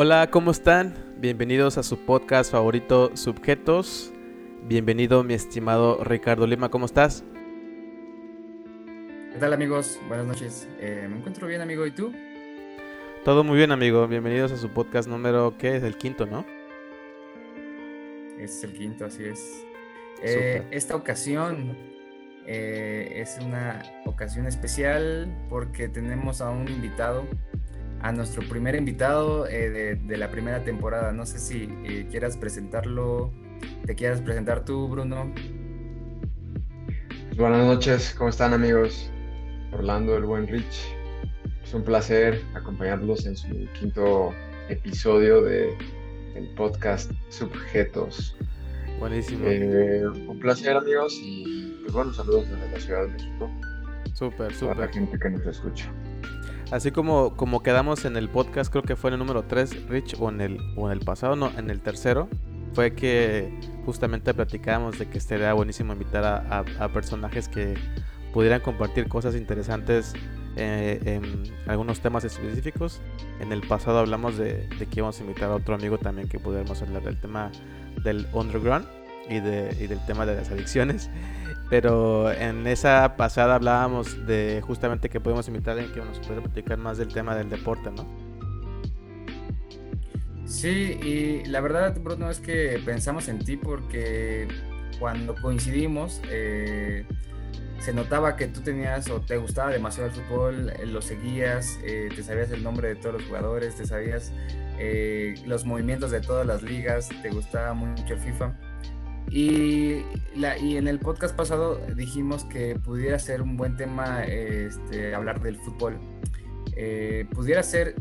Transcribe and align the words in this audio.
Hola, 0.00 0.30
¿cómo 0.30 0.52
están? 0.52 0.94
Bienvenidos 1.16 1.76
a 1.76 1.82
su 1.82 1.98
podcast 1.98 2.52
favorito 2.52 3.10
Subjetos. 3.16 4.12
Bienvenido 4.62 5.24
mi 5.24 5.34
estimado 5.34 6.04
Ricardo 6.04 6.46
Lima, 6.46 6.68
¿cómo 6.68 6.86
estás? 6.86 7.24
¿Qué 9.32 9.38
tal 9.40 9.52
amigos? 9.52 9.98
Buenas 10.06 10.24
noches. 10.24 10.68
Eh, 10.78 11.08
me 11.10 11.16
encuentro 11.16 11.48
bien 11.48 11.62
amigo, 11.62 11.84
¿y 11.84 11.90
tú? 11.90 12.12
Todo 13.24 13.42
muy 13.42 13.56
bien 13.56 13.72
amigo, 13.72 14.06
bienvenidos 14.06 14.52
a 14.52 14.56
su 14.56 14.68
podcast 14.68 15.08
número, 15.08 15.56
¿qué 15.58 15.74
es? 15.74 15.82
El 15.82 15.98
quinto, 15.98 16.26
¿no? 16.26 16.46
Es 18.38 18.62
el 18.62 18.74
quinto, 18.74 19.04
así 19.04 19.24
es. 19.24 19.64
Eh, 20.22 20.62
esta 20.70 20.94
ocasión 20.94 21.76
eh, 22.46 23.14
es 23.16 23.36
una 23.44 23.82
ocasión 24.06 24.46
especial 24.46 25.28
porque 25.48 25.88
tenemos 25.88 26.40
a 26.40 26.50
un 26.50 26.68
invitado 26.68 27.24
a 28.02 28.12
nuestro 28.12 28.46
primer 28.48 28.74
invitado 28.74 29.46
eh, 29.46 29.96
de, 29.96 30.16
la 30.16 30.30
primera 30.30 30.64
temporada. 30.64 31.12
No 31.12 31.26
sé 31.26 31.38
si 31.38 31.68
eh, 31.84 32.06
quieras 32.10 32.36
presentarlo, 32.36 33.32
te 33.86 33.94
quieras 33.94 34.20
presentar 34.20 34.64
tú, 34.64 34.88
Bruno. 34.88 35.32
Pues 37.28 37.38
buenas 37.38 37.66
noches, 37.66 38.14
¿cómo 38.16 38.30
están 38.30 38.52
amigos? 38.52 39.10
Orlando, 39.72 40.16
el 40.16 40.24
buen 40.24 40.46
Rich. 40.46 40.94
Es 41.62 41.74
un 41.74 41.84
placer 41.84 42.42
acompañarlos 42.54 43.26
en 43.26 43.36
su 43.36 43.48
quinto 43.78 44.32
episodio 44.68 45.42
de 45.42 45.76
el 46.34 46.48
podcast 46.54 47.10
Subjetos. 47.28 48.36
Buenísimo. 48.98 49.44
Eh, 49.46 50.06
un 50.06 50.38
placer 50.40 50.76
amigos 50.76 51.14
y 51.22 51.76
pues 51.82 51.92
bueno, 51.92 52.12
saludos 52.12 52.48
desde 52.48 52.72
la 52.72 52.80
Ciudad 52.80 53.02
de 53.02 53.08
México. 53.08 53.50
Súper, 54.14 54.52
súper. 54.54 54.76
Para 54.76 54.86
la 54.86 54.92
gente 54.92 55.18
que 55.18 55.30
nos 55.30 55.46
escucha. 55.46 55.92
Así 56.70 56.90
como, 56.90 57.34
como 57.34 57.62
quedamos 57.62 58.04
en 58.04 58.16
el 58.16 58.28
podcast, 58.28 58.70
creo 58.70 58.82
que 58.82 58.94
fue 58.94 59.08
en 59.08 59.14
el 59.14 59.20
número 59.20 59.44
3, 59.44 59.88
Rich, 59.88 60.16
o 60.18 60.28
en 60.28 60.42
el, 60.42 60.58
o 60.76 60.90
en 60.90 60.98
el 60.98 61.00
pasado, 61.04 61.34
no, 61.34 61.50
en 61.56 61.70
el 61.70 61.80
tercero, 61.80 62.28
fue 62.74 62.94
que 62.94 63.50
justamente 63.86 64.34
platicábamos 64.34 64.98
de 64.98 65.08
que 65.08 65.16
estaría 65.16 65.52
buenísimo 65.54 65.94
invitar 65.94 66.24
a, 66.24 66.88
personajes 66.88 67.48
que 67.48 67.74
pudieran 68.34 68.60
compartir 68.60 69.08
cosas 69.08 69.34
interesantes 69.34 70.12
eh, 70.56 71.00
en 71.06 71.42
algunos 71.66 72.00
temas 72.00 72.24
específicos. 72.24 73.00
En 73.40 73.52
el 73.52 73.62
pasado 73.66 74.00
hablamos 74.00 74.36
de, 74.36 74.68
de, 74.78 74.86
que 74.86 75.00
íbamos 75.00 75.18
a 75.20 75.22
invitar 75.22 75.50
a 75.50 75.54
otro 75.54 75.74
amigo 75.74 75.96
también 75.96 76.28
que 76.28 76.38
pudiéramos 76.38 76.82
hablar 76.82 77.02
del 77.02 77.18
tema 77.18 77.50
del 78.04 78.26
underground 78.34 78.86
y, 79.28 79.40
de, 79.40 79.74
y 79.80 79.86
del 79.86 80.04
tema 80.04 80.26
de 80.26 80.36
las 80.36 80.50
adicciones. 80.50 81.10
Pero 81.70 82.32
en 82.32 82.66
esa 82.66 83.16
pasada 83.16 83.56
hablábamos 83.56 84.26
de 84.26 84.62
justamente 84.66 85.10
que 85.10 85.20
podemos 85.20 85.46
invitar 85.48 85.76
a 85.76 85.80
alguien 85.80 85.92
que 85.92 86.00
nos 86.00 86.18
pudiera 86.18 86.42
platicar 86.42 86.78
más 86.78 86.96
del 86.96 87.08
tema 87.08 87.36
del 87.36 87.50
deporte, 87.50 87.90
¿no? 87.90 88.06
Sí, 90.46 90.98
y 91.02 91.44
la 91.44 91.60
verdad, 91.60 91.94
Bruno, 92.00 92.30
es 92.30 92.40
que 92.40 92.80
pensamos 92.84 93.28
en 93.28 93.38
ti 93.38 93.58
porque 93.58 94.48
cuando 94.98 95.34
coincidimos, 95.34 96.22
eh, 96.30 97.04
se 97.80 97.92
notaba 97.92 98.34
que 98.34 98.48
tú 98.48 98.62
tenías 98.62 99.08
o 99.10 99.20
te 99.20 99.36
gustaba 99.36 99.70
demasiado 99.70 100.08
el 100.08 100.14
fútbol, 100.14 100.70
eh, 100.70 100.86
lo 100.86 101.02
seguías, 101.02 101.78
eh, 101.84 102.08
te 102.14 102.22
sabías 102.22 102.50
el 102.50 102.64
nombre 102.64 102.88
de 102.88 102.96
todos 102.96 103.16
los 103.16 103.24
jugadores, 103.24 103.76
te 103.76 103.86
sabías 103.86 104.32
los 105.44 105.64
movimientos 105.64 106.12
de 106.12 106.20
todas 106.20 106.46
las 106.46 106.62
ligas, 106.62 107.08
te 107.22 107.30
gustaba 107.30 107.74
mucho 107.74 108.14
el 108.14 108.20
FIFA. 108.20 108.52
Y, 109.30 110.04
y 110.60 110.76
en 110.76 110.88
el 110.88 110.98
podcast 110.98 111.36
pasado 111.36 111.80
dijimos 111.94 112.44
que 112.44 112.76
pudiera 112.76 113.18
ser 113.18 113.42
un 113.42 113.56
buen 113.56 113.76
tema 113.76 114.24
este, 114.24 115.14
hablar 115.14 115.40
del 115.40 115.56
fútbol. 115.56 115.98
Eh, 116.76 117.26
pudiera 117.32 117.62
ser, 117.62 117.94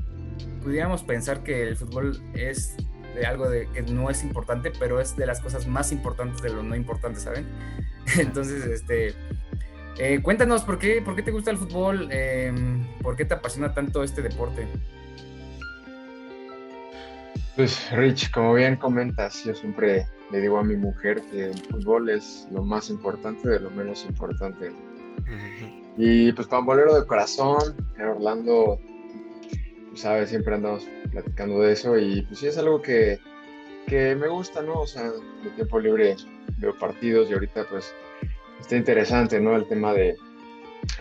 pudiéramos 0.61 1.03
pensar 1.03 1.43
que 1.43 1.63
el 1.63 1.75
fútbol 1.75 2.21
es 2.33 2.77
de 3.15 3.25
algo 3.25 3.49
de, 3.49 3.67
que 3.73 3.81
no 3.81 4.09
es 4.09 4.23
importante, 4.23 4.71
pero 4.79 5.01
es 5.01 5.17
de 5.17 5.25
las 5.25 5.39
cosas 5.39 5.67
más 5.67 5.91
importantes 5.91 6.41
de 6.41 6.49
lo 6.49 6.63
no 6.63 6.75
importante, 6.75 7.19
¿saben? 7.19 7.47
Entonces, 8.17 8.65
este, 8.65 9.15
eh, 9.97 10.21
cuéntanos, 10.21 10.63
¿por 10.63 10.77
qué, 10.77 11.01
¿por 11.01 11.15
qué 11.15 11.23
te 11.23 11.31
gusta 11.31 11.49
el 11.51 11.57
fútbol? 11.57 12.09
Em, 12.11 12.85
¿Por 13.01 13.15
qué 13.15 13.25
te 13.25 13.33
apasiona 13.33 13.73
tanto 13.73 14.03
este 14.03 14.21
deporte? 14.21 14.67
Pues 17.57 17.91
Rich, 17.91 18.29
como 18.29 18.53
bien 18.53 18.75
comentas, 18.75 19.43
yo 19.43 19.55
siempre 19.55 20.05
le 20.29 20.41
digo 20.41 20.59
a 20.59 20.63
mi 20.63 20.75
mujer 20.75 21.23
que 21.31 21.45
el 21.45 21.57
fútbol 21.57 22.07
es 22.07 22.47
lo 22.51 22.61
más 22.61 22.91
importante 22.91 23.49
de 23.49 23.59
lo 23.59 23.71
menos 23.71 24.05
importante. 24.05 24.71
Y 25.97 26.31
pues 26.33 26.47
pambolero 26.47 26.99
de 26.99 27.07
corazón, 27.07 27.75
en 27.97 28.05
Orlando, 28.05 28.79
pues, 29.89 30.01
sabes, 30.01 30.29
siempre 30.29 30.53
andamos 30.53 30.87
platicando 31.09 31.59
de 31.61 31.73
eso 31.73 31.97
y 31.97 32.21
pues 32.21 32.41
sí 32.41 32.45
es 32.45 32.59
algo 32.59 32.79
que, 32.79 33.17
que 33.87 34.15
me 34.15 34.27
gusta, 34.27 34.61
¿no? 34.61 34.81
O 34.81 34.85
sea, 34.85 35.09
de 35.43 35.49
tiempo 35.55 35.79
libre 35.79 36.15
veo 36.59 36.77
partidos 36.77 37.27
y 37.31 37.33
ahorita 37.33 37.65
pues 37.71 37.91
está 38.59 38.75
interesante, 38.75 39.41
¿no? 39.41 39.55
El 39.55 39.67
tema 39.67 39.93
de 39.93 40.15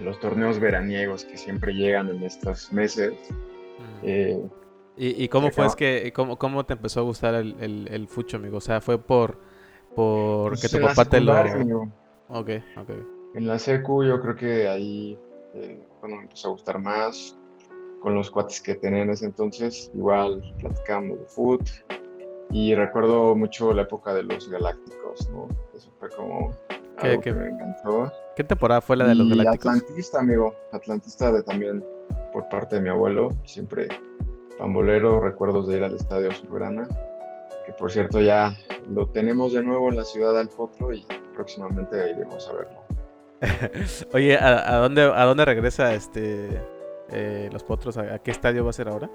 los 0.00 0.18
torneos 0.20 0.58
veraniegos 0.58 1.26
que 1.26 1.36
siempre 1.36 1.74
llegan 1.74 2.08
en 2.08 2.22
estos 2.22 2.72
meses. 2.72 3.12
¿Y, 4.98 5.28
cómo 5.28 5.50
fue 5.50 5.66
es 5.66 5.76
que, 5.76 6.12
cómo, 6.14 6.38
cómo 6.38 6.64
te 6.64 6.72
empezó 6.72 7.00
a 7.00 7.02
gustar 7.02 7.34
el, 7.34 7.88
el, 7.90 8.08
fucho, 8.08 8.38
amigo? 8.38 8.56
O 8.58 8.60
sea, 8.62 8.80
fue 8.80 8.98
por, 8.98 9.38
por 9.94 10.52
pues 10.52 10.62
que 10.62 10.68
tu 10.78 10.82
papá 10.82 11.04
te 11.04 11.20
lo... 11.20 11.34
Ok, 12.28 12.50
ok. 12.78 12.90
En 13.34 13.46
la 13.46 13.58
secu 13.58 14.02
yo 14.02 14.20
creo 14.22 14.34
que 14.34 14.68
ahí 14.68 15.18
eh, 15.54 15.86
cuando 16.00 16.16
me 16.16 16.22
empezó 16.24 16.48
a 16.48 16.50
gustar 16.52 16.78
más, 16.80 17.36
con 18.00 18.14
los 18.14 18.30
cuates 18.30 18.60
que 18.60 18.74
tenía 18.74 19.02
en 19.02 19.10
ese 19.10 19.26
entonces, 19.26 19.90
igual 19.94 20.42
platicando 20.58 21.16
de 21.16 21.24
foot. 21.26 21.62
Y 22.50 22.74
recuerdo 22.74 23.34
mucho 23.34 23.72
la 23.72 23.82
época 23.82 24.14
de 24.14 24.22
los 24.22 24.48
Galácticos, 24.48 25.28
¿no? 25.30 25.48
Eso 25.74 25.92
fue 25.98 26.08
como 26.10 26.52
algo 26.98 27.20
que 27.20 27.32
me 27.32 27.48
encantó. 27.48 28.12
¿Qué 28.36 28.44
temporada 28.44 28.80
fue 28.80 28.96
la 28.96 29.08
de 29.08 29.16
los 29.16 29.28
Galácticos? 29.28 29.66
Atlantista, 29.66 30.20
amigo. 30.20 30.54
Atlantista 30.72 31.32
de 31.32 31.42
también 31.42 31.84
por 32.32 32.48
parte 32.48 32.76
de 32.76 32.82
mi 32.82 32.88
abuelo. 32.88 33.30
Siempre 33.44 33.88
Pambolero, 34.58 35.20
recuerdos 35.20 35.68
de 35.68 35.76
ir 35.76 35.84
al 35.84 35.94
Estadio 35.94 36.30
Azulgrana, 36.30 36.88
que 37.66 37.72
por 37.72 37.90
cierto 37.90 38.20
ya 38.20 38.56
lo 38.88 39.08
tenemos 39.08 39.52
de 39.52 39.62
nuevo 39.62 39.90
en 39.90 39.96
la 39.96 40.04
ciudad 40.04 40.34
del 40.34 40.48
Potro 40.48 40.92
y 40.92 41.04
próximamente 41.34 42.10
iremos 42.10 42.48
a 42.48 42.52
verlo. 42.52 42.86
Oye, 44.14 44.38
¿a, 44.38 44.76
dónde, 44.76 45.02
¿a 45.02 45.24
dónde 45.24 45.44
regresa 45.44 45.94
este 45.94 46.62
eh, 47.10 47.50
los 47.52 47.64
Potros? 47.64 47.98
¿A, 47.98 48.18
qué 48.20 48.30
estadio 48.30 48.64
va 48.64 48.70
a 48.70 48.72
ser 48.72 48.88
ahora? 48.88 49.10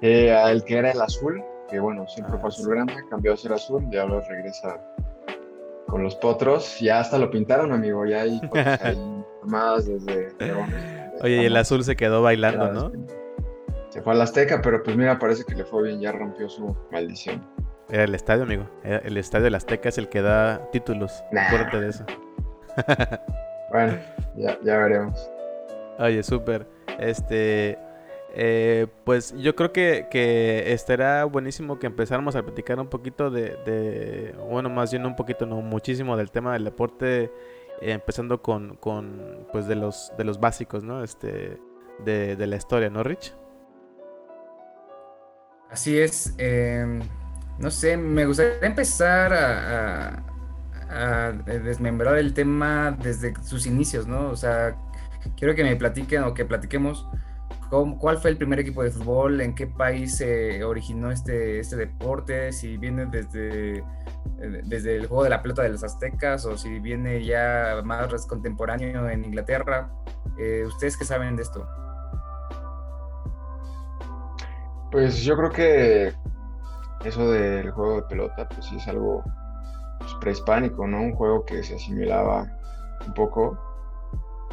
Eh, 0.00 0.32
al 0.32 0.64
que 0.64 0.78
era 0.78 0.90
el 0.90 1.00
azul, 1.00 1.42
que 1.70 1.78
bueno, 1.78 2.06
siempre 2.08 2.36
fue 2.38 2.48
ah, 2.48 2.48
azulgrana, 2.48 2.94
cambió 3.08 3.32
a 3.32 3.36
ser 3.36 3.52
azul 3.52 3.86
y 3.90 3.96
ahora 3.96 4.20
regresa 4.28 4.80
con 5.86 6.02
los 6.02 6.16
Potros. 6.16 6.80
Ya 6.80 6.98
hasta 7.00 7.18
lo 7.18 7.30
pintaron, 7.30 7.72
amigo, 7.72 8.04
ya 8.04 8.22
hay, 8.22 8.40
más 9.44 9.86
desde... 9.86 10.34
Oye, 11.22 11.42
y 11.42 11.44
el 11.46 11.56
azul 11.56 11.84
se 11.84 11.94
quedó 11.94 12.22
bailando, 12.22 12.72
¿no? 12.72 13.23
Se 13.94 14.02
fue 14.02 14.12
al 14.12 14.20
Azteca, 14.20 14.60
pero 14.60 14.82
pues 14.82 14.96
mira, 14.96 15.20
parece 15.20 15.44
que 15.44 15.54
le 15.54 15.64
fue 15.64 15.84
bien, 15.84 16.00
ya 16.00 16.10
rompió 16.10 16.48
su 16.48 16.76
maldición. 16.90 17.46
Era 17.88 18.02
el 18.02 18.14
estadio, 18.16 18.42
amigo. 18.42 18.68
el 18.82 19.16
estadio 19.16 19.44
del 19.44 19.54
Azteca 19.54 19.88
es 19.88 19.98
el 19.98 20.08
que 20.08 20.20
da 20.20 20.68
títulos. 20.72 21.22
Acuérdate 21.28 21.80
de 21.80 21.88
eso. 21.90 22.04
bueno, 23.70 23.96
ya, 24.34 24.58
veremos. 24.64 25.30
Oye, 26.00 26.24
súper. 26.24 26.66
Este. 26.98 27.78
Eh, 28.34 28.88
pues 29.04 29.32
yo 29.36 29.54
creo 29.54 29.72
que, 29.72 30.08
que 30.10 30.72
estará 30.72 31.24
buenísimo 31.26 31.78
que 31.78 31.86
empezáramos 31.86 32.34
a 32.34 32.42
platicar 32.42 32.80
un 32.80 32.88
poquito 32.88 33.30
de, 33.30 34.34
bueno, 34.50 34.70
más 34.70 34.90
bien 34.90 35.06
un 35.06 35.14
poquito, 35.14 35.46
no 35.46 35.60
muchísimo 35.60 36.16
del 36.16 36.32
tema 36.32 36.54
del 36.54 36.64
deporte, 36.64 37.30
eh, 37.80 37.92
empezando 37.92 38.42
con, 38.42 38.74
con, 38.74 39.46
pues 39.52 39.68
de 39.68 39.76
los, 39.76 40.12
de 40.18 40.24
los 40.24 40.40
básicos, 40.40 40.82
¿no? 40.82 41.04
Este, 41.04 41.60
de, 42.04 42.34
de 42.34 42.46
la 42.48 42.56
historia, 42.56 42.90
¿no, 42.90 43.04
Rich? 43.04 43.32
Así 45.74 45.98
es. 45.98 46.32
Em, 46.38 47.00
no 47.58 47.68
sé, 47.68 47.96
me 47.96 48.26
gustaría 48.26 48.60
empezar 48.62 49.32
a, 49.34 50.20
desmembrar 51.44 52.16
el 52.16 52.32
tema 52.32 52.96
desde 53.02 53.34
sus 53.42 53.66
inicios, 53.66 54.06
¿no? 54.06 54.28
O 54.28 54.36
sea, 54.36 54.76
quiero 55.36 55.56
que 55.56 55.64
me 55.64 55.74
platiquen 55.74 56.22
o 56.22 56.32
que 56.32 56.44
platiquemos 56.44 57.08
cuál 57.98 58.18
fue 58.18 58.30
el 58.30 58.36
primer 58.36 58.60
equipo 58.60 58.84
de 58.84 58.92
fútbol, 58.92 59.40
en 59.40 59.56
qué 59.56 59.66
país 59.66 60.18
se 60.18 60.62
originó 60.62 61.10
este, 61.10 61.58
este 61.58 61.74
deporte, 61.74 62.52
si 62.52 62.76
viene 62.76 63.06
desde, 63.06 63.82
desde 64.62 64.94
el 64.94 65.06
juego 65.08 65.24
de 65.24 65.30
la 65.30 65.42
pelota 65.42 65.62
de 65.62 65.70
los 65.70 65.82
aztecas 65.82 66.46
o 66.46 66.56
si 66.56 66.78
viene 66.78 67.24
ya 67.24 67.80
más 67.84 68.26
contemporáneo 68.26 69.08
en 69.10 69.24
Inglaterra. 69.24 69.90
Eh, 70.38 70.62
¿Ustedes 70.68 70.96
qué 70.96 71.04
saben 71.04 71.34
de 71.34 71.42
esto? 71.42 71.66
Pues 74.94 75.24
yo 75.24 75.36
creo 75.36 75.50
que 75.50 76.14
eso 77.04 77.28
del 77.28 77.68
juego 77.72 77.96
de 77.96 78.02
pelota, 78.02 78.48
pues 78.48 78.64
sí 78.66 78.76
es 78.76 78.86
algo 78.86 79.24
pues, 79.98 80.14
prehispánico, 80.20 80.86
¿no? 80.86 81.00
Un 81.00 81.16
juego 81.16 81.44
que 81.44 81.64
se 81.64 81.74
asimilaba 81.74 82.46
un 83.04 83.12
poco, 83.12 83.58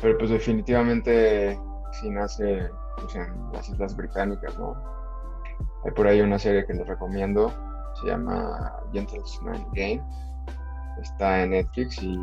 pero 0.02 0.18
pues 0.18 0.32
definitivamente 0.32 1.60
sí 1.92 2.10
nace 2.10 2.58
en 3.14 3.52
las 3.54 3.70
Islas 3.70 3.96
Británicas, 3.96 4.58
¿no? 4.58 4.76
Hay 5.86 5.92
por 5.92 6.08
ahí 6.08 6.22
una 6.22 6.40
serie 6.40 6.66
que 6.66 6.74
les 6.74 6.88
recomiendo, 6.88 7.54
se 8.02 8.08
llama 8.08 8.80
Gentleman 8.92 9.64
Game. 9.74 10.02
Está 11.04 11.44
en 11.44 11.52
Netflix 11.52 12.02
y 12.02 12.18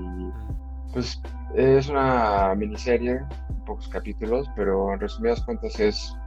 pues 0.93 1.23
es 1.55 1.89
una 1.89 2.53
miniserie, 2.57 3.21
pocos 3.65 3.89
capítulos, 3.89 4.51
pero 4.57 4.93
en 4.93 4.99
resumidas 4.99 5.41
cuentas 5.45 5.79
es 5.79 6.19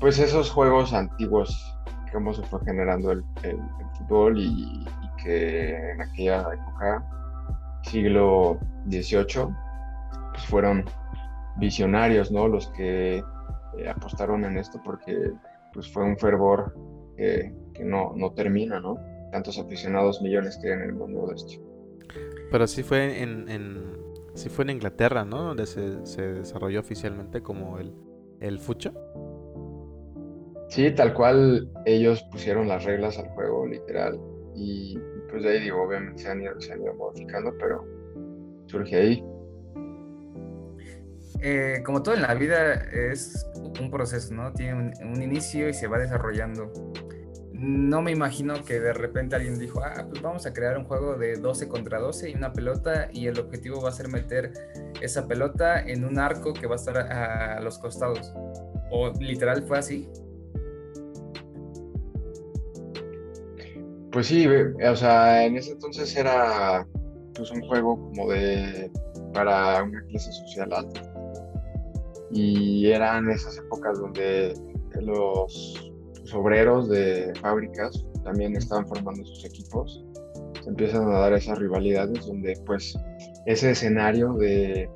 pues 0.00 0.18
esos 0.18 0.50
juegos 0.50 0.92
antiguos, 0.94 1.76
cómo 2.12 2.32
se 2.32 2.42
fue 2.44 2.58
generando 2.64 3.12
el, 3.12 3.22
fútbol 3.98 4.38
y, 4.38 4.84
que 5.22 5.90
en 5.90 6.00
aquella 6.00 6.40
época, 6.40 7.04
siglo 7.82 8.58
XVIII, 8.88 9.48
pues 10.32 10.46
fueron 10.46 10.84
visionarios, 11.58 12.32
¿no? 12.32 12.48
Los 12.48 12.68
que 12.68 13.18
eh, 13.18 13.88
apostaron 13.88 14.46
en 14.46 14.56
esto 14.56 14.80
porque 14.82 15.32
pues 15.74 15.92
fue 15.92 16.04
un 16.04 16.16
fervor 16.16 16.74
que, 17.16 17.52
no, 17.84 18.14
no 18.16 18.32
termina, 18.32 18.80
¿no? 18.80 18.96
Tantos 19.30 19.58
aficionados, 19.58 20.22
millones 20.22 20.58
que 20.60 20.68
hay 20.68 20.74
en 20.74 20.82
el 20.82 20.92
mundo 20.94 21.26
de 21.26 21.34
esto. 21.34 21.62
Pero 22.50 22.66
sí 22.66 22.82
fue 22.82 23.22
en, 23.22 23.48
en, 23.48 23.96
sí 24.34 24.48
fue 24.48 24.64
en 24.64 24.70
Inglaterra, 24.70 25.26
¿no? 25.26 25.42
Donde 25.42 25.66
se, 25.66 26.32
desarrolló 26.32 26.80
oficialmente 26.80 27.42
como 27.42 27.78
el, 27.78 27.94
el 28.40 28.58
fucho. 28.58 28.92
Sí, 30.70 30.88
tal 30.92 31.12
cual 31.14 31.68
ellos 31.84 32.22
pusieron 32.30 32.68
las 32.68 32.84
reglas 32.84 33.18
al 33.18 33.28
juego, 33.30 33.66
literal. 33.66 34.20
Y 34.54 34.96
pues 35.28 35.42
de 35.42 35.50
ahí 35.50 35.60
digo, 35.60 35.82
obviamente 35.82 36.22
se 36.22 36.28
han 36.28 36.40
ido, 36.40 36.60
se 36.60 36.72
han 36.72 36.82
ido 36.82 36.94
modificando, 36.94 37.52
pero 37.58 37.84
surge 38.66 38.96
ahí. 38.96 39.24
Eh, 41.42 41.82
como 41.84 42.04
todo 42.04 42.14
en 42.14 42.22
la 42.22 42.34
vida 42.34 42.74
es 42.74 43.44
un 43.80 43.90
proceso, 43.90 44.32
¿no? 44.32 44.52
Tiene 44.52 44.92
un, 45.02 45.20
inicio 45.20 45.68
y 45.68 45.74
se 45.74 45.88
va 45.88 45.98
desarrollando. 45.98 46.72
No 47.52 48.00
me 48.00 48.12
imagino 48.12 48.64
que 48.64 48.78
de 48.78 48.92
repente 48.92 49.34
alguien 49.34 49.58
dijo, 49.58 49.82
ah, 49.82 50.06
pues 50.08 50.22
vamos 50.22 50.46
a 50.46 50.52
crear 50.52 50.78
un 50.78 50.84
juego 50.84 51.16
de 51.16 51.34
12 51.34 51.66
contra 51.66 51.98
12 51.98 52.30
y 52.30 52.34
una 52.36 52.52
pelota 52.52 53.08
y 53.12 53.26
el 53.26 53.40
objetivo 53.40 53.82
va 53.82 53.88
a 53.88 53.92
ser 53.92 54.08
meter 54.08 54.52
esa 55.00 55.26
pelota 55.26 55.80
en 55.80 56.04
un 56.04 56.20
arco 56.20 56.52
que 56.52 56.68
va 56.68 56.74
a 56.74 56.76
estar 56.76 56.96
a 56.96 57.60
los 57.60 57.76
costados. 57.78 58.32
¿O 58.92 59.12
literal 59.18 59.64
fue 59.64 59.78
así? 59.78 60.08
Pues 64.12 64.26
sí, 64.26 64.46
o 64.46 64.96
sea, 64.96 65.44
en 65.44 65.56
ese 65.56 65.72
entonces 65.72 66.16
era 66.16 66.86
pues 67.34 67.50
un 67.52 67.60
juego 67.62 67.96
como 67.96 68.30
de 68.30 68.90
para 69.32 69.82
una 69.84 70.02
clase 70.06 70.32
social 70.32 70.72
alta. 70.72 71.02
Y 72.32 72.90
eran 72.90 73.30
esas 73.30 73.58
épocas 73.58 74.00
donde 74.00 74.54
los, 75.00 75.92
obreros 76.32 76.88
de 76.88 77.32
fábricas 77.40 78.04
también 78.24 78.56
estaban 78.56 78.86
formando 78.86 79.24
sus 79.24 79.44
equipos. 79.44 80.04
Se 80.62 80.68
empiezan 80.68 81.08
a 81.08 81.20
dar 81.20 81.32
esas 81.32 81.58
rivalidades 81.58 82.26
donde 82.26 82.60
pues 82.66 82.96
ese 83.46 83.70
escenario 83.70 84.34
de, 84.34 84.88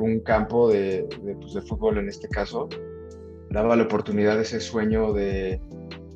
un 0.00 0.20
campo 0.20 0.68
de, 0.68 1.06
pues, 1.40 1.54
de 1.54 1.62
fútbol 1.62 1.98
en 1.98 2.08
este 2.08 2.28
caso 2.28 2.68
daba 3.50 3.76
la 3.76 3.84
oportunidad 3.84 4.36
de 4.36 4.42
ese 4.42 4.60
sueño 4.60 5.12
de 5.12 5.60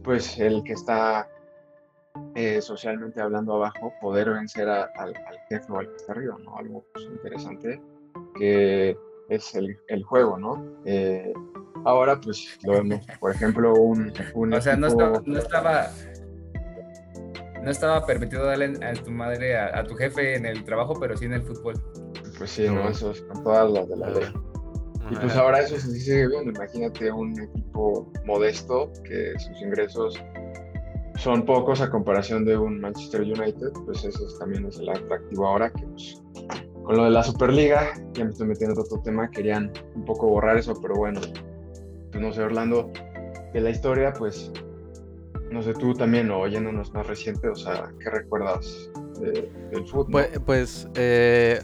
pues 0.02 0.38
el 0.38 0.62
que 0.64 0.72
está 0.72 1.28
eh, 2.34 2.60
socialmente 2.60 3.20
hablando 3.20 3.54
abajo, 3.54 3.92
poder 4.00 4.30
vencer 4.30 4.68
al, 4.68 5.14
jefe 5.48 5.72
o 5.72 5.78
al 5.78 5.88
que 5.88 5.96
está 5.96 6.12
arriba, 6.12 6.36
¿no? 6.44 6.56
Algo 6.56 6.84
pues, 6.92 7.06
interesante 7.06 7.80
que 8.36 8.96
es 9.28 9.54
el, 9.54 9.78
el 9.88 10.02
juego, 10.04 10.38
¿no? 10.38 10.64
Eh, 10.84 11.32
ahora, 11.84 12.20
pues, 12.20 12.58
lo 12.64 12.72
vemos, 12.72 13.06
por 13.18 13.32
ejemplo, 13.32 13.74
un... 13.74 14.12
o 14.52 14.60
sea, 14.60 14.76
no, 14.76 14.86
estaba, 14.86 15.22
no 15.24 15.38
estaba... 15.38 15.90
No 17.62 17.70
estaba 17.70 18.06
permitido 18.06 18.46
darle 18.46 18.72
a 18.82 18.94
tu 18.94 19.10
madre, 19.10 19.58
a, 19.58 19.84
tu 19.84 19.94
jefe 19.94 20.34
en 20.34 20.46
el 20.46 20.64
trabajo, 20.64 20.94
pero 20.98 21.14
sí 21.14 21.26
en 21.26 21.34
el 21.34 21.42
fútbol. 21.42 21.74
Pues 22.38 22.52
sí, 22.52 22.66
no, 22.66 22.88
eso 22.88 23.10
es 23.10 23.20
con 23.20 23.44
todas 23.44 23.70
las 23.70 23.86
de 23.86 23.96
la 23.98 24.08
ley. 24.08 24.32
Y 25.10 25.16
pues 25.16 25.36
ahora 25.36 25.60
eso 25.60 25.78
se 25.78 25.90
sigue 25.90 26.28
viendo. 26.28 26.52
Imagínate 26.52 27.12
un 27.12 27.38
equipo 27.38 28.10
modesto 28.24 28.90
que 29.04 29.38
sus 29.38 29.60
ingresos 29.60 30.18
son 31.20 31.44
pocos 31.44 31.82
a 31.82 31.90
comparación 31.90 32.44
de 32.46 32.56
un 32.56 32.80
Manchester 32.80 33.20
United, 33.20 33.72
pues 33.84 34.04
eso 34.04 34.26
también 34.38 34.64
es 34.64 34.78
el 34.78 34.88
atractivo 34.88 35.46
ahora 35.46 35.70
que 35.70 35.86
pues, 35.86 36.22
con 36.82 36.96
lo 36.96 37.04
de 37.04 37.10
la 37.10 37.22
Superliga, 37.22 37.92
ya 38.14 38.24
me 38.24 38.30
estoy 38.30 38.48
metiendo 38.48 38.74
en 38.74 38.80
otro 38.80 39.00
tema, 39.02 39.30
querían 39.30 39.70
un 39.94 40.04
poco 40.06 40.28
borrar 40.28 40.56
eso, 40.56 40.74
pero 40.80 40.94
bueno, 40.94 41.20
pues 42.10 42.22
no 42.22 42.32
sé, 42.32 42.42
Orlando, 42.42 42.90
de 43.52 43.60
la 43.60 43.70
historia, 43.70 44.14
pues 44.14 44.50
no 45.50 45.62
sé, 45.62 45.74
tú 45.74 45.92
también, 45.92 46.30
o 46.30 46.38
oyéndonos 46.38 46.92
más 46.94 47.06
reciente, 47.06 47.48
o 47.48 47.54
sea, 47.54 47.92
¿qué 48.02 48.08
recuerdas 48.08 48.90
del 49.20 49.86
fútbol? 49.86 50.10
Pues, 50.10 50.40
pues, 50.46 50.88
eh, 50.94 51.60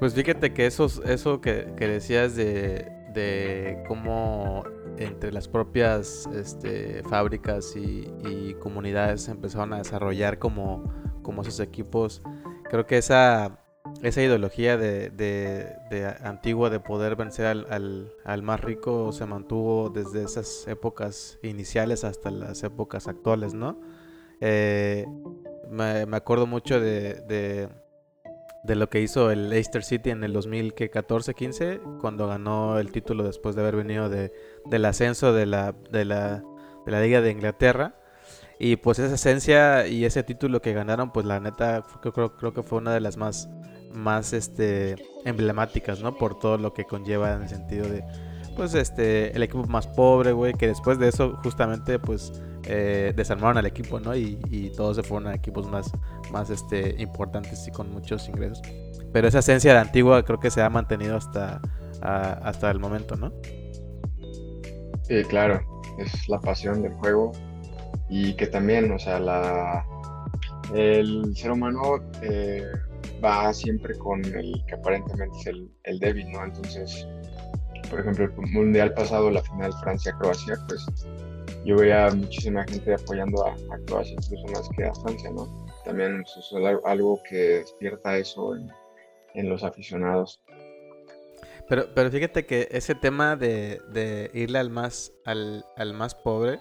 pues 0.00 0.14
fíjate 0.14 0.52
que 0.52 0.66
eso, 0.66 0.86
eso 1.04 1.40
que, 1.40 1.66
decías 1.78 2.34
de, 2.34 2.90
de 3.14 3.84
cómo 3.86 4.64
entre 4.98 5.32
las 5.32 5.48
propias 5.48 6.28
este, 6.34 7.02
fábricas 7.04 7.74
y, 7.76 8.54
comunidades 8.60 9.28
empezaron 9.28 9.72
a 9.72 9.78
desarrollar 9.78 10.38
como, 10.38 10.84
como 11.22 11.42
equipos. 11.42 12.22
Creo 12.68 12.86
que 12.86 12.98
esa, 12.98 13.58
esa 14.02 14.22
ideología 14.22 14.76
de, 14.76 16.16
antigua 16.22 16.68
de 16.68 16.80
poder 16.80 17.16
vencer 17.16 17.46
al, 17.46 18.42
más 18.42 18.60
rico 18.60 19.12
se 19.12 19.24
mantuvo 19.26 19.88
desde 19.88 20.24
esas 20.24 20.66
épocas 20.68 21.38
iniciales 21.42 22.04
hasta 22.04 22.30
las 22.30 22.62
épocas 22.62 23.08
actuales, 23.08 23.54
¿no? 23.54 23.80
Eh, 24.40 25.06
me, 25.70 26.06
me, 26.06 26.16
acuerdo 26.16 26.46
mucho 26.46 26.80
de, 26.80 27.68
de 28.62 28.74
lo 28.74 28.90
que 28.90 29.00
hizo 29.00 29.30
el 29.30 29.48
Leicester 29.48 29.82
City 29.82 30.10
en 30.10 30.22
el 30.22 30.34
2014-15, 30.34 31.98
cuando 31.98 32.26
ganó 32.26 32.78
el 32.78 32.92
título 32.92 33.24
después 33.24 33.54
de 33.54 33.62
haber 33.62 33.76
venido 33.76 34.08
de, 34.08 34.32
del 34.66 34.84
ascenso 34.84 35.32
de 35.32 35.46
la, 35.46 35.74
de, 35.90 36.04
la, 36.04 36.42
de 36.86 36.92
la 36.92 37.00
Liga 37.00 37.20
de 37.20 37.30
Inglaterra. 37.30 37.94
Y 38.58 38.76
pues 38.76 38.98
esa 38.98 39.14
esencia 39.14 39.86
y 39.86 40.04
ese 40.04 40.22
título 40.22 40.60
que 40.60 40.74
ganaron, 40.74 41.12
pues 41.12 41.24
la 41.24 41.40
neta 41.40 41.82
creo, 42.02 42.36
creo 42.36 42.52
que 42.52 42.62
fue 42.62 42.78
una 42.78 42.92
de 42.92 43.00
las 43.00 43.16
más, 43.16 43.48
más 43.92 44.34
este, 44.34 44.96
emblemáticas, 45.24 46.02
¿no? 46.02 46.16
Por 46.16 46.38
todo 46.38 46.58
lo 46.58 46.74
que 46.74 46.84
conlleva 46.84 47.32
en 47.32 47.42
el 47.42 47.48
sentido 47.48 47.88
de, 47.88 48.04
pues 48.56 48.74
este, 48.74 49.34
el 49.34 49.42
equipo 49.42 49.64
más 49.64 49.86
pobre, 49.86 50.32
güey, 50.32 50.52
que 50.52 50.66
después 50.66 50.98
de 50.98 51.08
eso 51.08 51.38
justamente 51.42 51.98
pues 51.98 52.32
eh, 52.64 53.12
desarmaron 53.16 53.56
al 53.56 53.66
equipo, 53.66 54.00
¿no? 54.00 54.14
Y, 54.14 54.36
todos 54.76 54.96
se 54.96 55.02
fueron 55.02 55.28
a 55.28 55.34
equipos 55.34 55.66
más, 55.66 55.90
más 56.30 56.50
este, 56.50 56.96
importantes 56.98 57.66
y 57.66 57.70
con 57.70 57.90
muchos 57.90 58.28
ingresos. 58.28 58.60
Pero 59.12 59.28
esa 59.28 59.38
esencia 59.40 59.72
de 59.72 59.78
antigua 59.78 60.22
creo 60.24 60.38
que 60.38 60.50
se 60.50 60.62
ha 60.62 60.70
mantenido 60.70 61.16
hasta, 61.16 61.60
hasta 62.02 62.70
el 62.70 62.78
momento, 62.78 63.16
¿no? 63.16 63.32
Sí, 65.10 65.24
claro, 65.24 65.60
es 65.98 66.28
la 66.28 66.40
pasión 66.40 66.82
del 66.82 66.92
juego 66.92 67.32
y 68.08 68.32
que 68.34 68.46
también, 68.46 68.92
o 68.92 68.98
sea, 69.00 69.18
la, 69.18 69.84
el 70.72 71.36
ser 71.36 71.50
humano 71.50 71.98
eh, 72.22 72.62
va 73.22 73.52
siempre 73.52 73.98
con 73.98 74.24
el 74.24 74.64
que 74.68 74.74
aparentemente 74.76 75.36
es 75.40 75.46
el, 75.48 75.68
el 75.82 75.98
débil, 75.98 76.30
¿no? 76.30 76.44
Entonces, 76.44 77.08
por 77.90 77.98
ejemplo, 77.98 78.26
el 78.26 78.52
mundial 78.52 78.94
pasado, 78.94 79.32
la 79.32 79.42
final 79.42 79.72
Francia-Croacia, 79.82 80.56
pues 80.68 80.86
yo 81.64 81.76
veía 81.76 82.08
muchísima 82.10 82.62
gente 82.68 82.94
apoyando 82.94 83.44
a, 83.48 83.56
Croacia, 83.86 84.12
incluso 84.12 84.46
más 84.52 84.68
que 84.76 84.84
a 84.84 84.94
Francia, 84.94 85.28
¿no? 85.32 85.66
También 85.84 86.22
es 86.24 86.52
algo 86.84 87.20
que 87.28 87.36
despierta 87.58 88.16
eso 88.16 88.54
en, 89.34 89.48
los 89.48 89.64
aficionados. 89.64 90.40
Pero, 91.70 91.86
pero 91.94 92.10
fíjate 92.10 92.46
que 92.46 92.66
ese 92.72 92.96
tema 92.96 93.36
de, 93.36 94.28
irle 94.34 94.58
al 94.58 94.70
más, 94.70 95.12
al, 95.24 95.64
más 95.94 96.16
pobre, 96.16 96.58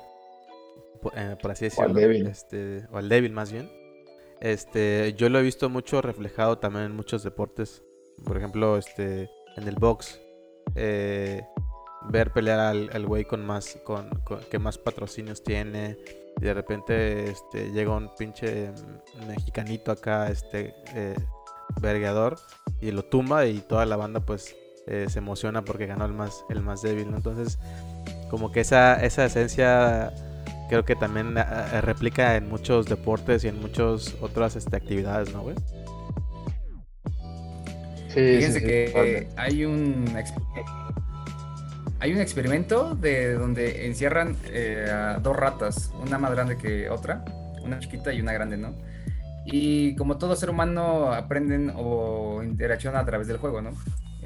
eh, 1.16 1.36
por, 1.42 1.50
así 1.50 1.66
decirlo, 1.66 1.88
o 1.88 1.90
al 1.90 1.96
débil. 1.96 2.28
Este, 2.28 2.86
o 2.92 2.98
al 2.98 3.10
débil 3.10 3.32
más 3.34 3.52
bien, 3.52 3.72
este, 4.40 5.16
yo 5.18 5.30
lo 5.30 5.40
he 5.40 5.42
visto 5.42 5.68
mucho 5.68 6.04
reflejado 6.04 6.60
también 6.60 6.86
en 6.86 6.96
muchos 6.96 7.24
deportes. 7.24 7.82
Por 8.24 8.38
ejemplo, 8.38 8.78
este, 8.78 9.32
en 9.58 9.68
el 9.68 9.78
box. 9.78 10.22
Eh, 10.76 11.42
ver 12.12 12.32
pelear 12.32 12.60
al, 12.60 13.06
güey 13.08 13.26
con 13.26 13.44
más, 13.44 13.80
con, 13.84 14.12
que 14.52 14.60
más 14.60 14.78
patrocinios 14.78 15.44
tiene. 15.44 15.98
Y 16.40 16.46
de 16.46 16.54
repente 16.54 17.32
este, 17.32 17.72
llega 17.72 17.98
un 17.98 18.14
pinche 18.16 18.72
mexicanito 19.28 19.92
acá, 19.92 20.30
este 20.30 20.76
eh, 20.94 21.16
vergueador, 21.82 22.38
y 22.80 22.92
lo 22.92 23.04
tumba 23.06 23.48
y 23.48 23.58
toda 23.62 23.88
la 23.88 23.96
banda 23.98 24.20
pues 24.20 24.56
eh, 24.90 25.06
se 25.10 25.20
emociona 25.20 25.64
porque 25.64 25.86
ganó 25.86 26.06
el 26.06 26.14
más, 26.14 26.44
el 26.50 26.62
más 26.62 26.82
débil, 26.82 27.08
Entonces, 27.16 27.60
como 28.30 28.52
que 28.52 28.62
esa, 28.62 29.04
esa 29.06 29.26
esencia 29.26 30.12
creo 30.70 30.84
que 30.84 30.96
también 30.96 31.38
eh, 31.38 31.82
replica 31.82 32.36
en 32.36 32.50
muchos 32.50 32.88
deportes 32.88 33.44
y 33.44 33.50
en 33.50 33.62
muchas 33.62 34.16
otras 34.22 34.56
este, 34.56 34.76
actividades, 34.76 35.34
¿no, 35.34 35.42
güey? 35.42 35.56
Sí, 38.08 38.38
Fíjense 38.38 38.64
que 38.64 39.28
hay 39.36 39.66
un 39.66 40.06
hay 42.00 42.14
un 42.14 42.22
experimento 42.22 42.96
de 42.96 43.34
donde 43.34 43.86
encierran 43.86 44.38
eh, 44.46 44.88
a 44.90 45.20
dos 45.20 45.36
ratas, 45.36 45.92
una 46.02 46.18
más 46.18 46.32
grande 46.32 46.58
que 46.58 46.90
otra, 46.90 47.24
una 47.64 47.80
chiquita 47.80 48.14
y 48.14 48.22
una 48.22 48.34
grande, 48.34 48.58
¿no? 48.58 48.74
Y 49.46 49.96
como 49.96 50.18
todo 50.18 50.36
ser 50.36 50.50
humano 50.50 51.12
aprenden 51.12 51.74
o 51.76 52.42
interaccionan 52.44 53.02
a 53.02 53.06
través 53.06 53.28
del 53.28 53.38
juego, 53.38 53.62
¿no? 53.62 53.72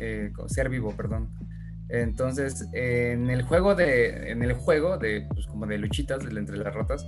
Eh, 0.03 0.33
ser 0.47 0.69
vivo, 0.69 0.93
perdón. 0.95 1.29
Entonces, 1.89 2.67
en 2.73 3.29
el 3.29 3.43
juego 3.43 3.75
de, 3.75 4.31
en 4.31 4.41
el 4.41 4.53
juego 4.53 4.97
de, 4.97 5.27
pues, 5.33 5.45
como 5.47 5.65
de 5.67 5.77
luchitas 5.77 6.23
entre 6.25 6.57
las 6.57 6.73
ratas, 6.73 7.05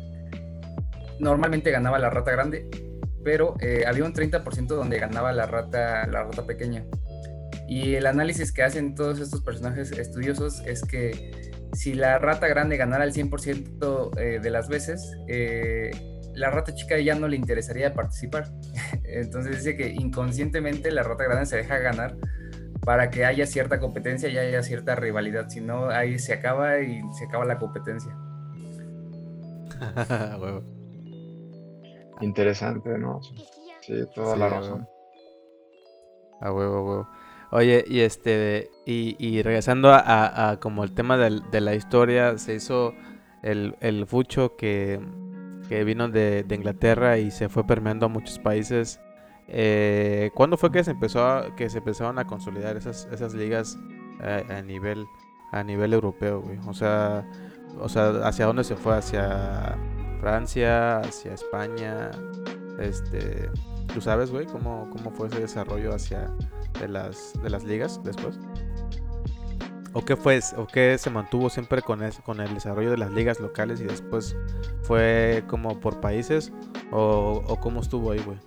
normalmente 1.19 1.71
ganaba 1.71 1.99
la 1.99 2.09
rata 2.09 2.31
grande, 2.31 2.69
pero 3.23 3.55
eh, 3.59 3.83
había 3.87 4.05
un 4.05 4.13
30% 4.13 4.67
donde 4.67 4.99
ganaba 4.99 5.31
la 5.33 5.45
rata, 5.45 6.05
la 6.07 6.23
rata 6.23 6.45
pequeña. 6.45 6.85
Y 7.67 7.95
el 7.95 8.05
análisis 8.05 8.51
que 8.51 8.61
hacen 8.63 8.93
todos 8.95 9.19
estos 9.19 9.41
personajes 9.41 9.91
estudiosos 9.91 10.61
es 10.65 10.83
que 10.83 11.51
si 11.73 11.93
la 11.93 12.19
rata 12.19 12.47
grande 12.47 12.77
ganara 12.77 13.03
el 13.03 13.13
100% 13.13 14.19
eh, 14.19 14.39
de 14.39 14.49
las 14.51 14.69
veces, 14.69 15.17
eh, 15.27 15.91
la 16.35 16.51
rata 16.51 16.75
chica 16.75 16.99
ya 16.99 17.15
no 17.15 17.27
le 17.27 17.37
interesaría 17.37 17.93
participar. 17.93 18.51
Entonces 19.03 19.57
dice 19.57 19.75
que 19.75 19.89
inconscientemente 19.89 20.91
la 20.91 21.03
rata 21.03 21.23
grande 21.23 21.47
se 21.47 21.57
deja 21.57 21.79
ganar 21.79 22.15
para 22.85 23.09
que 23.09 23.25
haya 23.25 23.45
cierta 23.45 23.79
competencia 23.79 24.29
y 24.29 24.37
haya 24.37 24.61
cierta 24.63 24.95
rivalidad. 24.95 25.49
Si 25.49 25.59
no, 25.59 25.89
ahí 25.89 26.19
se 26.19 26.33
acaba 26.33 26.79
y 26.79 27.01
se 27.13 27.25
acaba 27.25 27.45
la 27.45 27.57
competencia. 27.57 28.15
Interesante, 32.21 32.97
¿no? 32.97 33.19
Sí, 33.81 34.05
toda 34.13 34.37
la 34.37 34.49
razón. 34.49 34.87
A 36.39 36.51
huevo, 36.51 36.75
a 36.75 36.81
huevo. 36.81 37.09
Oye, 37.51 37.83
y 37.87 38.01
este, 38.01 38.69
y, 38.85 39.41
regresando 39.41 39.89
a, 39.93 40.57
como 40.61 40.83
el 40.83 40.93
tema 40.93 41.17
de 41.17 41.61
la 41.61 41.75
historia, 41.75 42.37
se 42.37 42.55
hizo 42.55 42.93
el, 43.43 43.75
el 43.79 44.05
fucho 44.07 44.55
que, 44.57 44.99
vino 45.69 46.09
de, 46.09 46.45
Inglaterra 46.49 47.17
y 47.17 47.31
se 47.31 47.47
fue 47.47 47.65
permeando 47.65 48.07
a 48.07 48.09
muchos 48.09 48.39
países. 48.39 48.99
Eh, 49.47 50.31
¿Cuándo 50.33 50.57
fue 50.57 50.71
que 50.71 50.83
se 50.83 50.91
empezó 50.91 51.53
que 51.55 51.69
se 51.69 51.77
empezaron 51.77 52.17
a 52.17 52.25
consolidar 52.25 52.77
esas, 52.77 53.07
esas 53.11 53.33
ligas 53.33 53.77
a, 54.19 54.61
nivel 54.61 55.05
a 55.51 55.63
nivel 55.63 55.93
europeo, 55.93 56.41
güey? 56.41 56.57
O 56.67 56.73
sea, 56.73 57.27
o 57.79 57.89
sea, 57.89 58.09
¿hacia 58.27 58.45
dónde 58.45 58.63
se 58.63 58.75
fue? 58.75 58.95
¿Hacia 58.95 59.77
Francia, 60.19 60.99
hacia 60.99 61.33
España? 61.33 62.11
Este, 62.79 63.49
¿tú 63.93 64.01
sabes, 64.01 64.31
güey, 64.31 64.45
cómo, 64.45 64.89
cómo 64.91 65.11
fue 65.11 65.27
ese 65.27 65.41
desarrollo 65.41 65.93
hacia 65.93 66.31
de 66.79 66.87
las, 66.87 67.33
de 67.41 67.49
las 67.49 67.63
ligas 67.63 68.01
después? 68.03 68.39
¿O 69.93 70.03
qué 70.03 70.17
fue, 70.17 70.41
o 70.57 70.67
qué 70.67 70.97
se 70.97 71.09
mantuvo 71.09 71.49
siempre 71.49 71.81
con, 71.81 72.01
con 72.25 72.41
el 72.41 72.53
desarrollo 72.53 72.91
de 72.91 72.97
las 72.97 73.11
ligas 73.11 73.39
locales 73.39 73.79
y 73.79 73.85
después 73.85 74.35
fue 74.81 75.43
como 75.47 75.79
por 75.79 76.01
países? 76.01 76.51
¿O, 76.91 77.41
o 77.47 77.59
cómo 77.61 77.79
estuvo 77.79 78.11
ahí, 78.11 78.19
güey? 78.19 78.37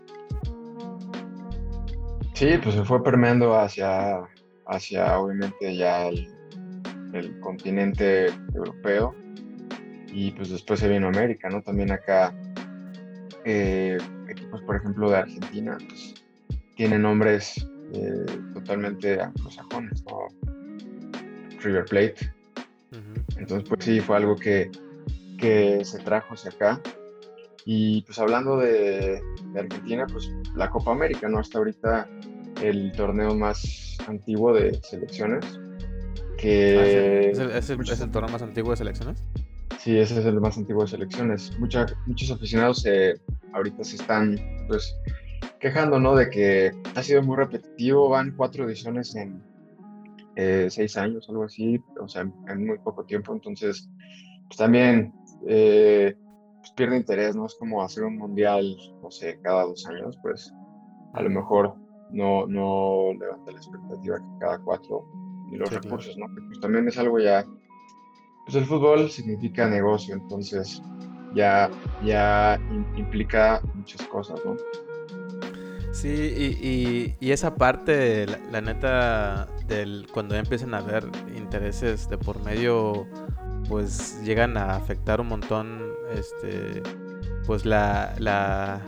Sí, 2.38 2.56
pues 2.62 2.76
se 2.76 2.84
fue 2.84 3.02
permeando 3.02 3.58
hacia, 3.58 4.20
hacia 4.68 5.18
obviamente 5.18 5.76
ya 5.76 6.06
el, 6.06 7.40
continente 7.40 8.26
europeo 8.54 9.12
y 10.12 10.30
pues 10.30 10.50
después 10.50 10.78
se 10.78 10.88
vino 10.88 11.08
América, 11.08 11.48
¿no? 11.50 11.60
También 11.62 11.90
acá 11.90 12.32
eh, 13.44 13.98
equipos, 14.28 14.62
por 14.62 14.76
ejemplo, 14.76 15.10
de 15.10 15.16
Argentina, 15.16 15.78
pues 15.88 16.14
tienen 16.76 17.02
nombres 17.02 17.68
eh, 17.92 18.26
totalmente 18.54 19.20
anglosajones, 19.20 20.04
¿no? 20.04 20.28
River 21.60 21.86
Plate. 21.86 22.32
Entonces, 23.36 23.68
pues 23.68 23.84
sí, 23.84 23.98
fue 23.98 24.16
algo 24.16 24.36
que, 24.36 24.70
que, 25.38 25.84
se 25.84 25.98
trajo 25.98 26.34
hacia 26.34 26.52
acá. 26.52 26.80
Y 27.70 28.00
pues 28.00 28.18
hablando 28.18 28.56
de, 28.56 29.20
Argentina, 29.54 30.06
pues 30.10 30.32
la 30.56 30.70
Copa 30.70 30.90
América, 30.92 31.28
¿no? 31.28 31.38
Hasta 31.38 31.58
ahorita 31.58 32.08
el 32.62 32.92
torneo 32.92 33.34
más 33.34 33.98
antiguo 34.06 34.54
de 34.54 34.80
selecciones. 34.82 35.44
Que 36.38 37.30
ah, 37.38 37.58
¿Es, 37.58 37.68
el, 37.68 38.10
torneo 38.10 38.32
más 38.32 38.40
antiguo 38.40 38.70
de 38.70 38.78
selecciones? 38.78 39.22
Sí, 39.80 39.98
ese 39.98 40.18
es 40.18 40.24
el 40.24 40.40
más 40.40 40.56
antiguo 40.56 40.84
de 40.84 40.88
selecciones. 40.88 41.58
muchos 41.58 42.30
aficionados 42.30 42.86
eh, 42.86 43.20
ahorita 43.52 43.84
se 43.84 43.96
están 43.96 44.40
pues 44.66 44.96
quejando, 45.60 46.00
¿no? 46.00 46.16
De 46.16 46.30
que 46.30 46.72
ha 46.94 47.02
sido 47.02 47.22
muy 47.22 47.36
repetitivo, 47.36 48.08
van 48.08 48.34
cuatro 48.34 48.66
ediciones 48.66 49.14
en 49.14 49.42
eh, 50.36 50.68
seis 50.70 50.96
años, 50.96 51.28
algo 51.28 51.44
así, 51.44 51.78
o 52.00 52.08
sea, 52.08 52.22
en, 52.22 52.66
muy 52.66 52.78
poco 52.78 53.04
tiempo, 53.04 53.34
entonces, 53.34 53.90
pues 54.46 54.56
también 54.56 55.12
eh, 55.46 56.16
pues, 56.68 56.74
pierde 56.76 56.96
interés, 56.96 57.36
¿no? 57.36 57.46
Es 57.46 57.54
como 57.54 57.82
hacer 57.82 58.04
un 58.04 58.18
mundial, 58.18 58.76
no 59.02 59.10
sé, 59.10 59.38
cada 59.42 59.64
dos 59.64 59.86
años, 59.86 60.18
pues 60.22 60.52
a 61.14 61.22
lo 61.22 61.30
mejor 61.30 61.74
no, 62.10 62.46
no 62.46 63.12
levanta 63.18 63.52
la 63.52 63.58
expectativa 63.58 64.16
que 64.16 64.38
cada 64.40 64.58
cuatro, 64.58 65.04
ni 65.50 65.58
los 65.58 65.70
recursos, 65.70 66.16
¿no? 66.16 66.26
pues 66.46 66.60
también 66.60 66.86
es 66.88 66.98
algo 66.98 67.18
ya, 67.18 67.44
pues 68.44 68.56
el 68.56 68.64
fútbol 68.64 69.10
significa 69.10 69.68
negocio, 69.68 70.14
entonces 70.14 70.82
ya, 71.34 71.70
ya 72.04 72.58
implica 72.96 73.60
muchas 73.74 74.02
cosas, 74.08 74.40
¿no? 74.44 74.56
Sí, 75.92 77.16
y, 77.20 77.30
esa 77.30 77.56
parte, 77.56 78.26
la, 78.52 78.60
neta, 78.60 79.48
del 79.66 80.06
cuando 80.12 80.34
ya 80.34 80.40
empiezan 80.40 80.74
a 80.74 80.78
haber 80.78 81.04
intereses 81.34 82.08
de 82.08 82.18
por 82.18 82.42
medio, 82.44 83.06
pues 83.68 84.22
llegan 84.22 84.56
a 84.56 84.76
afectar 84.76 85.20
un 85.20 85.28
montón, 85.28 85.87
este, 86.12 86.82
pues 87.46 87.64
la, 87.64 88.14
la, 88.18 88.80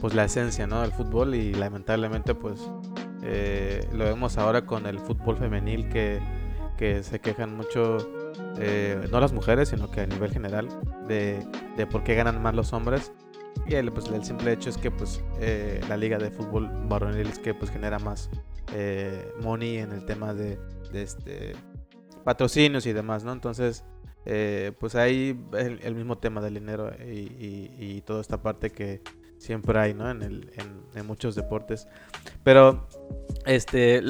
pues 0.00 0.14
la 0.14 0.24
esencia, 0.24 0.66
¿no? 0.66 0.82
Del 0.82 0.92
fútbol 0.92 1.34
y 1.34 1.54
lamentablemente, 1.54 2.34
pues 2.34 2.60
eh, 3.22 3.86
lo 3.92 4.04
vemos 4.04 4.38
ahora 4.38 4.64
con 4.64 4.86
el 4.86 4.98
fútbol 4.98 5.36
femenil 5.36 5.88
que, 5.88 6.20
que 6.76 7.02
se 7.02 7.20
quejan 7.20 7.56
mucho, 7.56 7.98
eh, 8.58 9.08
no 9.10 9.20
las 9.20 9.32
mujeres, 9.32 9.70
sino 9.70 9.90
que 9.90 10.02
a 10.02 10.06
nivel 10.06 10.30
general, 10.30 10.68
de, 11.06 11.44
de 11.76 11.86
por 11.86 12.04
qué 12.04 12.14
ganan 12.14 12.40
más 12.40 12.54
los 12.54 12.72
hombres 12.72 13.12
y 13.66 13.74
el, 13.74 13.92
pues, 13.92 14.08
el 14.08 14.24
simple 14.24 14.52
hecho 14.52 14.70
es 14.70 14.78
que 14.78 14.90
pues 14.90 15.22
eh, 15.40 15.80
la 15.88 15.96
liga 15.96 16.18
de 16.18 16.30
fútbol 16.30 16.70
varonil 16.88 17.26
es 17.26 17.38
que 17.38 17.54
pues 17.54 17.70
genera 17.70 17.98
más 17.98 18.30
money 19.42 19.78
en 19.78 19.92
el 19.92 20.04
tema 20.04 20.34
de, 20.34 20.58
este 20.92 21.54
patrocinios 22.24 22.84
y 22.84 22.92
demás, 22.92 23.24
¿no? 23.24 23.32
Entonces, 23.32 23.84
eh, 24.30 24.72
pues 24.78 24.94
hay 24.94 25.38
el, 25.56 25.94
mismo 25.94 26.18
tema 26.18 26.40
del 26.40 26.54
dinero 26.54 26.92
y, 27.00 28.02
toda 28.02 28.20
esta 28.20 28.42
parte 28.42 28.70
que 28.70 29.00
siempre 29.38 29.78
hay, 29.78 29.94
¿no? 29.94 30.10
En, 30.10 30.22
el, 30.22 30.52
en, 30.94 31.06
muchos 31.06 31.34
deportes. 31.34 31.88
Pero, 32.44 32.86
este, 33.46 34.02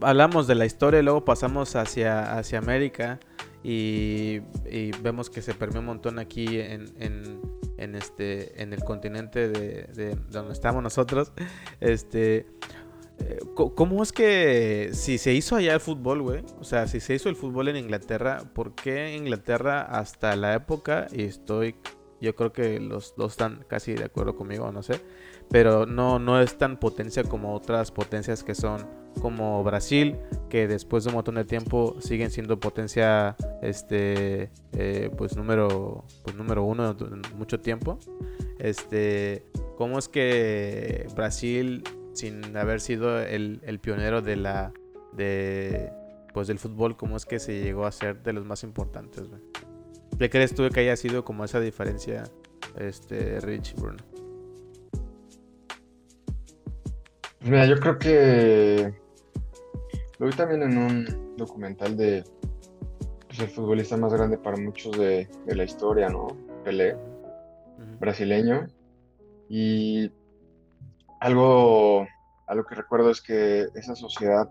hablamos 0.00 0.46
de 0.46 0.54
la 0.54 0.66
historia 0.66 1.00
y 1.00 1.02
luego 1.02 1.24
pasamos 1.24 1.76
hacia, 1.76 2.36
hacia 2.36 2.58
América 2.58 3.20
y, 3.62 4.40
vemos 5.02 5.30
que 5.30 5.40
se 5.40 5.54
permeó 5.54 5.80
un 5.80 5.86
montón 5.86 6.18
aquí 6.18 6.60
en 6.60 6.86
en 7.78 7.94
este 7.94 8.60
en 8.60 8.72
el 8.72 8.84
continente 8.84 9.48
de, 9.48 10.16
donde 10.30 10.52
estamos 10.52 10.82
nosotros 10.82 11.32
este 11.80 12.46
¿Cómo 13.54 14.02
es 14.02 14.12
que 14.12 14.90
si 14.92 15.18
se 15.18 15.34
hizo 15.34 15.56
allá 15.56 15.74
el 15.74 15.80
fútbol, 15.80 16.22
güey? 16.22 16.44
O 16.60 16.64
sea, 16.64 16.86
si 16.86 17.00
se 17.00 17.14
hizo 17.14 17.28
el 17.28 17.34
fútbol 17.34 17.68
en 17.68 17.76
Inglaterra, 17.76 18.42
¿por 18.54 18.74
qué 18.74 19.16
Inglaterra 19.16 19.82
hasta 19.82 20.36
la 20.36 20.54
época, 20.54 21.08
y 21.12 21.22
estoy, 21.22 21.74
yo 22.20 22.36
creo 22.36 22.52
que 22.52 22.78
los 22.78 23.16
dos 23.16 23.32
están 23.32 23.64
casi 23.66 23.94
de 23.94 24.04
acuerdo 24.04 24.36
conmigo, 24.36 24.70
no 24.70 24.82
sé, 24.82 25.00
pero 25.50 25.86
no, 25.86 26.18
no 26.18 26.40
es 26.40 26.56
tan 26.56 26.78
potencia 26.78 27.24
como 27.24 27.54
otras 27.54 27.90
potencias 27.90 28.44
que 28.44 28.54
son 28.54 28.86
como 29.20 29.64
Brasil, 29.64 30.16
que 30.48 30.68
después 30.68 31.04
de 31.04 31.10
un 31.10 31.16
montón 31.16 31.34
de 31.34 31.44
tiempo 31.44 31.96
siguen 32.00 32.30
siendo 32.30 32.60
potencia, 32.60 33.36
este, 33.62 34.50
eh, 34.72 35.10
pues 35.16 35.36
número, 35.36 36.04
pues 36.22 36.36
número 36.36 36.62
uno 36.64 36.96
en 37.00 37.22
mucho 37.36 37.58
tiempo. 37.58 37.98
Este, 38.58 39.44
¿cómo 39.76 39.98
es 39.98 40.08
que 40.08 41.06
Brasil, 41.14 41.82
sin 42.18 42.56
haber 42.56 42.80
sido 42.80 43.20
el, 43.20 43.78
pionero 43.80 44.20
de 44.22 44.36
la, 44.36 44.72
de, 45.12 45.90
pues 46.34 46.48
del 46.48 46.58
fútbol, 46.58 46.96
cómo 46.96 47.16
es 47.16 47.24
que 47.24 47.38
se 47.38 47.62
llegó 47.62 47.86
a 47.86 47.92
ser 47.92 48.22
de 48.22 48.32
los 48.32 48.44
más 48.44 48.64
importantes? 48.64 49.24
¿Qué 50.18 50.28
crees 50.28 50.54
tú 50.54 50.68
que 50.68 50.80
haya 50.80 50.96
sido 50.96 51.24
como 51.24 51.44
esa 51.44 51.60
diferencia, 51.60 52.24
este, 52.76 53.40
Rich 53.40 53.76
Bruno? 53.76 53.98
Pues 57.38 57.50
mira, 57.50 57.66
yo 57.66 57.78
creo 57.78 57.98
que 57.98 58.94
lo 60.18 60.26
vi 60.26 60.32
también 60.32 60.62
en 60.64 60.76
un 60.76 61.36
documental 61.36 61.96
de 61.96 62.24
pues, 63.28 63.38
el 63.38 63.48
futbolista 63.48 63.96
más 63.96 64.12
grande 64.12 64.38
para 64.38 64.56
muchos 64.56 64.98
de, 64.98 65.28
la 65.46 65.62
historia, 65.62 66.08
¿no? 66.08 66.36
Pelé, 66.64 66.96
brasileño. 68.00 68.66
Y 69.48 70.10
algo, 71.20 72.06
algo 72.46 72.64
que 72.64 72.74
recuerdo 72.74 73.10
es 73.10 73.20
que 73.20 73.66
esa 73.74 73.94
sociedad, 73.94 74.48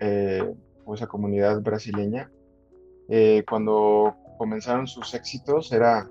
eh, 0.00 0.54
o 0.84 0.94
esa 0.94 1.06
comunidad 1.06 1.60
brasileña, 1.60 2.30
eh, 3.08 3.44
cuando 3.48 4.16
comenzaron 4.36 4.86
sus 4.86 5.14
éxitos 5.14 5.72
era, 5.72 6.08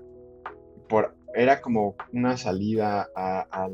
por, 0.88 1.14
era 1.34 1.60
como 1.60 1.96
una 2.12 2.36
salida 2.36 3.08
a, 3.14 3.68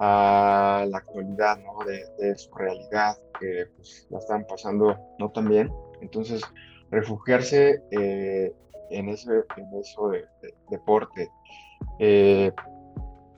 la 0.00 0.98
actualidad, 0.98 1.58
¿no? 1.58 1.84
De, 1.84 2.36
su 2.36 2.54
realidad, 2.54 3.16
que 3.40 3.66
pues, 3.76 4.06
la 4.10 4.18
están 4.18 4.46
pasando 4.46 4.96
no 5.18 5.30
tan 5.30 5.48
bien. 5.48 5.72
Entonces, 6.00 6.42
refugiarse 6.90 7.82
eh, 7.90 8.52
en, 8.90 9.08
ese, 9.08 9.44
en 9.56 9.80
eso 9.80 10.08
de, 10.10 10.24
deporte, 10.70 11.30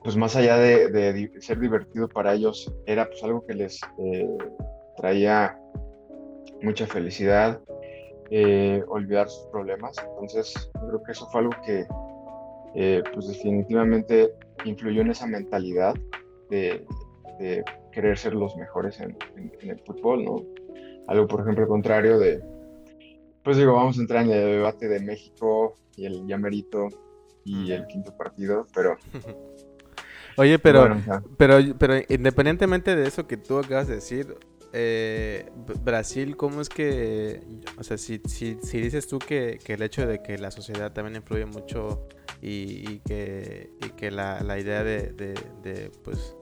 pues 0.03 0.17
más 0.17 0.35
allá 0.35 0.57
de, 0.57 1.31
ser 1.39 1.59
divertido 1.59 2.07
para 2.07 2.33
ellos, 2.33 2.73
era 2.85 3.07
pues 3.07 3.23
algo 3.23 3.45
que 3.45 3.53
les 3.53 3.79
traía 4.97 5.57
mucha 6.61 6.87
felicidad, 6.87 7.59
eh, 8.29 8.83
olvidar 8.87 9.29
sus 9.29 9.45
problemas. 9.47 9.95
Entonces, 9.97 10.71
creo 10.73 11.03
que 11.03 11.11
eso 11.11 11.27
fue 11.31 11.41
algo 11.41 11.53
que, 11.65 11.85
eh, 12.75 13.03
pues 13.13 13.27
definitivamente 13.27 14.33
influyó 14.65 15.01
en 15.01 15.11
esa 15.11 15.27
mentalidad 15.27 15.93
de, 16.49 16.85
querer 17.91 18.17
ser 18.17 18.35
los 18.35 18.55
mejores 18.55 18.99
en, 19.01 19.17
el 19.61 19.79
fútbol, 19.79 20.23
¿no? 20.23 20.45
Algo, 21.07 21.27
por 21.27 21.41
ejemplo, 21.41 21.67
contrario 21.67 22.19
de, 22.19 22.39
pues 23.43 23.57
digo, 23.57 23.73
vamos 23.73 23.97
a 23.97 24.01
entrar 24.01 24.23
en 24.23 24.31
el 24.31 24.45
debate 24.57 24.87
de 24.87 24.99
México 24.99 25.73
y 25.97 26.05
el 26.05 26.27
llamerito 26.27 26.87
y 27.43 27.71
el 27.71 27.87
quinto 27.87 28.15
partido, 28.15 28.67
pero... 28.73 28.95
Oye, 30.37 30.59
pero, 30.59 30.97
pero, 31.37 31.59
pero 31.77 31.95
independientemente 32.09 32.95
de 32.95 33.07
eso 33.07 33.27
que 33.27 33.37
tú 33.37 33.59
acabas 33.59 33.87
de 33.87 33.95
decir, 33.95 34.37
eh, 34.73 35.51
Brasil, 35.83 36.37
¿cómo 36.37 36.61
es 36.61 36.69
que, 36.69 37.41
o 37.77 37.83
sea, 37.83 37.97
si, 37.97 38.21
si, 38.25 38.57
si 38.61 38.79
dices 38.79 39.07
tú 39.07 39.19
que, 39.19 39.59
que, 39.63 39.73
el 39.73 39.81
hecho 39.81 40.07
de 40.07 40.21
que 40.21 40.37
la 40.37 40.49
sociedad 40.51 40.93
también 40.93 41.17
influye 41.17 41.45
mucho 41.45 42.07
y, 42.41 42.99
que, 42.99 43.71
y 43.85 43.89
que 43.89 44.11
la, 44.11 44.41
la, 44.41 44.57
idea 44.59 44.83
de, 44.83 45.11
de, 45.11 45.91
pues, 46.03 46.35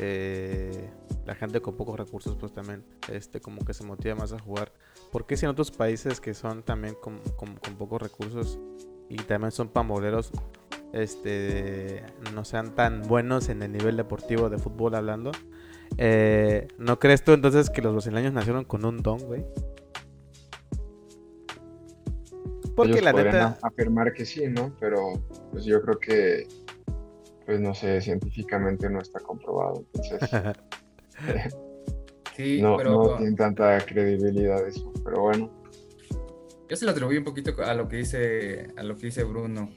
eh, 0.00 0.90
la 1.26 1.34
gente 1.34 1.60
con 1.60 1.76
pocos 1.76 1.98
recursos, 1.98 2.34
pues 2.36 2.52
también, 2.52 2.82
este, 3.12 3.40
como 3.40 3.62
que 3.64 3.74
se 3.74 3.84
motiva 3.84 4.14
más 4.14 4.32
a 4.32 4.38
jugar. 4.38 4.72
¿Por 5.12 5.26
qué 5.26 5.36
si 5.36 5.44
en 5.44 5.50
otros 5.50 5.70
países 5.70 6.20
que 6.20 6.32
son 6.32 6.62
también 6.62 6.94
con, 6.94 7.18
con, 7.36 7.56
con 7.56 7.76
pocos 7.76 8.00
recursos 8.00 8.58
y 9.10 9.16
también 9.16 9.52
son 9.52 9.68
pamboleros, 9.68 10.32
este, 10.92 12.02
no 12.34 12.44
sean 12.44 12.74
tan 12.74 13.02
buenos 13.02 13.48
en 13.48 13.62
el 13.62 13.72
nivel 13.72 13.96
deportivo 13.96 14.48
de 14.48 14.58
fútbol 14.58 14.94
hablando? 14.94 15.32
Eh, 15.98 16.68
¿No 16.78 16.98
crees 16.98 17.22
tú 17.24 17.32
entonces 17.32 17.70
que 17.70 17.82
los 17.82 17.92
brasileños 17.92 18.32
nacieron 18.32 18.64
con 18.64 18.84
un 18.84 19.02
don, 19.02 19.18
güey? 19.18 19.44
Porque 22.74 23.00
la 23.00 23.12
neta. 23.12 23.58
afirmar 23.62 24.12
que 24.12 24.26
sí, 24.26 24.46
¿no? 24.48 24.76
Pero 24.78 25.22
pues 25.50 25.64
yo 25.64 25.80
creo 25.80 25.98
que, 25.98 26.46
pues 27.46 27.58
no 27.58 27.74
sé, 27.74 28.02
científicamente 28.02 28.90
no 28.90 29.00
está 29.00 29.18
comprobado. 29.20 29.86
Entonces. 29.94 30.30
sí, 32.36 32.60
no, 32.60 32.76
pero... 32.76 32.90
no 32.90 33.16
tiene 33.16 33.34
tanta 33.34 33.78
credibilidad 33.80 34.66
eso, 34.66 34.92
pero 35.02 35.22
bueno. 35.22 35.50
Yo 36.68 36.76
se 36.76 36.84
lo 36.84 36.90
atribuyo 36.90 37.20
un 37.20 37.24
poquito 37.24 37.54
a 37.64 37.72
lo 37.74 37.88
que 37.88 37.96
dice, 37.96 38.68
a 38.76 38.82
lo 38.82 38.96
que 38.96 39.06
dice 39.06 39.24
Bruno. 39.24 39.70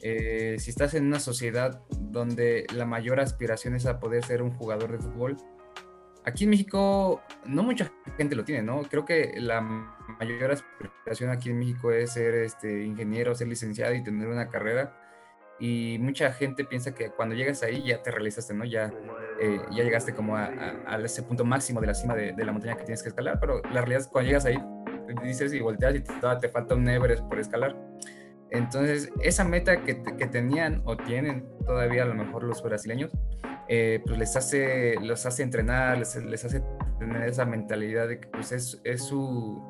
Eh, 0.00 0.56
si 0.58 0.70
estás 0.70 0.94
en 0.94 1.06
una 1.06 1.20
sociedad 1.20 1.82
donde 1.90 2.66
la 2.74 2.86
mayor 2.86 3.20
aspiración 3.20 3.74
es 3.74 3.86
a 3.86 4.00
poder 4.00 4.24
ser 4.24 4.42
un 4.42 4.50
jugador 4.50 4.92
de 4.92 4.98
fútbol, 4.98 5.36
aquí 6.24 6.44
en 6.44 6.50
México 6.50 7.22
no 7.46 7.62
mucha 7.62 7.92
gente 8.16 8.36
lo 8.36 8.44
tiene, 8.44 8.62
¿no? 8.62 8.82
Creo 8.82 9.04
que 9.04 9.34
la 9.36 9.60
mayor 9.60 10.52
aspiración 10.52 11.30
aquí 11.30 11.50
en 11.50 11.58
México 11.58 11.90
es 11.92 12.12
ser 12.12 12.34
este, 12.34 12.84
ingeniero, 12.84 13.34
ser 13.34 13.48
licenciado 13.48 13.94
y 13.94 14.02
tener 14.02 14.28
una 14.28 14.48
carrera. 14.48 14.98
Y 15.60 15.98
mucha 16.00 16.32
gente 16.32 16.64
piensa 16.64 16.92
que 16.92 17.10
cuando 17.10 17.36
llegas 17.36 17.62
ahí 17.62 17.84
ya 17.84 18.02
te 18.02 18.10
realizaste, 18.10 18.52
¿no? 18.52 18.64
Ya, 18.64 18.92
eh, 19.40 19.60
ya 19.70 19.84
llegaste 19.84 20.12
como 20.12 20.36
a, 20.36 20.48
ese 21.04 21.22
punto 21.22 21.44
máximo 21.44 21.80
de 21.80 21.86
la 21.86 21.94
cima 21.94 22.16
de, 22.16 22.32
de 22.32 22.44
la 22.44 22.52
montaña 22.52 22.76
que 22.76 22.84
tienes 22.84 23.02
que 23.02 23.10
escalar, 23.10 23.38
pero 23.38 23.62
la 23.62 23.80
realidad 23.80 24.00
es 24.00 24.06
que 24.06 24.12
cuando 24.12 24.28
llegas 24.28 24.44
ahí 24.44 24.58
dices 25.22 25.52
y 25.52 25.60
volteas 25.60 25.94
y 25.94 26.00
todavía 26.00 26.40
te 26.40 26.48
falta 26.48 26.74
un 26.74 26.88
Everest 26.88 27.22
por 27.24 27.38
escalar. 27.38 27.76
Entonces, 28.52 29.10
esa 29.22 29.44
meta 29.44 29.82
que, 29.82 29.94
tenían 29.94 30.82
o 30.84 30.96
tienen 30.96 31.46
todavía 31.64 32.02
a 32.02 32.06
lo 32.06 32.14
mejor 32.14 32.44
los 32.44 32.62
brasileños, 32.62 33.10
eh, 33.68 34.02
pues 34.04 34.18
les 34.18 34.36
hace, 34.36 34.96
los 35.00 35.24
hace 35.24 35.42
entrenar, 35.42 35.98
les, 35.98 36.16
les, 36.16 36.44
hace 36.44 36.62
tener 36.98 37.28
esa 37.28 37.46
mentalidad 37.46 38.08
de 38.08 38.20
que 38.20 38.28
pues 38.28 38.52
es, 38.52 38.80
es 38.84 39.04
su, 39.04 39.62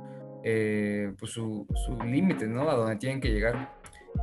eh, 0.42 1.12
pues 1.18 1.30
su, 1.30 1.66
su 1.86 1.96
límite, 2.02 2.48
¿no? 2.48 2.68
A 2.68 2.74
donde 2.74 2.96
tienen 2.96 3.20
que 3.20 3.30
llegar. 3.30 3.70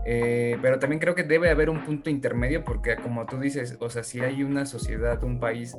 Eh, 0.05 0.57
pero 0.61 0.77
también 0.77 0.99
creo 0.99 1.15
que 1.15 1.23
debe 1.23 1.49
haber 1.49 1.69
un 1.69 1.83
punto 1.83 2.09
intermedio 2.09 2.63
porque 2.63 2.95
como 2.97 3.25
tú 3.25 3.39
dices, 3.39 3.77
o 3.79 3.89
sea, 3.89 4.03
si 4.03 4.21
hay 4.21 4.43
una 4.43 4.65
sociedad, 4.65 5.23
un 5.23 5.39
país 5.39 5.75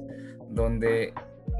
donde 0.48 1.12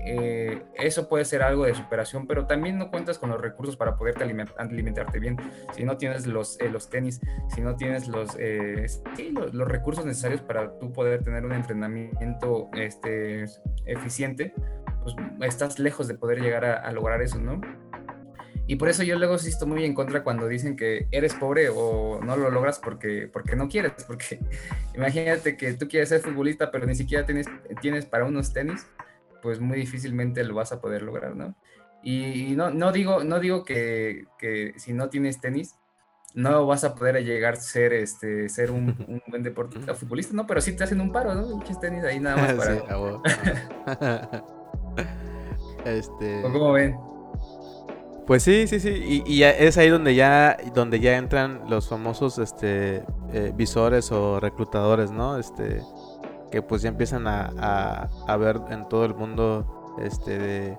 eh, 0.02 0.62
eso 0.74 1.08
puede 1.08 1.24
ser 1.24 1.42
algo 1.42 1.64
de 1.64 1.74
superación, 1.74 2.26
pero 2.26 2.46
también 2.46 2.78
no 2.78 2.90
cuentas 2.90 3.18
con 3.18 3.30
los 3.30 3.40
recursos 3.40 3.76
para 3.76 3.96
poderte 3.96 4.24
alimentarte 4.24 5.18
bien. 5.18 5.36
Si 5.74 5.84
no 5.84 5.96
tienes 5.96 6.26
los, 6.26 6.58
eh, 6.60 6.70
los 6.70 6.88
tenis, 6.88 7.20
si 7.54 7.60
no 7.60 7.76
tienes 7.76 8.08
los, 8.08 8.30
eh, 8.38 8.86
los, 9.32 9.68
recursos 9.68 10.06
necesarios 10.06 10.40
para 10.40 10.78
tú 10.78 10.92
poder 10.92 11.22
tener 11.22 11.44
un 11.44 11.52
entrenamiento 11.52 12.70
este, 12.74 13.44
eficiente, 13.84 14.54
pues 15.02 15.14
estás 15.42 15.78
lejos 15.78 16.08
de 16.08 16.14
poder 16.14 16.40
llegar 16.40 16.64
a, 16.64 16.90
lograr 16.92 17.20
eso, 17.22 17.38
¿no? 17.38 17.60
Y 18.66 18.76
por 18.76 18.88
eso 18.88 19.02
yo 19.02 19.18
luego 19.18 19.36
sí 19.36 19.48
estoy 19.48 19.68
muy 19.68 19.84
en 19.84 19.94
contra 19.94 20.22
cuando 20.22 20.46
dicen 20.46 20.76
que 20.76 21.08
eres 21.10 21.34
pobre 21.34 21.68
o 21.68 22.20
no 22.22 22.36
lo 22.36 22.50
logras 22.50 22.78
porque, 22.78 23.28
porque 23.30 23.56
no 23.56 23.68
quieres. 23.68 23.92
Porque 24.06 24.38
imagínate 24.94 25.56
que 25.56 25.74
tú 25.74 25.88
quieres 25.88 26.08
ser 26.08 26.20
futbolista, 26.20 26.70
pero 26.70 26.86
ni 26.86 26.94
siquiera 26.94 27.26
tienes, 27.26 27.48
tienes 27.80 28.06
para 28.06 28.24
unos 28.24 28.52
tenis 28.52 28.86
pues 29.42 29.60
muy 29.60 29.78
difícilmente 29.78 30.44
lo 30.44 30.54
vas 30.54 30.72
a 30.72 30.80
poder 30.80 31.02
lograr, 31.02 31.36
¿no? 31.36 31.54
Y 32.02 32.54
no, 32.56 32.70
no 32.70 32.92
digo, 32.92 33.24
no 33.24 33.40
digo 33.40 33.64
que, 33.64 34.24
que 34.38 34.72
si 34.78 34.92
no 34.92 35.10
tienes 35.10 35.40
tenis, 35.40 35.76
no 36.34 36.66
vas 36.66 36.84
a 36.84 36.94
poder 36.94 37.22
llegar 37.24 37.54
a 37.54 37.56
ser, 37.56 37.92
este, 37.92 38.48
ser 38.48 38.70
un, 38.70 38.96
un 39.08 39.22
buen 39.26 39.42
deportista, 39.42 39.94
futbolista, 39.94 40.34
¿no? 40.34 40.46
Pero 40.46 40.60
sí 40.60 40.76
te 40.76 40.84
hacen 40.84 41.00
un 41.00 41.12
paro, 41.12 41.34
¿no? 41.34 41.42
Muchos 41.56 41.80
tenis 41.80 42.04
ahí 42.04 42.20
nada 42.20 42.36
más 42.36 42.52
para... 42.54 44.44
este... 45.84 46.42
¿Cómo 46.42 46.72
ven? 46.72 46.96
Pues 48.26 48.44
sí, 48.44 48.66
sí, 48.68 48.78
sí. 48.78 48.90
Y, 48.90 49.24
y, 49.26 49.42
es 49.42 49.76
ahí 49.76 49.88
donde 49.88 50.14
ya, 50.14 50.56
donde 50.72 51.00
ya 51.00 51.16
entran 51.16 51.68
los 51.68 51.88
famosos 51.88 52.38
este, 52.38 53.02
eh, 53.32 53.52
visores 53.56 54.12
o 54.12 54.38
reclutadores, 54.38 55.10
¿no? 55.10 55.36
Este, 55.36 55.82
que 56.50 56.62
pues 56.62 56.82
ya 56.82 56.88
empiezan 56.88 57.26
a, 57.26 58.08
a, 58.26 58.36
ver 58.36 58.60
en 58.70 58.88
todo 58.88 59.04
el 59.04 59.14
mundo 59.14 59.94
este 60.00 60.38
de 60.38 60.78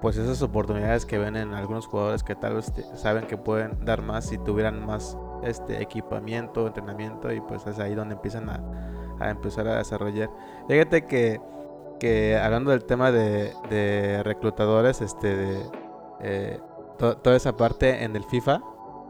pues 0.00 0.16
esas 0.16 0.42
oportunidades 0.42 1.06
que 1.06 1.18
ven 1.18 1.36
en 1.36 1.54
algunos 1.54 1.86
jugadores 1.86 2.22
que 2.22 2.34
tal 2.34 2.54
vez 2.54 2.72
saben 2.96 3.26
que 3.26 3.36
pueden 3.36 3.84
dar 3.84 4.02
más 4.02 4.26
si 4.26 4.38
tuvieran 4.38 4.84
más 4.84 5.16
este 5.42 5.80
equipamiento, 5.80 6.66
entrenamiento 6.66 7.32
y 7.32 7.40
pues 7.40 7.66
es 7.66 7.78
ahí 7.78 7.94
donde 7.94 8.14
empiezan 8.14 8.50
a, 8.50 8.60
a 9.20 9.30
empezar 9.30 9.66
a 9.68 9.78
desarrollar. 9.78 10.30
Fíjate 10.68 11.06
que, 11.06 11.40
que 12.00 12.36
hablando 12.36 12.70
del 12.70 12.84
tema 12.84 13.12
de, 13.12 13.52
de 13.70 14.22
reclutadores, 14.24 15.00
este 15.00 15.36
de 15.36 15.62
eh, 16.20 16.60
toda 16.98 17.36
esa 17.36 17.56
parte 17.56 18.04
en 18.04 18.16
el 18.16 18.24
FIFA, 18.24 18.62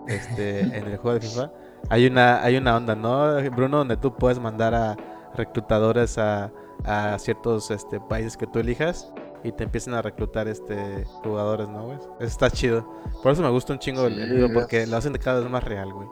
este, 0.07 0.61
en 0.79 0.87
el 0.87 0.97
juego 0.99 1.19
de 1.19 1.27
FIFA, 1.27 1.51
hay 1.90 2.07
una, 2.07 2.43
hay 2.43 2.57
una 2.57 2.77
onda, 2.77 2.95
¿no, 2.95 3.37
Bruno? 3.51 3.79
Donde 3.79 3.97
tú 3.97 4.14
puedes 4.14 4.38
mandar 4.38 4.75
a, 4.75 4.97
reclutadores 5.35 6.18
a, 6.18 6.53
a 6.85 7.18
ciertos 7.18 7.70
este, 7.70 8.01
países 8.01 8.37
que 8.37 8.47
tú 8.47 8.59
elijas 8.59 9.12
y 9.44 9.53
te 9.53 9.64
empiezan 9.64 9.94
a 9.94 10.03
reclutar 10.03 10.49
este 10.49 11.05
jugadores, 11.23 11.68
¿no, 11.68 11.85
güey? 11.85 11.99
Eso 11.99 12.09
está 12.18 12.51
chido. 12.51 12.90
Por 13.23 13.33
eso 13.33 13.42
me 13.42 13.51
gusta 13.51 13.75
un 13.75 13.79
chingo 13.79 14.07
el 14.07 14.29
juego, 14.29 14.55
porque 14.55 14.87
lo 14.87 14.97
hacen 14.97 15.12
de 15.12 15.18
cada 15.18 15.40
vez 15.40 15.51
más 15.51 15.62
real, 15.62 15.92
güey. 15.92 16.09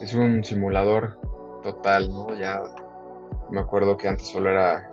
Es 0.00 0.14
un 0.14 0.44
simulador 0.44 1.18
total, 1.62 2.08
¿no? 2.10 2.32
Ya 2.38 2.62
me 3.50 3.60
acuerdo 3.60 3.96
que 3.96 4.08
antes 4.08 4.28
solo 4.28 4.50
era 4.50 4.90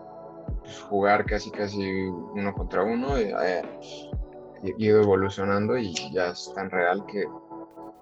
pues, 0.61 0.81
jugar 0.81 1.25
casi 1.25 1.51
casi 1.51 2.07
uno 2.07 2.53
contra 2.53 2.83
uno 2.83 3.19
y 3.19 3.31
ha 3.31 3.61
ido 4.77 5.01
evolucionando 5.01 5.77
y 5.77 5.93
ya 6.11 6.29
es 6.29 6.51
tan 6.55 6.71
real 6.71 7.05
que 7.05 7.23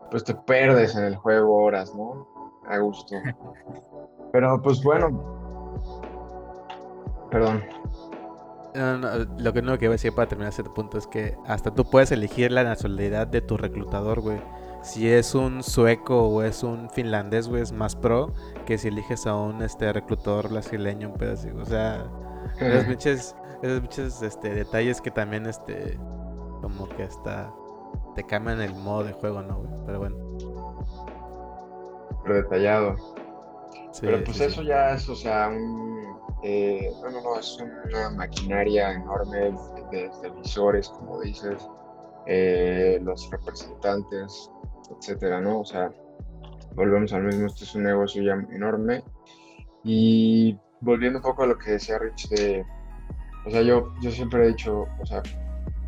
pues 0.10 0.24
te 0.24 0.34
perdes 0.34 0.95
en 0.95 1.04
el 1.04 1.15
juego 1.17 1.63
horas, 1.63 1.93
¿no? 1.93 2.28
A 2.67 2.78
gusto. 2.78 3.15
Pero 4.32 4.62
pues 4.62 4.84
bueno. 4.84 5.38
Perdón. 7.32 7.63
lo 9.38 9.54
que 9.54 9.62
no 9.62 9.78
quiero 9.78 9.92
decir 9.94 10.13
para 10.13 10.28
terminar 10.28 10.52
ese 10.52 10.63
punto 10.63 10.98
es 10.98 11.08
que 11.08 11.36
hasta 11.46 11.74
tú 11.74 11.86
puedes 11.86 12.12
elegir 12.12 12.52
la 12.52 12.63
nacionalidad 12.63 13.28
de 13.28 13.42
tu 13.42 13.58
reclutador, 13.58 14.22
güey. 14.22 14.42
Si 14.82 15.10
es 15.10 15.36
un 15.36 15.62
sueco 15.62 16.28
o 16.30 16.42
es 16.42 16.63
un 16.63 16.89
finlandés, 16.89 17.48
güey, 17.48 17.62
es 17.62 17.72
más 17.72 17.96
pro 17.96 18.34
que 18.65 18.78
si 18.78 18.88
eliges 18.88 19.28
a 19.28 19.36
un 19.36 19.62
este 19.62 19.92
reclutador 19.92 20.50
brasileño, 20.50 21.10
un 21.10 21.18
pedacito. 21.18 21.60
O 21.62 21.65
sea, 21.65 22.06
esos 22.60 22.88
muchos, 22.88 23.36
esos 23.62 24.22
este, 24.22 24.54
detalles 24.54 25.02
que 25.02 25.12
también 25.12 25.46
este 25.46 26.00
como 26.62 26.88
que 26.89 27.04
hasta 27.04 27.54
te 28.15 28.24
cambian 28.24 28.62
el 28.62 28.74
modo 28.76 29.04
de 29.04 29.13
juego, 29.13 29.42
¿no, 29.42 29.58
güey? 29.58 29.72
Pero 29.86 30.00
bueno. 30.00 30.15
Pero 32.24 32.36
detallado. 32.36 32.96
Pero 34.02 34.23
pues 34.23 34.39
eso 34.39 34.62
ya 34.62 34.91
es, 34.93 35.08
o 35.10 35.15
sea, 35.15 35.49
un... 35.49 35.99
Eh, 36.43 36.89
no, 37.02 37.10
no, 37.10 37.21
no, 37.21 37.39
es 37.39 37.58
una 37.86 38.10
maquinaria 38.12 38.93
enorme 38.93 39.54
de, 39.91 40.10
televisores, 40.21 40.88
como 40.88 41.19
dices, 41.19 41.67
eh, 42.28 42.97
los 43.02 43.30
representantes, 43.30 44.49
etcétera, 44.97 45.41
¿no? 45.41 45.60
O 45.60 45.65
sea, 45.65 45.91
volvemos 46.75 47.12
al 47.12 47.23
mismo, 47.23 47.47
esto 47.47 47.65
es 47.65 47.75
un 47.75 47.84
negocio 47.84 48.23
ya 48.23 48.34
enorme. 48.56 49.04
Y 49.84 50.58
volviendo 50.82 51.19
un 51.19 51.23
poco 51.23 51.43
a 51.43 51.47
lo 51.47 51.58
que 51.58 51.71
decía 51.71 51.99
Rich 51.99 52.30
de, 52.30 52.65
o 53.45 53.49
sea, 53.49 53.62
yo, 53.62 53.93
yo 54.02 54.12
siempre 54.12 54.45
he 54.45 54.47
dicho, 54.49 54.88
o 55.02 55.06
sea, 55.06 55.21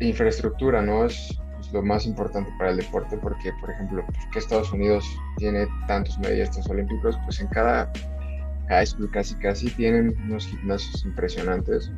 infraestructura, 0.00 0.82
¿no? 0.82 1.06
Es, 1.06 1.38
lo 1.72 1.82
más 1.82 2.06
importante 2.06 2.52
para 2.58 2.70
el 2.70 2.76
deporte 2.76 3.16
porque, 3.16 3.52
por 3.60 3.70
ejemplo, 3.70 4.04
pues, 4.06 4.26
que 4.32 4.38
Estados 4.38 4.72
Unidos 4.72 5.04
tiene 5.36 5.66
tantos 5.86 6.18
medallistas 6.18 6.68
olímpicos, 6.68 7.18
pues 7.24 7.40
en 7.40 7.48
cada 7.48 7.90
high 8.68 8.86
school 8.86 9.10
casi 9.10 9.34
casi 9.36 9.70
tienen 9.70 10.16
unos 10.24 10.46
gimnasios 10.46 11.04
impresionantes. 11.04 11.90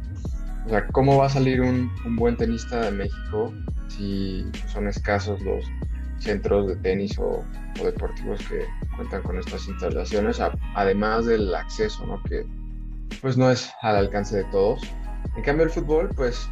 O 0.67 0.69
sea, 0.69 0.87
¿cómo 0.89 1.19
va 1.19 1.27
a 1.27 1.31
salir 1.31 1.61
un, 1.61 1.91
un 2.07 2.17
buen 2.17 2.37
tenista 2.37 2.81
de 2.81 2.91
México 2.93 3.53
si 3.89 4.47
son 4.67 4.89
escasos 4.89 5.41
los 5.43 5.65
centros 6.19 6.69
de 6.69 6.77
tenis 6.77 7.19
o, 7.19 7.45
deportivos 7.83 8.41
que 8.49 8.67
cuentan 8.97 9.23
con 9.23 9.37
estas 9.37 9.67
instalaciones, 9.67 10.41
además 10.77 11.27
del 11.27 11.53
acceso, 11.53 12.07
¿no? 12.07 12.23
Que 12.23 12.47
pues 13.21 13.37
no 13.37 13.51
es 13.51 13.73
al 13.83 13.97
alcance 13.97 14.37
de 14.37 14.45
todos. 14.45 14.81
En 15.37 15.43
cambio 15.43 15.65
el 15.65 15.71
fútbol, 15.71 16.09
pues 16.15 16.49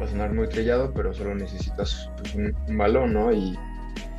va 0.00 0.06
a 0.06 0.08
sonar 0.08 0.32
muy 0.32 0.48
trillado, 0.48 0.92
pero 0.94 1.12
solo 1.14 1.34
necesitas 1.34 2.10
pues, 2.18 2.34
un, 2.34 2.78
balón, 2.78 3.12
¿no? 3.12 3.32
Y, 3.32 3.58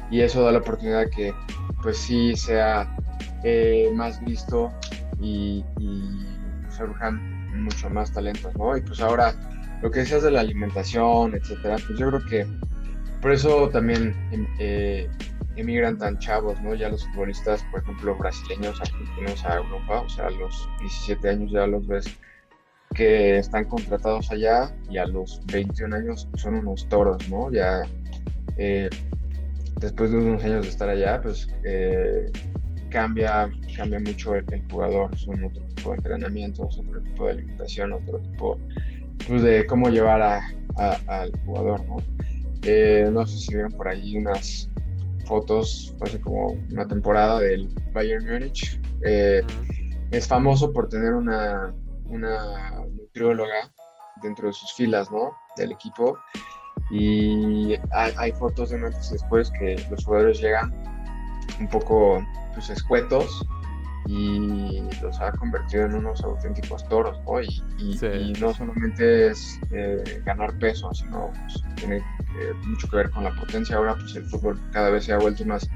y, 0.09 0.21
eso 0.21 0.43
da 0.43 0.51
la 0.51 0.59
oportunidad 0.59 1.09
que 1.09 1.33
pues 1.81 1.97
sí 1.97 2.35
sea 2.35 2.95
eh, 3.43 3.91
más 3.93 4.23
visto 4.23 4.71
y, 5.19 5.63
y 5.79 6.25
surjan 6.69 7.63
mucho 7.63 7.89
más 7.89 8.11
talentos, 8.11 8.55
¿no? 8.55 8.75
Y 8.77 8.81
pues 8.81 8.99
ahora 8.99 9.33
lo 9.81 9.91
que 9.91 9.99
decías 9.99 10.23
de 10.23 10.31
la 10.31 10.39
alimentación, 10.39 11.35
etcétera, 11.35 11.75
pues 11.85 11.99
yo 11.99 12.07
creo 12.09 12.25
que 12.25 12.47
por 13.21 13.31
eso 13.31 13.69
también 13.69 14.15
em, 14.31 14.47
eh, 14.59 15.09
emigran 15.55 15.97
tan 15.97 16.17
chavos, 16.19 16.59
¿no? 16.61 16.73
Ya 16.73 16.89
los 16.89 17.05
futbolistas, 17.07 17.63
por 17.71 17.81
ejemplo, 17.81 18.15
brasileños, 18.15 18.79
argentinos 18.81 19.45
a 19.45 19.57
Europa, 19.57 20.01
o 20.01 20.09
sea, 20.09 20.27
a 20.27 20.31
los 20.31 20.69
17 20.81 21.29
años 21.29 21.51
ya 21.51 21.67
los 21.67 21.87
ves 21.87 22.05
que 22.93 23.37
están 23.37 23.65
contratados 23.65 24.31
allá 24.31 24.75
y 24.89 24.97
a 24.97 25.05
los 25.05 25.41
21 25.47 25.95
años 25.95 26.27
son 26.35 26.55
unos 26.55 26.87
toros, 26.89 27.27
¿no? 27.29 27.51
Ya 27.51 27.81
eh, 28.57 28.89
después 29.79 30.11
de 30.11 30.17
unos 30.17 30.43
años 30.43 30.63
de 30.63 30.69
estar 30.69 30.89
allá, 30.89 31.21
pues 31.21 31.47
eh, 31.63 32.31
cambia, 32.89 33.49
cambia 33.75 33.99
mucho 33.99 34.35
el, 34.35 34.45
jugador, 34.69 35.17
son 35.17 35.43
otro 35.43 35.63
tipo 35.75 35.91
de 35.91 35.97
entrenamientos, 35.97 36.79
otro 36.79 37.01
tipo 37.01 37.25
de 37.25 37.31
alimentación, 37.31 37.93
otro 37.93 38.19
tipo 38.19 38.59
pues, 39.27 39.41
de 39.41 39.65
cómo 39.65 39.89
llevar 39.89 40.21
al 40.21 41.31
jugador, 41.45 41.85
¿no? 41.85 41.97
Eh, 42.63 43.09
no 43.11 43.25
sé 43.25 43.37
si 43.37 43.53
vieron 43.53 43.71
por 43.73 43.87
ahí 43.87 44.15
unas 44.15 44.69
fotos, 45.25 45.93
hace 46.01 46.19
como 46.19 46.57
una 46.71 46.87
temporada 46.87 47.39
del 47.39 47.67
Bayern 47.93 48.25
Múnich. 48.25 48.79
Eh, 49.03 49.41
es 50.11 50.27
famoso 50.27 50.71
por 50.71 50.87
tener 50.87 51.13
una, 51.13 51.73
una 52.13 52.85
nutrióloga 52.89 53.71
dentro 54.21 54.47
de 54.47 54.53
sus 54.53 54.73
filas, 54.73 55.11
¿no? 55.11 55.35
Del 55.57 55.71
equipo. 55.71 56.17
Y 56.91 57.75
hay, 57.91 58.31
fotos 58.33 58.69
de 58.69 58.77
antes 58.77 59.09
y 59.09 59.13
después 59.13 59.51
que 59.59 59.75
los 59.89 60.03
jugadores 60.03 60.39
llegan 60.39 60.73
un 61.59 61.67
poco 61.67 62.25
pues, 62.53 62.69
escuetos 62.69 63.45
y 64.05 64.81
los 65.01 65.19
ha 65.21 65.31
convertido 65.31 65.85
en 65.85 65.95
unos 65.95 66.21
auténticos 66.23 66.87
toros, 66.89 67.17
¿no? 67.25 67.41
Y, 67.41 68.33
no 68.39 68.53
solamente 68.53 69.27
es 69.27 69.59
eh, 69.71 70.21
ganar 70.25 70.57
peso, 70.59 70.93
sino 70.93 71.31
pues, 71.31 71.63
tiene 71.75 71.97
eh, 71.97 72.53
mucho 72.65 72.89
que 72.89 72.97
ver 72.97 73.09
con 73.11 73.23
la 73.23 73.33
potencia. 73.35 73.77
Ahora, 73.77 73.95
pues 73.95 74.15
el 74.15 74.25
fútbol 74.25 74.59
cada 74.71 74.89
vez 74.89 75.05
se 75.05 75.13
ha 75.13 75.19
vuelto 75.19 75.45
más, 75.45 75.69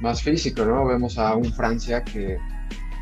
más 0.00 0.22
físico, 0.22 0.64
¿no? 0.64 0.86
Vemos 0.86 1.18
a 1.18 1.34
un 1.34 1.52
Francia 1.52 2.02
que, 2.02 2.38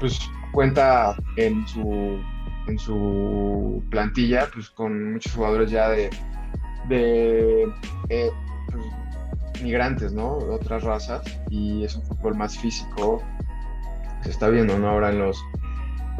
pues, 0.00 0.18
cuenta 0.52 1.16
en 1.36 1.66
su, 1.68 2.20
en 2.66 2.78
su 2.78 3.82
plantilla, 3.90 4.48
pues, 4.52 4.70
con 4.70 5.12
muchos 5.12 5.34
jugadores 5.34 5.70
ya 5.70 5.88
de, 5.88 6.10
de 6.88 7.64
eh, 8.08 8.30
pues, 8.70 9.62
migrantes, 9.62 10.12
¿no? 10.12 10.36
otras 10.36 10.82
razas, 10.82 11.22
y 11.50 11.84
es 11.84 11.96
un 11.96 12.02
fútbol 12.02 12.34
más 12.34 12.58
físico, 12.58 13.22
se 14.22 14.30
está 14.30 14.48
viendo, 14.48 14.78
¿no? 14.78 14.88
Ahora 14.88 15.10
en 15.10 15.18
los, 15.18 15.42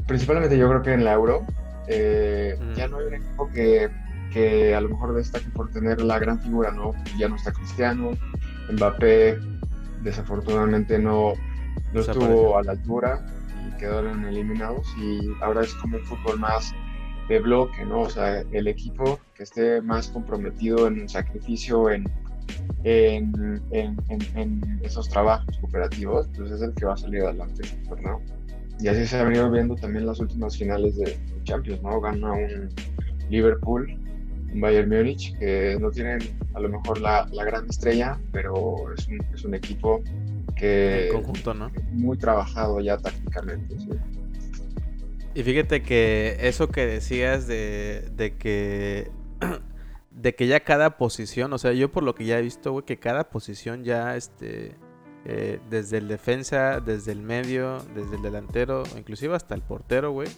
principalmente 0.07 0.57
yo 0.57 0.69
creo 0.69 0.83
que 0.83 0.93
en 0.93 1.05
la 1.05 1.13
Euro, 1.13 1.45
eh, 1.89 2.59
ya 2.75 2.89
no 2.89 2.99
hay 2.99 3.07
un 3.07 3.15
equipo 3.15 3.49
que, 3.51 3.91
que, 4.33 4.75
a 4.75 4.81
lo 4.81 4.89
mejor 4.89 5.15
destaque 5.15 5.49
por 5.51 5.71
tener 5.71 6.01
la 6.01 6.19
gran 6.19 6.41
figura, 6.41 6.71
¿no? 6.71 6.93
Ya 7.19 7.29
no 7.29 7.37
está 7.37 7.53
Cristiano, 7.53 8.13
Mbappé 8.71 9.39
desafortunadamente 10.03 10.99
no, 10.99 11.33
no 11.93 12.01
estuvo 12.01 12.59
a 12.59 12.63
la 12.63 12.73
altura 12.73 13.25
quedaron 13.77 14.25
eliminados 14.25 14.87
y 14.99 15.31
ahora 15.41 15.63
es 15.63 15.75
como 15.75 15.97
un 15.97 16.05
fútbol 16.05 16.39
más 16.39 16.75
de 17.29 17.41
bloque, 17.41 17.85
¿no? 17.85 18.03
O 18.03 18.11
sea, 18.11 18.43
el 18.53 18.69
equipo 18.69 19.19
que 19.35 19.43
esté 19.43 19.81
más 19.81 20.09
comprometido 20.09 20.87
en 20.87 21.01
un 21.01 21.09
sacrificio, 21.09 21.91
en, 21.91 22.05
en, 22.85 23.61
en, 23.71 24.81
esos 24.83 25.09
trabajos 25.09 25.59
cooperativos, 25.59 26.29
pues 26.37 26.53
es 26.53 26.63
el 26.63 26.73
que 26.75 26.85
va 26.87 26.95
a 26.95 26.97
salir 26.97 27.23
adelante 27.23 27.63
¿no? 28.03 28.21
Y 28.79 28.89
así 28.89 29.07
se 29.07 29.19
ha 29.19 29.25
venido 29.25 29.51
viendo 29.51 29.75
también 29.75 30.07
las 30.07 30.21
últimas 30.21 30.57
finales 30.57 30.97
de 30.97 31.19
Champions, 31.45 31.83
¿no? 31.83 32.01
Gana 32.01 32.33
un 32.33 32.69
Liverpool, 33.31 33.99
un 34.53 34.61
Bayern 34.61 34.89
Múnich, 34.89 35.37
que 35.39 35.77
no 35.81 35.91
tienen 35.91 36.19
a 36.55 36.61
lo 36.61 36.69
mejor 36.69 37.01
la, 37.01 37.27
la 37.33 37.45
gran 37.45 37.69
estrella, 37.69 38.19
pero 38.33 38.93
es 38.97 39.09
un, 39.09 39.19
es 39.35 39.45
un 39.45 39.55
equipo 39.55 40.03
que... 40.57 41.09
conjunto, 41.13 41.55
¿no? 41.55 41.71
Muy 41.93 42.19
trabajado 42.19 42.81
ya 42.81 42.97
tácticamente, 42.97 43.79
sí. 43.79 43.91
Y 45.35 45.43
fíjate 45.43 45.83
que 45.83 46.39
eso 46.41 46.69
que 46.69 46.87
decías 46.87 47.47
de, 47.47 48.11
de 48.17 48.37
que 48.37 49.11
de 50.11 50.35
que 50.35 50.47
ya 50.47 50.61
cada 50.61 50.97
posición, 50.97 51.53
o 51.53 51.59
sea, 51.59 51.73
yo 51.73 51.93
por 51.93 52.03
lo 52.03 52.15
que 52.15 52.25
ya 52.25 52.39
he 52.39 52.43
visto, 52.43 52.73
güey, 52.73 52.85
que 52.87 52.99
cada 52.99 53.29
posición 53.29 53.85
ya, 53.85 54.17
este, 54.17 54.75
eh, 55.27 55.61
desde 55.69 55.99
el 55.99 56.09
defensa, 56.09 56.81
desde 56.81 57.13
el 57.13 57.21
medio, 57.21 57.83
desde 57.95 58.17
el 58.17 58.23
delantero, 58.23 58.83
inclusive 58.97 59.37
hasta 59.37 59.55
el 59.55 59.61
portero, 59.61 60.13
güey, 60.13 60.29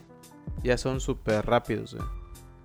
ya 0.65 0.77
son 0.79 1.01
súper 1.01 1.47
rápidos, 1.47 1.95
güey. 1.95 2.09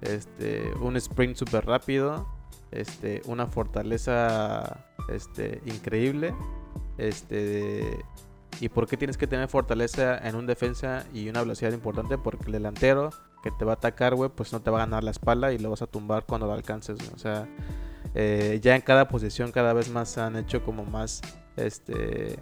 Este, 0.02 0.74
un 0.82 0.98
sprint 0.98 1.36
súper 1.36 1.66
rápido, 1.66 2.28
este, 2.72 3.22
una 3.28 3.46
fortaleza, 3.46 4.86
este, 5.08 5.62
increíble, 5.66 6.34
este, 6.98 8.04
¿y 8.60 8.70
por 8.70 8.88
qué 8.88 8.98
tienes 8.98 9.18
que 9.18 9.28
tener 9.28 9.48
fortaleza 9.48 10.18
en 10.18 10.36
un 10.36 10.46
defensa 10.46 11.06
y 11.14 11.30
una 11.30 11.42
velocidad 11.42 11.72
importante? 11.72 12.18
Porque 12.18 12.46
el 12.46 12.54
delantero 12.54 13.12
que 13.44 13.52
te 13.52 13.66
va 13.66 13.74
a 13.74 13.76
atacar, 13.76 14.16
güey, 14.16 14.30
pues 14.30 14.54
no 14.54 14.62
te 14.62 14.72
va 14.72 14.78
a 14.78 14.86
ganar 14.86 15.04
la 15.04 15.12
espalda 15.12 15.52
y 15.52 15.58
lo 15.58 15.70
vas 15.70 15.82
a 15.82 15.88
tumbar 15.88 16.26
cuando 16.26 16.48
lo 16.48 16.54
alcances, 16.54 16.98
O 17.14 17.18
sea, 17.18 17.48
eh, 18.16 18.60
ya 18.62 18.76
en 18.76 18.82
cada 18.82 19.08
posición 19.08 19.52
cada 19.52 19.74
vez 19.74 19.90
más 19.90 20.10
se 20.10 20.22
han 20.22 20.36
hecho 20.38 20.64
como 20.64 20.86
más, 20.86 21.22
este, 21.58 22.40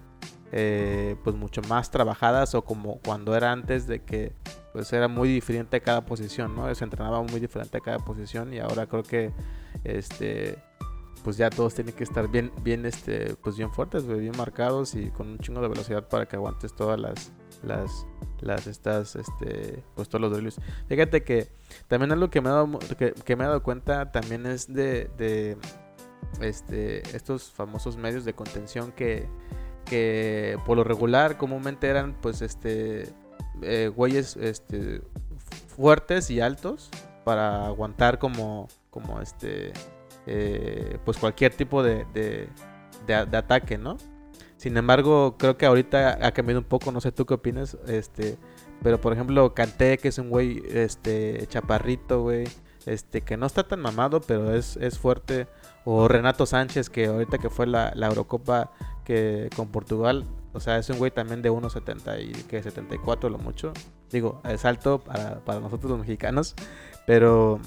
eh, 0.51 1.15
pues 1.23 1.35
mucho 1.35 1.61
más 1.63 1.89
trabajadas 1.89 2.53
o 2.55 2.63
como 2.63 2.99
cuando 2.99 3.35
era 3.35 3.51
antes 3.51 3.87
de 3.87 4.03
que 4.03 4.33
pues 4.73 4.91
era 4.93 5.07
muy 5.07 5.29
diferente 5.29 5.81
cada 5.81 6.05
posición, 6.05 6.55
¿no? 6.55 6.73
Se 6.75 6.83
entrenaba 6.83 7.21
muy 7.23 7.39
diferente 7.39 7.81
cada 7.81 7.99
posición 7.99 8.53
y 8.53 8.59
ahora 8.59 8.85
creo 8.85 9.03
que, 9.03 9.31
este, 9.83 10.57
pues 11.23 11.37
ya 11.37 11.49
todos 11.49 11.73
tienen 11.75 11.93
que 11.95 12.03
estar 12.03 12.27
bien, 12.27 12.51
bien, 12.63 12.85
este, 12.85 13.35
pues 13.35 13.57
bien 13.57 13.71
fuertes, 13.71 14.07
bien 14.07 14.35
marcados 14.37 14.95
y 14.95 15.09
con 15.11 15.29
un 15.29 15.39
chingo 15.39 15.61
de 15.61 15.67
velocidad 15.67 16.07
para 16.07 16.25
que 16.25 16.35
aguantes 16.35 16.75
todas 16.75 16.99
las, 16.99 17.31
las, 17.63 18.05
las 18.41 18.67
estas, 18.67 19.15
este, 19.15 19.83
pues 19.95 20.09
todos 20.09 20.21
los 20.21 20.37
drills. 20.37 20.59
Fíjate 20.87 21.23
que 21.23 21.49
también 21.87 22.11
algo 22.11 22.29
que 22.29 22.41
me 22.41 22.49
he 22.49 22.51
dado, 22.51 22.79
que, 22.97 23.35
me 23.35 23.43
he 23.43 23.47
dado 23.47 23.63
cuenta 23.63 24.11
también 24.11 24.45
es 24.45 24.71
de, 24.73 25.09
de, 25.17 25.57
este, 26.41 27.01
estos 27.15 27.51
famosos 27.51 27.97
medios 27.97 28.25
de 28.25 28.33
contención 28.33 28.91
que, 28.91 29.27
que 29.85 30.57
por 30.65 30.77
lo 30.77 30.83
regular 30.83 31.37
comúnmente 31.37 31.87
eran, 31.87 32.15
pues, 32.21 32.41
este, 32.41 33.13
eh, 33.61 33.91
güeyes, 33.95 34.37
este, 34.37 35.01
fuertes 35.75 36.29
y 36.29 36.41
altos 36.41 36.89
para 37.23 37.67
aguantar 37.67 38.17
como, 38.19 38.67
como 38.89 39.21
este, 39.21 39.73
eh, 40.27 40.97
pues 41.05 41.17
cualquier 41.17 41.53
tipo 41.53 41.83
de, 41.83 42.05
de, 42.13 43.37
ataque, 43.37 43.77
¿no? 43.77 43.97
Sin 44.57 44.77
embargo, 44.77 45.35
creo 45.37 45.57
que 45.57 45.65
ahorita 45.65 46.19
ha 46.21 46.31
cambiado 46.31 46.59
un 46.59 46.65
poco, 46.65 46.91
no 46.91 47.01
sé 47.01 47.11
tú 47.11 47.25
qué 47.25 47.33
opinas, 47.33 47.77
este, 47.87 48.37
pero 48.83 49.01
por 49.01 49.13
ejemplo, 49.13 49.53
Canté, 49.53 49.97
que 49.97 50.09
es 50.09 50.17
un 50.17 50.29
güey 50.29 50.61
este 50.69 51.45
chaparrito, 51.47 52.21
güey, 52.21 52.47
este, 52.85 53.21
que 53.21 53.37
no 53.37 53.45
está 53.45 53.63
tan 53.67 53.81
mamado, 53.81 54.21
pero 54.21 54.53
es, 54.53 54.77
es 54.77 54.99
fuerte. 54.99 55.47
O 55.83 56.07
Renato 56.07 56.45
Sánchez, 56.45 56.89
que 56.89 57.07
ahorita 57.07 57.39
que 57.39 57.49
fue 57.49 57.65
la, 57.65 57.91
la 57.95 58.07
Eurocopa 58.07 58.71
que 59.03 59.49
con 59.55 59.69
Portugal, 59.69 60.25
o 60.53 60.59
sea, 60.59 60.77
es 60.77 60.89
un 60.89 60.97
güey 60.97 61.11
también 61.11 61.41
de 61.41 61.51
1.70 61.51 62.23
y 62.23 62.31
que 62.43 62.61
74 62.61 63.29
lo 63.29 63.37
mucho. 63.37 63.73
Digo, 64.09 64.41
es 64.43 64.65
alto 64.65 64.99
para, 64.99 65.39
para 65.45 65.59
nosotros 65.59 65.91
los 65.91 65.99
mexicanos, 65.99 66.55
pero 67.07 67.59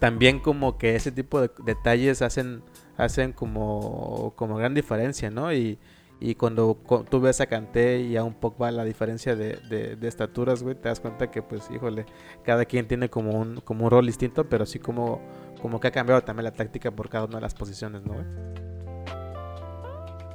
también 0.00 0.40
como 0.40 0.78
que 0.78 0.96
ese 0.96 1.12
tipo 1.12 1.40
de 1.40 1.50
detalles 1.64 2.22
hacen, 2.22 2.62
hacen 2.96 3.32
como, 3.32 4.32
como 4.34 4.56
gran 4.56 4.74
diferencia, 4.74 5.30
¿no? 5.30 5.52
Y, 5.52 5.78
y 6.18 6.34
cuando 6.34 6.76
tú 7.08 7.20
ves 7.20 7.40
a 7.40 7.46
Kanté 7.46 8.00
y 8.00 8.16
a 8.16 8.24
un 8.24 8.34
Pogba 8.34 8.70
la 8.70 8.84
diferencia 8.84 9.36
de, 9.36 9.56
de, 9.96 10.08
estaturas, 10.08 10.62
güey, 10.62 10.74
te 10.74 10.88
das 10.88 11.00
cuenta 11.00 11.30
que, 11.30 11.42
pues, 11.42 11.70
híjole, 11.70 12.06
cada 12.42 12.64
quien 12.64 12.88
tiene 12.88 13.08
como 13.08 13.38
un, 13.38 13.60
como 13.60 13.84
un 13.84 13.90
rol 13.90 14.06
distinto, 14.06 14.48
pero 14.48 14.66
sí 14.66 14.78
como, 14.78 15.20
como 15.62 15.78
que 15.80 15.88
ha 15.88 15.90
cambiado 15.92 16.22
también 16.22 16.44
la 16.44 16.52
táctica 16.52 16.90
por 16.90 17.08
cada 17.08 17.26
una 17.26 17.36
de 17.36 17.42
las 17.42 17.54
posiciones, 17.54 18.02
¿no? 18.02 18.16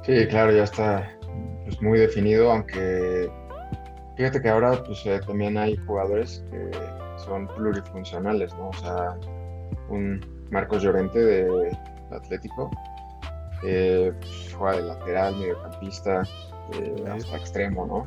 Sí, 0.02 0.26
claro, 0.28 0.52
ya 0.52 0.62
está 0.62 1.18
pues, 1.64 1.82
muy 1.82 1.98
definido, 1.98 2.52
aunque 2.52 3.28
fíjate 4.16 4.40
que 4.40 4.48
ahora 4.48 4.82
pues 4.84 5.04
eh, 5.06 5.20
también 5.26 5.58
hay 5.58 5.76
jugadores 5.76 6.44
que 6.50 6.70
son 7.24 7.48
plurifuncionales, 7.48 8.54
¿no? 8.54 8.68
O 8.68 8.72
sea, 8.74 9.16
un 9.88 10.20
Marcos 10.50 10.82
Llorente 10.82 11.18
de 11.18 11.76
Atlético, 12.10 12.70
eh, 13.64 14.12
pues, 14.20 14.54
juega 14.54 14.76
de 14.76 14.82
lateral, 14.82 15.36
mediocampista, 15.36 16.22
eh, 16.74 17.04
hasta 17.08 17.36
extremo, 17.36 17.86
¿no? 17.86 18.06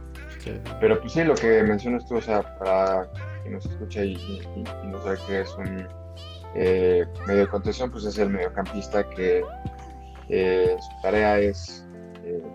Pero 0.80 1.00
pues 1.00 1.14
sí, 1.14 1.24
lo 1.24 1.36
que 1.36 1.64
mencionas 1.64 2.06
tú, 2.08 2.16
o 2.16 2.22
sea, 2.22 2.42
para 2.58 3.10
quien 3.42 3.54
nos 3.54 3.66
escucha 3.66 4.04
y, 4.04 4.16
no 4.86 5.02
sabe 5.04 5.18
qué 5.28 5.42
es 5.42 5.56
un 5.56 5.88
eh, 6.56 7.06
medio 7.28 7.42
de 7.42 7.48
contención, 7.48 7.92
pues 7.92 8.06
es 8.06 8.18
el 8.18 8.30
mediocampista 8.30 9.08
que 9.10 9.44
su 10.30 11.02
tarea 11.02 11.40
es 11.40 11.86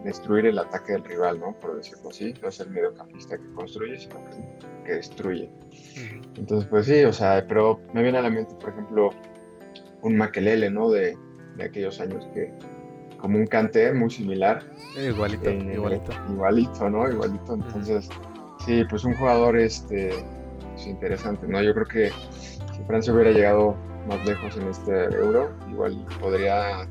destruir 0.05 0.47
el 0.47 0.59
ataque 0.59 0.93
del 0.93 1.05
rival, 1.05 1.41
¿no? 1.41 1.53
Por 1.59 1.77
decirlo 1.77 2.11
así, 2.11 2.33
no 2.41 2.49
es 2.49 2.61
el 2.61 2.71
mediocampista 2.71 3.37
que 3.37 3.53
construye, 3.55 3.99
sino 3.99 4.17
que, 4.25 4.74
destruye. 4.93 5.51
Entonces, 6.37 6.69
pues 6.69 6.87
sí, 6.87 7.05
o 7.05 7.13
sea, 7.13 7.45
pero 7.49 7.81
me 7.93 8.03
viene 8.03 8.19
a 8.19 8.23
la 8.23 8.31
mente, 8.31 8.55
por 8.57 8.71
ejemplo, 8.71 9.11
un 10.03 10.17
Makelele, 10.17 10.71
¿no? 10.71 10.91
De, 10.91 11.17
de 11.57 11.65
aquellos 11.65 12.01
años 12.01 12.29
que, 12.35 12.53
como 13.19 13.39
un 13.39 13.47
Kanté 13.47 13.93
muy 13.93 14.11
similar. 14.11 14.63
igualito, 14.97 15.49
eh, 15.49 15.73
igualito. 15.75 16.13
Igualito, 16.31 16.91
¿no? 16.91 17.11
Igualito. 17.11 17.55
Entonces, 17.55 18.09
sí, 18.67 18.85
pues 18.91 19.05
un 19.05 19.15
jugador 19.15 19.57
este, 19.57 20.11
pues, 20.73 20.87
interesante, 20.87 21.47
¿no? 21.47 21.63
Yo 21.63 21.73
creo 21.75 21.87
que 21.87 22.11
si 22.77 22.83
Francia 22.87 23.13
hubiera 23.13 23.31
llegado 23.31 23.77
más 24.09 24.25
lejos 24.27 24.57
en 24.57 24.69
este 24.69 25.05
Euro, 25.17 25.51
igual 25.71 26.05
podría 26.21 26.87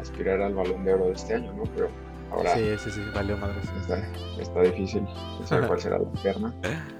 aspirar 0.00 0.40
al 0.40 0.54
balón 0.54 0.84
de 0.84 0.94
oro 0.94 1.06
de 1.06 1.12
este 1.12 1.34
año, 1.34 1.52
¿no? 1.52 1.64
Pero 1.76 1.88
ahora. 2.32 2.54
Sí, 2.54 2.76
sí, 2.78 2.90
sí, 2.90 3.00
valió 3.14 3.36
madre. 3.36 3.60
Está, 3.80 4.02
está 4.40 4.62
difícil 4.62 5.06
saber 5.44 5.68
cuál 5.68 5.80
será 5.80 5.98
la 5.98 6.10
pierna. 6.22 6.54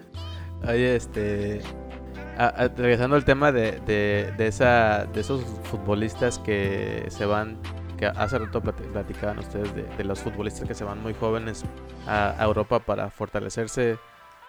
Oye, 0.66 0.96
este. 0.96 1.60
regresando 2.76 3.16
al 3.16 3.24
tema 3.24 3.52
de, 3.52 3.80
de, 3.80 4.32
de, 4.36 4.46
esa, 4.46 5.06
de 5.06 5.20
esos 5.20 5.42
futbolistas 5.64 6.38
que 6.38 7.06
se 7.08 7.26
van 7.26 7.58
que 7.98 8.06
hace 8.06 8.38
rato 8.38 8.62
platicaban 8.62 9.40
ustedes 9.40 9.74
de, 9.74 10.04
los 10.04 10.20
futbolistas 10.20 10.66
que 10.66 10.74
se 10.74 10.84
van 10.84 11.02
muy 11.02 11.12
jóvenes 11.12 11.64
a, 12.06 12.36
Europa 12.40 12.78
para 12.78 13.10
fortalecerse, 13.10 13.98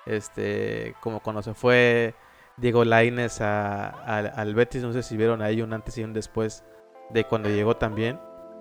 este, 0.06 0.96
como 1.02 1.20
cuando 1.20 1.42
se 1.42 1.54
fue 1.54 2.14
Diego 2.58 2.86
Laines 2.86 3.42
al 3.42 4.56
Betis, 4.56 4.84
no 4.84 4.94
sé 4.94 5.04
si 5.04 5.18
vieron 5.18 5.42
ahí 5.42 5.62
un 5.62 5.74
antes 5.74 5.98
y 5.98 6.04
un 6.04 6.14
después 6.14 6.64
de 7.10 7.26
cuando 7.26 7.50
llegó 7.50 7.76
también. 7.76 8.20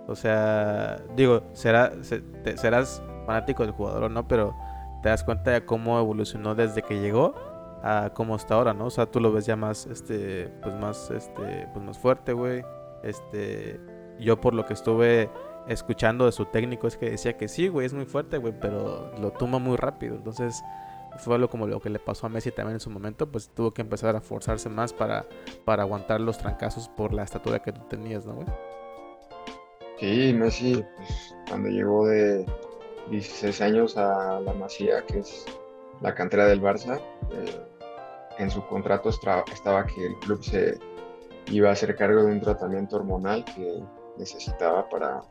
O 0.09 0.17
sea, 0.17 0.97
digo, 1.15 1.43
será, 1.53 1.93
serás 2.03 3.03
fanático 3.27 3.63
del 3.63 3.73
jugador 3.73 4.05
o 4.05 4.09
no, 4.09 4.27
pero 4.27 4.57
te 5.03 5.09
das 5.09 5.25
cuenta 5.25 5.51
de 5.51 5.65
cómo 5.65 5.99
evolucionó 5.99 6.55
desde 6.55 6.83
que 6.83 7.01
llegó 7.01 7.35
a 7.83 8.11
cómo 8.15 8.37
está 8.37 8.55
ahora, 8.55 8.75
¿no? 8.75 8.87
O 8.87 8.91
sea, 8.91 9.07
tú 9.07 9.21
lo 9.21 9.33
ves 9.33 9.47
ya 9.47 9.57
más, 9.57 9.87
este, 9.87 10.49
pues 10.63 10.75
más, 10.75 11.11
este, 11.11 11.69
pues 11.73 11.85
más 11.85 11.99
fuerte, 11.99 12.33
güey. 12.33 12.65
Este, 13.03 13.81
yo 14.19 14.41
por 14.41 14.55
lo 14.55 14.67
que 14.67 14.75
estuve 14.75 15.31
escuchando 15.69 16.27
de 16.27 16.33
su 16.33 16.47
técnico 16.47 16.87
es 16.87 16.97
que 16.97 17.11
decía 17.11 17.37
que 17.37 17.47
sí, 17.47 17.69
güey, 17.69 17.87
es 17.87 17.95
muy 17.95 18.07
fuerte, 18.07 18.39
güey, 18.39 18.55
pero 18.59 19.13
lo 19.21 19.31
toma 19.33 19.59
muy 19.59 19.77
rápido. 19.77 20.17
Entonces 20.17 20.63
fue 21.19 21.39
lo 21.39 21.49
como 21.49 21.67
lo 21.67 21.81
que 21.81 21.91
le 21.91 21.99
pasó 21.99 22.27
a 22.27 22.31
Messi 22.31 22.51
también 22.51 22.75
en 22.75 22.81
su 22.81 22.91
momento, 22.91 23.31
pues 23.31 23.49
tuvo 23.49 23.73
que 23.73 23.83
empezar 23.83 24.17
a 24.17 24.21
forzarse 24.21 24.69
más 24.69 24.93
para, 24.93 25.27
para 25.65 25.83
aguantar 25.83 26.21
los 26.21 26.39
trancazos 26.39 26.89
por 26.89 27.13
la 27.13 27.23
estatura 27.23 27.61
que 27.61 27.73
tú 27.73 27.81
tenías, 27.89 28.25
¿no, 28.27 28.35
güey? 28.35 28.47
Sí, 29.99 30.33
Messi, 30.33 30.85
pues 30.97 31.35
cuando 31.49 31.69
llegó 31.69 32.07
de 32.07 32.47
16 33.11 33.61
años 33.61 33.97
a 33.97 34.41
la 34.41 34.53
Masía, 34.53 35.05
que 35.07 35.21
es 35.21 35.47
la 36.01 36.15
cantera 36.15 36.47
del 36.47 36.61
Barça, 36.61 37.01
eh, 37.33 37.67
en 38.39 38.51
su 38.51 38.65
contrato 38.67 39.09
estaba 39.09 39.87
que 39.87 40.07
el 40.07 40.17
club 40.21 40.43
se 40.43 40.79
iba 41.51 41.71
a 41.71 41.73
hacer 41.73 41.97
cargo 41.97 42.23
de 42.23 42.33
un 42.33 42.41
tratamiento 42.41 42.97
hormonal 42.97 43.45
que 43.45 43.83
necesitaba 44.17 44.89
para 44.89 45.23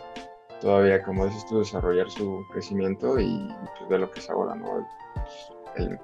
todavía, 0.60 1.02
como 1.04 1.26
dices 1.26 1.46
tú, 1.48 1.60
desarrollar 1.60 2.10
su 2.10 2.44
crecimiento 2.52 3.20
y 3.20 3.48
pues, 3.78 3.90
ver 3.90 4.00
lo 4.02 4.12
que 4.12 4.20
es 4.20 4.30
ahora, 4.30 4.56
¿no? 4.56 4.86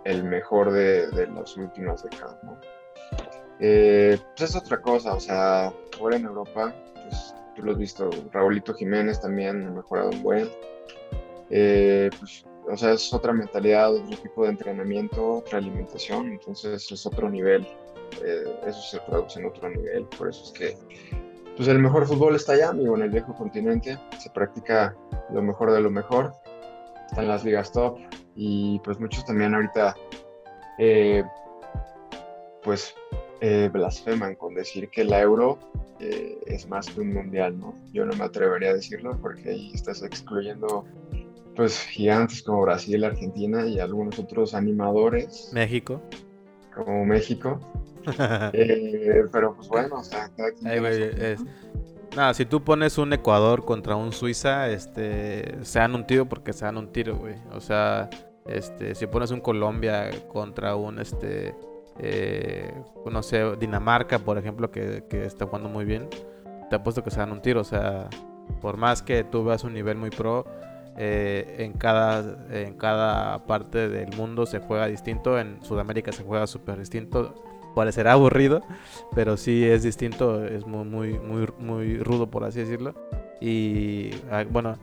El, 0.04 0.24
mejor 0.24 0.72
de, 0.72 1.10
de, 1.10 1.28
las 1.28 1.58
últimas 1.58 2.04
décadas, 2.04 2.38
¿no? 2.44 2.60
Eh, 3.60 4.20
pues 4.36 4.52
es 4.52 4.56
otra 4.56 4.82
cosa, 4.82 5.16
o 5.16 5.20
sea, 5.20 5.74
ahora 6.00 6.16
en 6.16 6.26
Europa, 6.26 6.74
pues 6.94 7.36
tú 7.56 7.64
lo 7.64 7.72
has 7.72 7.78
visto, 7.78 8.10
Raulito 8.32 8.74
Jiménez 8.74 9.20
también 9.20 9.66
ha 9.66 9.72
mejorado 9.72 10.10
un 10.12 10.22
buen. 10.22 10.50
Eh, 11.56 12.10
pues, 12.18 12.46
o 12.68 12.76
sea, 12.76 12.94
es 12.94 13.14
otra 13.14 13.32
mentalidad, 13.32 13.94
otro 13.94 14.18
tipo 14.18 14.44
de 14.44 14.50
entrenamiento, 14.50 15.36
otra 15.36 15.60
alimentación, 15.60 16.30
entonces 16.30 16.92
es 16.92 17.06
otro 17.06 17.30
nivel, 17.30 17.62
eh, 18.26 18.44
eso 18.66 18.82
se 18.82 18.98
traduce 19.02 19.40
en 19.40 19.46
otro 19.46 19.70
nivel, 19.70 20.06
por 20.18 20.30
eso 20.30 20.46
es 20.46 20.52
que 20.52 20.78
pues 21.56 21.68
el 21.68 21.78
mejor 21.78 22.08
fútbol 22.08 22.36
está 22.36 22.54
allá, 22.54 22.70
amigo, 22.70 22.96
en 22.96 23.04
el 23.04 23.12
viejo 23.12 23.36
continente. 23.36 24.00
Se 24.18 24.32
practica 24.32 24.96
lo 25.32 25.44
mejor 25.44 25.72
de 25.72 25.82
lo 25.82 25.92
mejor. 25.92 26.34
Están 27.06 27.28
las 27.28 27.44
ligas 27.44 27.72
top. 27.72 28.00
Y 28.36 28.80
pues 28.80 29.00
muchos 29.00 29.24
también 29.24 29.54
ahorita, 29.54 29.96
eh, 30.80 31.24
pues, 32.64 32.96
blasfeman 33.72 34.34
con 34.34 34.56
decir 34.56 34.90
que 34.90 35.04
la 35.04 35.22
euro 35.22 35.60
es 36.00 36.68
más 36.68 36.88
que 36.88 37.02
un 37.02 37.14
mundial, 37.14 37.60
¿no? 37.60 37.76
Yo 37.94 38.04
no 38.04 38.14
me 38.16 38.24
atrevería 38.24 38.72
a 38.72 38.74
decirlo 38.74 39.16
porque 39.22 39.50
ahí 39.50 39.72
estás 39.76 40.02
excluyendo, 40.02 40.86
pues, 41.56 41.80
gigantes 41.80 42.42
como 42.44 42.62
Brasil, 42.62 43.04
Argentina 43.04 43.66
y 43.66 43.80
algunos 43.80 44.20
otros 44.20 44.54
animadores. 44.54 45.52
México. 45.54 46.02
Como 46.76 47.06
México 47.06 47.60
eh, 48.54 49.24
pero 49.32 49.56
pues 49.56 49.68
bueno, 49.68 50.00
o 50.00 50.04
sea, 50.04 50.30
Nada, 52.16 52.36
si 52.36 52.46
tú 52.46 52.64
pones 52.64 53.00
un 53.00 53.12
Ecuador 53.12 53.66
contra 53.66 53.96
un 53.96 54.12
Suiza, 54.12 54.70
este, 54.70 55.58
se 55.64 55.80
dan 55.80 55.96
un 55.96 56.06
tiro 56.06 56.30
porque 56.30 56.54
se 56.54 56.64
dan 56.64 56.78
un 56.78 56.92
tiro, 56.92 57.16
güey. 57.16 57.36
O 57.54 57.60
sea, 57.60 58.08
este, 58.46 58.94
si 58.94 59.08
pones 59.08 59.32
un 59.32 59.40
Colombia 59.40 60.12
contra 60.32 60.76
un, 60.76 61.00
este, 61.00 61.56
eh, 61.98 62.72
no 63.10 63.24
sé, 63.24 63.56
Dinamarca, 63.56 64.20
por 64.20 64.38
ejemplo, 64.38 64.70
que, 64.70 65.06
que 65.10 65.26
está 65.26 65.48
jugando 65.48 65.70
muy 65.70 65.86
bien, 65.86 66.08
te 66.70 66.76
apuesto 66.76 67.04
que 67.04 67.10
se 67.10 67.18
dan 67.18 67.32
un 67.32 67.42
tiro. 67.42 67.62
O 67.62 67.64
sea, 67.66 68.10
por 68.62 68.78
más 68.78 69.02
que 69.02 69.24
tú 69.24 69.44
veas 69.44 69.64
un 69.64 69.74
nivel 69.74 69.98
muy 69.98 70.12
pro, 70.12 70.46
eh, 70.98 71.56
en, 71.60 71.74
cada, 71.74 72.46
en 72.52 72.76
cada 72.76 73.46
parte 73.46 73.90
del 73.90 74.16
mundo 74.16 74.46
se 74.46 74.60
juega 74.60 74.88
distinto. 74.88 75.40
En 75.40 75.64
Sudamérica 75.64 76.12
se 76.12 76.24
juega 76.24 76.48
súper 76.48 76.78
distinto 76.80 77.34
parecerá 77.74 78.14
aburrido, 78.14 78.62
pero 79.16 79.38
sí 79.38 79.66
es 79.66 79.84
distinto, 79.84 80.46
es 80.46 80.66
muy, 80.66 80.86
muy, 80.86 81.20
muy, 81.20 81.48
muy 81.60 81.98
rudo, 81.98 82.30
por 82.30 82.44
así 82.44 82.60
decirlo. 82.60 82.94
Y 83.42 84.12
ah, 84.32 84.46
bueno, 84.50 84.78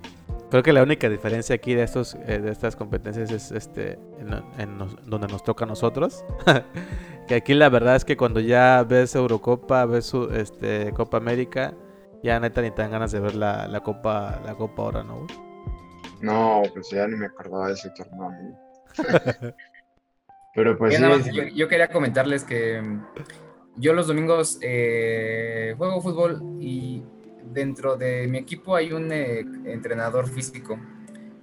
creo 0.50 0.62
que 0.62 0.72
la 0.72 0.82
única 0.82 1.08
diferencia 1.08 1.54
aquí 1.54 1.74
de 1.74 1.84
estos 1.84 2.14
eh, 2.26 2.40
de 2.40 2.50
estas 2.50 2.76
competencias 2.76 3.30
es 3.30 3.52
este 3.52 3.98
en, 4.58 4.78
donde 5.06 5.28
nos 5.28 5.42
toca 5.42 5.64
a 5.64 5.68
nosotros. 5.68 6.24
que 7.28 7.34
aquí 7.34 7.54
la 7.54 7.68
verdad 7.68 7.96
es 7.96 8.04
que 8.04 8.16
cuando 8.16 8.40
ya 8.40 8.84
ves 8.84 9.14
Eurocopa, 9.14 9.86
ves 9.86 10.12
este 10.32 10.92
Copa 10.92 11.16
América, 11.16 11.74
ya 12.22 12.38
neta 12.40 12.60
ni 12.60 12.70
te 12.70 12.82
dan 12.82 12.90
ganas 12.90 13.12
de 13.12 13.20
ver 13.20 13.34
la, 13.34 13.66
la 13.68 13.80
Copa 13.80 14.40
la 14.44 14.54
Copa 14.54 14.82
ahora, 14.82 15.02
¿no? 15.02 15.26
No, 16.20 16.62
pues 16.72 16.90
ya 16.90 17.06
ni 17.06 17.16
me 17.16 17.26
acordaba 17.26 17.68
de 17.68 17.74
ese 17.74 17.90
torneo. 17.90 18.59
Pero 20.54 20.76
pues 20.76 21.00
yo, 21.54 21.68
quería 21.68 21.88
comentarles 21.88 22.44
que 22.44 22.80
mm, 22.80 23.04
yo 23.76 23.92
los 23.92 24.09
domingos 24.09 24.59
eh, 24.62 25.74
juego 25.78 26.00
fútbol 26.00 26.42
y 26.61 27.02
dentro 27.44 27.96
de 27.96 28.26
mi 28.26 28.38
equipo 28.38 28.74
hay 28.74 28.92
un 28.92 29.12
eh, 29.12 29.40
entrenador 29.64 30.28
físico. 30.28 30.78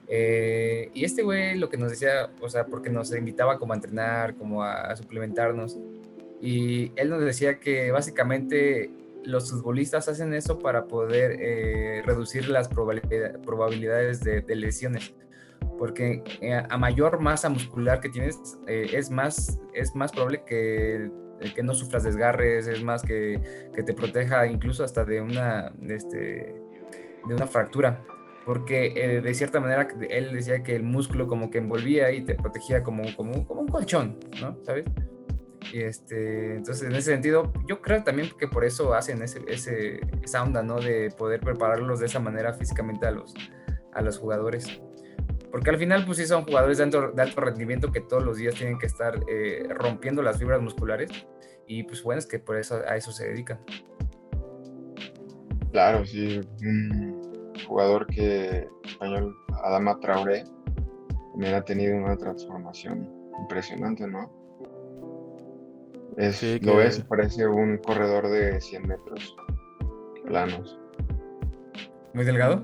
Eh, 0.10 0.90
y 0.94 1.04
este 1.04 1.22
güey 1.24 1.58
lo 1.58 1.70
que 1.70 1.78
nos 1.78 1.90
decía, 1.90 2.30
o 2.40 2.50
sea, 2.50 2.66
porque 2.66 2.90
nos 2.90 3.14
invitaba 3.14 3.58
como 3.60 3.74
a 3.74 3.76
entrenar, 3.76 4.36
como 4.36 4.64
a, 4.64 4.96
suplementarnos, 4.96 5.78
Y 6.42 6.92
él 6.96 7.10
nos 7.10 7.22
decía 7.22 7.60
que 7.60 7.92
básicamente 7.92 8.92
los 9.28 9.52
futbolistas 9.52 10.08
hacen 10.08 10.34
eso 10.34 10.58
para 10.58 10.86
poder 10.86 11.38
eh, 11.40 12.02
reducir 12.06 12.48
las 12.48 12.70
probabilidades 12.70 14.24
de, 14.24 14.56
lesiones. 14.56 15.14
Porque 15.78 16.24
eh, 16.42 16.64
a 16.70 16.78
mayor 16.78 17.20
masa 17.20 17.50
muscular 17.50 18.00
que 18.00 18.10
tienes, 18.10 18.58
eh, 18.68 18.88
es, 18.94 19.12
más, 19.12 19.60
es 19.74 19.94
más 19.96 20.12
probable 20.12 20.44
que, 20.46 21.12
que, 21.54 21.62
no 21.62 21.74
sufras 21.74 22.04
desgarres, 22.04 22.68
es 22.68 22.82
más 22.84 23.04
que, 23.04 23.70
que 23.76 23.84
te 23.84 23.94
proteja 23.94 24.48
incluso 24.48 24.84
hasta 24.84 25.04
de 25.04 25.22
una, 25.22 25.74
este, 25.88 26.56
de 27.28 27.36
una 27.36 27.48
fractura. 27.48 28.04
Porque 28.46 29.22
de 29.22 29.34
cierta 29.34 29.60
manera 29.60 29.90
él 30.10 30.32
decía 30.32 30.64
que 30.64 30.74
el 30.74 30.84
músculo 30.84 31.28
como 31.28 31.50
que 31.50 31.58
envolvía 31.58 32.14
y 32.14 32.22
te 32.22 32.34
protegía 32.34 32.82
como, 32.82 33.04
como, 33.18 33.46
como 33.46 33.60
un 33.60 33.68
colchón, 33.68 34.18
¿no? 34.40 34.58
¿Sabes? 34.64 34.86
Este, 35.74 36.56
entonces, 36.56 36.88
en 36.88 36.96
ese 36.96 37.12
sentido, 37.12 37.52
yo 37.68 37.82
creo 37.82 38.04
también 38.04 38.30
que 38.38 38.48
por 38.48 38.64
eso 38.64 38.94
hacen 38.94 39.22
ese, 39.22 39.42
esa 39.48 40.44
onda, 40.44 40.64
¿no? 40.64 40.80
De 40.80 41.12
poder 41.12 41.42
prepararlos 41.42 42.00
de 42.00 42.06
esa 42.06 42.20
manera 42.20 42.54
físicamente 42.54 43.06
a 43.06 43.12
los, 43.12 44.18
jugadores. 44.18 44.80
Porque 45.52 45.70
al 45.70 45.78
final, 45.78 46.06
pues 46.06 46.20
sí 46.20 46.26
son 46.26 46.44
jugadores 46.44 46.78
de 46.78 46.86
alto, 46.86 47.12
de 47.12 47.22
alto 47.22 47.42
rendimiento 47.42 47.92
que 47.92 48.02
todos 48.02 48.24
los 48.24 48.38
días 48.38 48.56
tienen 48.56 48.78
que 48.78 48.86
estar 48.86 49.20
eh, 49.28 49.68
rompiendo 49.70 50.22
las 50.22 50.38
fibras 50.38 50.62
musculares. 50.62 51.10
Y 51.66 51.84
pues 51.84 52.04
bueno, 52.04 52.20
es 52.20 52.26
que 52.26 52.40
por 52.40 52.58
eso 52.58 52.82
a 52.88 52.96
eso 52.96 53.12
se 53.12 53.28
dedican. 53.28 53.60
Claro, 55.72 56.06
sí. 56.06 56.40
Un 56.62 57.54
jugador 57.68 58.08
que 58.08 58.68
español, 58.86 59.36
Adama 59.64 60.00
Traoré, 60.00 60.44
también 61.32 61.56
ha 61.56 61.62
tenido 61.62 61.96
una 61.98 62.16
transformación 62.18 63.10
impresionante, 63.42 64.08
¿no? 64.08 64.37
Es, 66.18 66.44
Lo 66.64 66.78
ves, 66.78 67.00
parece 67.08 67.48
un 67.48 67.78
corredor 67.78 68.28
de 68.28 68.60
100 68.60 68.88
metros 68.88 69.36
planos. 70.26 70.80
¿Muy 72.14 72.26
delgado? 72.26 72.64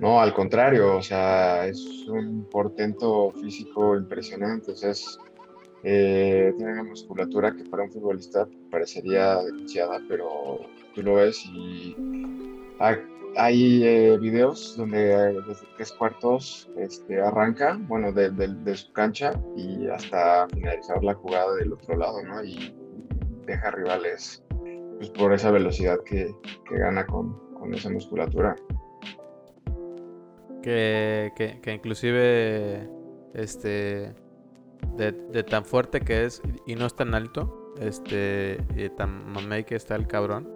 No, 0.00 0.20
al 0.20 0.32
contrario, 0.32 0.96
o 0.96 1.02
sea, 1.02 1.66
es 1.66 1.84
un 2.08 2.48
portento 2.48 3.32
físico 3.32 3.96
impresionante. 3.96 4.72
O 4.72 4.76
sea, 4.76 4.92
eh, 5.82 6.54
tiene 6.56 6.72
una 6.72 6.84
musculatura 6.84 7.54
que 7.54 7.64
para 7.64 7.82
un 7.82 7.90
futbolista 7.90 8.48
parecería 8.70 9.42
demasiada, 9.42 10.00
pero 10.08 10.60
tú 10.94 11.02
lo 11.02 11.14
ves 11.14 11.44
y 11.52 11.94
hay 13.36 13.84
eh, 13.84 14.18
videos 14.18 14.76
donde 14.76 14.98
desde 15.46 15.66
tres 15.76 15.92
cuartos 15.92 16.70
este, 16.76 17.20
arranca, 17.20 17.78
bueno, 17.82 18.12
de, 18.12 18.76
su 18.76 18.92
cancha 18.92 19.32
y 19.56 19.86
hasta 19.88 20.48
finalizar 20.48 21.02
la 21.02 21.14
jugada 21.14 21.54
del 21.56 21.72
otro 21.72 21.96
lado, 21.96 22.22
¿no? 22.22 22.42
Y 22.42 22.74
deja 23.46 23.70
rivales 23.70 24.44
pues, 24.98 25.10
por 25.10 25.32
esa 25.32 25.50
velocidad 25.50 25.98
que, 26.04 26.34
gana 26.70 27.06
con, 27.06 27.36
esa 27.72 27.90
musculatura. 27.90 28.56
Que, 30.62 31.32
que, 31.36 31.72
inclusive 31.72 32.88
este 33.34 34.14
de, 34.96 35.42
tan 35.44 35.64
fuerte 35.64 36.00
que 36.00 36.24
es 36.24 36.42
y 36.66 36.74
no 36.74 36.86
es 36.86 36.94
tan 36.94 37.14
alto, 37.14 37.74
este 37.80 38.58
y 38.76 38.88
tan 38.90 39.32
mamey 39.32 39.64
que 39.64 39.76
está 39.76 39.94
el 39.96 40.06
cabrón, 40.06 40.48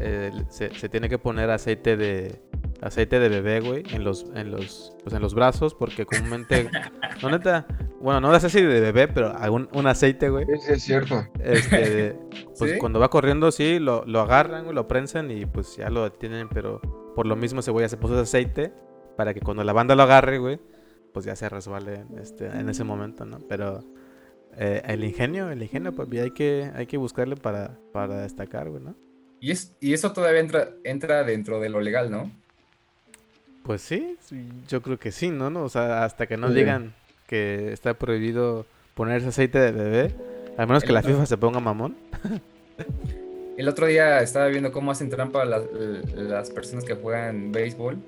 eh, 0.00 0.32
se, 0.48 0.88
tiene 0.88 1.08
que 1.08 1.18
poner 1.18 1.50
aceite 1.50 1.96
de 1.96 2.40
aceite 2.82 3.18
de 3.18 3.28
bebé, 3.28 3.60
güey, 3.60 3.82
en 3.92 4.04
los 4.04 4.26
en 4.34 4.50
los 4.50 4.94
pues 5.02 5.14
en 5.14 5.22
los 5.22 5.34
brazos 5.34 5.74
porque 5.74 6.04
comúnmente 6.04 6.68
no 7.22 7.30
neta, 7.30 7.66
bueno, 8.00 8.20
no 8.20 8.34
es 8.34 8.44
así 8.44 8.60
de 8.60 8.80
bebé, 8.80 9.08
pero 9.08 9.36
algún 9.36 9.68
un 9.72 9.86
aceite, 9.86 10.28
güey. 10.28 10.44
Sí, 10.60 10.72
es 10.72 10.82
cierto. 10.82 11.24
Este, 11.40 12.18
pues 12.58 12.78
cuando 12.78 13.00
va 13.00 13.08
corriendo 13.08 13.50
sí 13.50 13.78
lo, 13.78 14.04
lo 14.04 14.20
agarran, 14.20 14.74
lo 14.74 14.88
prensan 14.88 15.30
y 15.30 15.46
pues 15.46 15.76
ya 15.76 15.88
lo 15.88 16.04
detienen, 16.04 16.48
pero 16.48 16.80
por 17.14 17.26
lo 17.26 17.36
mismo 17.36 17.60
ese 17.60 17.70
güey 17.70 17.84
ya 17.84 17.88
se 17.88 17.96
puso 17.96 18.18
aceite 18.18 18.72
para 19.16 19.32
que 19.32 19.40
cuando 19.40 19.64
la 19.64 19.72
banda 19.72 19.94
lo 19.94 20.02
agarre, 20.02 20.38
güey, 20.38 20.60
pues 21.12 21.24
ya 21.24 21.34
se 21.34 21.48
resbale 21.48 22.04
este, 22.20 22.46
en 22.46 22.68
ese 22.68 22.84
momento, 22.84 23.24
¿no? 23.24 23.38
Pero 23.48 23.82
eh, 24.58 24.82
el 24.84 25.02
ingenio, 25.02 25.50
el 25.50 25.62
ingenio, 25.62 25.94
pues 25.94 26.08
hay 26.12 26.30
que, 26.32 26.70
hay 26.74 26.86
que 26.86 26.98
buscarle 26.98 27.36
para, 27.36 27.78
para 27.92 28.20
destacar, 28.20 28.68
güey, 28.68 28.82
¿no? 28.82 28.94
Y, 29.46 29.52
es, 29.52 29.72
y 29.80 29.94
eso 29.94 30.12
todavía 30.12 30.40
entra, 30.40 30.70
entra 30.82 31.22
dentro 31.22 31.60
de 31.60 31.68
lo 31.68 31.80
legal, 31.80 32.10
¿no? 32.10 32.32
Pues 33.62 33.80
sí, 33.80 34.16
yo 34.66 34.82
creo 34.82 34.98
que 34.98 35.12
sí, 35.12 35.30
¿no? 35.30 35.46
O 35.62 35.68
sea, 35.68 36.02
hasta 36.02 36.26
que 36.26 36.36
no 36.36 36.50
digan 36.50 36.94
que 37.28 37.72
está 37.72 37.94
prohibido 37.94 38.66
ponerse 38.96 39.28
aceite 39.28 39.60
de 39.60 39.70
bebé, 39.70 40.14
al 40.56 40.66
menos 40.66 40.82
que 40.82 40.90
la 40.90 41.00
FIFA 41.00 41.26
se 41.26 41.36
ponga 41.36 41.60
mamón. 41.60 41.94
El 43.56 43.68
otro 43.68 43.86
día 43.86 44.18
estaba 44.18 44.48
viendo 44.48 44.72
cómo 44.72 44.90
hacen 44.90 45.10
trampa 45.10 45.44
las, 45.44 45.62
las 46.16 46.50
personas 46.50 46.84
que 46.84 46.94
juegan 46.94 47.52
béisbol 47.52 47.98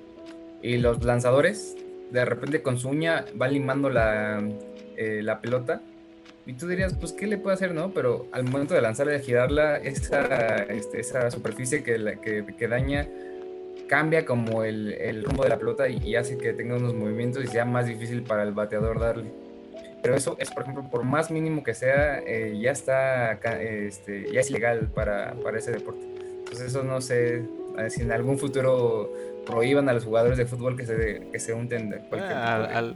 y 0.61 0.75
los 0.75 1.05
lanzadores 1.05 1.77
de 2.11 2.25
repente 2.25 2.61
con 2.61 2.77
su 2.77 2.89
uña 2.89 3.23
van 3.33 3.53
limando 3.53 3.89
la, 3.89 4.43
eh, 4.97 5.21
la 5.23 5.39
pelota 5.39 5.81
y 6.45 6.53
tú 6.53 6.67
dirías, 6.67 6.93
pues, 6.93 7.13
¿qué 7.13 7.27
le 7.27 7.37
puede 7.37 7.55
hacer, 7.55 7.73
no? 7.73 7.91
Pero 7.91 8.27
al 8.31 8.43
momento 8.43 8.73
de 8.73 8.81
lanzarla 8.81 9.13
y 9.13 9.17
de 9.17 9.23
girarla, 9.23 9.77
esa, 9.77 10.63
este, 10.63 10.99
esa 10.99 11.29
superficie 11.31 11.83
que, 11.83 11.97
la, 11.97 12.15
que, 12.15 12.45
que, 12.57 12.67
daña 12.67 13.07
cambia 13.87 14.25
como 14.25 14.63
el, 14.63 14.93
el, 14.93 15.23
rumbo 15.23 15.43
de 15.43 15.49
la 15.49 15.57
pelota 15.57 15.87
y, 15.89 16.15
hace 16.15 16.37
que 16.37 16.53
tenga 16.53 16.75
unos 16.75 16.93
movimientos 16.93 17.43
y 17.43 17.47
sea 17.47 17.65
más 17.65 17.85
difícil 17.87 18.23
para 18.23 18.43
el 18.43 18.53
bateador 18.53 18.99
darle. 18.99 19.31
Pero 20.01 20.15
eso 20.15 20.37
es, 20.39 20.49
por 20.49 20.63
ejemplo, 20.63 20.89
por 20.89 21.03
más 21.03 21.29
mínimo 21.29 21.63
que 21.63 21.73
sea, 21.73 22.19
eh, 22.19 22.57
ya 22.59 22.71
está, 22.71 23.33
este, 23.33 24.31
ya 24.31 24.39
es 24.39 24.49
ilegal 24.49 24.87
para, 24.93 25.33
para 25.43 25.59
ese 25.59 25.71
deporte. 25.71 26.05
Entonces 26.39 26.67
eso 26.67 26.83
no 26.83 27.01
sé 27.01 27.43
si 27.89 28.01
en 28.01 28.11
algún 28.11 28.39
futuro 28.39 29.11
prohíban 29.45 29.89
a 29.89 29.93
los 29.93 30.05
jugadores 30.05 30.37
de 30.37 30.45
fútbol 30.45 30.77
que 30.77 30.85
se, 30.85 31.27
que 31.31 31.39
se 31.39 31.53
unten 31.53 31.89
de 31.89 31.97
cualquier 31.99 32.33
ah, 32.33 32.93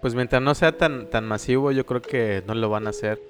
pues 0.00 0.14
mientras 0.14 0.42
no 0.42 0.54
sea 0.54 0.76
tan, 0.76 1.08
tan 1.10 1.26
masivo, 1.26 1.72
yo 1.72 1.86
creo 1.86 2.02
que 2.02 2.42
no 2.46 2.54
lo 2.54 2.68
van 2.68 2.86
a 2.86 2.90
hacer. 2.90 3.20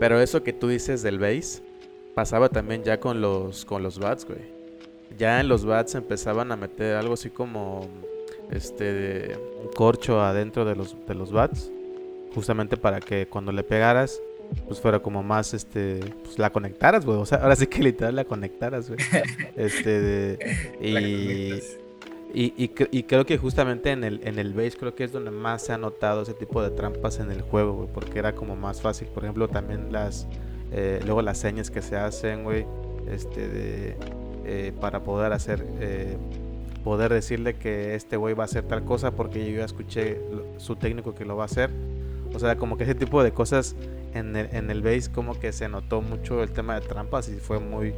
Pero 0.00 0.20
eso 0.20 0.42
que 0.42 0.52
tú 0.52 0.68
dices 0.68 1.02
del 1.02 1.18
base, 1.18 1.62
pasaba 2.14 2.48
también 2.48 2.82
ya 2.82 3.00
con 3.00 3.20
los, 3.20 3.64
con 3.64 3.82
los 3.82 3.98
bats, 3.98 4.24
güey. 4.24 4.52
Ya 5.18 5.40
en 5.40 5.48
los 5.48 5.64
bats 5.64 5.94
empezaban 5.94 6.50
a 6.50 6.56
meter 6.56 6.96
algo 6.96 7.14
así 7.14 7.30
como 7.30 7.88
este 8.50 9.38
un 9.62 9.70
corcho 9.72 10.20
adentro 10.20 10.64
de 10.64 10.74
los, 10.74 10.96
de 11.06 11.14
los 11.14 11.32
bats. 11.32 11.70
Justamente 12.34 12.76
para 12.76 12.98
que 12.98 13.28
cuando 13.28 13.52
le 13.52 13.62
pegaras, 13.62 14.20
pues 14.66 14.80
fuera 14.80 14.98
como 14.98 15.22
más, 15.22 15.54
este, 15.54 16.00
pues 16.24 16.38
la 16.38 16.50
conectaras, 16.50 17.04
güey. 17.04 17.18
O 17.18 17.26
sea, 17.26 17.38
ahora 17.38 17.54
sí 17.54 17.68
que 17.68 17.80
literal 17.80 18.16
la 18.16 18.24
conectaras, 18.24 18.88
güey. 18.88 18.98
Este, 19.56 20.00
de, 20.00 20.56
y... 20.80 21.83
Y, 22.36 22.52
y, 22.56 23.02
creo 23.04 23.24
que 23.24 23.38
justamente 23.38 23.92
en 23.92 24.02
el, 24.02 24.20
en 24.26 24.40
el 24.40 24.54
base 24.54 24.72
creo 24.72 24.92
que 24.96 25.04
es 25.04 25.12
donde 25.12 25.30
más 25.30 25.62
se 25.62 25.72
ha 25.72 25.78
notado 25.78 26.22
ese 26.22 26.34
tipo 26.34 26.60
de 26.62 26.70
trampas 26.70 27.20
en 27.20 27.30
el 27.30 27.42
juego, 27.42 27.74
güey, 27.74 27.88
porque 27.94 28.18
era 28.18 28.34
como 28.34 28.56
más 28.56 28.82
fácil. 28.82 29.06
Por 29.06 29.22
ejemplo, 29.22 29.46
también 29.46 29.92
las, 29.92 30.26
eh, 30.72 31.00
luego 31.04 31.22
las 31.22 31.38
señas 31.38 31.70
que 31.70 31.80
se 31.80 31.96
hacen, 31.96 32.42
güey, 32.42 32.66
este, 33.08 33.48
de, 33.48 33.96
eh, 34.46 34.72
para 34.80 35.04
poder 35.04 35.32
hacer, 35.32 35.64
eh, 35.78 36.16
poder 36.82 37.12
decirle 37.12 37.54
que 37.54 37.94
este 37.94 38.16
güey 38.16 38.34
va 38.34 38.42
a 38.42 38.46
hacer 38.46 38.64
tal 38.64 38.84
cosa 38.84 39.12
porque 39.12 39.48
yo 39.48 39.58
ya 39.58 39.64
escuché 39.64 40.20
su 40.56 40.74
técnico 40.74 41.14
que 41.14 41.24
lo 41.24 41.36
va 41.36 41.44
a 41.44 41.46
hacer. 41.46 41.70
O 42.34 42.40
sea, 42.40 42.56
como 42.56 42.76
que 42.76 42.82
ese 42.82 42.96
tipo 42.96 43.22
de 43.22 43.30
cosas 43.30 43.76
en 44.12 44.34
el, 44.34 44.48
en 44.52 44.70
el 44.72 44.82
base 44.82 45.08
como 45.12 45.38
que 45.38 45.52
se 45.52 45.68
notó 45.68 46.02
mucho 46.02 46.42
el 46.42 46.50
tema 46.50 46.80
de 46.80 46.86
trampas 46.86 47.28
y 47.28 47.36
fue 47.36 47.60
muy 47.60 47.94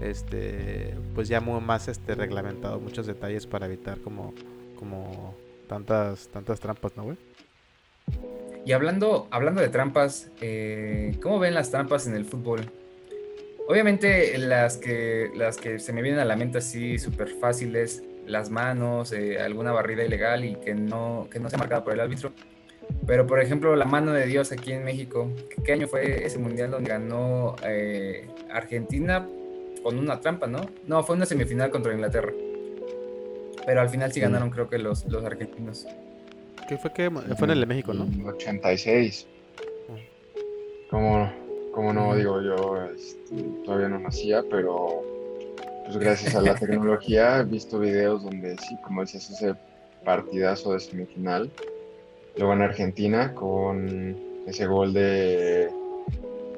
este 0.00 0.94
pues 1.14 1.28
ya 1.28 1.40
muy 1.40 1.60
más 1.60 1.88
este 1.88 2.14
reglamentado 2.14 2.80
muchos 2.80 3.06
detalles 3.06 3.46
para 3.46 3.66
evitar 3.66 3.98
como 4.00 4.34
como 4.78 5.34
tantas 5.68 6.28
tantas 6.28 6.60
trampas 6.60 6.96
no 6.96 7.04
güey 7.04 7.16
y 8.64 8.72
hablando 8.72 9.28
hablando 9.30 9.60
de 9.60 9.68
trampas 9.68 10.30
eh, 10.40 11.16
cómo 11.22 11.38
ven 11.38 11.54
las 11.54 11.70
trampas 11.70 12.06
en 12.06 12.14
el 12.14 12.24
fútbol 12.24 12.70
obviamente 13.68 14.36
las 14.38 14.76
que 14.76 15.30
las 15.34 15.56
que 15.56 15.78
se 15.78 15.92
me 15.92 16.02
vienen 16.02 16.20
a 16.20 16.24
la 16.24 16.36
mente 16.36 16.58
así 16.58 16.98
súper 16.98 17.28
fáciles 17.28 18.02
las 18.26 18.50
manos 18.50 19.12
eh, 19.12 19.40
alguna 19.40 19.72
barrida 19.72 20.04
ilegal 20.04 20.44
y 20.44 20.54
que 20.56 20.74
no 20.74 21.28
que 21.30 21.40
no 21.40 21.50
sea 21.50 21.58
marcada 21.58 21.84
por 21.84 21.92
el 21.92 22.00
árbitro. 22.00 22.32
Pero 23.06 23.26
por 23.26 23.40
ejemplo 23.40 23.76
la 23.76 23.84
mano 23.84 24.12
de 24.12 24.26
Dios 24.26 24.52
aquí 24.52 24.72
en 24.72 24.84
México 24.84 25.30
qué 25.64 25.72
año 25.72 25.86
fue 25.86 26.24
ese 26.24 26.38
mundial 26.38 26.70
donde 26.70 26.90
ganó 26.90 27.56
eh, 27.64 28.28
Argentina 28.52 29.28
con 29.82 29.98
una 29.98 30.20
trampa, 30.20 30.46
¿no? 30.46 30.60
No, 30.86 31.02
fue 31.02 31.16
una 31.16 31.26
semifinal 31.26 31.70
contra 31.70 31.92
Inglaterra. 31.92 32.32
Pero 33.66 33.80
al 33.80 33.88
final 33.88 34.12
sí 34.12 34.20
ganaron, 34.20 34.50
creo 34.50 34.68
que 34.68 34.78
los, 34.78 35.04
los 35.06 35.24
argentinos. 35.24 35.86
¿Qué 36.68 36.76
fue 36.78 36.92
que 36.92 37.10
fue 37.10 37.46
en 37.46 37.50
el 37.50 37.60
de 37.60 37.66
México, 37.66 37.92
no? 37.92 38.06
86. 38.28 39.26
Como, 40.88 41.32
como 41.72 41.92
no 41.92 42.14
digo 42.16 42.40
yo, 42.40 42.82
este, 42.94 43.42
todavía 43.64 43.88
no 43.88 43.98
nacía, 43.98 44.42
pero 44.50 45.02
pues 45.84 45.98
gracias 45.98 46.34
a 46.34 46.42
la 46.42 46.54
tecnología 46.58 47.40
he 47.40 47.44
visto 47.44 47.78
videos 47.78 48.22
donde 48.22 48.56
sí, 48.58 48.76
como 48.84 49.02
decías, 49.02 49.30
ese 49.30 49.54
partidazo 50.04 50.72
de 50.72 50.80
semifinal, 50.80 51.50
luego 52.36 52.52
en 52.54 52.62
Argentina 52.62 53.34
con 53.34 54.16
ese 54.46 54.66
gol 54.66 54.92
de 54.92 55.70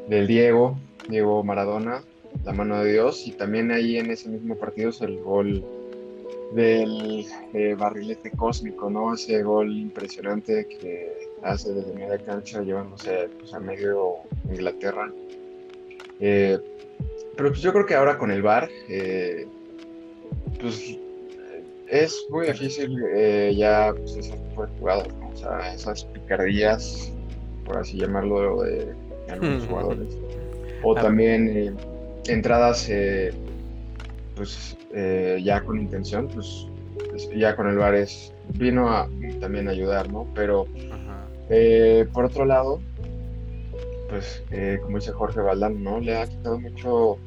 del 0.08 0.26
Diego, 0.26 0.78
Diego 1.08 1.42
Maradona, 1.42 2.02
la 2.44 2.52
mano 2.52 2.82
de 2.82 2.92
Dios, 2.92 3.26
y 3.26 3.32
también 3.32 3.70
ahí 3.70 3.98
en 3.98 4.10
ese 4.10 4.28
mismo 4.28 4.56
partido 4.56 4.90
es 4.90 5.00
el 5.00 5.20
gol 5.20 5.64
del 6.54 7.24
eh, 7.54 7.74
barrilete 7.78 8.30
cósmico, 8.30 8.90
¿no? 8.90 9.14
Ese 9.14 9.42
gol 9.42 9.72
impresionante 9.76 10.66
que 10.66 11.30
hace 11.42 11.72
desde 11.72 11.94
media 11.94 12.18
cancha 12.18 12.62
llevándose 12.62 13.28
pues, 13.38 13.54
a 13.54 13.60
medio 13.60 14.16
Inglaterra. 14.50 15.10
Eh, 16.20 16.58
pero 17.36 17.48
pues 17.50 17.62
yo 17.62 17.72
creo 17.72 17.86
que 17.86 17.94
ahora 17.94 18.18
con 18.18 18.30
el 18.30 18.42
VAR, 18.42 18.68
eh, 18.88 19.46
pues 20.60 20.98
es 21.88 22.26
muy 22.30 22.46
difícil 22.46 22.96
ya 23.56 23.92
pues, 23.96 24.14
de 24.14 24.38
jugadas, 24.78 25.08
o 25.32 25.36
sea, 25.36 25.74
esas 25.74 26.04
picardías, 26.04 27.12
por 27.64 27.78
así 27.78 27.98
llamarlo, 27.98 28.62
de, 28.62 28.94
algunos 29.28 29.66
jugadores. 29.66 30.18
O 30.84 30.96
también 30.96 31.76
entradas 32.26 32.88
pues 34.36 34.76
eh, 34.94 35.40
ya 35.42 35.62
con 35.62 35.80
intención, 35.80 36.28
pues, 36.28 36.66
pues 37.10 37.28
ya 37.34 37.56
con 37.56 37.68
el 37.68 37.76
VAR 37.76 37.94
es, 37.94 38.32
vino 38.54 38.88
a 38.88 39.08
también 39.40 39.68
ayudar, 39.68 40.10
¿no? 40.12 40.26
Pero 40.34 40.66
eh, 41.48 42.06
por 42.12 42.26
otro 42.26 42.44
lado, 42.44 42.80
pues 44.08 44.42
eh, 44.50 44.78
como 44.82 44.98
dice 44.98 45.12
Jorge 45.12 45.40
Valdán, 45.40 45.82
¿no? 45.82 46.00
Le 46.00 46.16
ha 46.16 46.26
quitado 46.26 46.60
mucho, 46.60 47.18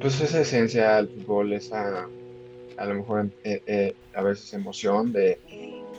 pues 0.00 0.20
esa 0.20 0.40
esencia 0.40 0.98
al 0.98 1.08
fútbol, 1.08 1.52
esa 1.52 2.06
a 2.76 2.84
lo 2.84 2.94
mejor 2.94 3.30
a 4.14 4.22
veces 4.22 4.54
emoción 4.54 5.12
de, 5.12 5.38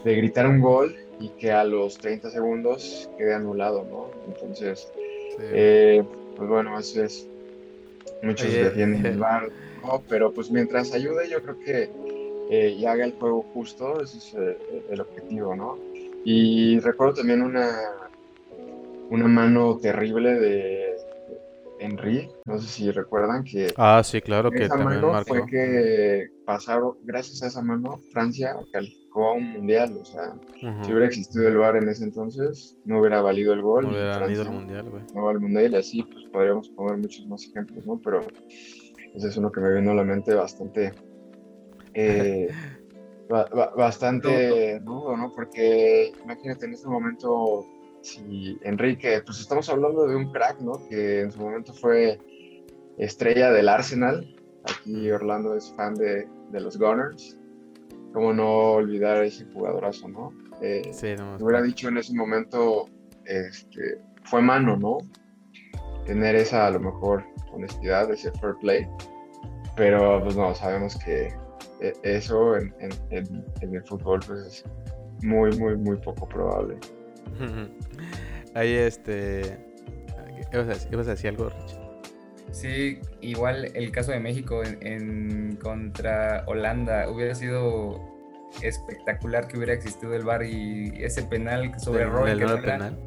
de, 0.06 0.16
gritar 0.16 0.48
un 0.48 0.62
gol 0.62 0.96
y 1.20 1.28
que 1.30 1.52
a 1.52 1.66
los 1.66 1.98
30 1.98 2.30
segundos 2.30 3.10
quede 3.18 3.34
anulado, 3.34 3.86
¿no? 3.90 4.12
Entonces, 4.32 4.90
pues 5.38 6.50
bueno, 6.50 6.80
eso 6.80 7.04
es, 7.04 7.28
muchos 8.24 8.52
defienden 8.52 9.06
el 9.06 9.18
VAR 9.18 9.50
pero 10.08 10.32
pues 10.34 10.52
mientras 10.52 10.94
ayude, 10.94 11.30
yo 11.30 11.42
creo 11.42 11.60
que 11.60 11.90
eh, 12.50 12.76
y 12.78 12.86
haga 12.86 13.06
el 13.06 13.14
juego 13.14 13.44
justo, 13.54 14.02
ese 14.02 14.18
es 14.18 14.34
eh, 14.34 14.58
el 14.90 15.02
objetivo, 15.02 15.56
¿no? 15.56 15.78
Y 16.26 16.80
recuerdo 16.80 17.16
también 17.16 17.42
una, 17.42 17.78
una 19.10 19.28
mano 19.28 19.78
terrible 19.78 20.34
de 20.34 20.98
Henry, 21.80 22.30
no 22.46 22.60
sé 22.60 22.68
si 22.68 22.92
recuerdan 22.92 23.44
que... 23.44 23.72
Ah, 23.78 24.02
sí, 24.04 24.20
claro 24.22 24.52
que 24.52 24.68
también 24.68 25.02
marcó. 25.02 25.36
fue 25.36 25.46
que 25.46 26.28
pasaron, 26.46 26.98
gracias 27.04 27.42
a 27.44 27.48
esa 27.48 27.62
mano, 27.62 28.00
Francia 28.12 28.56
calificó 28.72 29.09
a 29.16 29.34
un 29.34 29.52
mundial, 29.52 29.98
o 30.02 30.06
sea, 30.06 30.36
si 30.60 30.92
hubiera 30.92 31.06
existido 31.06 31.48
el 31.48 31.58
VAR 31.58 31.78
en 31.78 31.90
ese 31.90 32.04
entonces, 32.04 32.78
no 32.86 33.00
hubiera 33.00 33.22
valido 33.22 33.54
el 33.54 33.62
gol. 33.62 33.86
No 33.86 33.92
hubiera 33.92 34.32
ido 34.32 34.44
al 34.44 34.52
mundial, 34.52 34.90
güey. 34.90 35.04
No 35.14 35.24
va 35.24 35.32
al 35.32 35.40
mundial 35.40 35.74
y 35.74 35.76
así, 35.76 36.04
pues 36.04 36.26
podríamos 36.32 36.70
poner 36.70 36.98
muchos 36.98 37.26
más 37.28 37.46
ejemplos, 37.46 37.86
¿no? 37.86 38.00
Pero 38.04 38.22
ese 39.16 39.28
es 39.28 39.38
uno 39.38 39.52
que 39.52 39.60
me 39.62 39.74
vino 39.74 39.92
a 39.92 39.96
la 39.96 40.04
mente 40.04 40.34
bastante. 40.34 40.94
Eh, 41.94 42.50
bastante 43.30 44.80
rudo, 44.80 45.16
¿no? 45.16 45.32
Porque 45.34 46.14
imagínate 46.24 46.66
en 46.66 46.74
este 46.74 46.88
momento, 46.88 47.66
si 48.02 48.58
Enrique, 48.64 49.22
pues 49.26 49.40
estamos 49.40 49.70
hablando 49.70 50.08
de 50.08 50.16
un 50.16 50.32
crack, 50.32 50.60
¿no? 50.62 50.74
Que 50.90 51.22
en 51.22 51.32
su 51.32 51.40
momento 51.40 51.74
fue 51.74 52.20
estrella 52.98 53.52
del 53.52 53.70
Arsenal. 53.70 54.36
Aquí 54.64 55.10
Orlando 55.12 55.56
es 55.56 55.74
fan 55.76 55.96
de, 55.96 56.28
los 56.52 56.78
Gunners. 56.78 57.39
¿Cómo 58.14 58.34
no 58.34 58.72
olvidar 58.74 59.18
a 59.18 59.26
ese 59.26 59.46
jugadorazo, 59.54 60.08
no? 60.08 60.34
Eh, 60.62 60.90
sí, 60.92 61.16
no 61.18 61.38
hubiera 61.40 61.62
dicho 61.62 61.88
en 61.88 61.98
ese 61.98 62.14
momento, 62.14 62.90
este, 63.26 64.00
fue 64.24 64.42
mano, 64.42 64.76
¿no? 64.76 64.98
Tener 66.06 66.36
esa, 66.36 66.68
a 66.68 66.72
lo 66.72 66.80
mejor, 66.80 67.24
honestidad, 67.54 68.12
ese 68.12 68.32
fair 68.34 68.56
play. 68.60 68.88
Pero 69.76 70.22
pues 70.24 70.36
no, 70.36 70.54
sabemos 70.56 70.98
que 70.98 71.34
e, 71.80 71.94
eso 72.04 72.58
en, 72.58 72.74
el 73.12 73.84
fútbol 73.86 74.20
pues 74.26 74.40
es 74.40 74.66
muy, 75.24 75.56
muy, 75.58 75.78
muy 75.78 75.98
poco 75.98 76.28
probable. 76.28 76.78
Ahí 78.56 78.74
este... 78.74 79.66
¿Ibas 80.52 81.08
a, 81.08 81.12
decir, 81.12 81.30
algo, 81.30 81.50
Rich? 81.50 81.89
Sí, 82.52 83.00
igual 83.22 83.72
el 83.76 83.92
caso 83.92 84.12
de 84.12 84.20
México 84.20 84.62
en, 84.64 85.58
contra 85.62 86.44
Holanda 86.48 87.10
hubiera 87.10 87.36
sido 87.36 88.00
espectacular 88.62 89.48
que 89.48 89.58
hubiera 89.58 89.74
existido 89.74 90.14
el 90.16 90.24
VAR 90.24 90.44
y 90.44 90.92
ese 91.04 91.24
penal 91.24 91.72
sobre 91.80 92.06
Roy. 92.06 92.32
El, 92.32 92.42
el 92.42 92.62
penal. 92.62 93.00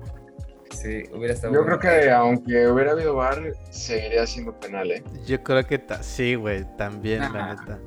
Sí, 0.70 1.02
hubiera 1.12 1.34
estado 1.34 1.52
Yo 1.52 1.64
creo 1.64 1.78
que 1.78 2.10
aunque 2.10 2.66
hubiera 2.66 2.92
habido 2.92 3.14
bar, 3.14 3.52
seguiría 3.70 4.26
siendo 4.26 4.58
penal, 4.58 4.90
¿eh? 4.90 5.04
Yo 5.26 5.42
creo 5.42 5.64
que 5.66 5.80
sí, 6.00 6.34
güey, 6.34 6.64
también, 6.76 7.20
la 7.32 7.54
neta. 7.54 7.78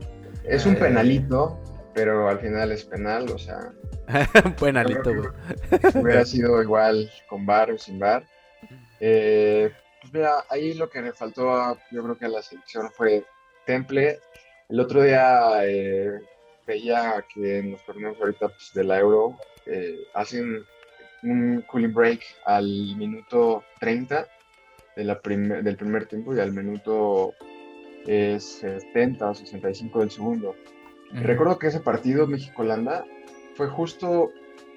Es 0.43 0.65
un 0.65 0.75
penalito, 0.75 1.59
pero 1.93 2.29
al 2.29 2.39
final 2.39 2.71
es 2.71 2.83
penal, 2.83 3.29
o 3.31 3.37
sea. 3.37 3.71
penalito, 4.59 5.13
güey. 5.13 5.29
Hubiera 5.95 6.25
sido 6.25 6.61
igual 6.61 7.09
con 7.27 7.45
bar 7.45 7.71
o 7.71 7.77
sin 7.77 7.97
bar. 7.97 8.23
Eh, 8.99 9.71
pues 10.05 10.13
mira, 10.13 10.45
ahí 10.49 10.73
lo 10.75 10.89
que 10.89 11.01
le 11.01 11.13
faltó, 11.13 11.51
a, 11.51 11.77
yo 11.91 12.03
creo 12.03 12.17
que 12.17 12.25
a 12.25 12.29
la 12.29 12.41
selección 12.41 12.91
fue 12.91 13.25
temple. 13.65 14.19
El 14.69 14.79
otro 14.79 15.01
día 15.01 15.65
eh, 15.65 16.19
veía 16.67 17.25
que 17.33 17.59
en 17.59 17.71
los 17.71 17.83
torneos 17.85 18.15
ahorita 18.19 18.49
pues, 18.49 18.71
de 18.73 18.83
la 18.83 18.99
Euro 18.99 19.37
eh, 19.65 19.97
hacen 20.13 20.63
un 21.23 21.63
cooling 21.67 21.93
break 21.93 22.21
al 22.45 22.67
minuto 22.97 23.63
30 23.79 24.27
de 24.95 25.03
la 25.03 25.19
del 25.23 25.75
primer 25.75 26.05
tiempo 26.05 26.35
y 26.35 26.39
al 26.39 26.53
minuto 26.53 27.33
70 28.05 29.27
o 29.27 29.33
65 29.33 29.99
del 29.99 30.11
segundo. 30.11 30.55
Recuerdo 31.11 31.57
que 31.57 31.67
ese 31.67 31.79
partido 31.79 32.27
México-Holanda 32.27 33.05
fue 33.55 33.67
justo 33.69 34.31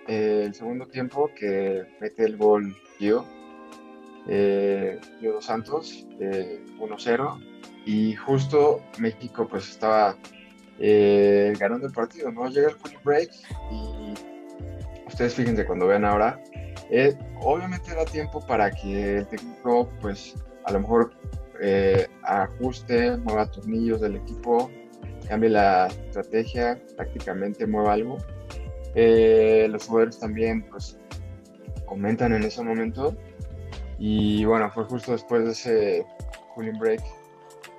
eh, 0.06 0.44
el 0.46 0.54
segundo 0.54 0.86
tiempo 0.86 1.30
que 1.38 1.84
mete 2.00 2.24
el 2.24 2.38
gol 2.38 2.74
Gio, 2.98 3.26
eh, 4.28 5.00
Santos, 5.40 6.06
1-0, 6.20 7.44
y 7.86 8.14
justo 8.14 8.82
México 8.98 9.48
pues 9.48 9.70
estaba 9.70 10.16
eh, 10.78 11.54
ganando 11.58 11.86
el 11.86 11.92
partido, 11.92 12.30
¿no? 12.30 12.48
Llega 12.48 12.68
el 12.68 12.76
cooling 12.76 12.98
break 13.04 13.30
y 13.72 14.14
ustedes 15.06 15.34
fíjense 15.34 15.64
cuando 15.64 15.86
vean 15.86 16.04
ahora, 16.04 16.40
eh, 16.90 17.16
obviamente 17.40 17.94
da 17.94 18.04
tiempo 18.04 18.40
para 18.46 18.70
que 18.70 19.18
el 19.18 19.26
técnico, 19.26 19.88
pues, 20.00 20.34
a 20.64 20.72
lo 20.72 20.80
mejor 20.80 21.12
eh, 21.60 22.06
ajuste, 22.22 23.16
mueva 23.18 23.50
tornillos 23.50 24.00
del 24.00 24.16
equipo, 24.16 24.70
cambie 25.28 25.50
la 25.50 25.88
estrategia, 25.88 26.80
prácticamente 26.96 27.66
mueva 27.66 27.94
algo. 27.94 28.18
Eh, 28.94 29.66
los 29.70 29.86
jugadores 29.86 30.18
también, 30.18 30.62
pues, 30.70 30.98
comentan 31.84 32.32
en 32.32 32.44
ese 32.44 32.62
momento. 32.62 33.16
Y 33.98 34.44
bueno, 34.44 34.70
fue 34.70 34.84
justo 34.84 35.12
después 35.12 35.44
de 35.44 35.50
ese 35.50 36.06
cooling 36.54 36.78
break, 36.78 37.02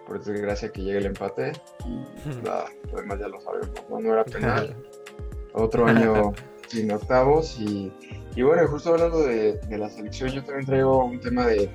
por 0.05 0.23
desgracia, 0.23 0.69
que 0.71 0.81
llega 0.81 0.99
el 0.99 1.05
empate. 1.05 1.53
Y 1.85 2.05
lo 2.43 2.97
demás 2.97 3.19
ya 3.19 3.27
lo 3.27 3.39
sabemos, 3.39 3.69
no, 3.89 3.99
no 3.99 4.13
era 4.13 4.25
penal. 4.25 4.75
Otro 5.53 5.87
año 5.87 6.33
sin 6.67 6.91
octavos. 6.91 7.57
Y, 7.59 7.91
y, 8.35 8.41
bueno, 8.41 8.67
justo 8.67 8.91
hablando 8.91 9.23
de, 9.23 9.59
la 9.69 9.89
selección, 9.89 10.29
yo 10.29 10.43
también 10.43 10.65
traigo 10.65 11.05
un 11.05 11.19
tema 11.19 11.45
de 11.45 11.69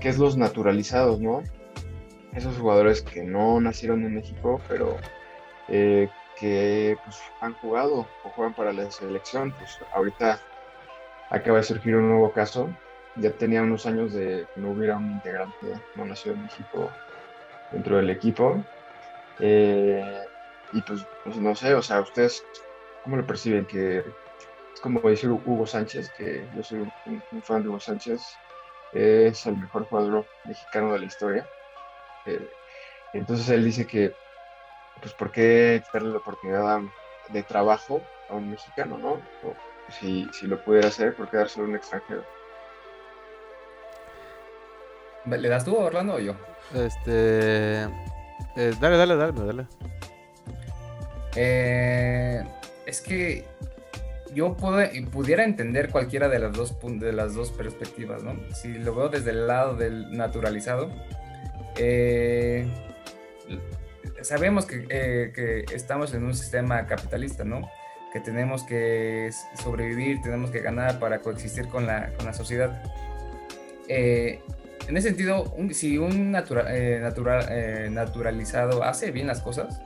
qué 0.00 0.08
es 0.08 0.18
los 0.18 0.36
naturalizados, 0.36 1.20
¿no? 1.20 1.42
Esos 2.34 2.56
jugadores 2.58 3.02
que 3.02 3.22
no 3.24 3.60
nacieron 3.60 4.04
en 4.04 4.14
México, 4.14 4.60
pero 4.68 4.96
eh, 5.68 6.08
que 6.38 6.96
pues, 7.04 7.18
han 7.40 7.54
jugado 7.54 8.06
o 8.24 8.28
juegan 8.30 8.54
para 8.54 8.72
la 8.72 8.90
selección. 8.90 9.52
Pues 9.58 9.78
ahorita 9.94 10.40
acaba 11.30 11.58
de 11.58 11.64
surgir 11.64 11.96
un 11.96 12.08
nuevo 12.08 12.32
caso. 12.32 12.68
Ya 13.16 13.36
tenía 13.36 13.62
unos 13.62 13.86
años 13.86 14.12
de 14.12 14.48
que 14.52 14.60
no 14.60 14.70
hubiera 14.72 14.96
un 14.98 15.10
integrante 15.10 15.66
no 15.94 16.04
nacido 16.04 16.34
en 16.34 16.42
México 16.42 17.00
dentro 17.70 17.96
del 17.96 18.10
equipo. 18.10 18.68
Eh, 19.38 20.20
y 20.70 20.82
pues, 20.82 21.08
pues, 21.22 21.38
no 21.38 21.54
sé, 21.54 21.74
o 21.74 21.82
sea, 21.82 22.00
ustedes 22.00 22.46
¿Cómo 23.06 23.18
lo 23.18 23.24
perciben? 23.24 23.68
Que 23.68 23.98
es 24.74 24.80
como 24.80 25.08
dice 25.08 25.28
Hugo 25.28 25.64
Sánchez, 25.64 26.12
que 26.12 26.48
yo 26.52 26.60
soy 26.64 26.80
un, 26.80 27.42
fan 27.44 27.62
de 27.62 27.68
Hugo 27.68 27.78
Sánchez, 27.78 28.42
es 28.90 29.46
el 29.46 29.58
mejor 29.58 29.86
jugador 29.86 30.28
mexicano 30.42 30.92
de 30.92 30.98
la 30.98 31.06
historia. 31.06 31.48
Eh, 32.24 32.50
entonces 33.12 33.48
él 33.50 33.64
dice 33.64 33.86
que, 33.86 34.16
pues, 35.00 35.14
¿por 35.14 35.30
qué 35.30 35.84
darle 35.92 36.10
la 36.10 36.18
oportunidad 36.18 36.80
de 37.28 37.44
trabajo 37.44 38.10
a 38.26 38.34
un 38.34 38.50
mexicano, 38.50 38.98
no? 38.98 39.28
si, 39.86 40.28
si 40.32 40.48
lo 40.48 40.60
pudiera 40.64 40.88
hacer, 40.88 41.14
¿por 41.14 41.30
qué 41.30 41.36
dárselo 41.36 41.66
a 41.66 41.68
un 41.68 41.76
extranjero? 41.76 42.26
¿Le 45.26 45.48
das 45.48 45.64
tú, 45.64 45.76
Orlando, 45.76 46.14
o 46.14 46.18
yo? 46.20 46.34
Este. 46.74 47.82
Eh, 48.56 48.72
dale, 48.80 48.96
dale, 48.96 49.16
dale, 49.16 49.32
dale. 49.32 49.66
Eh, 51.34 52.42
es 52.86 53.00
que 53.00 53.44
yo 54.34 54.56
pudiera 54.56 55.44
entender 55.44 55.90
cualquiera 55.90 56.28
de 56.28 56.38
las, 56.38 56.52
dos, 56.52 56.76
de 56.82 57.12
las 57.12 57.34
dos 57.34 57.50
perspectivas, 57.50 58.22
¿no? 58.22 58.36
Si 58.54 58.68
lo 58.74 58.94
veo 58.94 59.08
desde 59.08 59.30
el 59.30 59.46
lado 59.46 59.74
del 59.76 60.12
naturalizado, 60.12 60.90
eh, 61.76 62.66
sabemos 64.22 64.66
que, 64.66 64.86
que, 64.86 65.64
estamos 65.74 66.14
en 66.14 66.24
un 66.24 66.34
sistema 66.34 66.86
capitalista, 66.86 67.44
¿no? 67.44 67.68
Que 68.12 68.20
tenemos 68.20 68.64
que 68.64 69.30
sobrevivir, 69.62 70.22
tenemos 70.22 70.50
que 70.50 70.60
ganar 70.60 70.98
para 70.98 71.20
coexistir 71.20 71.68
con 71.68 71.86
la, 71.86 72.12
con 72.16 72.26
la 72.26 72.32
sociedad. 72.32 72.82
Eh, 73.88 74.40
en 74.88 74.96
ese 74.96 75.08
sentido, 75.08 75.52
si 75.72 75.98
un 75.98 76.30
natural, 76.30 76.66
natural, 77.00 77.92
naturalizado 77.92 78.82
hace 78.84 79.10
bien 79.10 79.26
las 79.26 79.40
cosas, 79.40 79.80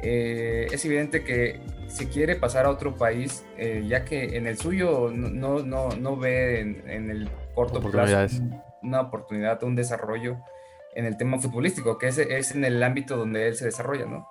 es 0.00 0.84
evidente 0.84 1.24
que 1.24 1.60
si 1.92 2.06
quiere 2.06 2.36
pasar 2.36 2.64
a 2.64 2.70
otro 2.70 2.94
país, 2.94 3.44
eh, 3.58 3.84
ya 3.86 4.04
que 4.04 4.36
en 4.36 4.46
el 4.46 4.56
suyo 4.56 5.10
no, 5.12 5.58
no, 5.60 5.90
no 5.90 6.16
ve 6.16 6.60
en, 6.60 7.10
el 7.10 7.28
corto 7.54 7.80
plazo 7.80 8.42
una 8.82 9.02
oportunidad, 9.02 9.62
un 9.62 9.76
desarrollo 9.76 10.38
en 10.94 11.04
el 11.04 11.16
tema 11.16 11.38
futbolístico, 11.38 11.98
que 11.98 12.08
es, 12.08 12.18
es 12.18 12.52
en 12.52 12.64
el 12.64 12.82
ámbito 12.82 13.16
donde 13.16 13.46
él 13.46 13.56
se 13.56 13.66
desarrolla, 13.66 14.06
¿no? 14.06 14.26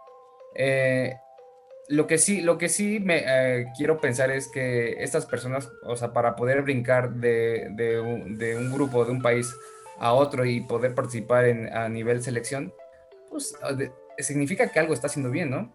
Eh, 0.56 1.16
lo 1.88 2.08
que 2.08 2.18
sí, 2.18 2.42
lo 2.42 2.58
que 2.58 2.68
sí 2.68 3.00
me 3.00 3.24
eh, 3.26 3.68
quiero 3.78 4.00
pensar 4.00 4.32
es 4.32 4.48
que 4.48 5.04
estas 5.04 5.26
personas, 5.26 5.70
o 5.84 5.96
sea, 5.96 6.14
para 6.14 6.36
poder 6.36 6.64
brincar 6.64 7.14
de, 7.14 7.70
de, 7.72 8.00
un, 8.00 8.38
de 8.38 8.58
un, 8.58 8.72
grupo, 8.72 9.06
de 9.06 9.12
un 9.12 9.22
país 9.22 9.54
a 10.02 10.14
otro 10.14 10.46
y 10.46 10.62
poder 10.62 10.96
participar 10.96 11.46
en, 11.46 11.72
a 11.72 11.88
nivel 11.88 12.24
selección, 12.24 12.74
pues 13.30 13.56
significa 14.18 14.68
que 14.68 14.80
algo 14.80 14.96
está 14.96 15.06
haciendo 15.06 15.30
bien, 15.30 15.52
¿no? 15.52 15.72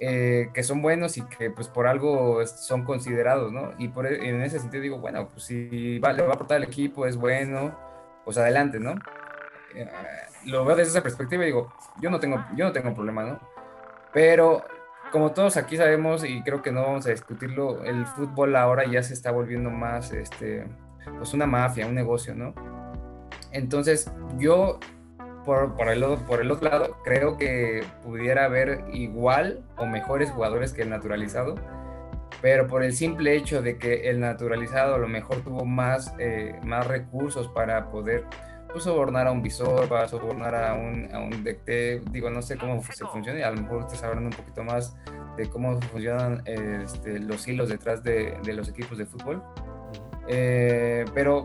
Eh, 0.00 0.48
que 0.52 0.64
son 0.64 0.82
buenos 0.82 1.16
y 1.18 1.22
que 1.22 1.50
pues 1.50 1.68
por 1.68 1.86
algo 1.86 2.44
son 2.46 2.84
considerados, 2.84 3.52
¿no? 3.52 3.72
Y 3.78 3.88
por, 3.88 4.08
e, 4.08 4.28
en 4.28 4.42
ese 4.42 4.58
sentido 4.58 4.82
digo, 4.82 4.98
bueno, 4.98 5.28
pues 5.28 5.44
si 5.44 6.00
va, 6.00 6.12
le 6.12 6.24
va 6.24 6.32
a 6.32 6.34
aportar 6.34 6.56
el 6.56 6.64
equipo, 6.64 7.06
es 7.06 7.16
bueno, 7.16 7.78
pues 8.24 8.36
adelante, 8.38 8.80
¿no? 8.80 8.96
Eh, 9.76 9.88
lo 10.46 10.64
veo 10.64 10.74
desde 10.74 10.90
esa 10.90 11.02
perspectiva 11.04 11.44
y 11.44 11.46
digo, 11.46 11.72
yo 12.00 12.10
no 12.10 12.18
tengo, 12.18 12.44
yo 12.56 12.64
no 12.64 12.72
tengo 12.72 12.92
problema, 12.92 13.22
¿no? 13.22 13.40
Pero 14.12 14.64
como 15.12 15.30
todos 15.30 15.56
aquí 15.56 15.76
sabemos 15.76 16.24
y 16.24 16.42
creo 16.42 16.60
que 16.60 16.72
no 16.72 16.82
vamos 16.82 17.06
a 17.06 17.10
discutirlo, 17.10 17.84
el 17.84 18.04
fútbol 18.04 18.56
ahora 18.56 18.84
ya 18.90 19.00
se 19.04 19.14
está 19.14 19.30
volviendo 19.30 19.70
más, 19.70 20.12
este, 20.12 20.66
pues 21.18 21.32
una 21.34 21.46
mafia, 21.46 21.86
un 21.86 21.94
negocio, 21.94 22.34
¿no? 22.34 22.73
Entonces 23.54 24.10
yo 24.38 24.78
por, 25.44 25.74
por, 25.76 25.88
el, 25.88 26.04
por 26.26 26.40
el 26.40 26.50
otro 26.50 26.68
lado, 26.68 26.96
creo 27.04 27.36
que 27.36 27.84
pudiera 28.02 28.44
haber 28.44 28.84
igual 28.92 29.62
o 29.76 29.86
mejores 29.86 30.30
jugadores 30.30 30.72
que 30.72 30.82
el 30.82 30.90
naturalizado, 30.90 31.54
pero 32.42 32.66
por 32.66 32.82
el 32.82 32.94
simple 32.94 33.36
hecho 33.36 33.62
de 33.62 33.78
que 33.78 34.10
el 34.10 34.20
naturalizado 34.20 34.94
a 34.94 34.98
lo 34.98 35.08
mejor 35.08 35.42
tuvo 35.42 35.64
más, 35.64 36.14
eh, 36.18 36.58
más 36.64 36.86
recursos 36.86 37.48
para 37.48 37.90
poder 37.90 38.24
pues, 38.72 38.84
sobornar 38.84 39.28
a 39.28 39.32
un 39.32 39.42
visor, 39.42 39.88
para 39.88 40.08
sobornar 40.08 40.54
a 40.54 40.74
un, 40.74 41.08
a 41.14 41.20
un 41.20 41.44
DT, 41.44 42.10
digo, 42.10 42.30
no 42.30 42.42
sé 42.42 42.56
cómo 42.56 42.82
se 42.82 43.06
funciona, 43.06 43.38
y 43.38 43.42
a 43.42 43.50
lo 43.50 43.62
mejor 43.62 43.78
ustedes 43.78 44.00
sabrán 44.00 44.24
un 44.24 44.30
poquito 44.30 44.64
más 44.64 44.96
de 45.36 45.48
cómo 45.48 45.80
funcionan 45.82 46.42
este, 46.46 47.18
los 47.18 47.46
hilos 47.46 47.68
detrás 47.68 48.02
de, 48.02 48.36
de, 48.42 48.52
los 48.52 48.68
equipos 48.68 48.98
de 48.98 49.06
fútbol. 49.06 49.42
Eh, 50.26 51.04
pero 51.12 51.42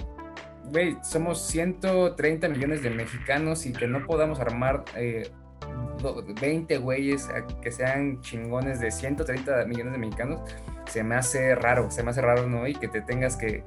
güey, 0.71 0.97
somos 1.01 1.41
130 1.47 2.47
millones 2.49 2.83
de 2.83 2.89
mexicanos 2.89 3.65
y 3.65 3.73
que 3.73 3.87
no 3.87 4.05
podamos 4.05 4.39
armar 4.39 4.85
20 4.93 6.73
eh, 6.73 6.77
güeyes 6.77 7.29
que 7.61 7.71
sean 7.71 8.21
chingones 8.21 8.79
de 8.79 8.91
130 8.91 9.65
millones 9.65 9.93
de 9.93 9.99
mexicanos, 9.99 10.41
se 10.87 11.03
me 11.03 11.15
hace 11.15 11.55
raro, 11.55 11.89
se 11.91 12.03
me 12.03 12.11
hace 12.11 12.21
raro, 12.21 12.47
¿no? 12.47 12.67
Y 12.67 12.75
que 12.75 12.87
te 12.87 13.01
tengas 13.01 13.35
que, 13.35 13.63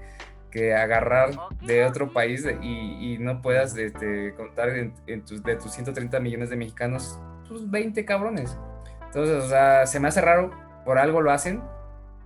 agarrar 0.77 1.31
de 1.63 1.83
otro 1.87 2.13
país 2.13 2.47
y, 2.61 3.17
no 3.19 3.41
puedas 3.41 3.75
este, 3.79 4.35
contar 4.35 4.69
en, 5.07 5.25
tus, 5.25 5.43
de 5.43 5.57
tus 5.57 5.73
130 5.73 6.21
millones 6.21 6.51
de 6.51 6.57
mexicanos, 6.57 7.19
tus 7.49 7.71
20 7.71 8.05
cabrones. 8.05 8.59
Entonces, 9.07 9.43
o 9.43 9.49
sea, 9.49 9.87
se 9.87 9.99
me 9.99 10.09
hace 10.09 10.21
raro, 10.21 10.51
por 10.85 10.99
algo 10.99 11.23
lo 11.23 11.31
hacen, 11.31 11.63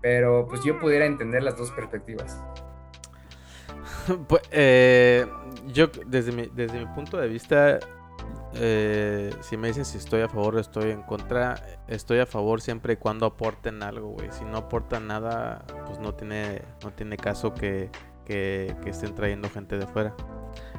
pero 0.02 0.46
pues 0.48 0.64
yo 0.64 0.78
pudiera 0.80 1.06
entender 1.06 1.44
las 1.44 1.56
dos 1.56 1.70
perspectivas. 1.70 2.42
pues, 4.28 4.42
eh, 4.50 5.26
yo, 5.66 5.88
desde 6.06 6.32
mi, 6.32 6.46
desde 6.54 6.78
mi 6.78 6.86
punto 6.94 7.16
de 7.16 7.28
vista, 7.28 7.78
eh, 8.54 9.34
si 9.40 9.56
me 9.56 9.68
dicen 9.68 9.84
si 9.84 9.98
estoy 9.98 10.22
a 10.22 10.28
favor 10.28 10.56
o 10.56 10.60
estoy 10.60 10.90
en 10.90 11.02
contra, 11.02 11.62
estoy 11.88 12.20
a 12.20 12.26
favor 12.26 12.60
siempre 12.60 12.94
y 12.94 12.96
cuando 12.96 13.26
aporten 13.26 13.82
algo, 13.82 14.08
güey. 14.08 14.30
Si 14.32 14.44
no 14.44 14.58
aportan 14.58 15.06
nada, 15.06 15.64
pues 15.86 15.98
no 15.98 16.14
tiene, 16.14 16.62
no 16.82 16.92
tiene 16.92 17.16
caso 17.16 17.54
que, 17.54 17.90
que, 18.24 18.74
estén 18.86 19.14
trayendo 19.14 19.48
gente 19.50 19.78
de 19.78 19.86
fuera. 19.86 20.14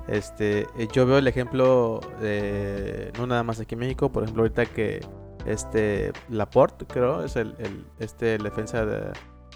Este, 0.07 0.61
eh, 0.77 0.87
yo 0.91 1.05
veo 1.05 1.17
el 1.17 1.27
ejemplo, 1.27 1.99
de, 2.21 3.11
no 3.17 3.27
nada 3.27 3.43
más 3.43 3.59
aquí 3.59 3.75
en 3.75 3.79
México, 3.79 4.11
por 4.11 4.23
ejemplo, 4.23 4.43
ahorita 4.43 4.65
que 4.65 5.01
este 5.45 6.11
Laporte, 6.29 6.85
creo, 6.85 7.23
es 7.23 7.35
el, 7.35 7.55
el 7.59 7.85
este 7.99 8.37
defensa 8.37 8.85
de, 8.85 9.11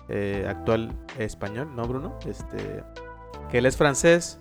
eh, 0.09 0.45
actual 0.47 0.91
español, 1.17 1.73
¿no, 1.75 1.83
Bruno? 1.87 2.19
Este, 2.25 2.83
que 3.49 3.59
él 3.59 3.65
es 3.65 3.77
francés, 3.77 4.39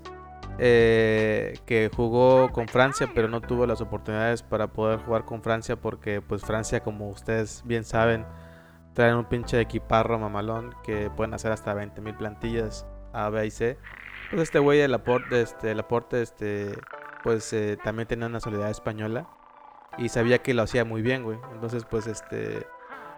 eh, 0.58 1.58
que 1.64 1.90
jugó 1.94 2.52
con 2.52 2.68
Francia, 2.68 3.10
pero 3.14 3.28
no 3.28 3.40
tuvo 3.40 3.66
las 3.66 3.80
oportunidades 3.80 4.42
para 4.42 4.68
poder 4.68 5.00
jugar 5.00 5.24
con 5.24 5.42
Francia 5.42 5.76
porque 5.76 6.20
pues 6.20 6.42
Francia, 6.42 6.80
como 6.80 7.08
ustedes 7.08 7.62
bien 7.64 7.84
saben, 7.84 8.26
traen 8.94 9.16
un 9.16 9.24
pinche 9.24 9.60
equiparro 9.60 10.18
mamalón 10.18 10.74
que 10.82 11.10
pueden 11.10 11.32
hacer 11.34 11.52
hasta 11.52 11.74
20.000 11.74 12.16
plantillas 12.16 12.86
A, 13.12 13.30
B 13.30 13.46
y 13.46 13.50
C. 13.50 13.78
Pues 14.30 14.42
este 14.42 14.58
güey, 14.58 14.80
el 14.80 14.92
aporte, 14.92 15.40
este, 15.40 15.70
el 15.70 15.80
aporte, 15.80 16.20
este, 16.22 16.76
pues 17.22 17.52
eh, 17.52 17.78
también 17.82 18.06
tenía 18.06 18.26
una 18.26 18.40
soledad 18.40 18.70
española 18.70 19.28
y 19.98 20.08
sabía 20.08 20.38
que 20.42 20.54
lo 20.54 20.62
hacía 20.62 20.84
muy 20.84 21.02
bien, 21.02 21.22
güey. 21.22 21.38
Entonces, 21.52 21.84
pues, 21.84 22.06
este, 22.06 22.66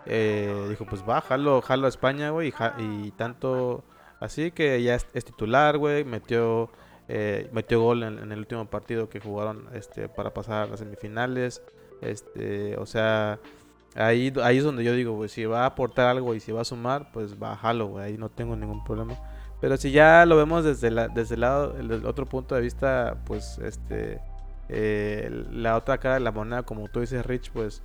eh, 0.06 0.66
dijo, 0.68 0.86
pues 0.86 1.04
va, 1.08 1.20
jalo, 1.20 1.60
jalo 1.60 1.86
a 1.86 1.88
España, 1.88 2.30
güey, 2.30 2.54
y 2.78 3.10
tanto 3.12 3.84
Así 4.22 4.52
que 4.52 4.80
ya 4.80 4.94
es, 4.94 5.24
titular, 5.24 5.78
güey. 5.78 6.04
Metió, 6.04 6.70
eh, 7.08 7.50
metió 7.52 7.80
gol 7.82 8.04
en, 8.04 8.30
el 8.30 8.38
último 8.38 8.64
partido 8.66 9.08
que 9.08 9.18
jugaron 9.18 9.68
este, 9.74 10.08
para 10.08 10.32
pasar 10.32 10.62
a 10.62 10.66
las 10.68 10.78
semifinales. 10.78 11.60
Este, 12.00 12.76
o 12.76 12.86
sea, 12.86 13.40
ahí, 13.96 14.32
ahí 14.44 14.58
es 14.58 14.64
donde 14.64 14.84
yo 14.84 14.94
digo, 14.94 15.12
güey, 15.14 15.28
si 15.28 15.44
va 15.44 15.62
a 15.62 15.66
aportar 15.66 16.06
algo 16.06 16.36
y 16.36 16.40
si 16.40 16.52
va 16.52 16.60
a 16.60 16.64
sumar, 16.64 17.10
pues 17.12 17.36
bájalo, 17.36 17.88
güey. 17.88 18.04
Ahí 18.04 18.16
no 18.16 18.28
tengo 18.28 18.54
ningún 18.54 18.84
problema. 18.84 19.18
Pero 19.60 19.76
si 19.76 19.90
ya 19.90 20.24
lo 20.24 20.36
vemos 20.36 20.62
desde, 20.62 20.92
la, 20.92 21.08
desde 21.08 21.34
el 21.34 21.40
lado, 21.40 21.76
el, 21.76 22.06
otro 22.06 22.26
punto 22.26 22.54
de 22.54 22.60
vista, 22.60 23.18
pues 23.26 23.58
este, 23.58 24.20
eh, 24.68 25.46
la 25.50 25.76
otra 25.76 25.98
cara 25.98 26.14
de 26.14 26.20
la 26.20 26.30
moneda, 26.30 26.62
como 26.62 26.86
tú 26.86 27.00
dices, 27.00 27.26
Rich, 27.26 27.50
pues 27.50 27.82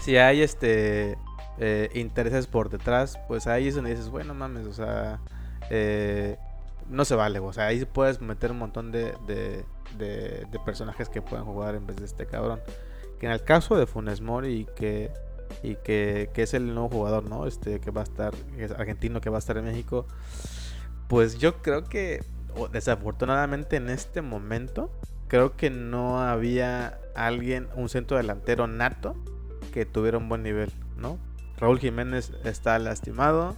si 0.00 0.16
hay 0.16 0.42
este 0.42 1.16
eh, 1.58 1.90
intereses 1.94 2.46
por 2.46 2.70
detrás, 2.70 3.18
pues 3.28 3.46
ahí 3.46 3.68
es 3.68 3.74
donde 3.74 3.90
dices, 3.90 4.08
bueno, 4.08 4.34
mames, 4.34 4.66
o 4.66 4.72
sea, 4.72 5.20
eh, 5.70 6.38
no 6.88 7.04
se 7.04 7.14
vale, 7.14 7.38
o 7.38 7.52
sea, 7.52 7.66
ahí 7.66 7.84
puedes 7.84 8.20
meter 8.20 8.50
un 8.50 8.58
montón 8.58 8.92
de, 8.92 9.14
de, 9.26 9.64
personajes 10.64 11.08
que 11.08 11.22
pueden 11.22 11.44
jugar 11.44 11.74
en 11.74 11.86
vez 11.86 11.96
de 11.96 12.04
este 12.04 12.26
cabrón. 12.26 12.60
Que 13.18 13.26
en 13.26 13.32
el 13.32 13.42
caso 13.44 13.76
de 13.76 13.86
Funes 13.86 14.20
Mori 14.20 14.52
y 14.52 14.64
que, 14.64 15.12
y 15.62 15.76
que, 15.76 16.30
que 16.32 16.42
es 16.42 16.54
el 16.54 16.74
nuevo 16.74 16.88
jugador, 16.88 17.24
¿no? 17.24 17.46
Este 17.46 17.80
que 17.80 17.90
va 17.90 18.00
a 18.00 18.04
estar, 18.04 18.34
es 18.58 18.72
argentino 18.72 19.20
que 19.20 19.30
va 19.30 19.36
a 19.36 19.38
estar 19.38 19.56
en 19.56 19.64
México, 19.64 20.06
pues 21.08 21.38
yo 21.38 21.62
creo 21.62 21.84
que 21.84 22.24
desafortunadamente 22.72 23.76
en 23.76 23.88
este 23.88 24.22
momento, 24.22 24.90
creo 25.28 25.56
que 25.56 25.70
no 25.70 26.20
había 26.20 26.98
alguien, 27.14 27.68
un 27.76 27.88
centro 27.88 28.16
delantero 28.16 28.66
nato 28.66 29.14
que 29.72 29.86
tuviera 29.86 30.18
un 30.18 30.28
buen 30.28 30.42
nivel, 30.42 30.72
¿no? 30.96 31.18
Raúl 31.58 31.78
Jiménez 31.78 32.32
está 32.44 32.78
lastimado. 32.78 33.56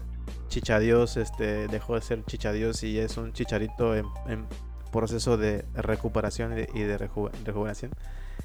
Chichadios 0.49 1.16
este, 1.16 1.68
dejó 1.68 1.95
de 1.95 2.03
ser 2.03 2.24
Chichadios 2.24 2.82
y 2.82 2.99
es 2.99 3.16
un 3.16 3.32
chicharito 3.32 3.95
en, 3.97 4.07
proceso 4.92 5.36
de 5.36 5.64
recuperación 5.74 6.55
y 6.74 6.82
de, 6.82 6.99
rejuvenación. 6.99 7.90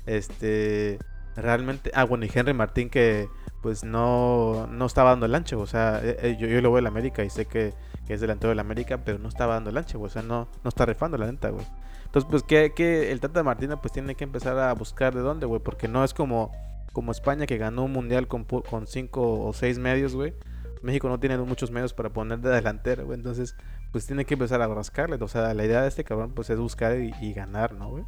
Este, 0.06 0.98
realmente, 1.36 1.92
ah, 1.94 2.06
bueno, 2.06 2.26
y 2.26 2.32
Henry 2.34 2.54
Martín 2.54 2.90
que 2.90 3.30
pues 3.62 3.84
no, 3.84 4.68
no 4.68 4.86
estaba 4.86 5.12
dando 5.12 5.26
el 5.26 5.36
ancho, 5.36 5.60
o 5.60 5.68
sea, 5.68 6.00
eh, 6.02 6.18
eh, 6.22 6.38
yo, 6.40 6.48
yo 6.48 6.62
lo 6.62 6.72
veo 6.72 6.78
en 6.78 6.86
la 6.86 6.90
América 6.90 7.24
y 7.24 7.30
sé 7.30 7.46
que, 7.46 7.74
es 8.08 8.22
delantero 8.22 8.50
de 8.50 8.56
la 8.56 8.62
América, 8.62 9.04
pero 9.06 9.20
no 9.20 9.30
estaba 9.30 9.54
dando 9.54 9.70
el 9.70 9.78
ancho, 9.78 10.02
o 10.02 10.10
sea, 10.10 10.24
no, 10.24 10.48
no 10.64 10.70
está 10.70 10.86
rifando 10.86 11.16
la 11.16 11.32
neta, 11.32 11.50
güey. 11.50 11.66
Entonces, 12.06 12.28
pues 12.28 12.42
que, 12.42 12.74
que 12.74 13.12
el 13.12 13.20
Tata 13.20 13.44
Martina 13.44 13.80
pues 13.80 13.92
tiene 13.92 14.16
que 14.16 14.24
empezar 14.24 14.58
a 14.58 14.74
buscar 14.74 15.14
de 15.14 15.22
dónde, 15.22 15.46
güey, 15.46 15.62
porque 15.62 15.88
no 15.88 16.04
es 16.04 16.16
como 16.16 16.52
como 16.94 17.12
España 17.12 17.46
que 17.46 17.58
ganó 17.58 17.86
un 17.86 17.92
mundial 17.92 18.28
con, 18.28 18.46
con 18.46 18.88
cinco 18.88 19.46
o 19.46 19.54
seis 19.54 19.80
medios, 19.80 20.16
güey. 20.16 20.34
México 20.82 21.10
no 21.10 21.20
tiene 21.20 21.38
muchos 21.38 21.72
medios 21.72 21.94
para 21.94 22.10
poner 22.10 22.40
de 22.40 22.50
delantera, 22.50 23.04
güey. 23.04 23.18
Entonces, 23.18 23.56
pues 23.92 24.06
tiene 24.06 24.26
que 24.26 24.36
empezar 24.36 24.62
a 24.62 24.68
rascarle. 24.68 25.18
O 25.20 25.28
sea, 25.28 25.54
la 25.54 25.66
idea 25.66 25.82
de 25.82 25.90
este 25.90 26.04
cabrón, 26.04 26.34
pues 26.34 26.50
es 26.50 26.58
buscar 26.58 26.98
y, 26.98 27.34
ganar, 27.34 27.74
¿no, 27.74 27.90
güey? 27.90 28.04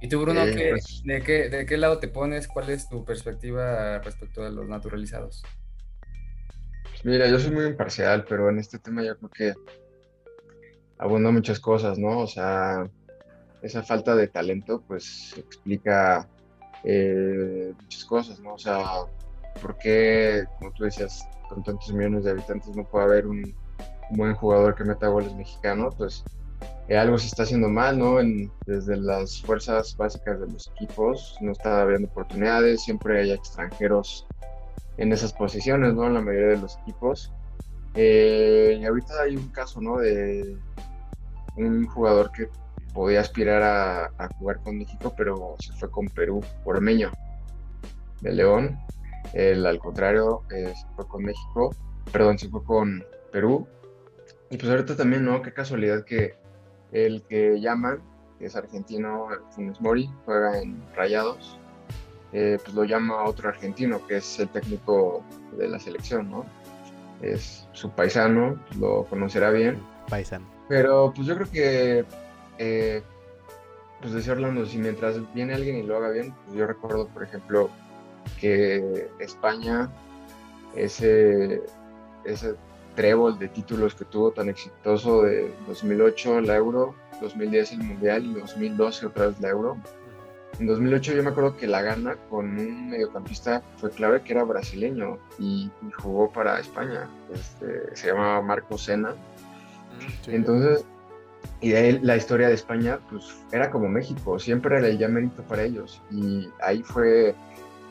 ¿Y 0.00 0.08
tú, 0.08 0.20
Bruno, 0.20 0.40
pues 0.42 1.02
de, 1.04 1.22
qué, 1.22 1.48
de 1.48 1.66
qué 1.66 1.76
lado 1.76 1.98
te 1.98 2.08
pones? 2.08 2.48
¿Cuál 2.48 2.70
es 2.70 2.88
tu 2.88 3.04
perspectiva 3.04 3.98
respecto 4.00 4.44
a 4.44 4.50
los 4.50 4.68
naturalizados? 4.68 5.42
Mira, 7.04 7.28
yo 7.28 7.38
soy 7.38 7.50
muy 7.52 7.64
imparcial, 7.66 8.24
pero 8.28 8.48
en 8.48 8.58
este 8.58 8.78
tema 8.78 9.02
yo 9.02 9.16
creo 9.18 9.30
que 9.30 9.54
abunda 10.98 11.30
muchas 11.30 11.60
cosas, 11.60 11.98
¿no? 11.98 12.20
O 12.20 12.26
sea, 12.26 12.88
esa 13.62 13.82
falta 13.82 14.14
de 14.14 14.28
talento, 14.28 14.82
pues 14.86 15.34
explica 15.36 16.28
eh, 16.84 17.72
muchas 17.80 18.04
cosas, 18.04 18.40
¿no? 18.40 18.54
O 18.54 18.58
sea, 18.58 18.82
¿por 19.60 19.76
qué, 19.78 20.44
como 20.58 20.72
tú 20.72 20.84
decías, 20.84 21.26
con 21.48 21.62
tantos 21.62 21.92
millones 21.92 22.24
de 22.24 22.32
habitantes 22.32 22.74
no 22.76 22.84
puede 22.84 23.04
haber 23.04 23.26
un, 23.26 23.54
buen 24.10 24.34
jugador 24.34 24.74
que 24.74 24.84
meta 24.84 25.08
goles 25.08 25.34
mexicano? 25.34 25.90
Pues 25.96 26.24
eh, 26.88 26.96
algo 26.96 27.16
se 27.18 27.26
está 27.26 27.44
haciendo 27.44 27.68
mal, 27.68 27.98
¿no? 27.98 28.20
En, 28.20 28.52
desde 28.66 28.96
las 28.96 29.40
fuerzas 29.40 29.96
básicas 29.96 30.40
de 30.40 30.46
los 30.46 30.70
equipos 30.76 31.36
no 31.40 31.52
está 31.52 31.82
habiendo 31.82 32.08
oportunidades, 32.08 32.82
siempre 32.82 33.20
hay 33.20 33.32
extranjeros 33.32 34.26
en 34.98 35.12
esas 35.12 35.32
posiciones, 35.32 35.94
¿no? 35.94 36.06
En 36.06 36.14
la 36.14 36.20
mayoría 36.20 36.48
de 36.48 36.58
los 36.58 36.76
equipos. 36.78 37.32
Eh, 37.94 38.78
y 38.80 38.84
ahorita 38.84 39.22
hay 39.22 39.36
un 39.36 39.48
caso, 39.48 39.80
¿no? 39.80 39.98
De 39.98 40.56
un 41.56 41.86
jugador 41.86 42.30
que 42.32 42.48
podía 42.94 43.20
aspirar 43.20 43.62
a, 43.62 44.28
jugar 44.38 44.60
con 44.62 44.78
México, 44.78 45.12
pero 45.16 45.56
se 45.58 45.72
fue 45.74 45.90
con 45.90 46.06
Perú, 46.08 46.40
Ormeño, 46.64 47.10
de 48.20 48.32
León. 48.32 48.78
Él, 49.34 49.66
al 49.66 49.78
contrario, 49.78 50.42
eh, 50.54 50.72
se 50.74 50.86
fue 50.94 51.06
con 51.08 51.24
México, 51.24 51.74
perdón, 52.12 52.38
se 52.38 52.48
fue 52.48 52.62
con 52.62 53.04
Perú. 53.32 53.66
Y 54.48 54.56
pues 54.56 54.70
ahorita 54.70 54.96
también, 54.96 55.24
¿no? 55.24 55.42
Qué 55.42 55.52
casualidad 55.52 56.04
que 56.04 56.36
el 56.92 57.22
que 57.22 57.60
llaman, 57.60 58.00
que 58.38 58.46
es 58.46 58.54
argentino, 58.54 59.26
Funes 59.50 59.80
Mori, 59.80 60.08
juega 60.24 60.60
en 60.60 60.80
Rayados, 60.94 61.58
eh, 62.32 62.58
pues 62.62 62.74
lo 62.74 62.84
llama 62.84 63.24
otro 63.24 63.48
argentino, 63.48 64.06
que 64.06 64.18
es 64.18 64.38
el 64.38 64.48
técnico 64.48 65.24
de 65.58 65.68
la 65.68 65.80
selección, 65.80 66.30
¿no? 66.30 66.46
Es 67.22 67.66
su 67.72 67.90
paisano, 67.90 68.60
lo 68.78 69.04
conocerá 69.04 69.50
bien. 69.50 69.82
Paisano. 70.08 70.46
Pero 70.68 71.12
pues 71.14 71.26
yo 71.26 71.34
creo 71.34 71.50
que, 71.50 72.04
eh, 72.58 73.02
pues 74.00 74.12
decía 74.12 74.32
Orlando, 74.32 74.66
si 74.66 74.78
mientras 74.78 75.16
viene 75.34 75.54
alguien 75.54 75.76
y 75.76 75.82
lo 75.82 75.96
haga 75.96 76.10
bien, 76.10 76.34
pues 76.44 76.56
yo 76.56 76.66
recuerdo, 76.66 77.08
por 77.08 77.22
ejemplo, 77.22 77.70
que 78.40 79.08
España, 79.18 79.90
ese, 80.74 81.62
ese 82.24 82.54
trébol 82.94 83.38
de 83.38 83.48
títulos 83.48 83.94
que 83.94 84.04
tuvo 84.04 84.30
tan 84.30 84.48
exitoso 84.48 85.22
de 85.22 85.52
2008 85.66 86.40
la 86.42 86.56
Euro, 86.56 86.94
2010 87.20 87.72
el 87.72 87.78
Mundial 87.78 88.26
y 88.26 88.34
2012 88.34 89.06
otra 89.06 89.28
vez 89.28 89.40
la 89.40 89.48
Euro, 89.48 89.78
en 90.60 90.66
2008 90.66 91.14
yo 91.14 91.22
me 91.22 91.30
acuerdo 91.30 91.56
que 91.56 91.66
la 91.66 91.82
gana 91.82 92.16
con 92.30 92.58
un 92.58 92.90
mediocampista 92.90 93.62
fue 93.78 93.90
clave 93.90 94.22
que 94.22 94.32
era 94.32 94.44
brasileño 94.44 95.18
y, 95.38 95.70
jugó 95.96 96.30
para 96.30 96.60
España. 96.60 97.08
Este, 97.32 97.96
se 97.96 98.08
llamaba 98.08 98.40
Marco 98.40 98.78
Sena. 98.78 99.10
Mm, 99.10 100.30
Entonces, 100.30 100.84
y 101.60 101.70
de 101.70 101.78
ahí 101.78 101.98
la 102.00 102.16
historia 102.16 102.48
de 102.48 102.54
España, 102.54 102.98
pues 103.10 103.36
era 103.52 103.70
como 103.70 103.88
México, 103.88 104.38
siempre 104.38 104.78
era 104.78 104.88
el 104.88 105.08
mérito 105.10 105.42
para 105.42 105.62
ellos. 105.62 106.00
Y 106.10 106.48
ahí 106.60 106.82
fue, 106.82 107.34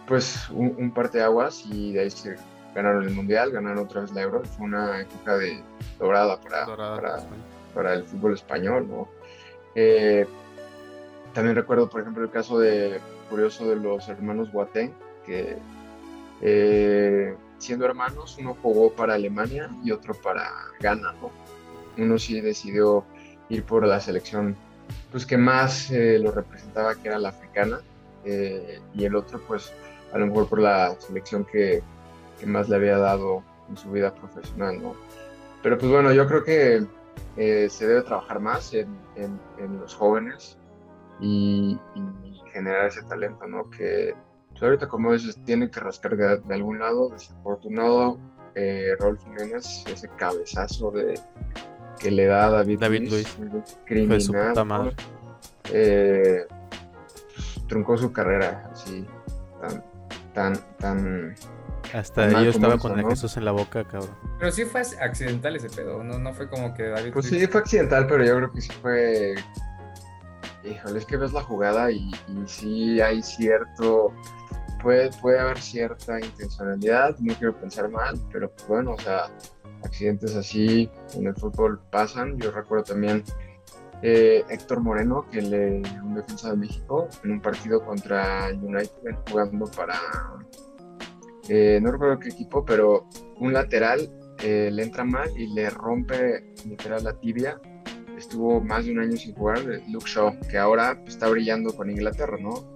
pues, 0.08 0.50
un, 0.50 0.76
un 0.78 0.92
parteaguas 0.92 1.66
y 1.66 1.94
de 1.94 2.02
ahí 2.02 2.12
se 2.12 2.36
ganaron 2.76 3.04
el 3.04 3.12
Mundial, 3.12 3.52
ganaron 3.52 3.86
otra 3.86 4.02
vez 4.02 4.12
la 4.12 4.22
Euro. 4.22 4.44
Fue 4.44 4.66
una 4.66 5.02
época 5.02 5.38
de 5.38 5.64
dorada 6.00 6.40
para, 6.42 6.66
para, 6.66 7.28
para, 7.74 7.94
el 7.94 8.04
fútbol 8.04 8.34
español, 8.34 8.88
¿no? 8.88 9.08
Eh, 9.76 10.28
también 11.34 11.56
recuerdo, 11.56 11.90
por 11.90 12.02
ejemplo, 12.02 12.24
el 12.24 12.30
caso 12.30 12.60
de 12.60 13.00
curioso 13.30 13.68
de 13.68 13.76
los 13.76 14.08
hermanos 14.08 14.52
Boateng, 14.52 14.94
que 15.26 15.58
eh, 16.42 17.36
siendo 17.58 17.86
hermanos, 17.86 18.38
uno 18.40 18.56
jugó 18.62 18.92
para 18.92 19.16
Alemania 19.16 19.70
y 19.84 19.92
otro 19.92 20.14
para 20.14 20.52
Ghana, 20.80 21.14
¿no? 21.22 21.32
Uno 21.98 22.20
sí 22.20 22.42
decidió 22.42 23.06
ir 23.50 23.64
por 23.64 23.86
la 23.86 24.00
selección 24.00 24.56
pues 25.12 25.26
que 25.26 25.38
más 25.38 25.90
eh, 25.92 26.20
lo 26.20 26.32
representaba, 26.32 26.96
que 26.96 27.08
era 27.08 27.18
la 27.18 27.30
africana, 27.30 27.80
eh, 28.26 28.80
y 28.94 29.06
el 29.06 29.16
otro 29.16 29.40
pues 29.48 29.72
a 30.12 30.18
lo 30.18 30.28
mejor 30.28 30.48
por 30.48 30.60
la 30.60 30.96
selección 31.00 31.46
que, 31.46 31.82
que, 32.40 32.46
más 32.46 32.70
le 32.70 32.76
había 32.76 32.98
dado 32.98 33.44
en 33.70 33.78
su 33.78 33.92
vida 33.92 34.14
profesional, 34.14 34.82
¿no? 34.82 34.96
Pero 35.62 35.78
pues 35.78 35.92
bueno, 35.92 36.12
yo 36.12 36.28
creo 36.28 36.44
que 36.44 36.86
se 37.36 37.88
debe 37.88 38.02
trabajar 38.02 38.40
más 38.40 38.74
en, 38.74 38.88
en, 39.16 39.40
en 39.58 39.80
los 39.80 39.96
jóvenes, 39.96 40.58
y, 41.20 41.80
generar 42.52 42.88
ese 42.88 43.02
talento, 43.04 43.48
¿no? 43.48 43.70
Que 43.70 44.14
pues, 44.52 44.62
ahorita, 44.62 44.88
como 44.88 45.14
dices, 45.14 45.38
tiene 45.44 45.70
que 45.72 45.80
rascar 45.80 46.16
de, 46.16 46.54
algún 46.54 46.80
lado. 46.80 47.10
Desafortunado, 47.10 48.20
eh, 48.56 48.96
Rolf 49.00 49.24
Jiménez, 49.24 49.84
ese 49.88 50.08
cabezazo 50.10 50.92
de 50.92 51.20
que 52.04 52.12
le 52.12 52.26
da 52.26 52.48
a 52.48 52.50
David, 52.50 52.80
David 52.80 53.10
Luis, 53.10 53.38
criminal, 53.86 54.94
eh, 55.72 56.46
pues, 56.50 57.68
truncó 57.68 57.98
su 57.98 58.12
carrera 58.12 58.70
así 58.74 59.06
tan 59.62 59.84
tan 60.34 60.78
tan 60.78 61.36
hasta 61.94 62.30
yo 62.44 62.50
estaba 62.50 62.78
con 62.78 63.00
el 63.00 63.06
Jesús 63.06 63.38
en 63.38 63.46
la 63.46 63.52
boca, 63.52 63.84
cabrón. 63.86 64.16
Pero 64.40 64.52
sí 64.52 64.66
fue 64.66 64.82
accidental 64.82 65.56
ese 65.56 65.70
pedo, 65.70 66.04
no, 66.04 66.18
no 66.18 66.34
fue 66.34 66.50
como 66.50 66.74
que 66.74 66.84
David. 66.84 67.14
Pues 67.14 67.28
sí 67.28 67.46
fue 67.48 67.62
accidental, 67.62 68.08
pero 68.08 68.26
yo 68.26 68.36
creo 68.36 68.52
que 68.52 68.62
sí 68.62 68.72
fue 68.82 69.36
híjole, 70.64 71.00
es 71.00 71.06
que 71.06 71.18
ves 71.18 71.34
la 71.34 71.42
jugada 71.42 71.92
y, 71.92 72.12
y 72.28 72.48
sí 72.48 73.02
hay 73.02 73.22
cierto, 73.22 74.14
puede, 74.84 75.10
puede 75.22 75.40
haber 75.40 75.60
cierta 75.60 76.20
intencionalidad, 76.20 77.18
no 77.20 77.34
quiero 77.36 77.58
pensar 77.58 77.90
mal, 77.90 78.20
pero 78.32 78.52
pues 78.52 78.68
bueno, 78.68 78.92
o 78.92 79.00
sea, 79.00 79.32
accidentes 79.84 80.36
así 80.36 80.90
en 81.16 81.28
el 81.28 81.36
fútbol 81.36 81.80
pasan. 81.90 82.38
Yo 82.38 82.52
recuerdo 82.52 82.84
también 82.84 83.24
eh, 84.02 84.44
Héctor 84.50 84.82
Moreno, 84.82 85.26
que 85.32 85.42
le, 85.42 85.82
un 86.04 86.16
defensa 86.16 86.52
de 86.52 86.58
México, 86.58 87.08
en 87.24 87.32
un 87.32 87.42
partido 87.42 87.84
contra 87.84 88.50
United, 88.50 89.16
jugando 89.30 89.66
para, 89.72 90.00
eh, 91.48 91.80
no 91.82 91.92
recuerdo 91.92 92.20
qué 92.20 92.30
equipo, 92.30 92.66
pero 92.66 93.08
un 93.38 93.54
lateral 93.54 94.12
eh, 94.44 94.70
le 94.72 94.84
entra 94.84 95.06
mal 95.06 95.30
y 95.38 95.48
le 95.54 95.70
rompe 95.70 96.54
literal 96.66 97.06
la 97.06 97.14
tibia 97.14 97.60
estuvo 98.18 98.62
más 98.62 98.86
de 98.86 98.92
un 98.92 99.00
año 99.00 99.18
sin 99.18 99.36
jugar, 99.36 99.60
Luke 99.90 100.06
Shaw, 100.08 100.40
que 100.50 100.58
ahora 100.58 101.02
está 101.06 101.28
brillando 101.28 101.76
con 101.76 101.90
Inglaterra, 101.90 102.38
¿no? 102.40 102.73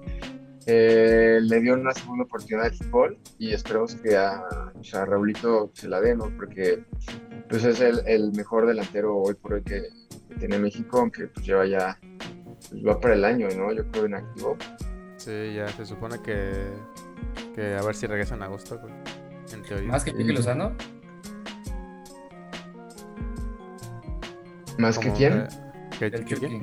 Eh, 0.70 1.40
le 1.42 1.62
dio 1.62 1.76
una 1.76 1.94
segunda 1.94 2.26
oportunidad 2.26 2.70
de 2.70 2.72
fútbol 2.72 3.18
y 3.40 3.54
esperemos 3.54 3.96
que 3.96 4.18
a, 4.18 4.44
o 4.76 5.06
Raulito 5.06 5.72
se 5.74 5.88
la 5.88 6.02
dé, 6.02 6.14
¿no? 6.14 6.30
Porque 6.36 6.84
pues 7.48 7.64
es 7.64 7.80
el, 7.80 8.34
mejor 8.34 8.68
delantero 8.68 9.16
hoy 9.16 9.34
por 9.36 9.54
hoy 9.54 9.64
que, 9.64 9.84
tiene 10.40 10.60
México, 10.60 11.00
aunque 11.00 11.28
pues 11.28 11.46
lleva 11.48 11.66
ya, 11.66 11.98
pues, 12.70 12.86
va 12.86 13.00
para 13.00 13.14
el 13.14 13.24
año, 13.24 13.48
¿no? 13.56 13.72
Yo 13.72 13.90
creo 13.92 14.06
en 14.08 14.16
activo. 14.16 14.58
Sí, 15.16 15.54
ya 15.56 15.70
se 15.70 15.86
supone 15.86 16.22
que, 16.22 16.52
que 17.56 17.76
a 17.76 17.82
ver 17.82 17.96
si 17.96 18.06
regresa 18.06 18.36
en 18.36 18.44
agosto, 18.44 18.80
en 19.54 19.64
teoría. 19.64 19.88
¿Más 19.90 20.04
que 20.04 20.12
Pique 20.12 20.34
Lozano? 20.34 20.76
¿Más 24.78 25.00
que 25.00 25.12
quién? 25.14 25.48
el 26.02 26.26
Chucky. 26.26 26.62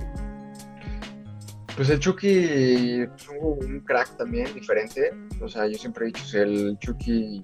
Pues 1.77 1.91
el 1.91 1.99
Chucky 1.99 3.03
es 3.03 3.29
un, 3.41 3.81
crack 3.81 4.16
también, 4.16 4.53
diferente. 4.55 5.12
O 5.41 5.49
sea, 5.49 5.66
yo 5.66 5.77
siempre 5.77 6.05
he 6.05 6.07
dicho, 6.09 6.25
si 6.25 6.39
el 6.39 6.79
Chucky 6.79 7.43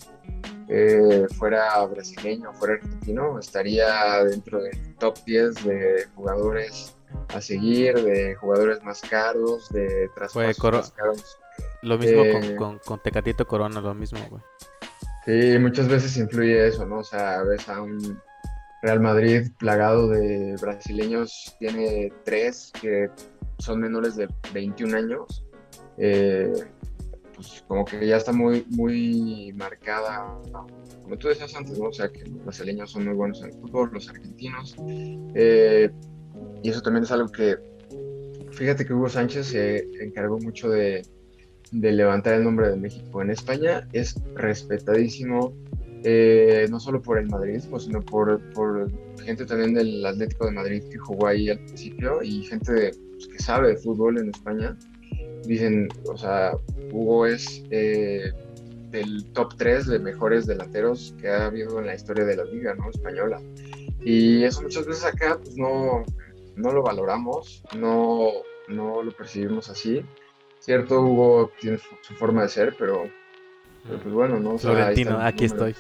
eh, 0.68 1.26
fuera 1.36 1.84
brasileño, 1.86 2.52
fuera 2.52 2.74
argentino, 2.74 3.40
estaría 3.40 4.22
dentro 4.24 4.62
del 4.62 4.94
top 4.96 5.18
10 5.26 5.64
de 5.64 6.06
jugadores 6.14 6.96
a 7.34 7.40
seguir, 7.40 7.94
de 7.94 8.36
jugadores 8.36 8.82
más 8.84 9.00
caros, 9.00 9.68
de 9.70 10.08
traspasos 10.14 10.72
más 10.72 10.92
caros. 10.92 11.38
Lo 11.82 11.98
mismo 11.98 12.22
con, 12.30 12.56
con, 12.56 12.78
con, 12.78 13.02
Tecatito 13.02 13.46
Corona, 13.46 13.80
lo 13.80 13.94
mismo, 13.94 14.20
güey. 14.30 14.42
Sí, 15.24 15.58
muchas 15.58 15.88
veces 15.88 16.16
influye 16.16 16.68
eso, 16.68 16.86
¿no? 16.86 16.98
O 16.98 17.04
sea, 17.04 17.42
ves 17.42 17.68
a 17.68 17.82
un 17.82 18.20
Real 18.82 19.00
Madrid, 19.00 19.50
plagado 19.58 20.08
de 20.08 20.56
brasileños, 20.60 21.54
tiene 21.58 22.12
tres 22.24 22.72
que 22.80 23.10
son 23.60 23.80
menores 23.80 24.16
de 24.16 24.28
21 24.52 24.96
años. 24.96 25.44
Eh, 25.98 26.52
pues 27.34 27.64
como 27.66 27.84
que 27.84 28.06
ya 28.06 28.18
está 28.18 28.32
muy, 28.32 28.66
muy 28.68 29.52
marcada, 29.54 30.38
como 31.02 31.16
tú 31.16 31.28
decías 31.28 31.54
antes, 31.54 31.78
¿no? 31.78 31.88
O 31.88 31.92
sea, 31.92 32.10
que 32.10 32.22
los 32.24 32.44
brasileños 32.44 32.90
son 32.90 33.06
muy 33.06 33.14
buenos 33.14 33.40
en 33.42 33.48
el 33.48 33.54
fútbol, 33.54 33.90
los 33.92 34.08
argentinos. 34.10 34.76
Eh, 35.34 35.90
y 36.62 36.68
eso 36.68 36.82
también 36.82 37.04
es 37.04 37.12
algo 37.12 37.28
que, 37.28 37.56
fíjate 38.52 38.84
que 38.84 38.92
Hugo 38.92 39.08
Sánchez 39.08 39.46
se 39.46 40.04
encargó 40.04 40.38
mucho 40.38 40.68
de, 40.68 41.02
de 41.72 41.92
levantar 41.92 42.34
el 42.34 42.44
nombre 42.44 42.68
de 42.68 42.76
México. 42.76 43.22
En 43.22 43.30
España 43.30 43.88
es 43.92 44.20
respetadísimo 44.34 45.54
eh, 46.04 46.66
no 46.70 46.80
solo 46.80 47.02
por 47.02 47.18
el 47.18 47.28
madridismo, 47.28 47.78
sino 47.78 48.00
por, 48.00 48.40
por, 48.52 48.90
gente 49.22 49.44
también 49.44 49.74
del 49.74 50.04
Atlético 50.04 50.46
de 50.46 50.52
Madrid 50.52 50.82
que 50.90 50.98
jugó 50.98 51.26
ahí 51.26 51.50
al 51.50 51.58
principio 51.58 52.22
y 52.22 52.42
gente 52.44 52.92
pues, 53.12 53.28
que 53.28 53.38
sabe 53.38 53.68
de 53.68 53.76
fútbol 53.76 54.18
en 54.18 54.30
España. 54.30 54.76
Dicen, 55.44 55.88
o 56.06 56.16
sea, 56.16 56.52
Hugo 56.92 57.26
es, 57.26 57.64
eh, 57.70 58.32
del 58.90 59.24
top 59.32 59.54
3 59.56 59.86
de 59.86 59.98
mejores 59.98 60.46
delanteros 60.46 61.14
que 61.20 61.28
ha 61.28 61.46
habido 61.46 61.78
en 61.78 61.86
la 61.86 61.94
historia 61.94 62.24
de 62.24 62.36
la 62.36 62.44
liga 62.44 62.74
¿no? 62.74 62.90
española. 62.90 63.40
Y 64.02 64.44
eso 64.44 64.62
muchas 64.62 64.86
veces 64.86 65.04
acá 65.04 65.38
pues 65.38 65.56
no, 65.56 66.04
no 66.56 66.72
lo 66.72 66.82
valoramos, 66.82 67.62
no, 67.78 68.30
no 68.68 69.02
lo 69.02 69.12
percibimos 69.12 69.68
así. 69.68 70.04
Cierto, 70.58 71.00
Hugo 71.00 71.50
tiene 71.60 71.78
su 71.78 72.14
forma 72.14 72.42
de 72.42 72.48
ser, 72.48 72.74
pero, 72.78 73.04
pues 73.86 74.14
bueno, 74.14 74.38
¿no? 74.38 74.58
Florentino, 74.58 75.18
aquí 75.20 75.44
estoy. 75.44 75.74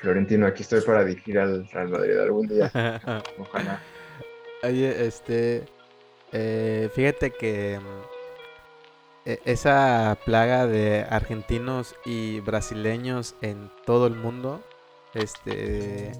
Florentino, 0.00 0.46
aquí 0.46 0.62
estoy 0.62 0.80
para 0.82 1.04
dirigir 1.04 1.38
al 1.38 1.68
Real 1.68 1.88
Madrid 1.88 2.18
algún 2.18 2.46
día. 2.46 2.70
Ojalá. 3.38 3.82
Oye, 4.62 5.06
este. 5.06 5.64
Eh, 6.32 6.90
fíjate 6.94 7.30
que 7.30 7.80
mm, 7.80 8.18
e, 9.24 9.40
esa 9.44 10.16
plaga 10.24 10.66
de 10.66 11.06
argentinos 11.08 11.96
y 12.04 12.40
brasileños 12.40 13.34
en 13.40 13.70
todo 13.86 14.06
el 14.06 14.14
mundo, 14.14 14.62
este, 15.14 16.12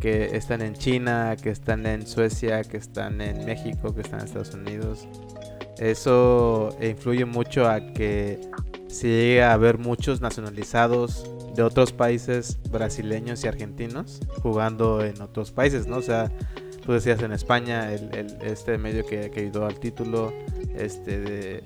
que 0.00 0.36
están 0.36 0.62
en 0.62 0.74
China, 0.74 1.36
que 1.42 1.50
están 1.50 1.84
en 1.84 2.06
Suecia, 2.06 2.62
que 2.62 2.76
están 2.76 3.20
en 3.20 3.44
México, 3.44 3.94
que 3.94 4.02
están 4.02 4.20
en 4.20 4.26
Estados 4.26 4.54
Unidos, 4.54 5.08
eso 5.78 6.76
influye 6.80 7.24
mucho 7.24 7.68
a 7.68 7.80
que 7.92 8.40
se 8.88 9.08
llegue 9.08 9.42
a 9.42 9.56
ver 9.56 9.78
muchos 9.78 10.20
nacionalizados 10.20 11.24
de 11.54 11.62
otros 11.62 11.92
países 11.92 12.58
brasileños 12.70 13.44
y 13.44 13.48
argentinos 13.48 14.20
jugando 14.42 15.04
en 15.04 15.20
otros 15.20 15.50
países, 15.50 15.86
¿no? 15.86 15.98
O 15.98 16.02
sea, 16.02 16.30
tú 16.84 16.92
decías 16.92 17.22
en 17.22 17.32
España, 17.32 17.92
el, 17.92 18.38
este 18.42 18.78
medio 18.78 19.04
que, 19.04 19.30
que, 19.30 19.40
ayudó 19.40 19.66
al 19.66 19.78
título, 19.78 20.32
este 20.74 21.20
de 21.20 21.64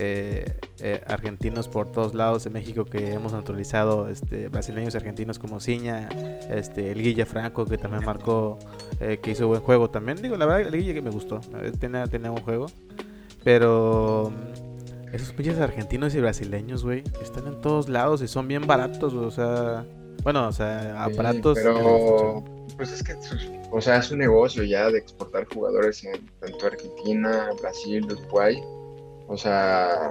eh, 0.00 0.44
eh, 0.80 1.02
argentinos 1.08 1.66
por 1.66 1.90
todos 1.90 2.14
lados, 2.14 2.46
en 2.46 2.52
México 2.52 2.84
que 2.84 3.12
hemos 3.12 3.32
naturalizado 3.32 4.08
este, 4.08 4.48
brasileños 4.48 4.94
y 4.94 4.96
argentinos 4.96 5.40
como 5.40 5.58
Ciña, 5.58 6.08
este, 6.50 6.92
el 6.92 7.02
Guille 7.02 7.26
Franco 7.26 7.64
que 7.64 7.78
también 7.78 8.04
marcó, 8.04 8.58
eh, 9.00 9.18
que 9.20 9.32
hizo 9.32 9.48
buen 9.48 9.60
juego 9.60 9.90
también. 9.90 10.22
Digo, 10.22 10.36
la 10.36 10.46
verdad, 10.46 10.72
el 10.72 10.78
Guille 10.78 10.94
que 10.94 11.02
me 11.02 11.10
gustó, 11.10 11.40
tenía, 11.80 12.06
tenía 12.06 12.30
un 12.30 12.40
juego, 12.42 12.66
pero 13.42 14.32
esos 15.12 15.32
pinches 15.32 15.58
argentinos 15.58 16.14
y 16.14 16.20
brasileños, 16.20 16.84
güey, 16.84 17.02
están 17.22 17.46
en 17.46 17.60
todos 17.60 17.88
lados 17.88 18.22
y 18.22 18.28
son 18.28 18.48
bien 18.48 18.66
baratos, 18.66 19.14
o 19.14 19.30
sea, 19.30 19.86
bueno, 20.22 20.48
o 20.48 20.52
sea, 20.52 21.04
aparatos. 21.04 21.58
pero, 21.58 22.44
pues 22.76 22.92
es 22.92 23.02
que, 23.02 23.16
o 23.70 23.80
sea, 23.80 23.98
es 23.98 24.10
un 24.10 24.18
negocio 24.18 24.64
ya 24.64 24.90
de 24.90 24.98
exportar 24.98 25.46
jugadores 25.52 26.04
en 26.04 26.26
tanto 26.40 26.66
Argentina, 26.66 27.50
Brasil, 27.60 28.04
Uruguay. 28.04 28.60
O 29.26 29.36
sea, 29.36 30.10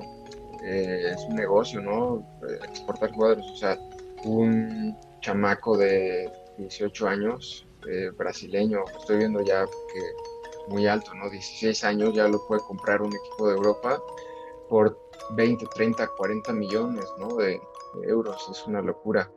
eh, 0.64 1.12
es 1.14 1.22
un 1.30 1.36
negocio, 1.36 1.82
¿no? 1.82 2.26
Exportar 2.64 3.12
jugadores, 3.12 3.46
o 3.46 3.56
sea, 3.56 3.78
un 4.24 4.96
chamaco 5.22 5.78
de 5.78 6.32
18 6.58 7.08
años, 7.08 7.68
eh, 7.90 8.10
brasileño, 8.18 8.84
estoy 9.00 9.18
viendo 9.18 9.44
ya 9.44 9.66
que 9.66 10.72
muy 10.74 10.88
alto, 10.88 11.14
¿no? 11.16 11.30
16 11.30 11.84
años 11.84 12.14
ya 12.14 12.28
lo 12.28 12.46
puede 12.48 12.62
comprar 12.62 13.02
un 13.02 13.14
equipo 13.14 13.48
de 13.48 13.56
Europa 13.56 14.02
por 14.70 15.00
20, 15.36 15.66
30, 15.74 16.08
40 16.18 16.54
millones 16.54 17.06
¿no? 17.20 17.36
de, 17.38 17.60
euros. 18.04 18.48
Es 18.52 18.66
una 18.68 18.82
locura. 18.82 19.32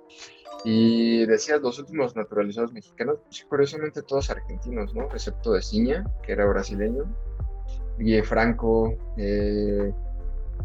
Y 0.64 1.24
decías, 1.26 1.62
los 1.62 1.78
últimos 1.78 2.14
naturalizados 2.14 2.72
mexicanos, 2.72 3.18
pues 3.24 3.46
curiosamente 3.48 4.02
todos 4.02 4.28
argentinos, 4.28 4.94
¿no? 4.94 5.04
Excepto 5.04 5.52
de 5.52 5.62
Ciña, 5.62 6.04
que 6.22 6.32
era 6.32 6.44
brasileño. 6.44 7.04
Guille 7.98 8.22
Franco, 8.22 8.94
eh, 9.16 9.92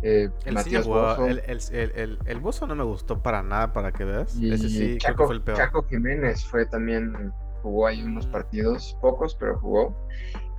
eh, 0.01 0.29
el 0.45 0.53
Matías 0.53 0.85
Bozo. 0.85 1.25
El, 1.25 1.41
el, 1.71 2.19
el, 2.25 2.39
Bozo 2.39 2.67
no 2.67 2.75
me 2.75 2.83
gustó 2.83 3.21
para 3.21 3.41
nada, 3.41 3.73
para 3.73 3.91
que 3.91 4.03
veas. 4.03 4.35
Y 4.35 4.53
Ese 4.53 4.69
sí, 4.69 4.97
Chaco, 4.97 5.25
fue 5.25 5.35
el 5.35 5.41
peor. 5.41 5.57
Chaco 5.57 5.83
Jiménez 5.83 6.45
fue 6.45 6.65
también, 6.65 7.33
jugó 7.65 7.87
ahí 7.87 8.03
unos 8.03 8.27
partidos, 8.27 8.95
pocos, 9.01 9.35
pero 9.39 9.57
jugó. 9.57 9.97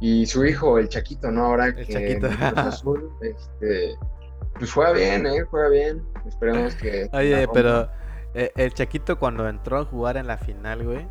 Y 0.00 0.26
su 0.26 0.44
hijo, 0.44 0.78
el 0.78 0.88
Chaquito, 0.88 1.30
¿no? 1.30 1.44
Ahora 1.46 1.72
que 1.72 1.86
Chaquito. 1.86 2.28
Azul, 2.56 3.10
este, 3.22 3.94
pues 4.58 4.72
juega 4.72 4.92
bien, 4.92 5.24
¿eh? 5.24 5.42
Juega 5.48 5.68
bien. 5.68 6.02
Esperemos 6.26 6.74
que... 6.74 7.08
Oye, 7.12 7.46
pero 7.54 7.88
eh, 8.34 8.50
el 8.56 8.74
Chaquito 8.74 9.20
cuando 9.20 9.48
entró 9.48 9.78
a 9.78 9.84
jugar 9.84 10.16
en 10.16 10.26
la 10.26 10.36
final, 10.36 10.84
güey, 10.84 11.06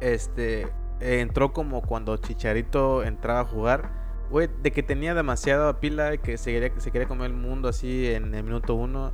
este, 0.00 0.66
entró 0.98 1.52
como 1.52 1.82
cuando 1.82 2.16
Chicharito 2.16 3.04
entraba 3.04 3.40
a 3.40 3.44
jugar, 3.44 3.90
güey, 4.30 4.48
de 4.62 4.72
que 4.72 4.82
tenía 4.82 5.14
demasiada 5.14 5.78
pila, 5.78 6.16
que 6.16 6.36
se 6.38 6.52
quería, 6.52 6.72
se 6.80 6.90
quería 6.90 7.06
comer 7.06 7.30
el 7.30 7.36
mundo 7.36 7.68
así 7.68 8.12
en 8.12 8.34
el 8.34 8.42
minuto 8.42 8.74
uno. 8.74 9.12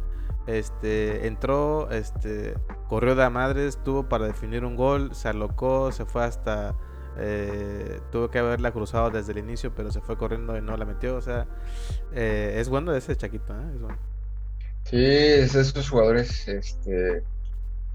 Este, 0.59 1.27
entró, 1.27 1.91
este, 1.91 2.55
corrió 2.89 3.15
de 3.15 3.25
a 3.25 3.31
madres, 3.31 3.79
tuvo 3.85 4.09
para 4.09 4.27
definir 4.27 4.65
un 4.65 4.77
gol, 4.77 5.15
se 5.15 5.29
alocó, 5.29 5.93
se 5.93 6.05
fue 6.05 6.25
hasta 6.25 6.75
eh, 7.19 8.01
tuvo 8.11 8.31
que 8.31 8.39
haberla 8.39 8.73
cruzado 8.73 9.11
desde 9.11 9.33
el 9.33 9.39
inicio, 9.39 9.75
pero 9.75 9.91
se 9.91 10.01
fue 10.01 10.17
corriendo 10.17 10.57
y 10.57 10.63
no 10.63 10.77
la 10.77 10.85
metió. 10.85 11.17
O 11.17 11.21
sea, 11.21 11.47
eh, 12.13 12.55
es 12.57 12.69
bueno 12.69 12.95
ese 12.95 13.17
Chaquito, 13.17 13.53
¿eh? 13.53 13.73
Es 13.75 13.81
bueno. 13.81 13.99
Sí, 14.85 15.05
esos 15.05 15.89
jugadores 15.89 16.49
este, 16.49 17.23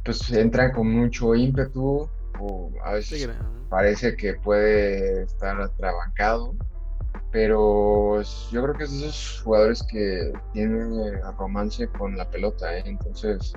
pues 0.04 0.30
entran 0.32 0.72
con 0.72 0.90
mucho 0.92 1.34
ímpetu, 1.34 2.08
o 2.40 2.72
a 2.84 2.94
veces 2.94 3.30
parece 3.70 4.16
que 4.16 4.36
puede 4.36 5.24
estar 5.24 5.60
atrabancado, 5.60 6.54
pero 7.36 8.22
yo 8.50 8.64
creo 8.64 8.74
que 8.76 8.86
es 8.86 8.94
esos 8.94 9.42
jugadores 9.44 9.84
que 9.84 10.32
tienen 10.54 11.20
romance 11.38 11.86
con 11.90 12.16
la 12.16 12.30
pelota, 12.30 12.78
¿eh? 12.78 12.84
entonces 12.86 13.52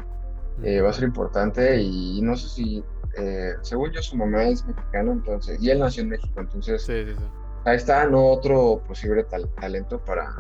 va 0.85 0.91
a 0.91 0.93
ser 0.93 1.05
importante 1.05 1.81
y 1.81 2.21
no 2.21 2.37
sé 2.37 2.49
si 2.49 2.85
eh, 3.17 3.55
según 3.63 3.93
yo, 3.93 4.03
su 4.03 4.17
mamá 4.17 4.43
es 4.49 4.67
mexicana, 4.67 5.13
entonces, 5.13 5.63
y 5.63 5.71
él 5.71 5.79
nació 5.79 6.03
en 6.03 6.09
México, 6.09 6.41
entonces 6.41 6.89
ahí 7.65 7.77
está, 7.77 8.05
no 8.07 8.27
otro 8.27 8.83
posible 8.85 9.25
talento 9.61 10.01
para, 10.05 10.35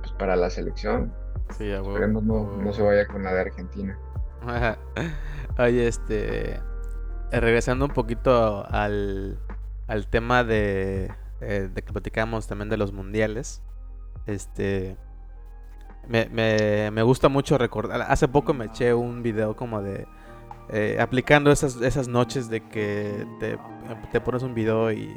pues, 0.00 0.12
para 0.18 0.34
la 0.34 0.50
selección. 0.50 1.12
Sí, 1.56 1.70
Esperemos 1.70 2.24
no, 2.24 2.72
se 2.72 2.82
vaya 2.82 3.06
con 3.06 3.22
la 3.22 3.32
de 3.32 3.40
Argentina. 3.42 3.96
Oye, 5.58 5.86
este, 5.86 6.54
eh, 6.54 6.60
regresando 7.40 7.84
un 7.84 7.92
poquito 7.92 8.66
al, 8.68 9.38
al 9.86 10.08
tema 10.08 10.42
de, 10.42 11.12
eh, 11.40 11.70
de 11.72 11.82
que 11.82 11.92
platicamos 11.92 12.46
también 12.46 12.68
de 12.68 12.76
los 12.76 12.92
mundiales, 12.92 13.62
este, 14.26 14.96
me, 16.08 16.26
me, 16.26 16.90
me 16.90 17.02
gusta 17.02 17.28
mucho 17.28 17.58
recordar, 17.58 18.02
hace 18.02 18.28
poco 18.28 18.54
me 18.54 18.66
eché 18.66 18.94
un 18.94 19.22
video 19.22 19.56
como 19.56 19.82
de 19.82 20.06
eh, 20.72 20.98
aplicando 21.00 21.50
esas, 21.50 21.80
esas 21.80 22.06
noches 22.06 22.48
de 22.48 22.60
que 22.68 23.26
te, 23.40 24.20
pones 24.20 24.44
un 24.44 24.54
video 24.54 24.92
y, 24.92 25.12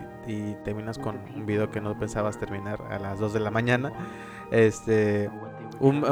terminas 0.65 0.97
con 0.97 1.19
un 1.36 1.45
video 1.45 1.69
que 1.69 1.80
no 1.80 1.97
pensabas 1.99 2.39
terminar 2.39 2.82
a 2.89 2.97
las 2.97 3.19
2 3.19 3.34
de 3.34 3.39
la 3.39 3.51
mañana. 3.51 3.93
Este, 4.49 5.30
un, 5.80 6.03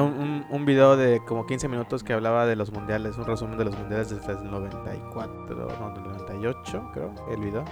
un, 0.47 0.65
video 0.65 0.95
de 0.95 1.21
como 1.25 1.47
15 1.47 1.67
minutos 1.69 2.03
que 2.03 2.13
hablaba 2.13 2.45
de 2.45 2.55
los 2.55 2.71
mundiales, 2.71 3.17
un 3.17 3.25
resumen 3.25 3.57
de 3.57 3.65
los 3.65 3.75
mundiales 3.75 4.11
desde 4.11 4.33
el 4.33 4.51
94, 4.51 5.55
no, 5.79 5.93
del 5.93 6.03
98 6.03 6.91
creo, 6.93 7.11
el 7.31 7.39
video, 7.39 7.63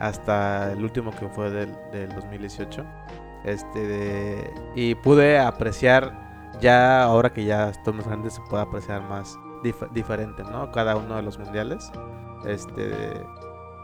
hasta 0.00 0.72
el 0.72 0.82
último 0.82 1.12
que 1.12 1.28
fue 1.28 1.50
del, 1.50 1.72
del 1.92 2.12
2018. 2.14 2.84
Este, 3.44 4.52
y 4.74 4.94
pude 4.96 5.38
apreciar 5.38 6.12
ya, 6.60 7.02
ahora 7.02 7.32
que 7.32 7.44
ya 7.44 7.70
estoy 7.70 7.94
más 7.94 8.06
grande, 8.06 8.30
se 8.30 8.40
puede 8.50 8.62
apreciar 8.62 9.02
más 9.02 9.38
diferente, 9.92 10.42
¿no? 10.44 10.70
Cada 10.72 10.96
uno 10.96 11.16
de 11.16 11.22
los 11.22 11.38
mundiales. 11.38 11.90
Este. 12.46 13.22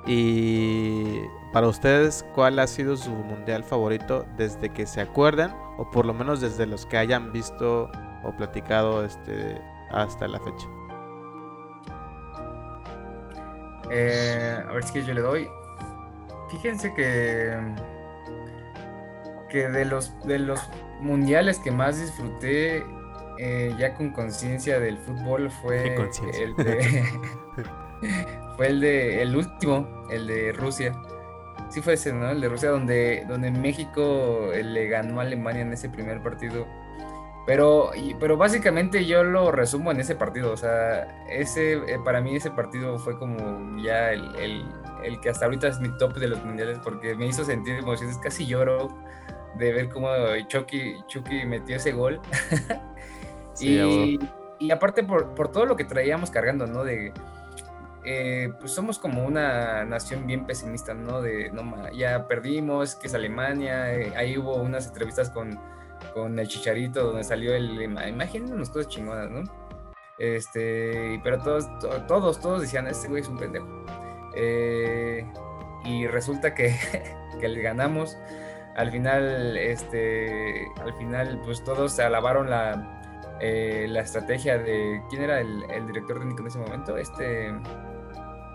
Y 0.07 1.21
para 1.53 1.67
ustedes, 1.69 2.25
¿cuál 2.35 2.59
ha 2.59 2.67
sido 2.67 2.97
su 2.97 3.11
mundial 3.11 3.65
favorito 3.65 4.25
desde 4.37 4.73
que 4.73 4.87
se 4.87 5.01
acuerdan? 5.01 5.57
O 5.79 5.91
por 5.91 6.07
lo 6.07 6.15
menos 6.15 6.41
desde 6.41 6.67
los 6.67 6.87
que 6.87 6.97
hayan 6.97 7.33
visto 7.33 7.91
o 8.23 8.33
platicado 8.37 9.05
este, 9.05 9.61
hasta 9.91 10.29
la 10.29 10.39
fecha. 10.41 10.67
Eh, 13.91 14.63
a 14.69 14.73
ver 14.73 14.83
si 14.85 15.03
yo 15.03 15.15
le 15.15 15.21
doy. 15.21 15.49
Fíjense 16.51 16.95
que. 16.95 17.57
Que 19.49 19.69
de 19.69 19.85
los, 19.85 20.13
de 20.27 20.39
los 20.39 20.61
mundiales 21.01 21.59
que 21.59 21.71
más 21.71 22.01
disfruté 22.01 22.85
eh, 23.39 23.75
ya 23.79 23.95
con 23.95 24.11
conciencia 24.11 24.81
del 24.81 24.97
fútbol 24.99 25.51
fue 25.51 25.95
el 26.41 26.57
de, 26.57 27.05
fue 28.57 28.67
el 28.69 28.81
de 28.81 29.23
el 29.23 29.37
último, 29.37 30.07
el 30.11 30.27
de 30.27 30.53
Rusia. 30.53 30.95
Sí 31.69 31.83
fue 31.83 31.95
ese, 31.95 32.13
¿no? 32.13 32.31
El 32.31 32.41
de 32.41 32.49
Rusia 32.49 32.71
donde, 32.71 33.25
donde 33.29 33.51
México 33.51 34.53
eh, 34.53 34.63
le 34.63 34.89
ganó 34.89 35.21
a 35.21 35.23
Alemania 35.23 35.63
en 35.63 35.73
ese 35.73 35.89
primer 35.89 36.23
partido. 36.23 36.67
Pero, 37.47 37.93
pero 38.19 38.37
básicamente 38.37 39.07
yo 39.07 39.23
lo 39.23 39.53
resumo 39.53 39.93
en 39.93 40.01
ese 40.01 40.17
partido. 40.17 40.53
O 40.53 40.57
sea, 40.57 41.25
ese, 41.31 41.75
eh, 41.75 41.99
para 42.05 42.21
mí 42.21 42.35
ese 42.35 42.51
partido 42.51 42.99
fue 42.99 43.17
como 43.19 43.81
ya 43.81 44.11
el, 44.13 44.35
el, 44.35 44.65
el, 45.05 45.21
que 45.21 45.31
hasta 45.31 45.45
ahorita 45.45 45.69
es 45.69 45.79
mi 45.79 45.97
top 45.97 46.15
de 46.15 46.27
los 46.27 46.45
mundiales 46.45 46.81
porque 46.83 47.15
me 47.15 47.27
hizo 47.27 47.45
sentir 47.45 47.77
emociones. 47.77 48.19
Casi 48.19 48.47
lloro 48.47 48.89
de 49.59 49.73
ver 49.73 49.89
cómo 49.91 50.09
Chucky, 50.49 50.97
Chucky 51.07 51.47
metió 51.47 51.77
ese 51.77 51.93
gol. 51.93 52.21
y, 53.61 54.19
y, 54.59 54.71
aparte 54.73 55.05
por, 55.05 55.35
por, 55.37 55.53
todo 55.53 55.67
lo 55.67 55.77
que 55.77 55.85
traíamos 55.85 56.33
cargando, 56.33 56.67
¿no? 56.67 56.83
De, 56.83 57.13
eh, 58.05 58.53
pues 58.61 58.73
somos 58.73 58.99
como 58.99 59.25
una 59.25 59.85
nación 59.85 60.27
bien 60.27 60.47
pesimista, 60.47 60.95
¿no? 60.95 61.23
De, 61.23 61.51
no, 61.51 61.91
ya 61.93 62.27
perdimos, 62.29 62.97
que 62.97 63.07
es 63.07 63.15
Alemania, 63.15 63.95
eh, 63.95 64.13
ahí 64.17 64.37
hubo 64.37 64.57
unas 64.57 64.87
entrevistas 64.89 65.31
con, 65.31 65.59
con 66.17 66.39
el 66.39 66.49
Chicharito 66.49 67.05
donde 67.05 67.25
salió 67.25 67.55
el, 67.55 67.83
imagínense 67.83 68.55
unas 68.55 68.71
cosas 68.71 68.89
chingonas, 68.89 69.31
¿no? 69.31 69.43
Este, 70.19 71.21
pero 71.23 71.39
todos, 71.43 71.69
todos, 72.09 72.41
todos 72.41 72.63
decían, 72.63 72.87
este 72.87 73.07
güey 73.09 73.21
es 73.21 73.29
un 73.29 73.37
pendejo. 73.37 73.67
Eh, 74.35 75.31
y 75.85 76.07
resulta 76.07 76.55
que, 76.55 76.75
que 77.41 77.49
le 77.49 77.61
ganamos. 77.61 78.17
Al 78.77 78.91
final, 78.91 79.59
este, 79.59 80.67
al 80.81 80.95
final, 80.95 81.39
pues 81.45 81.63
todos 81.65 81.99
alabaron 81.99 82.49
la, 82.49 83.03
la 83.43 84.01
estrategia 84.01 84.57
de, 84.57 85.03
¿quién 85.11 85.23
era 85.23 85.41
el, 85.41 85.71
el 85.71 85.87
director 85.87 86.19
técnico 86.19 86.41
en 86.41 86.47
ese 86.47 86.59
momento? 86.59 86.97
Este... 86.97 87.49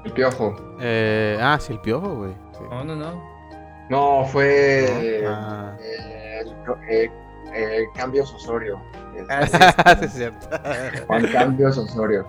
El 0.03 0.14
Piojo. 0.16 0.55
Eh, 0.80 1.38
ah, 1.39 1.59
sí, 1.62 1.74
el 1.74 1.80
Piojo, 1.82 2.16
güey. 2.16 2.34
No, 2.72 2.84
no, 2.84 2.95
no. 2.95 3.24
No, 3.91 4.26
fue 4.26 5.24
ah. 5.28 5.78
el, 5.80 6.55
el, 6.89 7.12
Cambios 7.93 8.34
Osorio. 8.34 8.82
Ah, 9.30 9.45
sí, 9.99 10.06
es 10.06 10.14
cierto. 10.14 10.47
Juan 11.08 11.28
Cambios 11.28 11.78
Osorio. 11.78 12.26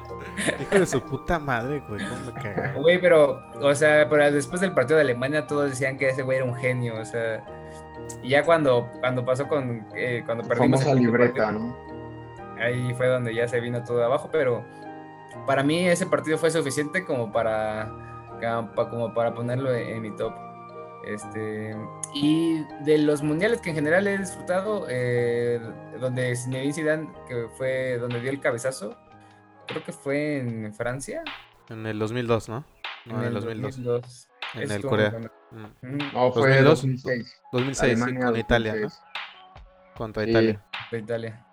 Hijo 0.60 0.78
de 0.78 0.86
su 0.86 1.00
puta 1.00 1.38
madre, 1.38 1.82
güey. 1.88 2.04
¿Cómo 2.08 2.32
me 2.32 2.72
Güey, 2.80 3.00
pero, 3.00 3.42
o 3.60 3.74
sea, 3.74 4.08
pero 4.08 4.30
después 4.32 4.60
del 4.60 4.72
partido 4.72 4.96
de 4.96 5.02
Alemania 5.02 5.46
todos 5.46 5.70
decían 5.70 5.96
que 5.96 6.08
ese 6.08 6.22
güey 6.22 6.38
era 6.38 6.46
un 6.46 6.54
genio, 6.54 7.00
o 7.00 7.04
sea. 7.04 7.44
Y 8.22 8.30
ya 8.30 8.44
cuando, 8.44 8.88
cuando 9.00 9.24
pasó 9.24 9.48
con. 9.48 9.86
Eh, 9.94 10.22
cuando 10.26 10.44
perdimos. 10.44 10.82
Famosa 10.82 10.98
libreta, 10.98 11.52
¿no? 11.52 11.76
Ahí 12.58 12.94
fue 12.94 13.08
donde 13.08 13.34
ya 13.34 13.48
se 13.48 13.60
vino 13.60 13.82
todo 13.82 14.04
abajo, 14.04 14.28
pero 14.30 14.64
para 15.46 15.62
mí 15.62 15.88
ese 15.88 16.06
partido 16.06 16.38
fue 16.38 16.50
suficiente 16.50 17.04
como 17.04 17.32
para, 17.32 17.90
como 18.90 19.12
para 19.14 19.34
ponerlo 19.34 19.74
en, 19.74 20.02
mi 20.02 20.10
top. 20.16 20.32
Este, 21.06 21.76
y 22.14 22.62
de 22.84 22.98
los 22.98 23.22
mundiales 23.22 23.60
que 23.60 23.70
en 23.70 23.76
general 23.76 24.06
he 24.06 24.18
disfrutado, 24.18 24.86
eh, 24.88 25.60
donde 26.00 26.36
Zinedine 26.36 26.72
Zidane, 26.72 27.08
que 27.28 27.48
fue 27.56 27.98
donde 27.98 28.20
dio 28.20 28.30
el 28.30 28.40
cabezazo, 28.40 28.96
creo 29.66 29.82
que 29.84 29.92
fue 29.92 30.38
en 30.38 30.72
Francia. 30.74 31.22
En 31.68 31.86
el 31.86 31.98
2002, 31.98 32.48
¿no? 32.48 32.64
en, 33.06 33.20
el 33.22 33.34
2002. 33.34 34.28
En 34.54 34.70
el 34.70 34.82
Corea. 34.82 35.12
Mm. 35.50 35.98
No, 36.12 36.32
fue 36.32 36.62
2006. 36.62 37.42
2006, 37.52 38.00
con 38.22 38.36
Italia, 38.36 38.74
¿no? 38.74 38.88
Contra 39.96 40.28
Italia. 40.28 40.62
Contra 40.72 40.98
Italia. 40.98 41.46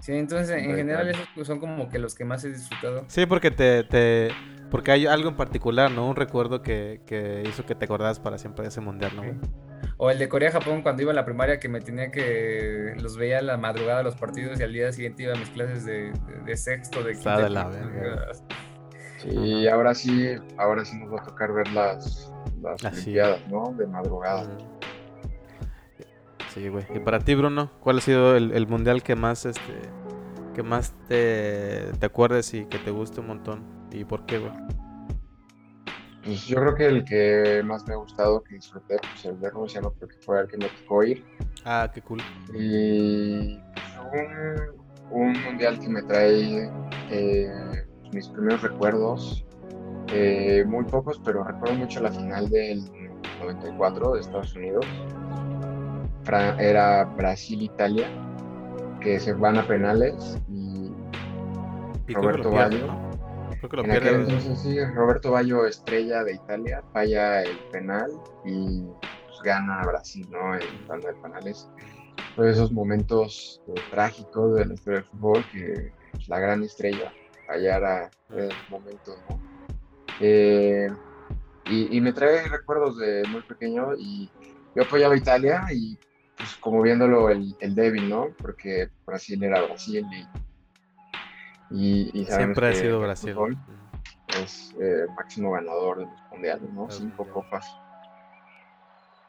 Sí, 0.00 0.12
entonces 0.12 0.50
en 0.50 0.76
general 0.76 1.08
esos 1.08 1.46
son 1.46 1.58
como 1.58 1.88
que 1.88 1.98
los 1.98 2.14
que 2.14 2.24
más 2.24 2.44
he 2.44 2.50
disfrutado. 2.50 3.04
Sí, 3.08 3.26
porque 3.26 3.50
te, 3.50 3.82
te 3.84 4.28
porque 4.70 4.92
hay 4.92 5.06
algo 5.06 5.28
en 5.28 5.36
particular, 5.36 5.90
¿no? 5.90 6.08
Un 6.08 6.16
recuerdo 6.16 6.62
que, 6.62 7.00
que 7.06 7.42
hizo 7.46 7.64
que 7.64 7.74
te 7.74 7.84
acordás 7.84 8.18
para 8.18 8.38
siempre 8.38 8.62
de 8.62 8.68
ese 8.68 8.80
mundial, 8.80 9.12
¿no? 9.14 9.22
O 9.98 10.10
el 10.10 10.18
de 10.18 10.28
Corea-Japón 10.28 10.82
cuando 10.82 11.02
iba 11.02 11.12
a 11.12 11.14
la 11.14 11.24
primaria 11.24 11.58
que 11.58 11.68
me 11.68 11.80
tenía 11.80 12.10
que 12.10 12.94
los 13.00 13.16
veía 13.16 13.38
a 13.38 13.42
la 13.42 13.56
madrugada 13.56 14.02
los 14.02 14.16
partidos 14.16 14.60
y 14.60 14.62
al 14.62 14.72
día 14.72 14.92
siguiente 14.92 15.22
iba 15.22 15.34
a 15.34 15.36
mis 15.36 15.48
clases 15.50 15.84
de, 15.84 16.12
de, 16.44 16.56
sexto, 16.56 17.02
de 17.02 17.14
quinto. 17.14 17.38
de 17.38 17.50
la. 17.50 17.70
Sí, 19.18 19.66
ahora 19.68 19.94
sí, 19.94 20.36
ahora 20.58 20.84
sí 20.84 20.98
nos 20.98 21.14
va 21.14 21.22
a 21.22 21.24
tocar 21.24 21.52
ver 21.52 21.68
las, 21.72 22.30
las 22.60 22.84
Olimpiadas, 22.84 23.40
¿no? 23.48 23.72
De 23.72 23.86
madrugada. 23.86 24.46
Sí, 26.52 26.68
güey. 26.68 26.84
Y 26.94 26.98
para 27.00 27.20
ti, 27.20 27.34
Bruno, 27.34 27.70
¿cuál 27.80 27.98
ha 27.98 28.00
sido 28.00 28.36
el, 28.36 28.66
mundial 28.66 29.02
que 29.02 29.16
más 29.16 29.46
este 29.46 29.72
que 30.54 30.62
más 30.62 30.94
te, 31.06 31.92
te 31.98 32.06
acuerdes 32.06 32.54
y 32.54 32.64
que 32.66 32.78
te 32.78 32.90
guste 32.90 33.20
un 33.20 33.26
montón? 33.28 33.75
¿Y 33.92 34.04
por 34.04 34.24
qué, 34.26 34.38
güey? 34.38 34.52
Pues 36.24 36.44
yo 36.46 36.56
creo 36.56 36.74
que 36.74 36.86
el 36.86 37.04
que 37.04 37.62
más 37.64 37.86
me 37.86 37.94
ha 37.94 37.98
gustado, 37.98 38.42
que 38.42 38.56
disfruté, 38.56 38.96
pues 38.98 39.24
el 39.24 39.38
de 39.38 39.48
Rusia, 39.50 39.80
no 39.80 39.92
creo 39.92 40.08
que 40.08 40.16
fue 40.24 40.40
el 40.40 40.48
que 40.48 40.56
me 40.56 40.68
tocó 40.68 41.04
ir. 41.04 41.24
Ah, 41.64 41.88
qué 41.92 42.02
cool. 42.02 42.20
Y 42.52 43.60
un, 44.12 44.86
un 45.10 45.42
mundial 45.44 45.78
que 45.78 45.88
me 45.88 46.02
trae 46.02 46.68
eh, 47.10 47.48
mis 48.12 48.28
primeros 48.28 48.62
recuerdos, 48.62 49.44
eh, 50.08 50.64
muy 50.66 50.84
pocos, 50.84 51.20
pero 51.24 51.44
recuerdo 51.44 51.76
mucho 51.76 52.00
la 52.00 52.10
final 52.10 52.48
del 52.50 52.82
94 53.40 54.14
de 54.14 54.20
Estados 54.20 54.54
Unidos 54.56 54.86
era 56.58 57.04
Brasil-Italia, 57.04 58.08
que 59.00 59.20
se 59.20 59.32
van 59.32 59.58
a 59.58 59.66
penales 59.66 60.38
y, 60.48 60.92
Roberto 62.12 62.50
Baggio. 63.68 64.94
Roberto 64.94 65.30
Baggio, 65.32 65.66
estrella 65.66 66.24
de 66.24 66.34
Italia, 66.34 66.82
falla 66.92 67.42
el 67.42 67.58
penal 67.72 68.10
y 68.44 68.82
pues, 69.02 69.38
gana 69.44 69.82
Brasil, 69.84 70.26
¿no? 70.30 70.54
En 70.54 70.86
banda 70.86 71.08
de 71.08 71.14
penales. 71.20 71.68
Todos 72.34 72.50
esos 72.50 72.72
momentos 72.72 73.60
eh, 73.68 73.74
trágicos 73.90 74.56
de 74.56 74.66
la 74.66 74.74
historia 74.74 75.00
del 75.00 75.08
fútbol 75.10 75.44
que 75.50 75.92
pues, 76.12 76.28
la 76.28 76.38
gran 76.38 76.62
estrella 76.62 77.12
fallara 77.46 78.10
en 78.30 78.50
momentos, 78.68 79.18
¿no? 79.28 79.40
Eh, 80.20 80.88
y, 81.66 81.96
y, 81.96 82.00
me 82.00 82.12
trae 82.12 82.48
recuerdos 82.48 82.96
de 82.98 83.24
muy 83.28 83.42
pequeño 83.42 83.94
y 83.98 84.30
yo 84.74 84.82
apoyaba 84.84 85.14
a 85.14 85.18
Italia 85.18 85.64
y 85.72 85.98
pues 86.36 86.54
como 86.56 86.82
viéndolo 86.82 87.28
el, 87.30 87.54
el, 87.60 87.74
débil, 87.74 88.08
¿no? 88.08 88.28
Porque 88.38 88.88
Brasil 89.04 89.42
era 89.42 89.62
Brasil 89.62 90.06
y, 90.12 90.45
y, 91.70 92.24
siempre 92.26 92.68
ha 92.68 92.72
sido 92.72 93.00
Brasil. 93.00 93.36
Es 94.28 94.74
eh, 94.80 95.06
máximo 95.16 95.52
ganador 95.52 95.98
de 95.98 96.04
los 96.04 96.30
mundiales, 96.30 96.70
¿no? 96.72 96.90
Cinco 96.90 97.26
copas. 97.32 97.66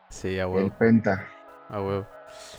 Sí, 0.09 0.39
a 0.39 0.47
huevo. 0.47 0.65
El 0.65 0.71
Penta. 0.73 1.27
A 1.69 1.81
huevo. 1.81 2.07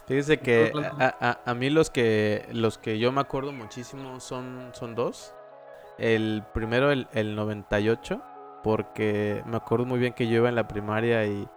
Fíjese 0.07 0.39
que 0.39 0.73
a, 0.99 1.41
a, 1.45 1.55
mí 1.55 1.69
los 1.69 1.91
que 1.91 2.49
los 2.53 2.79
que 2.79 2.99
yo 2.99 3.13
me 3.13 3.21
acuerdo 3.21 3.53
muchísimo 3.53 4.19
son, 4.21 4.71
son 4.73 4.95
dos. 4.95 5.35
El 5.99 6.45
primero, 6.55 6.91
el, 6.91 7.09
el 7.13 7.35
98, 7.35 8.23
porque 8.63 9.43
me 9.47 9.57
acuerdo 9.57 9.85
muy 9.85 9.99
bien 9.99 10.15
que 10.15 10.29
yo 10.29 10.37
iba 10.37 10.49
en 10.49 10.55
la 10.55 10.69
primaria 10.69 11.27
y, 11.27 11.49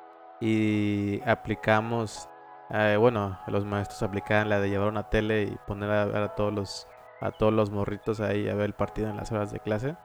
y 0.41 1.21
aplicamos 1.25 2.27
eh, 2.73 2.95
bueno, 2.97 3.37
los 3.47 3.65
maestros 3.65 4.01
aplicaban 4.01 4.47
la 4.47 4.61
de 4.61 4.69
llevar 4.69 4.87
una 4.87 5.09
tele 5.09 5.43
y 5.43 5.57
poner 5.67 5.91
a 5.91 6.05
ver 6.05 6.23
a 6.23 6.35
todos 6.35 6.53
los 6.53 6.87
a 7.21 7.31
todos 7.31 7.53
los 7.53 7.69
morritos 7.69 8.19
ahí 8.19 8.49
a 8.49 8.55
ver 8.55 8.65
el 8.65 8.73
partido 8.73 9.09
en 9.09 9.17
las 9.17 9.31
horas 9.31 9.51
de 9.51 9.59
clase. 9.59 9.95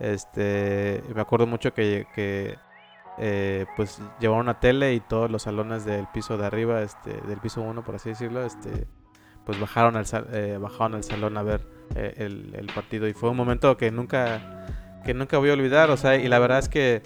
Este, 0.00 1.02
me 1.14 1.20
acuerdo 1.20 1.46
mucho 1.46 1.72
que, 1.72 2.06
que 2.14 2.58
eh, 3.18 3.66
pues 3.76 4.00
llevaron 4.20 4.46
una 4.46 4.58
tele 4.58 4.94
y 4.94 5.00
todos 5.00 5.30
los 5.30 5.42
salones 5.42 5.84
del 5.84 6.06
piso 6.12 6.36
de 6.36 6.46
arriba, 6.46 6.82
este, 6.82 7.20
del 7.28 7.38
piso 7.38 7.62
1 7.62 7.84
por 7.84 7.94
así 7.94 8.10
decirlo, 8.10 8.44
este, 8.44 8.86
pues 9.46 9.60
bajaron 9.60 9.96
al, 9.96 10.06
eh, 10.32 10.58
bajaron 10.60 10.96
al 10.96 11.04
salón 11.04 11.36
a 11.36 11.42
ver 11.42 11.66
el, 11.94 12.54
el, 12.54 12.66
partido 12.74 13.06
y 13.06 13.12
fue 13.12 13.30
un 13.30 13.36
momento 13.36 13.76
que 13.76 13.90
nunca, 13.90 14.66
que 15.04 15.14
nunca 15.14 15.38
voy 15.38 15.50
a 15.50 15.52
olvidar, 15.52 15.90
o 15.90 15.96
sea, 15.96 16.16
y 16.16 16.26
la 16.26 16.38
verdad 16.38 16.58
es 16.58 16.68
que 16.68 17.02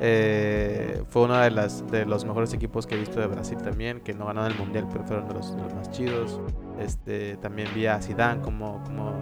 eh, 0.00 1.02
fue 1.08 1.22
uno 1.22 1.38
de, 1.38 1.50
las, 1.50 1.86
de 1.90 2.04
los 2.04 2.24
mejores 2.24 2.52
equipos 2.52 2.86
que 2.86 2.94
he 2.94 2.98
visto 2.98 3.20
de 3.20 3.26
Brasil 3.26 3.58
también, 3.58 4.00
que 4.00 4.12
no 4.14 4.26
ganaron 4.26 4.52
el 4.52 4.58
mundial, 4.58 4.86
pero 4.92 5.04
fueron 5.04 5.28
de 5.28 5.34
los, 5.34 5.56
más 5.74 5.90
chidos. 5.90 6.40
Este, 6.78 7.36
también 7.38 7.68
vi 7.74 7.86
a 7.86 8.00
Zidane 8.00 8.42
como, 8.42 8.82
como, 8.84 9.20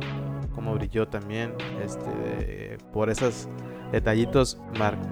como 0.54 0.74
brilló 0.74 1.06
también. 1.06 1.54
Este, 1.82 2.78
por 2.92 3.10
esos 3.10 3.48
detallitos 3.92 4.60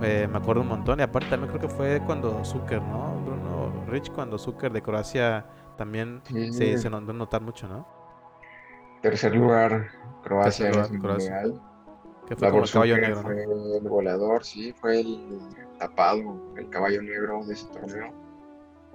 eh, 0.02 0.28
me 0.30 0.38
acuerdo 0.38 0.62
un 0.62 0.68
montón. 0.68 1.00
Y 1.00 1.02
aparte 1.02 1.28
también 1.28 1.50
creo 1.52 1.68
que 1.68 1.74
fue 1.74 2.02
cuando 2.04 2.44
Zucker, 2.44 2.82
¿no? 2.82 3.20
Bruno 3.24 3.84
Rich, 3.88 4.10
cuando 4.10 4.38
Zucker 4.38 4.72
de 4.72 4.82
Croacia 4.82 5.46
también 5.76 6.22
se, 6.52 6.78
se 6.78 6.90
notar 6.90 7.40
mucho, 7.40 7.68
¿no? 7.68 7.86
Tercer 9.00 9.34
lugar, 9.34 9.88
Croacia, 10.22 10.70
Tercer 10.70 10.98
Croacia 10.98 11.42
fue 12.36 12.50
como 12.50 12.64
el 12.64 12.70
caballo 12.70 12.96
negro. 12.98 13.22
Fue 13.22 13.42
el 13.42 13.88
goleador, 13.88 14.44
sí, 14.44 14.72
fue 14.72 15.00
el 15.00 15.38
tapado, 15.78 16.40
el 16.56 16.68
caballo 16.70 17.02
negro 17.02 17.44
de 17.44 17.54
ese 17.54 17.66
torneo. 17.66 18.12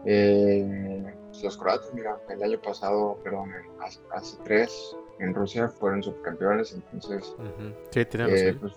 Eh, 0.06 1.14
los 1.44 1.58
croatas, 1.58 1.94
mira, 1.94 2.18
el 2.30 2.44
año 2.44 2.62
pasado, 2.62 3.20
perdón, 3.24 3.52
hace, 3.80 4.38
tres 4.44 4.96
en 5.20 5.34
Rusia 5.34 5.68
fueron 5.68 6.04
subcampeones, 6.04 6.74
entonces. 6.74 7.36
Sí, 7.92 8.06
tenemos. 8.06 8.34
Eh, 8.34 8.58
pues, 8.60 8.74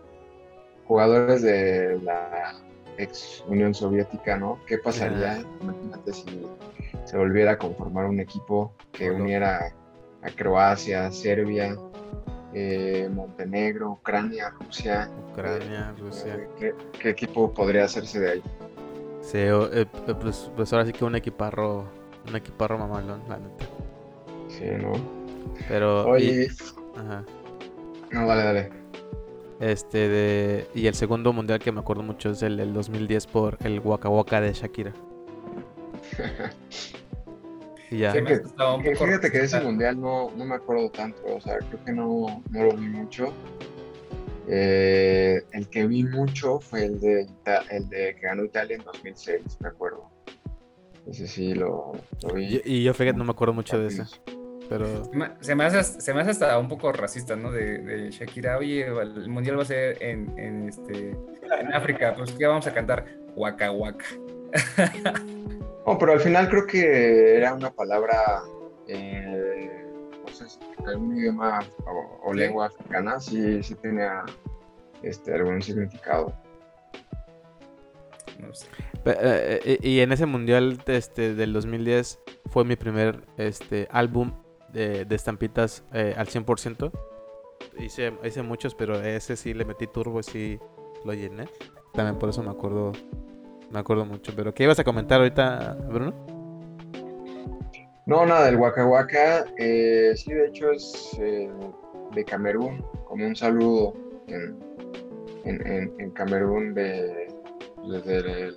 jugadores 0.87 1.43
de 1.43 2.01
la 2.03 2.55
ex 2.99 3.45
Unión 3.47 3.75
Soviética, 3.75 4.37
¿no? 4.37 4.59
¿Qué 4.67 4.79
pasaría? 4.79 5.45
Imagínate 5.61 6.13
si 6.13 6.47
se 7.05 7.17
volviera 7.17 7.53
a 7.53 7.59
conformar 7.59 8.07
un 8.07 8.21
equipo 8.21 8.73
que 8.93 9.11
uniera 9.11 9.73
a 10.23 10.31
Croacia, 10.31 11.11
Serbia, 11.11 11.77
eh, 12.55 13.09
Montenegro, 13.13 13.93
Ucrania, 13.93 14.53
Rusia. 14.59 15.11
Ucrania, 15.33 15.95
Rusia. 15.99 16.49
¿qué, 16.59 17.11
equipo 17.11 17.53
podría 17.53 17.85
hacerse 17.85 18.21
de 18.21 18.31
ahí? 18.31 18.43
Sí, 19.23 19.39
eh, 19.39 19.53
eh, 19.73 19.87
pues, 20.21 20.51
pues, 20.57 20.73
ahora 20.73 20.87
sí 20.87 20.93
que 20.93 21.05
un 21.05 21.15
equiparro, 21.15 21.87
un 22.29 22.37
equiparro 22.37 22.79
mamalón, 22.79 23.23
la 23.29 23.39
neta. 23.39 23.67
Sí, 24.49 24.65
¿no? 24.81 24.93
Pero. 25.69 26.09
Oye. 26.09 26.47
Y, 26.47 26.99
ajá. 26.99 27.25
No, 28.11 28.27
dale, 28.27 28.43
dale. 28.43 28.71
Este 29.61 30.09
de. 30.09 30.67
Y 30.75 30.87
el 30.87 30.95
segundo 30.95 31.33
mundial 31.33 31.59
que 31.61 31.71
me 31.71 31.81
acuerdo 31.81 32.03
mucho 32.03 32.31
es 32.31 32.43
el 32.43 32.57
del 32.57 32.73
2010 32.73 33.27
por 33.27 33.59
el 33.63 33.79
Waka 33.81 34.09
Waka 34.09 34.41
de 34.41 34.53
Shakira. 34.53 34.93
y 37.91 37.99
ya. 37.99 38.13
Sí, 38.13 38.19
que, 38.25 38.41
que, 38.83 38.97
fíjate 38.97 39.31
que 39.31 39.39
de 39.39 39.45
ese 39.45 39.61
mundial 39.61 40.01
no, 40.01 40.31
no 40.37 40.45
me 40.45 40.55
acuerdo 40.55 40.91
tanto. 40.91 41.21
O 41.27 41.41
sea, 41.41 41.59
creo 41.59 41.85
que 41.85 41.93
no, 41.93 42.43
no 42.51 42.65
lo 42.65 42.77
vi 42.77 42.89
mucho. 42.89 43.33
Eh, 44.49 45.43
el 45.53 45.69
que 45.69 45.87
vi 45.87 46.05
mucho 46.05 46.59
fue 46.61 46.85
el 46.85 47.01
de, 47.01 47.29
el 47.71 47.89
de 47.89 48.17
que 48.17 48.21
ganó 48.21 48.45
Italia 48.45 48.77
en 48.77 48.83
2006, 48.83 49.59
me 49.61 49.69
acuerdo. 49.69 50.11
Ese 51.09 51.27
sí 51.27 51.55
lo, 51.55 51.93
lo 52.23 52.35
vi. 52.35 52.61
Y, 52.65 52.83
yo 52.83 52.95
fíjate, 52.95 53.19
no 53.19 53.25
me 53.25 53.31
acuerdo 53.31 53.55
mucho 53.55 53.79
de 53.79 53.89
ese. 53.89 54.05
Pero... 54.69 55.05
Se 55.41 55.55
me, 55.57 55.65
hace, 55.65 55.83
se 55.83 56.15
me 56.15 56.21
hace 56.21 56.31
hasta 56.31 56.57
un 56.59 56.69
poco 56.69 56.93
racista, 56.93 57.35
¿no? 57.35 57.51
De, 57.51 57.79
de 57.79 58.11
Shakira, 58.11 58.57
oye, 58.57 58.87
el 58.87 59.29
mundial 59.29 59.59
va 59.59 59.63
a 59.63 59.67
ser 59.67 60.01
en, 60.01 60.33
en, 60.39 60.69
este, 60.69 61.11
en 61.61 61.75
África, 61.75 62.15
pues 62.17 62.31
¿qué 62.33 62.47
vamos 62.47 62.67
a 62.69 62.73
cantar? 62.73 63.05
Waka 63.35 63.73
Waka. 63.73 64.05
no, 65.87 65.99
pero 65.99 66.13
al 66.13 66.21
final 66.21 66.49
creo 66.49 66.67
que 66.67 67.37
era 67.37 67.55
una 67.55 67.71
palabra, 67.71 68.43
eh, 68.87 69.85
no 70.23 70.33
sé 70.33 70.49
si 70.49 70.59
algún 70.87 71.17
idioma 71.17 71.61
o, 72.23 72.33
lengua 72.33 72.67
africana, 72.67 73.21
sí, 73.21 73.63
sí 73.63 73.75
tenía 73.77 74.25
este, 75.03 75.35
algún 75.35 75.63
significado. 75.63 76.35
No 78.39 78.55
sé. 78.55 78.67
Eh, 79.05 79.61
eh, 79.65 79.79
y 79.83 80.01
en 80.01 80.13
ese 80.13 80.27
mundial 80.27 80.79
este, 80.87 81.35
del 81.35 81.53
2010 81.53 82.21
fue 82.47 82.65
mi 82.65 82.77
primer 82.77 83.23
este, 83.39 83.89
álbum 83.91 84.33
de, 84.73 85.07
estampitas 85.11 85.85
eh, 85.93 86.15
al 86.17 86.27
100%. 86.27 86.91
Hice, 87.79 88.13
hice 88.25 88.43
muchos, 88.43 88.75
pero 88.75 89.01
ese 89.01 89.37
sí 89.37 89.55
le 89.55 89.65
metí 89.65 89.87
turbo 89.87 90.21
y 90.21 90.23
sí 90.23 90.59
lo 91.05 91.15
llené. 91.15 91.49
También 91.95 92.19
por 92.19 92.29
eso 92.29 92.43
me 92.43 92.51
acuerdo 92.51 92.93
me 93.71 93.79
acuerdo 93.79 94.05
mucho. 94.05 94.33
Pero 94.35 94.53
¿qué 94.55 94.65
ibas 94.65 94.79
a 94.79 94.85
comentar 94.85 95.19
ahorita, 95.19 95.77
Bruno? 95.89 96.15
No, 98.07 98.27
nada, 98.27 98.49
el 98.49 98.57
Waka 98.57 98.85
Waka, 98.87 99.45
eh, 99.57 100.13
sí, 100.17 100.33
de 100.33 100.47
hecho 100.49 100.73
es 100.73 101.17
eh, 101.21 101.51
de 102.13 102.25
Camerún, 102.25 102.85
como 103.05 103.25
un 103.25 103.37
saludo 103.37 103.95
en, 104.27 105.93
en, 105.99 106.11
Camerún 106.11 106.75
de, 106.75 107.29
desde 107.87 108.49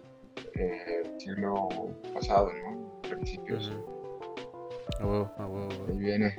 el 0.55 1.19
siglo 1.19 1.69
pasado, 2.13 2.51
¿no? 2.63 3.01
Principios. 3.01 3.71
Ahí 4.99 5.97
viene. 5.97 6.35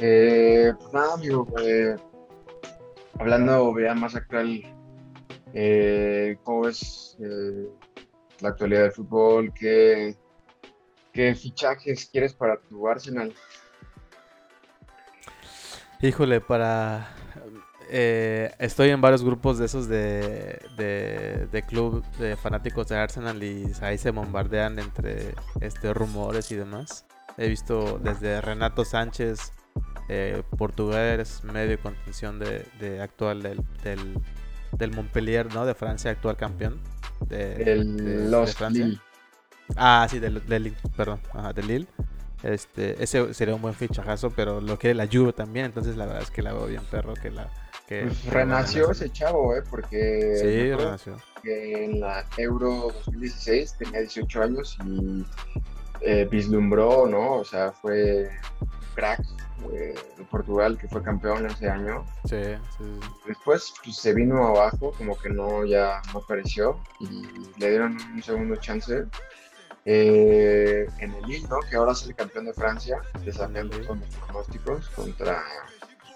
Eh, 0.00 0.72
pues 0.78 0.92
nada, 0.92 1.14
amigo, 1.14 1.46
eh, 1.62 1.96
hablando 3.18 3.78
ya 3.80 3.94
más 3.94 4.14
actual, 4.14 4.62
eh, 5.54 6.36
¿cómo 6.42 6.62
ves 6.62 7.16
eh, 7.20 7.66
la 8.40 8.50
actualidad 8.50 8.82
del 8.82 8.92
fútbol? 8.92 9.52
¿Qué, 9.54 10.16
¿Qué 11.12 11.34
fichajes 11.34 12.06
quieres 12.06 12.34
para 12.34 12.60
tu 12.60 12.86
Arsenal? 12.88 13.34
Híjole, 16.00 16.40
para... 16.40 17.08
estoy 17.88 18.90
en 18.90 19.00
varios 19.00 19.24
grupos 19.24 19.58
de 19.58 19.66
esos 19.66 19.88
de, 19.88 20.60
de, 20.76 21.62
club 21.62 22.04
de 22.18 22.36
fanáticos 22.36 22.88
de 22.88 22.96
Arsenal 22.96 23.42
y 23.42 23.72
ahí 23.80 23.96
se 23.96 24.10
bombardean 24.10 24.78
entre 24.78 25.34
este 25.60 25.94
rumores 25.94 26.50
y 26.52 26.56
demás. 26.56 27.06
He 27.38 27.48
visto 27.48 27.98
desde 27.98 28.40
Renato 28.40 28.84
Sánchez, 28.84 29.52
eh, 30.08 30.42
portugués, 30.56 31.42
medio 31.44 31.80
contención 31.80 32.38
de, 32.38 33.00
actual 33.00 33.42
del, 33.42 33.62
Montpellier, 34.94 35.52
¿no? 35.54 35.66
De 35.66 35.74
Francia, 35.74 36.10
actual 36.10 36.36
campeón. 36.36 36.80
De, 37.28 37.84
Los 38.28 38.54
Francia. 38.54 39.00
Ah, 39.76 40.06
sí, 40.08 40.18
del, 40.18 40.46
del 40.46 40.74
perdón, 40.96 41.20
ajá, 41.32 41.52
del 41.52 41.66
Lille. 41.66 41.86
Este, 42.42 43.02
ese 43.02 43.32
sería 43.34 43.54
un 43.54 43.62
buen 43.62 43.74
fichajazo, 43.74 44.30
pero 44.30 44.60
lo 44.60 44.78
quiere 44.78 44.94
la 44.94 45.08
Juve 45.10 45.32
también, 45.32 45.66
entonces 45.66 45.96
la 45.96 46.06
verdad 46.06 46.22
es 46.22 46.30
que 46.30 46.42
la 46.42 46.52
veo 46.52 46.66
bien 46.66 46.82
perro 46.90 47.14
que 47.14 47.30
la 47.30 47.50
que, 47.88 48.02
pues 48.02 48.24
renació 48.26 48.90
ese 48.90 49.10
chavo, 49.10 49.56
eh, 49.56 49.62
porque 49.68 50.36
sí, 50.40 50.72
renació. 50.72 51.16
Que 51.42 51.84
en 51.84 52.00
la 52.00 52.24
Euro 52.36 52.92
2016 53.06 53.76
tenía 53.78 54.00
18 54.00 54.42
años 54.42 54.76
y 54.84 55.24
eh, 56.00 56.28
vislumbró, 56.30 57.06
¿no? 57.06 57.34
O 57.34 57.44
sea, 57.44 57.72
fue 57.72 58.28
crack 58.96 59.20
de 59.70 59.94
Portugal 60.30 60.78
que 60.78 60.88
fue 60.88 61.02
campeón 61.02 61.46
ese 61.46 61.68
año. 61.68 62.04
Sí, 62.24 62.42
sí. 62.76 62.84
Después 63.26 63.72
pues, 63.84 63.96
se 63.96 64.14
vino 64.14 64.46
abajo, 64.48 64.92
como 64.98 65.16
que 65.18 65.28
no, 65.28 65.64
ya 65.64 66.02
no 66.12 66.20
apareció 66.20 66.80
y 67.00 67.06
le 67.58 67.70
dieron 67.70 67.96
un 68.14 68.22
segundo 68.22 68.56
chance. 68.56 69.04
Eh, 69.88 70.88
en 70.98 71.14
el 71.14 71.22
Lille, 71.26 71.46
¿no? 71.48 71.58
Que 71.70 71.76
ahora 71.76 71.92
es 71.92 72.04
el 72.06 72.14
campeón 72.16 72.46
de 72.46 72.52
Francia, 72.52 73.00
desafiando 73.24 73.76
con 73.86 74.00
los 74.00 74.08
pronósticos 74.16 74.88
contra, 74.90 75.44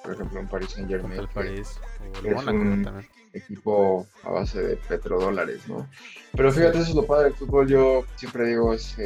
por 0.02 0.14
ejemplo, 0.14 0.40
un 0.40 0.48
Paris 0.48 0.70
Saint 0.70 0.88
Germain. 0.88 1.20
El 1.20 1.28
París. 1.28 1.78
es 2.24 2.46
un 2.46 3.06
equipo 3.32 4.08
a 4.24 4.30
base 4.30 4.60
de 4.60 4.76
petrodólares, 4.76 5.68
¿no? 5.68 5.88
Pero 6.32 6.50
fíjate, 6.50 6.78
eso 6.78 6.88
es 6.88 6.94
lo 6.96 7.06
padre 7.06 7.26
del 7.26 7.34
fútbol. 7.34 7.68
Yo 7.68 8.04
siempre 8.16 8.46
digo, 8.46 8.74
es 8.74 8.98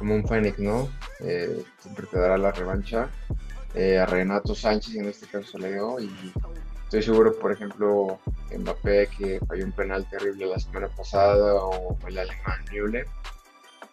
como 0.00 0.14
un 0.14 0.26
Fénix, 0.26 0.58
¿no? 0.58 0.88
Eh, 1.20 1.62
siempre 1.78 2.06
te 2.06 2.18
dará 2.18 2.38
la 2.38 2.50
revancha. 2.52 3.10
Eh, 3.74 3.98
a 3.98 4.06
Renato 4.06 4.54
Sánchez 4.54 4.96
en 4.96 5.04
este 5.04 5.26
caso 5.26 5.58
le 5.58 5.74
dio 5.74 6.00
y 6.00 6.10
estoy 6.84 7.02
seguro, 7.02 7.38
por 7.38 7.52
ejemplo, 7.52 8.18
Mbappé 8.58 9.10
que 9.16 9.38
falló 9.46 9.66
un 9.66 9.72
penal 9.72 10.08
terrible 10.08 10.46
la 10.46 10.58
semana 10.58 10.88
pasada 10.88 11.54
o 11.54 11.98
el 12.08 12.18
alemán 12.18 12.64
Müller. 12.72 13.06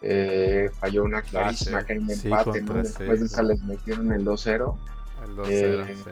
Eh, 0.00 0.70
falló 0.80 1.04
una 1.04 1.20
clarísima 1.20 1.84
que 1.84 1.92
en 1.92 2.10
empate, 2.10 2.62
¿no? 2.62 2.74
Después 2.74 3.20
de 3.20 3.26
esa 3.26 3.42
les 3.42 3.62
metieron 3.64 4.10
el 4.10 4.24
2-0. 4.24 4.78
El 5.24 5.36
2-0, 5.36 5.86
sí. 5.88 6.10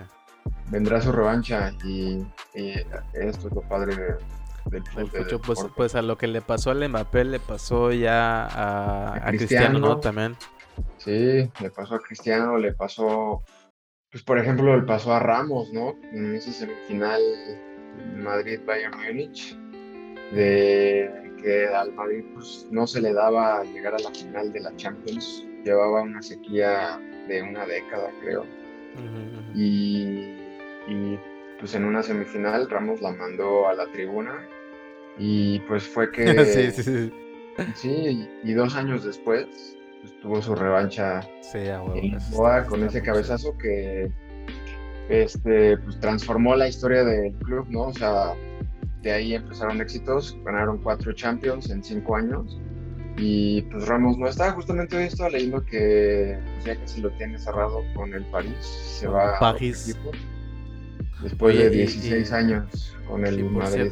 Vendrá 0.68 1.00
su 1.00 1.10
revancha 1.10 1.72
y, 1.82 2.22
esto 2.52 3.48
es 3.48 3.54
lo 3.54 3.62
padre 3.62 4.16
pues, 5.44 5.58
pues, 5.76 5.94
a 5.94 6.02
lo 6.02 6.18
que 6.18 6.26
le 6.26 6.40
pasó 6.42 6.70
al 6.70 6.88
Mbappé 6.88 7.24
le 7.24 7.40
pasó 7.40 7.92
ya 7.92 8.46
a, 8.50 9.30
Cristiano, 9.30 9.78
¿no? 9.78 10.00
También. 10.00 10.36
Sí, 10.98 11.50
le 11.60 11.70
pasó 11.70 11.94
a 11.94 12.00
Cristiano, 12.00 12.58
le 12.58 12.72
pasó, 12.72 13.42
pues 14.10 14.22
por 14.22 14.38
ejemplo, 14.38 14.76
le 14.76 14.82
pasó 14.82 15.12
a 15.12 15.20
Ramos, 15.20 15.72
¿no? 15.72 15.94
En 16.12 16.34
ese 16.34 16.52
semifinal 16.52 17.22
Madrid-Bayern 18.16 18.98
Múnich, 18.98 19.56
de 20.32 21.32
que 21.42 21.66
al 21.68 21.92
Madrid 21.92 22.24
pues, 22.34 22.66
no 22.70 22.86
se 22.86 23.00
le 23.00 23.12
daba 23.12 23.62
llegar 23.64 23.94
a 23.94 23.98
la 23.98 24.10
final 24.10 24.52
de 24.52 24.60
la 24.60 24.74
Champions, 24.76 25.44
llevaba 25.64 26.02
una 26.02 26.22
sequía 26.22 27.00
de 27.28 27.42
una 27.42 27.66
década, 27.66 28.10
creo. 28.20 28.44
Y, 29.54 30.34
y 30.88 31.18
pues 31.58 31.74
en 31.74 31.84
una 31.84 32.02
semifinal 32.02 32.68
Ramos 32.68 33.00
la 33.02 33.12
mandó 33.12 33.68
a 33.68 33.74
la 33.74 33.86
tribuna 33.92 34.46
y 35.18 35.60
pues 35.60 35.84
fue 35.84 36.10
que... 36.12 36.44
sí, 36.44 36.70
sí, 36.70 36.82
sí. 36.82 37.12
Sí, 37.74 38.28
y 38.44 38.52
dos 38.52 38.76
años 38.76 39.04
después 39.04 39.46
pues, 40.02 40.20
tuvo 40.20 40.42
su 40.42 40.54
revancha 40.54 41.22
sí, 41.40 41.58
en 41.58 42.18
con 42.68 42.84
ese 42.84 43.02
cabezazo 43.02 43.56
que 43.56 44.10
este, 45.08 45.78
pues, 45.78 45.98
transformó 46.00 46.54
la 46.56 46.68
historia 46.68 47.04
del 47.04 47.32
club, 47.34 47.66
¿no? 47.70 47.84
O 47.84 47.92
sea, 47.94 48.34
de 49.02 49.12
ahí 49.12 49.34
empezaron 49.34 49.80
éxitos, 49.80 50.36
ganaron 50.44 50.78
cuatro 50.82 51.12
Champions 51.12 51.70
en 51.70 51.82
cinco 51.82 52.16
años. 52.16 52.60
Y 53.18 53.62
pues 53.62 53.86
Ramos 53.88 54.18
no 54.18 54.28
está, 54.28 54.52
justamente 54.52 54.96
hoy 54.96 55.04
estaba 55.04 55.30
leyendo 55.30 55.64
que 55.64 56.38
pues, 56.54 56.64
ya 56.66 56.86
se 56.86 57.00
lo 57.00 57.10
tiene 57.12 57.38
cerrado 57.38 57.82
con 57.94 58.12
el 58.12 58.24
París, 58.26 58.52
se 58.60 59.06
va 59.06 59.38
a 59.38 59.56
equipo, 59.56 60.10
después 61.22 61.56
de 61.56 61.70
16 61.70 62.30
años 62.32 62.94
con 63.08 63.24
el 63.24 63.42
Madrid. 63.44 63.90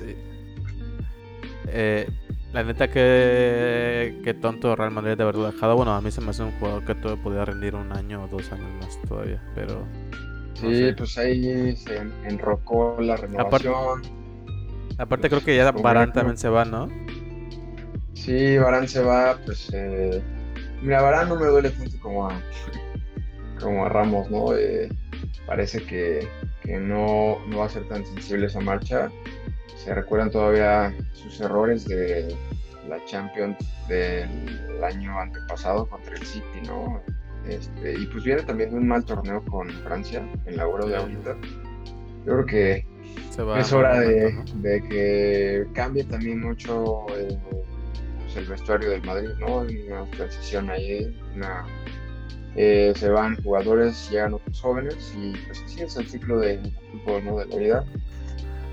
Eh, 1.77 2.09
la 2.53 2.63
neta 2.63 2.89
que, 2.89 4.21
que 4.23 4.33
tonto 4.33 4.77
Real 4.77 4.93
Madrid 4.93 5.17
de 5.17 5.25
haberlo 5.25 5.51
dejado. 5.51 5.75
Bueno, 5.75 5.93
a 5.93 6.01
mí 6.01 6.13
se 6.13 6.21
me 6.21 6.31
hace 6.31 6.45
un 6.45 6.53
jugador 6.53 6.85
que 6.85 6.95
todo 6.95 7.17
podía 7.17 7.45
rendir 7.45 7.75
un 7.75 7.93
año 7.93 8.23
o 8.23 8.29
dos 8.29 8.53
años 8.53 8.71
más 8.81 8.97
todavía, 9.09 9.43
pero... 9.57 9.85
sí, 10.55 10.93
pues 10.97 11.19
ahí 11.19 11.75
se 11.75 11.97
enrocó 12.29 12.97
la 13.01 13.17
renovación. 13.17 14.03
Aparte, 14.99 15.29
creo 15.29 15.45
que 15.45 15.57
ya 15.57 15.73
Barán 15.73 16.13
también 16.13 16.37
se 16.37 16.49
va, 16.49 16.65
¿no? 16.65 16.89
Sí, 18.13 18.57
Barán 18.57 18.87
se 18.87 19.03
va, 19.03 19.37
pues... 19.45 19.69
Eh... 19.75 20.23
Mira, 20.81 21.03
Barán 21.03 21.29
no 21.29 21.35
me 21.35 21.47
duele 21.47 21.71
tanto 21.71 21.99
como 21.99 22.29
a, 22.29 22.41
como 23.61 23.85
a 23.85 23.89
Ramos, 23.89 24.31
¿no? 24.31 24.55
Eh, 24.55 24.89
parece 25.45 25.83
que, 25.85 26.29
que 26.63 26.79
no, 26.79 27.45
no 27.49 27.59
va 27.59 27.67
a 27.67 27.69
ser 27.69 27.89
tan 27.89 28.07
sensible 28.07 28.47
esa 28.47 28.61
marcha 28.61 29.11
se 29.77 29.95
recuerdan 29.95 30.31
todavía 30.31 30.95
sus 31.13 31.41
errores 31.41 31.85
de 31.87 32.35
la 32.89 33.03
Champions 33.07 33.57
del 33.89 34.83
año 34.83 35.19
antepasado 35.19 35.87
contra 35.89 36.15
el 36.15 36.25
City, 36.25 36.61
¿no? 36.67 37.01
Este, 37.47 37.93
y 37.93 38.07
pues 38.07 38.25
viene 38.25 38.43
también 38.43 38.71
de 38.71 38.77
un 38.77 38.89
mal 38.89 39.05
torneo 39.05 39.45
con 39.45 39.69
Francia 39.85 40.27
en 40.47 40.57
la 40.57 40.63
Euro 40.63 40.87
de 40.87 40.97
ahorita. 40.97 41.37
Yo 42.27 42.33
creo 42.33 42.47
que 42.47 42.87
es 43.59 43.73
hora 43.73 44.01
de, 44.01 44.35
que 44.89 45.67
cambie 45.75 46.05
también 46.05 46.41
mucho 46.41 47.07
el, 47.17 47.39
pues, 48.21 48.37
el 48.37 48.47
vestuario 48.47 48.91
del 48.91 49.03
Madrid, 49.03 49.31
¿no? 49.41 49.59
Una 49.59 50.11
transición 50.11 50.71
ahí, 50.71 51.21
una 51.35 51.67
eh, 52.57 52.93
se 52.97 53.09
van 53.09 53.43
jugadores, 53.43 54.09
llegan 54.11 54.35
otros 54.35 54.61
jóvenes 54.61 55.13
y 55.19 55.33
pues 55.47 55.63
así 55.65 55.83
es 55.83 55.97
el 55.97 56.07
ciclo 56.07 56.39
del 56.39 56.73
fútbol, 56.93 57.25
¿no? 57.25 57.39
De 57.39 57.47
la 57.47 57.57
vida. 57.57 57.85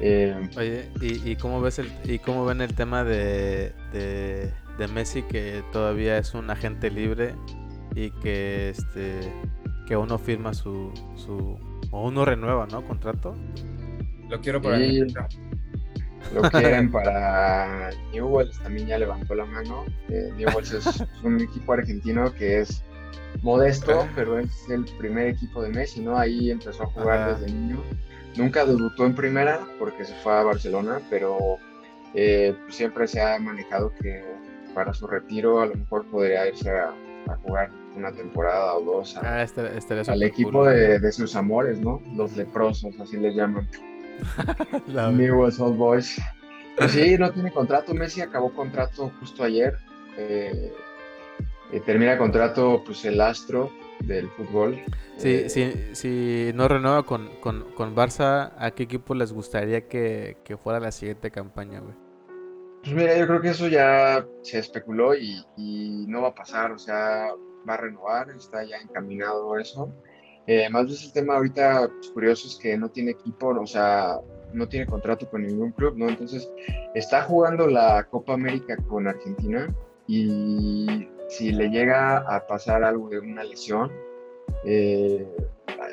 Eh, 0.03 0.49
Oye, 0.57 0.89
¿y, 0.99 1.35
cómo 1.35 1.61
ves 1.61 1.77
el, 1.77 1.91
y 2.03 2.17
cómo 2.17 2.43
ven 2.43 2.61
el 2.61 2.73
tema 2.73 3.03
de, 3.03 3.71
de, 3.93 4.87
Messi 4.87 5.21
que 5.21 5.63
todavía 5.71 6.17
es 6.17 6.33
un 6.33 6.49
agente 6.49 6.89
libre 6.89 7.35
y 7.93 8.09
que 8.09 8.69
este 8.69 9.31
que 9.85 9.95
uno 9.95 10.17
firma 10.17 10.55
su, 10.55 10.91
su 11.15 11.59
o 11.91 12.07
uno 12.07 12.25
renueva, 12.25 12.65
¿no? 12.65 12.83
Contrato. 12.83 13.35
Lo 14.27 14.41
quiero 14.41 14.59
para 14.59 14.77
mí. 14.77 15.01
Lo 16.33 16.41
quieren 16.49 16.91
para 16.91 17.91
Newells, 18.11 18.59
también 18.59 18.87
ya 18.87 18.97
levantó 18.97 19.35
la 19.35 19.45
mano. 19.45 19.85
Eh, 20.09 20.31
Newells 20.35 20.73
es 20.73 21.03
un 21.23 21.39
equipo 21.39 21.73
argentino 21.73 22.33
que 22.33 22.61
es 22.61 22.83
modesto, 23.43 24.07
pero 24.15 24.39
es 24.39 24.67
el 24.69 24.85
primer 24.97 25.27
equipo 25.27 25.61
de 25.61 25.69
Messi, 25.69 26.01
¿no? 26.01 26.17
Ahí 26.17 26.49
empezó 26.49 26.83
a 26.83 26.87
jugar 26.87 27.37
desde 27.37 27.53
niño. 27.53 27.83
Nunca 28.35 28.65
debutó 28.65 29.05
en 29.05 29.15
primera 29.15 29.59
porque 29.77 30.05
se 30.05 30.13
fue 30.15 30.33
a 30.33 30.43
Barcelona, 30.43 31.01
pero 31.09 31.57
eh, 32.13 32.55
siempre 32.69 33.07
se 33.07 33.21
ha 33.21 33.37
manejado 33.39 33.93
que 34.01 34.23
para 34.73 34.93
su 34.93 35.07
retiro 35.07 35.61
a 35.61 35.65
lo 35.65 35.75
mejor 35.75 36.05
podría 36.05 36.47
irse 36.47 36.69
a, 36.69 36.93
jugar 37.43 37.69
una 37.95 38.11
temporada 38.11 38.73
o 38.73 38.81
dos 38.81 39.15
ah, 39.21 39.43
este, 39.43 39.77
este 39.77 39.99
al 40.11 40.23
equipo 40.23 40.65
de, 40.65 41.11
sus 41.11 41.35
amores, 41.35 41.79
¿no? 41.79 42.01
Los 42.15 42.35
leprosos, 42.35 42.99
así 42.99 43.17
les 43.17 43.35
llaman. 43.35 43.67
Newell's 44.87 45.59
Old 45.59 45.77
Boys. 45.77 46.19
Pues 46.77 46.91
sí, 46.91 47.17
no 47.17 47.31
tiene 47.31 47.51
contrato. 47.51 47.93
Messi 47.93 48.21
acabó 48.21 48.51
contrato 48.53 49.11
justo 49.19 49.43
ayer. 49.43 49.77
Eh, 50.17 50.73
eh, 51.71 51.79
termina 51.85 52.17
contrato 52.17 52.81
pues 52.85 53.05
el 53.05 53.21
astro 53.21 53.71
del 54.03 54.29
fútbol. 54.29 54.79
Sí, 55.17 55.45
eh, 55.55 55.89
si 55.93 56.51
no 56.55 56.67
renueva 56.67 57.03
con, 57.03 57.29
con, 57.39 57.71
con, 57.73 57.95
Barça, 57.95 58.53
¿a 58.57 58.71
qué 58.71 58.83
equipo 58.83 59.13
les 59.13 59.31
gustaría 59.31 59.87
que, 59.87 60.37
fuera 60.63 60.79
la 60.79 60.91
siguiente 60.91 61.31
campaña, 61.31 61.79
güey? 61.79 61.93
Pues 62.83 62.93
mira, 62.93 63.17
yo 63.17 63.27
creo 63.27 63.41
que 63.41 63.49
eso 63.49 63.67
ya 63.67 64.25
se 64.41 64.59
especuló 64.59 65.13
y, 65.15 65.45
no 66.07 66.21
va 66.21 66.29
a 66.29 66.35
pasar, 66.35 66.71
o 66.71 66.79
sea, 66.79 67.29
va 67.67 67.73
a 67.75 67.77
renovar, 67.77 68.29
está 68.31 68.63
ya 68.63 68.77
encaminado 68.77 69.57
eso. 69.57 69.93
Eh, 70.47 70.67
más 70.69 70.87
bien 70.87 70.97
el 71.03 71.13
tema 71.13 71.35
ahorita 71.35 71.87
pues, 71.87 72.09
curioso 72.09 72.47
es 72.47 72.55
que 72.55 72.75
no 72.75 72.89
tiene 72.89 73.11
equipo, 73.11 73.49
o 73.49 73.67
sea, 73.67 74.19
no 74.53 74.67
tiene 74.67 74.87
contrato 74.87 75.29
con 75.29 75.43
ningún 75.43 75.71
club, 75.71 75.95
¿no? 75.97 76.09
Entonces, 76.09 76.49
está 76.95 77.21
jugando 77.23 77.67
la 77.67 78.03
Copa 78.09 78.33
América 78.33 78.75
con 78.87 79.07
Argentina 79.07 79.73
y 80.07 81.07
si 81.31 81.53
le 81.53 81.69
llega 81.69 82.17
a 82.17 82.45
pasar 82.45 82.83
algo 82.83 83.07
de 83.07 83.19
una 83.19 83.45
lesión, 83.45 83.89
eh, 84.65 85.25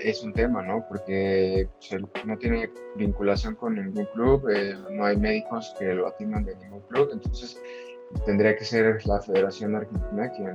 es 0.03 0.25
un 0.25 0.33
tema, 0.33 0.63
¿no? 0.63 0.85
Porque 0.89 1.69
pues, 1.79 2.03
no 2.25 2.37
tiene 2.39 2.69
vinculación 2.97 3.55
con 3.55 3.77
ningún 3.77 4.05
club, 4.07 4.49
eh, 4.51 4.75
no 4.91 5.05
hay 5.05 5.17
médicos 5.17 5.73
que 5.79 5.95
lo 5.95 6.09
atiendan 6.09 6.45
de 6.45 6.57
ningún 6.57 6.81
club, 6.89 7.11
entonces 7.13 7.63
tendría 8.27 8.57
que 8.57 8.65
ser 8.65 9.07
la 9.07 9.21
Federación 9.21 9.77
Argentina 9.77 10.29
quien 10.33 10.55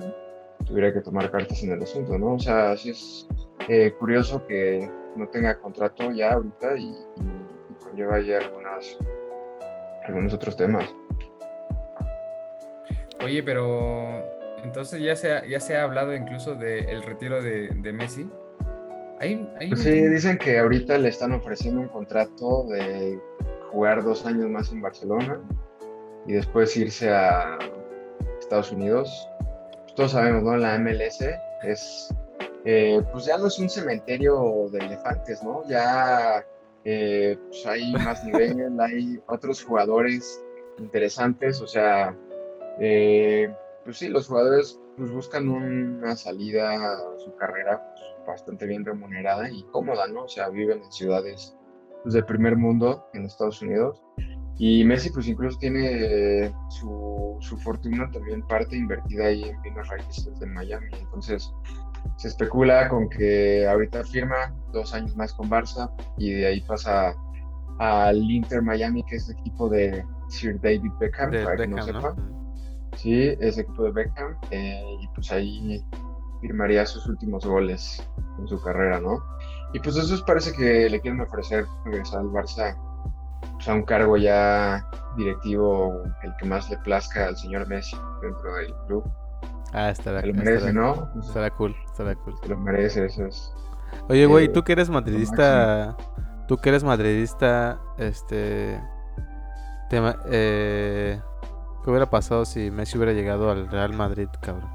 tuviera 0.65 0.93
que 0.93 0.99
tomar 0.99 1.31
cartas 1.31 1.63
en 1.63 1.71
el 1.71 1.81
asunto, 1.81 2.17
¿no? 2.17 2.33
O 2.33 2.39
sea, 2.39 2.75
sí 2.75 2.89
es 2.89 3.27
eh, 3.69 3.93
curioso 3.97 4.45
que 4.45 4.91
no 5.15 5.29
tenga 5.29 5.57
contrato 5.59 6.11
ya 6.11 6.33
ahorita 6.33 6.75
y, 6.75 6.89
y 6.89 7.83
conlleva 7.85 8.19
ya 8.19 8.39
algunas, 8.39 8.97
algunos 10.05 10.33
otros 10.33 10.57
temas. 10.57 10.93
Oye, 13.23 13.41
pero 13.41 14.32
entonces 14.63 15.01
ya 15.01 15.15
se 15.15 15.31
ha, 15.31 15.45
ya 15.45 15.59
se 15.59 15.75
ha 15.75 15.83
hablado 15.83 16.15
incluso 16.15 16.55
del 16.55 17.03
retiro 17.03 17.41
de, 17.41 17.93
Messi. 17.93 18.29
Pues 19.69 19.81
sí, 19.81 20.07
dicen 20.07 20.37
que 20.37 20.59
ahorita 20.59 20.97
le 20.97 21.09
están 21.09 21.31
ofreciendo 21.31 21.79
un 21.81 21.87
contrato 21.87 22.65
de 22.67 23.19
jugar 23.71 24.03
dos 24.03 24.25
años 24.25 24.49
más 24.49 24.71
en 24.71 24.81
Barcelona 24.81 25.39
y 26.25 26.33
después 26.33 26.75
irse 26.75 27.09
a 27.09 27.57
Estados 28.39 28.71
Unidos. 28.71 29.29
Pues 29.83 29.95
todos 29.95 30.11
sabemos, 30.11 30.43
¿no? 30.43 30.57
La 30.57 30.77
MLS 30.77 31.21
es, 31.63 32.13
eh, 32.65 33.01
pues 33.11 33.25
ya 33.25 33.37
no 33.37 33.47
es 33.47 33.57
un 33.59 33.69
cementerio 33.69 34.69
de 34.71 34.79
elefantes, 34.79 35.41
¿no? 35.41 35.65
Ya 35.69 36.45
eh, 36.83 37.37
pues 37.47 37.65
hay 37.65 37.93
más 37.93 38.23
nivel, 38.25 38.77
hay 38.79 39.21
otros 39.27 39.63
jugadores 39.63 40.43
interesantes, 40.79 41.61
o 41.61 41.67
sea, 41.67 42.15
eh, 42.79 43.53
pues 43.83 43.97
sí, 43.97 44.07
los 44.07 44.27
jugadores 44.27 44.79
pues, 44.97 45.11
buscan 45.11 45.49
una 45.49 46.15
salida 46.15 46.71
a 46.73 47.19
su 47.19 47.35
carrera 47.35 47.81
pues, 47.93 48.27
bastante 48.27 48.65
bien 48.65 48.85
remunerada 48.85 49.49
y 49.49 49.63
cómoda, 49.71 50.07
¿no? 50.07 50.23
O 50.23 50.27
sea, 50.27 50.49
viven 50.49 50.81
en 50.83 50.91
ciudades 50.91 51.55
pues, 52.03 52.13
del 52.13 52.25
primer 52.25 52.57
mundo 52.57 53.05
en 53.13 53.25
Estados 53.25 53.61
Unidos. 53.61 54.01
Y 54.59 54.83
Messi 54.83 55.09
pues 55.09 55.27
incluso 55.27 55.57
tiene 55.57 56.53
su, 56.69 57.37
su 57.39 57.57
fortuna 57.57 58.09
también 58.11 58.43
parte 58.43 58.75
invertida 58.75 59.25
ahí 59.25 59.43
en 59.45 59.59
bienes 59.63 59.87
raíces 59.87 60.39
de 60.39 60.45
Miami. 60.45 60.89
Entonces 60.99 61.51
se 62.17 62.27
especula 62.27 62.87
con 62.87 63.09
que 63.09 63.67
ahorita 63.67 64.03
firma 64.03 64.55
dos 64.71 64.93
años 64.93 65.15
más 65.15 65.33
con 65.33 65.49
Barça 65.49 65.91
y 66.17 66.33
de 66.33 66.47
ahí 66.47 66.61
pasa 66.61 67.15
al 67.79 68.17
Inter 68.29 68.61
Miami, 68.61 69.03
que 69.03 69.15
es 69.15 69.27
el 69.29 69.39
equipo 69.39 69.69
de 69.69 70.05
Sir 70.29 70.59
David 70.61 70.91
Beckham, 70.99 71.31
para 71.31 71.57
que 71.57 71.67
no 71.67 71.81
sepa. 71.81 72.15
Sí, 72.95 73.35
equipo 73.39 73.83
de 73.83 73.91
Beckham. 73.91 74.37
Eh, 74.51 74.97
y 75.01 75.07
pues 75.09 75.31
ahí 75.31 75.83
firmaría 76.41 76.85
sus 76.85 77.07
últimos 77.07 77.45
goles 77.45 78.05
en 78.39 78.47
su 78.47 78.61
carrera, 78.61 78.99
¿no? 78.99 79.23
Y 79.73 79.79
pues 79.79 79.95
eso 79.95 80.23
parece 80.25 80.53
que 80.53 80.89
le 80.89 80.99
quieren 80.99 81.21
ofrecer 81.21 81.65
regresar 81.85 82.19
al 82.19 82.27
Barça 82.27 82.75
pues, 83.53 83.67
a 83.67 83.73
un 83.73 83.83
cargo 83.83 84.17
ya 84.17 84.85
directivo, 85.17 86.03
el 86.21 86.35
que 86.37 86.45
más 86.45 86.69
le 86.69 86.77
plazca 86.79 87.27
al 87.27 87.37
señor 87.37 87.67
Messi 87.67 87.97
dentro 88.21 88.53
del 88.55 88.73
club. 88.87 89.03
Ah, 89.73 89.89
estará 89.89 90.21
Se 90.21 90.27
lo 90.27 90.33
merece, 90.33 90.73
¿no? 90.73 91.09
Estará 91.19 91.49
cool, 91.51 91.75
estará 91.85 92.15
cool. 92.15 92.35
Se 92.43 92.49
lo 92.49 92.57
merece, 92.57 93.05
eso 93.05 93.25
es. 93.25 93.53
Oye, 94.09 94.25
güey, 94.25 94.51
tú 94.51 94.63
que 94.63 94.73
eres 94.73 94.89
madridista, 94.89 95.95
tú 96.47 96.57
que 96.57 96.69
eres 96.69 96.83
madridista, 96.83 97.79
este... 97.97 98.79
Tema, 99.89 100.17
eh, 100.25 101.19
¿Qué 101.83 101.89
hubiera 101.89 102.09
pasado 102.09 102.45
si 102.45 102.71
Messi 102.71 102.97
hubiera 102.97 103.11
llegado 103.11 103.51
al 103.51 103.67
Real 103.69 103.93
Madrid, 103.93 104.29
cabrón? 104.41 104.69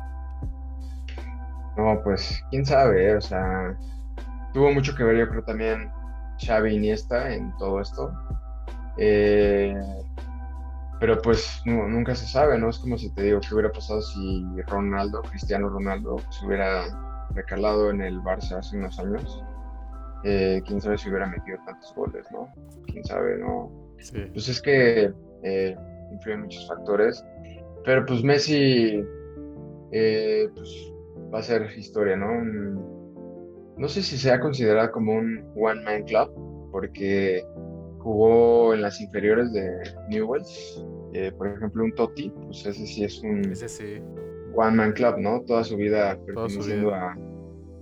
No, 1.77 2.01
pues 2.05 2.45
quién 2.51 2.67
sabe, 2.67 3.11
¿eh? 3.11 3.17
o 3.17 3.21
sea, 3.21 3.79
tuvo 4.53 4.73
mucho 4.73 4.95
que 4.95 5.05
ver 5.05 5.17
yo 5.17 5.29
creo 5.29 5.43
también 5.45 5.91
Xavi 6.45 6.75
Iniesta 6.75 7.33
en 7.33 7.57
todo 7.57 7.81
esto. 7.81 8.13
Eh, 8.99 9.75
pero 11.01 11.23
pues 11.23 11.63
nunca 11.65 12.15
se 12.15 12.27
sabe, 12.27 12.59
¿no? 12.59 12.69
Es 12.69 12.79
como 12.79 12.99
si 12.99 13.09
te 13.15 13.23
digo, 13.23 13.41
¿qué 13.41 13.55
hubiera 13.55 13.71
pasado 13.71 14.03
si 14.03 14.45
Ronaldo, 14.67 15.23
Cristiano 15.23 15.69
Ronaldo, 15.69 16.17
se 16.31 16.45
hubiera 16.45 16.85
recalado 17.31 17.91
en 17.91 18.03
el 18.03 18.21
Barça 18.21 18.59
hace 18.59 18.77
unos 18.77 18.99
años? 18.99 19.43
Eh, 20.25 20.61
quién 20.67 20.81
sabe 20.81 20.99
si 20.99 21.09
hubiera 21.09 21.27
metido 21.27 21.57
tantos 21.65 21.95
goles, 21.95 22.27
¿no? 22.33 22.53
Quién 22.87 23.05
sabe, 23.05 23.39
¿no? 23.39 23.71
Sí. 23.99 24.27
Pues 24.33 24.49
es 24.49 24.61
que 24.61 25.13
influyen 26.13 26.43
muchos 26.43 26.67
factores. 26.69 27.25
Pero 27.85 28.05
pues 28.07 28.23
Messi 28.23 29.03
eh, 29.93 30.49
pues, 30.55 30.93
va 31.33 31.39
a 31.39 31.43
ser 31.43 31.71
historia, 31.77 32.17
¿no? 32.17 32.29
no 33.79 33.89
sé 33.89 34.03
si 34.03 34.19
sea 34.19 34.41
considerado 34.41 34.91
como 34.91 35.15
un 35.15 35.45
One 35.57 35.83
Man 35.83 36.03
Club, 36.03 36.31
porque 36.73 37.45
jugó 37.99 38.75
en 38.75 38.83
las 38.83 39.01
inferiores 39.01 39.53
de 39.53 39.71
Newells. 40.09 40.85
Eh, 41.15 41.33
por 41.33 41.49
ejemplo, 41.49 41.85
un 41.85 41.95
Totti, 41.95 42.31
pues 42.45 42.67
ese 42.67 42.87
sí 42.87 43.05
es 43.05 43.23
un 43.23 43.43
One 44.55 44.77
Man 44.77 44.93
Club, 44.93 45.19
¿no? 45.19 45.41
Toda 45.43 45.65
su 45.65 45.77
vida 45.77 46.19
perteneciendo 46.27 46.93
A, 46.93 47.17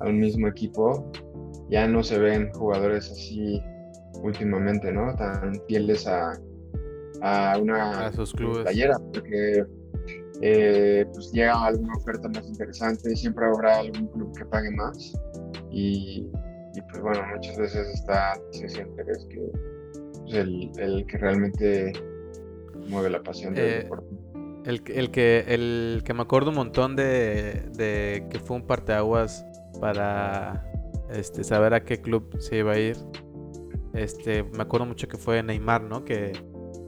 a 0.01 0.09
un 0.09 0.21
mismo 0.21 0.47
equipo. 0.49 1.11
Ya 1.71 1.89
no 1.89 2.03
se 2.03 2.19
ven 2.19 2.53
jugadores 2.53 3.11
así 3.11 3.61
últimamente, 4.23 4.93
¿no? 4.93 5.15
Tan 5.17 5.61
fieles 5.67 6.07
a, 6.07 6.33
a 7.23 7.59
una 7.59 8.13
playera, 8.65 8.99
porque 9.13 9.65
eh, 10.43 11.07
pues 11.13 11.33
llega 11.33 11.67
alguna 11.67 11.95
oferta 11.97 12.29
más 12.29 12.47
interesante, 12.47 13.17
siempre 13.17 13.47
habrá 13.47 13.79
algún 13.79 14.07
club 14.09 14.37
que 14.37 14.45
pague 14.45 14.71
más 14.73 15.13
y, 15.71 16.29
pues 16.91 17.03
bueno, 17.03 17.23
muchas 17.35 17.57
veces 17.57 17.89
está 17.95 18.39
ese 18.53 18.83
interés 18.83 19.27
que 19.31 19.41
pues, 20.21 20.35
el, 20.35 20.71
el, 20.79 21.07
que 21.07 21.19
realmente 21.19 21.93
mueve 22.89 23.11
la 23.11 23.23
pasión 23.23 23.55
del 23.55 23.65
eh, 23.65 23.79
deporte. 23.83 24.07
El, 24.67 24.83
el, 24.87 25.11
que, 25.11 25.45
el 25.49 26.03
que 26.05 26.13
me 26.13 26.23
acuerdo 26.23 26.51
un 26.51 26.57
montón 26.57 26.97
de, 26.97 27.63
de 27.73 28.27
que 28.31 28.39
fue 28.39 28.57
un 28.57 28.67
parteaguas 28.67 29.45
para 29.81 30.67
este, 31.11 31.45
saber 31.45 31.73
a 31.73 31.85
qué 31.85 32.01
club 32.01 32.37
se 32.41 32.59
iba 32.59 32.73
a 32.73 32.79
ir. 32.79 32.97
Este, 33.95 34.43
me 34.43 34.63
acuerdo 34.63 34.87
mucho 34.87 35.09
que 35.09 35.17
fue 35.17 35.43
Neymar, 35.43 35.83
¿no? 35.83 36.05
Que, 36.05 36.33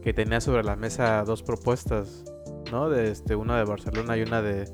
que 0.02 0.12
tenía 0.12 0.40
sobre 0.40 0.62
la 0.62 0.76
mesa 0.76 1.22
dos 1.24 1.42
propuestas, 1.42 2.24
¿no? 2.70 2.88
De 2.88 3.10
este, 3.10 3.34
una 3.34 3.58
de 3.58 3.64
Barcelona 3.64 4.16
y 4.16 4.22
una 4.22 4.42
de, 4.42 4.68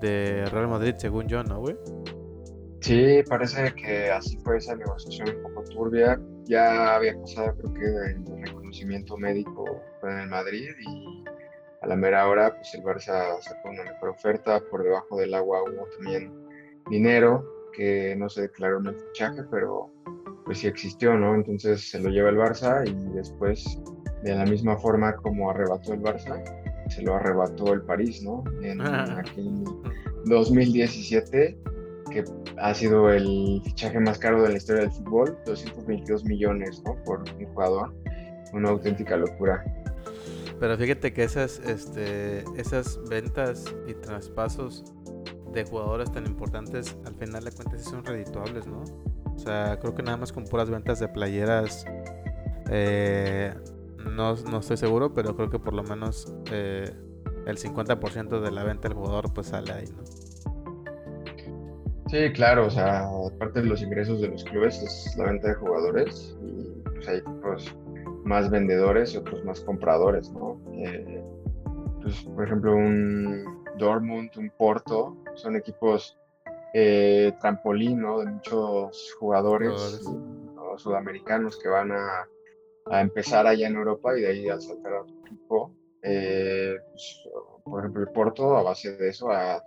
de 0.00 0.44
Real 0.46 0.68
Madrid, 0.68 0.94
según 0.98 1.26
yo, 1.28 1.42
¿no, 1.42 1.60
güey? 1.60 1.76
Sí, 2.80 3.22
parece 3.28 3.72
que 3.74 4.10
así 4.10 4.38
fue 4.38 4.58
esa 4.58 4.76
negociación 4.76 5.36
un 5.36 5.42
poco 5.42 5.64
turbia. 5.64 6.20
Ya 6.44 6.94
había 6.94 7.18
pasado, 7.20 7.54
creo 7.56 7.74
que, 7.74 7.84
el 7.84 8.46
reconocimiento 8.46 9.16
médico 9.16 9.64
en 10.04 10.18
el 10.18 10.28
Madrid 10.28 10.70
y 10.80 11.24
a 11.82 11.86
la 11.86 11.96
mera 11.96 12.28
hora, 12.28 12.54
pues 12.54 12.74
el 12.74 12.82
Barça 12.82 13.40
sacó 13.40 13.70
una 13.70 13.84
mejor 13.84 14.10
oferta. 14.10 14.60
Por 14.70 14.84
debajo 14.84 15.16
del 15.18 15.34
agua 15.34 15.62
hubo 15.64 15.86
también 15.96 16.32
dinero 16.88 17.44
que 17.72 18.14
no 18.16 18.28
se 18.28 18.42
declaró 18.42 18.78
en 18.78 18.86
el 18.86 18.96
fichaje, 18.96 19.42
pero 19.50 19.90
pues 20.44 20.58
sí 20.58 20.66
existió, 20.66 21.14
¿no? 21.14 21.34
Entonces 21.34 21.90
se 21.90 22.00
lo 22.00 22.08
lleva 22.08 22.30
el 22.30 22.36
Barça 22.36 22.86
y 22.88 23.14
después, 23.14 23.78
de 24.22 24.34
la 24.34 24.44
misma 24.44 24.76
forma 24.76 25.14
como 25.16 25.50
arrebató 25.50 25.94
el 25.94 26.00
Barça, 26.00 26.42
se 26.88 27.02
lo 27.02 27.14
arrebató 27.14 27.72
el 27.72 27.82
París, 27.82 28.22
¿no? 28.22 28.44
En 28.62 28.80
aquel 28.80 29.64
2017 30.24 31.58
que 32.08 32.24
ha 32.56 32.74
sido 32.74 33.10
el 33.10 33.60
fichaje 33.64 34.00
más 34.00 34.18
caro 34.18 34.42
de 34.42 34.50
la 34.50 34.56
historia 34.56 34.82
del 34.82 34.92
fútbol, 34.92 35.38
222 35.46 36.24
millones 36.24 36.82
¿no? 36.84 36.96
por 37.04 37.20
un 37.20 37.44
jugador, 37.46 37.94
una 38.52 38.70
auténtica 38.70 39.16
locura. 39.16 39.64
Pero 40.58 40.76
fíjate 40.76 41.12
que 41.12 41.22
esas, 41.22 41.60
este, 41.60 42.44
esas 42.56 43.00
ventas 43.08 43.64
y 43.86 43.94
traspasos 43.94 44.84
de 45.52 45.64
jugadores 45.64 46.10
tan 46.10 46.26
importantes, 46.26 46.96
al 47.04 47.14
final 47.14 47.44
de 47.44 47.52
cuentas 47.52 47.84
son 47.84 48.04
redituables, 48.04 48.66
¿no? 48.66 48.82
O 49.34 49.38
sea, 49.38 49.78
creo 49.80 49.94
que 49.94 50.02
nada 50.02 50.16
más 50.16 50.32
con 50.32 50.44
puras 50.44 50.68
ventas 50.68 50.98
de 50.98 51.08
playeras, 51.08 51.84
eh, 52.70 53.54
no, 54.08 54.34
no, 54.34 54.58
estoy 54.58 54.76
seguro, 54.76 55.14
pero 55.14 55.36
creo 55.36 55.50
que 55.50 55.58
por 55.58 55.74
lo 55.74 55.82
menos 55.82 56.32
eh, 56.52 56.90
el 57.46 57.58
50% 57.58 58.40
de 58.40 58.50
la 58.50 58.64
venta 58.64 58.88
del 58.88 58.96
jugador 58.96 59.32
pues 59.32 59.48
sale 59.48 59.72
ahí, 59.72 59.86
¿no? 59.96 60.04
Sí, 62.08 62.32
claro, 62.32 62.66
o 62.66 62.70
sea, 62.70 63.06
aparte 63.34 63.60
de 63.60 63.66
los 63.66 63.82
ingresos 63.82 64.20
de 64.20 64.28
los 64.28 64.42
clubes 64.44 64.82
es 64.82 65.14
la 65.18 65.26
venta 65.26 65.48
de 65.48 65.54
jugadores 65.54 66.34
y 66.42 66.80
pues 66.88 67.06
hay 67.06 67.18
equipos 67.18 67.76
más 68.24 68.50
vendedores 68.50 69.14
y 69.14 69.18
otros 69.18 69.44
más 69.44 69.60
compradores, 69.60 70.30
¿no? 70.32 70.58
Eh, 70.72 71.22
pues, 72.00 72.22
por 72.22 72.44
ejemplo, 72.44 72.74
un 72.74 73.62
Dortmund, 73.76 74.30
un 74.38 74.50
Porto, 74.56 75.16
son 75.34 75.56
equipos 75.56 76.16
eh, 76.72 77.32
trampolín, 77.40 78.00
¿no? 78.00 78.20
De 78.20 78.26
muchos 78.26 79.14
jugadores, 79.18 80.02
sudamericanos 80.76 81.58
que 81.58 81.68
van 81.68 81.92
a, 81.92 82.28
a, 82.90 83.00
empezar 83.00 83.46
allá 83.46 83.66
en 83.66 83.76
Europa 83.76 84.16
y 84.16 84.22
de 84.22 84.28
ahí 84.28 84.48
a 84.48 84.60
saltar 84.60 84.92
a 84.92 85.04
equipo. 85.26 85.74
Eh, 86.02 86.76
pues, 86.90 87.22
por 87.64 87.80
ejemplo, 87.80 88.02
el 88.02 88.08
Porto, 88.08 88.56
a 88.56 88.62
base 88.62 88.96
de 88.96 89.08
eso, 89.08 89.30
ha 89.30 89.62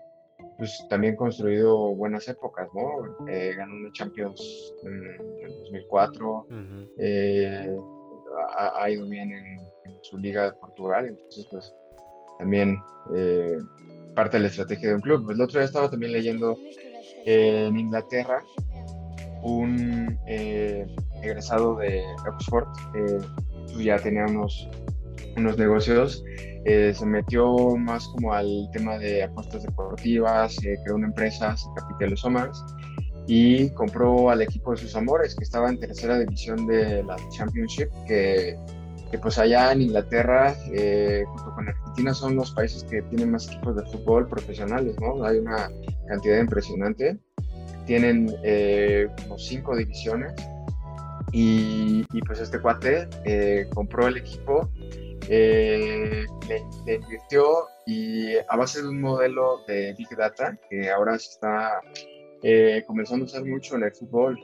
pues 0.58 0.86
también 0.90 1.16
construido 1.16 1.96
buenas 1.96 2.28
épocas, 2.28 2.68
¿no? 2.74 3.28
Eh, 3.28 3.54
ganó 3.56 3.76
una 3.76 3.92
Champions 3.92 4.74
en, 4.84 5.18
2004, 5.64 6.48
eh, 6.98 7.78
ha, 8.58 8.90
ido 8.90 9.08
bien 9.08 9.32
en, 9.32 9.62
su 10.04 10.18
liga 10.18 10.46
de 10.46 10.54
Portugal, 10.54 11.06
entonces 11.06 11.48
pues 11.52 11.76
también 12.40 12.76
eh, 13.16 13.58
parte 14.16 14.38
de 14.38 14.44
la 14.44 14.50
estrategia 14.50 14.90
de 14.90 14.96
un 14.96 15.02
club. 15.02 15.26
Pues, 15.26 15.38
el 15.38 15.44
otro 15.44 15.60
día 15.60 15.66
estaba 15.66 15.90
también 15.90 16.12
leyendo 16.12 16.58
en 17.26 17.78
Inglaterra 17.78 18.44
un 19.44 20.20
egresado 20.26 21.78
de 21.78 22.04
Oxford, 22.28 22.68
pues, 22.92 23.86
ya 23.86 23.98
tenía 23.98 24.26
unos, 24.26 24.70
unos 25.38 25.58
negocios 25.58 26.24
eh, 26.64 26.94
se 26.94 27.06
metió 27.06 27.76
más 27.76 28.08
como 28.10 28.34
al 28.34 28.70
tema 28.72 28.98
de 29.00 29.24
apuestas 29.24 29.64
deportivas, 29.64 30.58
creó 30.84 30.96
una 30.96 31.08
empresa, 31.08 31.58
se 31.58 31.68
capitalizó 31.76 32.28
Somers 32.28 32.64
y 33.28 33.70
compró 33.72 34.30
al 34.30 34.42
equipo 34.44 34.72
de 34.72 34.78
sus 34.78 34.96
amores, 34.96 35.36
que 35.36 35.44
estaba 35.44 35.70
en 35.70 35.80
tercera 35.80 36.20
división 36.20 36.68
de 36.68 37.04
la 37.04 37.16
Championship, 37.32 37.90
que, 38.08 38.56
que 39.10 39.18
pues 39.18 39.40
allá 39.40 39.72
en 39.72 39.82
Inglaterra, 39.82 40.56
eh, 40.72 41.24
junto 41.28 41.56
con 41.56 41.68
Argentina, 41.68 42.14
son 42.14 42.36
los 42.36 42.52
países 42.52 42.84
que 42.84 43.02
tienen 43.04 43.32
más 43.32 43.48
equipos 43.48 43.76
de 43.78 43.86
fútbol 43.86 44.28
profesionales, 44.28 44.96
¿no? 45.00 45.24
Hay 45.24 45.40
una 45.40 45.72
cantidad 46.08 46.40
impresionante. 46.40 47.18
Tienen 47.92 48.34
eh, 48.46 49.10
como 49.22 49.38
cinco 49.38 49.76
divisiones 49.76 50.32
y, 51.34 52.06
pues 52.26 52.40
este 52.40 52.58
cuate 52.62 53.10
compró 53.74 54.08
el 54.08 54.16
equipo 54.16 54.72
eh, 55.30 56.26
le, 56.48 56.94
invirtió 56.96 57.68
y 57.86 58.38
a 58.38 58.56
base 58.56 58.82
de 58.82 58.88
un 58.88 59.02
modelo 59.02 59.66
de 59.68 59.94
Big 59.98 60.08
Data 60.18 60.58
que 60.70 60.90
ahora 60.90 61.20
se 61.20 61.32
está 61.32 61.82
eh, 62.44 62.86
comenzando 62.88 63.26
a 63.26 63.28
usar 63.28 63.44
mucho 63.44 63.76
en 63.76 63.84
el 63.84 63.92
fútbol. 63.92 64.40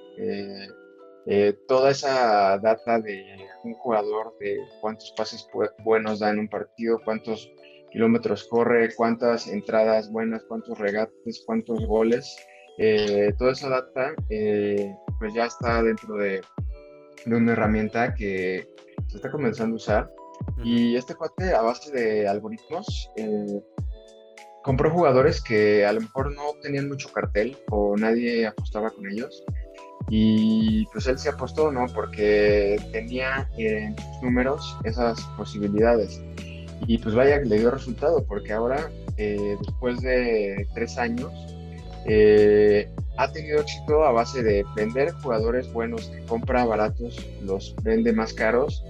Eh, 1.29 1.53
toda 1.69 1.91
esa 1.91 2.57
data 2.59 2.99
de 2.99 3.25
un 3.63 3.75
jugador, 3.75 4.33
de 4.41 4.57
cuántos 4.81 5.13
pases 5.15 5.47
buenos 5.85 6.19
da 6.19 6.31
en 6.31 6.39
un 6.39 6.49
partido, 6.49 6.99
cuántos 7.05 7.49
kilómetros 7.91 8.43
corre, 8.45 8.93
cuántas 8.93 9.47
entradas 9.47 10.11
buenas, 10.11 10.43
cuántos 10.43 10.77
regates, 10.77 11.43
cuántos 11.45 11.85
goles, 11.85 12.37
toda 13.37 13.51
esa 13.51 13.69
data 13.69 14.13
pues 15.19 15.33
ya 15.33 15.45
está 15.45 15.81
dentro 15.81 16.15
de, 16.15 16.41
de 17.25 17.35
una 17.35 17.53
herramienta 17.53 18.13
que 18.13 18.67
se 19.07 19.15
está 19.15 19.31
comenzando 19.31 19.73
a 19.73 19.77
usar 19.77 20.11
y 20.63 20.95
este 20.95 21.15
cuate, 21.15 21.53
a 21.53 21.61
base 21.61 21.91
de 21.91 22.27
algoritmos, 22.27 23.11
eh, 23.15 23.61
compró 24.63 24.91
jugadores 24.91 25.41
que 25.41 25.85
a 25.85 25.93
lo 25.93 26.01
mejor 26.01 26.33
no 26.35 26.53
tenían 26.61 26.87
mucho 26.87 27.11
cartel 27.11 27.57
o 27.69 27.95
nadie 27.95 28.47
apostaba 28.47 28.89
con 28.89 29.09
ellos. 29.09 29.43
Y 30.09 30.85
pues 30.87 31.05
él 31.07 31.19
se 31.19 31.29
apostó, 31.29 31.71
¿no? 31.71 31.85
Porque 31.93 32.79
tenía 32.91 33.49
en 33.57 33.97
sus 33.97 34.23
números 34.23 34.77
esas 34.83 35.19
posibilidades. 35.37 36.21
Y 36.85 36.97
pues 36.99 37.13
vaya, 37.13 37.39
le 37.39 37.59
dio 37.59 37.71
resultado, 37.71 38.25
porque 38.25 38.53
ahora, 38.53 38.89
eh, 39.17 39.57
después 39.59 39.99
de 40.01 40.67
tres 40.73 40.97
años, 40.97 41.33
eh, 42.07 42.89
ha 43.17 43.31
tenido 43.31 43.59
éxito 43.59 44.03
a 44.05 44.11
base 44.11 44.41
de 44.41 44.65
vender 44.75 45.11
jugadores 45.11 45.71
buenos 45.73 46.07
que 46.07 46.21
compra 46.25 46.65
baratos, 46.65 47.27
los 47.43 47.75
vende 47.83 48.13
más 48.13 48.33
caros 48.33 48.83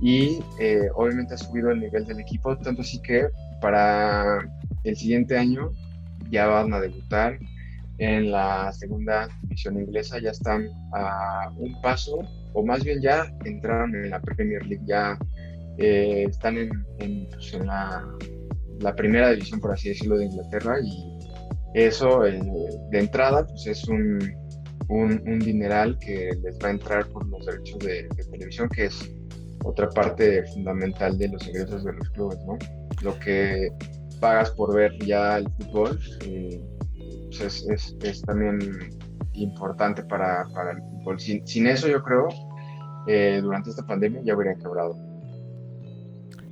y 0.00 0.42
eh, 0.60 0.88
obviamente 0.94 1.34
ha 1.34 1.38
subido 1.38 1.70
el 1.70 1.80
nivel 1.80 2.06
del 2.06 2.20
equipo, 2.20 2.56
tanto 2.58 2.82
así 2.82 3.00
que 3.02 3.26
para 3.60 4.38
el 4.84 4.96
siguiente 4.96 5.36
año 5.36 5.72
ya 6.30 6.46
van 6.46 6.72
a 6.72 6.80
debutar 6.80 7.38
en 7.98 8.30
la 8.30 8.72
segunda 8.72 9.28
división 9.42 9.78
inglesa, 9.78 10.18
ya 10.20 10.30
están 10.30 10.66
a 10.94 11.52
un 11.56 11.78
paso, 11.82 12.20
o 12.54 12.64
más 12.64 12.82
bien 12.82 13.02
ya 13.02 13.30
entraron 13.44 13.94
en 13.94 14.10
la 14.10 14.20
Premier 14.20 14.64
League, 14.64 14.84
ya 14.86 15.18
eh, 15.76 16.24
están 16.28 16.56
en, 16.56 17.28
pues, 17.30 17.52
la, 17.62 18.02
la, 18.78 18.94
primera 18.96 19.30
división, 19.32 19.60
por 19.60 19.72
así 19.72 19.90
decirlo, 19.90 20.16
de 20.16 20.26
Inglaterra, 20.26 20.78
y 20.82 21.09
eso 21.74 22.26
eh, 22.26 22.40
de 22.90 22.98
entrada 22.98 23.46
pues 23.46 23.66
es 23.66 23.86
un, 23.88 24.18
un, 24.88 25.38
dineral 25.38 25.98
que 25.98 26.30
les 26.42 26.58
va 26.58 26.68
a 26.68 26.70
entrar 26.72 27.06
por 27.08 27.26
los 27.26 27.46
derechos 27.46 27.78
de 27.78 28.08
televisión, 28.30 28.68
que 28.68 28.86
es 28.86 29.10
otra 29.64 29.88
parte 29.90 30.44
fundamental 30.46 31.16
de 31.18 31.28
los 31.28 31.46
ingresos 31.46 31.84
de 31.84 31.92
los 31.92 32.10
clubes, 32.10 32.38
¿no? 32.46 32.58
Lo 33.02 33.18
que 33.20 33.70
pagas 34.20 34.50
por 34.50 34.74
ver 34.74 34.92
ya 35.04 35.38
el 35.38 35.48
fútbol 35.52 35.98
eh, 36.24 36.60
pues 37.38 37.66
es, 37.68 37.96
es, 38.02 38.22
también 38.22 38.58
importante 39.34 40.02
para, 40.02 40.46
para 40.54 40.72
el 40.72 40.78
fútbol. 40.78 41.20
Sin, 41.20 41.46
sin, 41.46 41.66
eso 41.66 41.88
yo 41.88 42.02
creo, 42.02 42.28
eh, 43.06 43.40
durante 43.42 43.70
esta 43.70 43.86
pandemia 43.86 44.20
ya 44.22 44.34
hubiera 44.34 44.54
quebrado. 44.56 44.96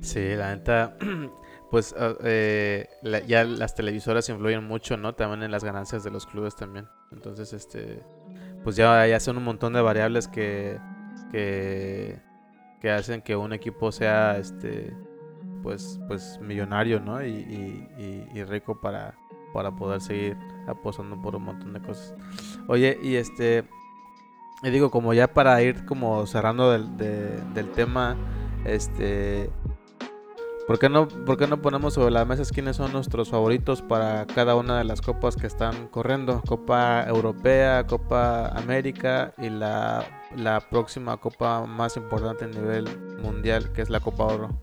Sí, 0.01 0.35
la 0.35 0.55
neta, 0.55 0.97
pues 1.71 1.95
ah, 1.97 2.15
eh, 2.23 2.87
ya 3.27 3.43
las 3.43 3.75
televisoras 3.75 4.27
influyen 4.29 4.63
mucho, 4.63 4.97
¿no? 4.97 5.13
También 5.13 5.43
en 5.43 5.51
las 5.51 5.63
ganancias 5.63 6.03
de 6.03 6.11
los 6.11 6.25
clubes 6.25 6.55
también. 6.55 6.87
Entonces, 7.11 7.53
este, 7.53 8.03
pues 8.63 8.75
ya, 8.75 9.05
ya 9.07 9.19
son 9.19 9.37
un 9.37 9.43
montón 9.43 9.73
de 9.73 9.81
variables 9.81 10.27
que, 10.27 10.79
que 11.31 12.19
que 12.79 12.91
hacen 12.91 13.21
que 13.21 13.35
un 13.35 13.53
equipo 13.53 13.91
sea 13.91 14.37
este 14.37 14.95
pues 15.63 15.99
pues 16.07 16.39
millonario 16.41 16.99
¿no? 16.99 17.23
y, 17.23 18.43
rico 18.47 18.79
para, 18.79 19.15
para 19.53 19.71
poder 19.71 20.01
seguir 20.01 20.37
apostando 20.67 21.21
por 21.21 21.35
un 21.35 21.43
montón 21.43 21.73
de 21.73 21.81
cosas 21.81 22.13
oye 22.67 22.97
y 23.01 23.15
este 23.15 23.65
y 24.63 24.69
digo 24.69 24.89
como 24.91 25.13
ya 25.13 25.33
para 25.33 25.61
ir 25.61 25.85
como 25.85 26.25
cerrando 26.25 26.71
del, 26.71 26.97
del 27.53 27.71
tema 27.71 28.15
este 28.65 29.49
¿Por 30.69 30.77
qué, 30.77 30.87
no, 30.87 31.07
¿Por 31.07 31.35
qué 31.35 31.47
no 31.47 31.63
ponemos 31.63 31.95
sobre 31.95 32.11
las 32.11 32.27
mesas 32.27 32.51
quiénes 32.51 32.75
son 32.75 32.93
nuestros 32.93 33.31
favoritos 33.31 33.81
para 33.81 34.27
cada 34.27 34.55
una 34.55 34.77
de 34.77 34.83
las 34.83 35.01
copas 35.01 35.35
que 35.35 35.47
están 35.47 35.87
corriendo? 35.87 36.43
Copa 36.47 37.05
Europea, 37.07 37.87
Copa 37.87 38.49
América 38.49 39.33
y 39.39 39.49
la, 39.49 40.05
la 40.37 40.59
próxima 40.59 41.17
copa 41.17 41.65
más 41.65 41.97
importante 41.97 42.45
a 42.45 42.49
nivel 42.49 42.85
mundial, 43.17 43.71
que 43.71 43.81
es 43.81 43.89
la 43.89 43.99
Copa 43.99 44.25
Oro. 44.25 44.61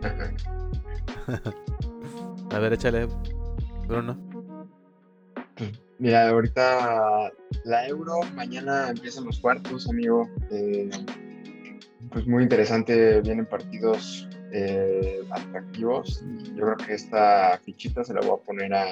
a 2.52 2.58
ver, 2.60 2.74
échale, 2.74 3.08
Bruno. 3.88 4.16
Mira, 5.98 6.28
ahorita 6.28 7.32
la 7.64 7.88
Euro, 7.88 8.20
mañana 8.36 8.90
empiezan 8.90 9.24
los 9.24 9.40
cuartos, 9.40 9.88
amigo. 9.88 10.30
Eh, 10.52 10.88
pues 12.12 12.28
muy 12.28 12.44
interesante, 12.44 13.20
vienen 13.22 13.46
partidos 13.46 14.28
eh, 14.52 15.22
atractivos. 15.30 16.22
Yo 16.54 16.64
creo 16.64 16.76
que 16.76 16.94
esta 16.94 17.58
fichita 17.64 18.04
se 18.04 18.12
la 18.12 18.20
voy 18.20 18.38
a 18.38 18.44
poner 18.44 18.74
a... 18.74 18.86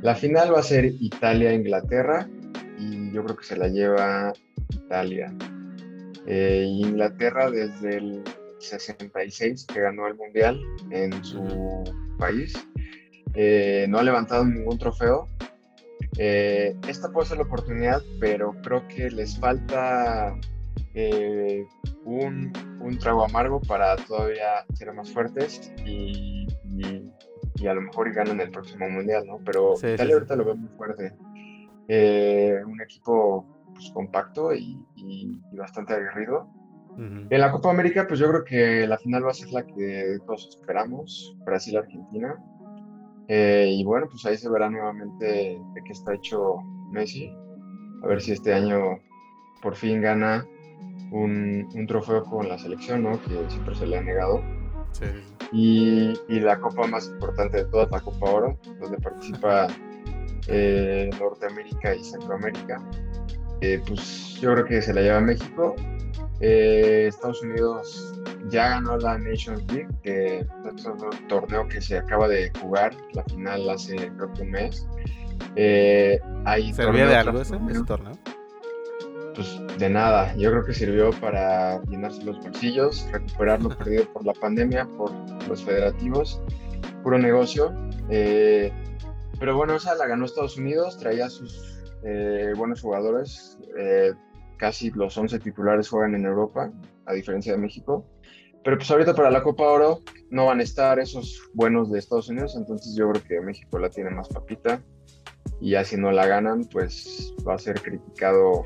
La 0.00 0.14
final 0.14 0.54
va 0.54 0.60
a 0.60 0.62
ser 0.62 0.86
Italia-Inglaterra 0.86 2.26
y 2.78 3.12
yo 3.12 3.22
creo 3.24 3.36
que 3.36 3.44
se 3.44 3.56
la 3.56 3.68
lleva 3.68 4.32
Italia. 4.70 5.34
Eh, 6.26 6.64
Inglaterra 6.66 7.50
desde 7.50 7.98
el 7.98 8.22
66 8.58 9.66
que 9.66 9.80
ganó 9.80 10.06
el 10.06 10.14
Mundial 10.14 10.58
en 10.90 11.22
su 11.22 11.84
país, 12.18 12.54
eh, 13.34 13.86
no 13.88 13.98
ha 13.98 14.02
levantado 14.02 14.44
ningún 14.44 14.78
trofeo. 14.78 15.28
esta 16.16 17.10
puede 17.12 17.28
ser 17.28 17.38
la 17.38 17.44
oportunidad, 17.44 18.02
pero 18.20 18.54
creo 18.62 18.88
que 18.88 19.10
les 19.10 19.38
falta 19.38 20.34
un, 22.04 22.52
un, 22.80 22.98
trago 22.98 23.24
amargo 23.24 23.60
para 23.60 23.96
todavía 23.96 24.64
ser 24.74 24.92
más 24.94 25.12
fuertes 25.12 25.72
y, 25.84 26.46
y, 26.64 27.66
a 27.66 27.74
lo 27.74 27.82
mejor 27.82 28.12
ganan 28.12 28.40
el 28.40 28.50
próximo 28.50 28.88
mundial, 28.88 29.26
¿no? 29.26 29.40
Pero 29.44 29.74
Italia 29.76 30.14
ahorita 30.14 30.36
lo 30.36 30.44
veo 30.44 30.56
muy 30.56 30.68
fuerte. 30.76 31.12
Eh, 31.88 32.60
un 32.66 32.80
equipo 32.80 33.46
pues, 33.74 33.90
compacto 33.92 34.54
y, 34.54 34.78
bastante 35.52 35.94
aguerrido. 35.94 36.48
En 36.98 37.40
la 37.40 37.52
Copa 37.52 37.68
América, 37.68 38.06
pues 38.08 38.18
yo 38.18 38.28
creo 38.28 38.44
que 38.44 38.86
la 38.86 38.96
final 38.96 39.26
va 39.26 39.30
a 39.30 39.34
ser 39.34 39.50
la 39.50 39.66
que 39.66 40.16
todos 40.26 40.48
esperamos, 40.48 41.36
Brasil-Argentina. 41.44 42.42
Eh, 43.28 43.68
y 43.70 43.84
bueno, 43.84 44.06
pues 44.10 44.24
ahí 44.24 44.38
se 44.38 44.48
verá 44.48 44.70
nuevamente 44.70 45.26
de 45.26 45.82
qué 45.84 45.92
está 45.92 46.14
hecho 46.14 46.56
Messi. 46.90 47.30
A 48.02 48.06
ver 48.06 48.22
si 48.22 48.32
este 48.32 48.54
año 48.54 48.98
por 49.60 49.74
fin 49.74 50.00
gana 50.00 50.46
un, 51.10 51.68
un, 51.74 51.86
trofeo 51.86 52.24
con 52.24 52.48
la 52.48 52.58
selección, 52.58 53.02
¿no? 53.02 53.20
Que 53.22 53.38
siempre 53.48 53.74
se 53.74 53.86
le 53.86 53.98
ha 53.98 54.02
negado. 54.02 54.42
Sí. 54.92 55.06
Y, 55.52 56.14
y, 56.28 56.40
la 56.40 56.58
copa 56.58 56.86
más 56.86 57.08
importante 57.08 57.58
de 57.58 57.64
todas, 57.66 57.90
la 57.90 58.00
Copa 58.00 58.30
Oro, 58.30 58.58
donde 58.80 58.96
participa 58.98 59.66
eh, 60.48 61.10
Norteamérica 61.18 61.94
y 61.94 62.02
Centroamérica. 62.02 62.80
Eh, 63.60 63.80
pues 63.86 64.38
yo 64.40 64.52
creo 64.52 64.64
que 64.64 64.82
se 64.82 64.92
la 64.92 65.02
lleva 65.02 65.20
México. 65.20 65.74
Eh, 66.40 67.06
Estados 67.08 67.42
Unidos 67.42 68.20
ya 68.48 68.68
ganó 68.68 68.98
la 68.98 69.18
Nations 69.18 69.64
League, 69.72 69.88
que 70.02 70.38
es 70.40 70.84
un 70.84 71.28
torneo 71.28 71.66
que 71.66 71.80
se 71.80 71.98
acaba 71.98 72.28
de 72.28 72.52
jugar, 72.60 72.94
la 73.14 73.22
final 73.24 73.68
hace 73.70 73.96
creo 73.96 74.32
que 74.34 74.42
un 74.42 74.50
mes. 74.50 74.86
¿Servía 76.74 77.06
de 77.06 77.16
algo 77.16 77.40
ese 77.40 77.58
torneo? 77.86 78.12
Pues 79.36 79.60
de 79.78 79.90
nada. 79.90 80.34
Yo 80.36 80.50
creo 80.50 80.64
que 80.64 80.72
sirvió 80.72 81.10
para 81.20 81.82
llenarse 81.84 82.24
los 82.24 82.40
bolsillos, 82.40 83.06
recuperar 83.12 83.62
lo 83.62 83.68
perdido 83.78 84.10
por 84.12 84.24
la 84.24 84.32
pandemia, 84.32 84.86
por 84.96 85.12
los 85.48 85.62
federativos, 85.62 86.40
puro 87.02 87.18
negocio. 87.18 87.72
Eh, 88.10 88.72
pero 89.38 89.56
bueno, 89.56 89.76
esa 89.76 89.94
la 89.94 90.06
ganó 90.06 90.24
Estados 90.24 90.56
Unidos, 90.56 90.98
traía 90.98 91.28
sus 91.28 91.84
eh, 92.02 92.52
buenos 92.56 92.80
jugadores. 92.80 93.58
Eh, 93.78 94.14
casi 94.56 94.90
los 94.90 95.16
11 95.16 95.38
titulares 95.40 95.88
juegan 95.88 96.14
en 96.14 96.24
Europa, 96.24 96.72
a 97.04 97.12
diferencia 97.12 97.52
de 97.52 97.58
México. 97.58 98.06
Pero 98.64 98.78
pues 98.78 98.90
ahorita 98.90 99.14
para 99.14 99.30
la 99.30 99.42
Copa 99.42 99.62
Oro 99.64 100.02
no 100.30 100.46
van 100.46 100.58
a 100.58 100.62
estar 100.64 100.98
esos 100.98 101.40
buenos 101.54 101.92
de 101.92 102.00
Estados 102.00 102.28
Unidos, 102.28 102.56
entonces 102.56 102.96
yo 102.96 103.08
creo 103.12 103.22
que 103.22 103.40
México 103.40 103.78
la 103.78 103.90
tiene 103.90 104.10
más 104.10 104.28
papita 104.28 104.82
y 105.60 105.70
ya 105.70 105.84
si 105.84 105.96
no 105.96 106.10
la 106.10 106.26
ganan, 106.26 106.64
pues 106.64 107.32
va 107.46 107.54
a 107.54 107.58
ser 107.58 107.80
criticado 107.80 108.64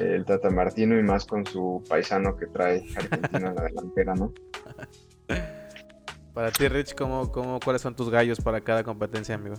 el 0.00 0.24
Tata 0.24 0.50
Martino 0.50 0.98
y 0.98 1.02
más 1.02 1.26
con 1.26 1.44
su 1.44 1.82
paisano 1.88 2.36
que 2.36 2.46
trae 2.46 2.84
Argentina 2.96 3.48
en 3.48 3.54
la 3.54 3.62
delantera, 3.62 4.14
¿no? 4.14 4.32
Para 6.34 6.52
ti, 6.52 6.68
Rich, 6.68 6.94
¿cómo, 6.94 7.32
cómo, 7.32 7.58
cuáles 7.58 7.82
son 7.82 7.96
tus 7.96 8.10
gallos 8.10 8.40
para 8.40 8.60
cada 8.60 8.84
competencia, 8.84 9.34
amigo? 9.34 9.56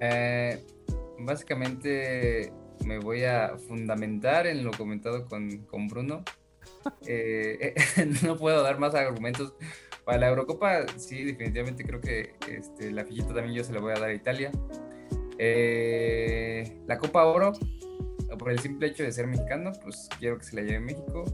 Eh, 0.00 0.62
básicamente 1.18 2.52
me 2.84 2.98
voy 2.98 3.24
a 3.24 3.56
fundamentar 3.68 4.46
en 4.46 4.64
lo 4.64 4.70
comentado 4.72 5.26
con, 5.26 5.58
con 5.64 5.88
Bruno. 5.88 6.22
Eh, 7.06 7.74
no 8.24 8.36
puedo 8.36 8.62
dar 8.62 8.78
más 8.78 8.94
argumentos. 8.94 9.54
Para 10.04 10.16
la 10.16 10.28
Eurocopa, 10.28 10.86
sí, 10.96 11.24
definitivamente 11.24 11.84
creo 11.84 12.00
que 12.00 12.34
este, 12.48 12.90
la 12.90 13.04
fichita 13.04 13.34
también 13.34 13.54
yo 13.54 13.64
se 13.64 13.74
la 13.74 13.80
voy 13.80 13.92
a 13.92 14.00
dar 14.00 14.08
a 14.08 14.14
Italia. 14.14 14.50
Eh, 15.38 16.80
la 16.86 16.98
Copa 16.98 17.24
Oro, 17.24 17.52
por 18.38 18.50
el 18.50 18.58
simple 18.58 18.88
hecho 18.88 19.02
de 19.02 19.12
ser 19.12 19.26
mexicano, 19.26 19.72
pues 19.82 20.08
quiero 20.18 20.38
que 20.38 20.44
se 20.44 20.56
la 20.56 20.62
lleve 20.62 20.80
México. 20.80 21.24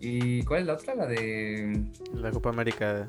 ¿Y 0.00 0.42
cuál 0.44 0.60
es 0.60 0.66
la 0.66 0.74
otra? 0.74 0.94
La 0.94 1.06
de... 1.06 1.90
La 2.14 2.30
Copa 2.30 2.50
América. 2.50 3.08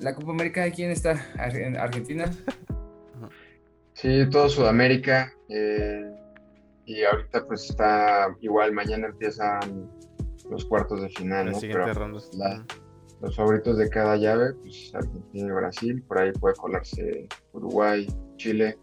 ¿La 0.00 0.14
Copa 0.14 0.32
América 0.32 0.62
de 0.62 0.72
quién 0.72 0.90
está? 0.90 1.24
¿Argentina? 1.38 2.30
sí, 3.94 4.28
todo 4.30 4.48
Sudamérica. 4.48 5.32
Eh, 5.48 6.10
y 6.84 7.04
ahorita 7.04 7.46
pues 7.46 7.70
está 7.70 8.34
igual, 8.40 8.72
mañana 8.72 9.06
empiezan 9.06 9.88
los 10.50 10.64
cuartos 10.64 11.02
de 11.02 11.08
final, 11.10 11.52
¿no? 11.52 11.58
los 13.22 13.36
favoritos 13.36 13.78
de 13.78 13.88
cada 13.88 14.16
llave, 14.16 14.52
pues 14.54 14.92
Argentina 14.94 15.46
y 15.48 15.52
Brasil, 15.52 16.02
por 16.02 16.18
ahí 16.18 16.32
puede 16.32 16.56
colarse 16.56 17.28
Uruguay, 17.52 18.06
Chile, 18.36 18.76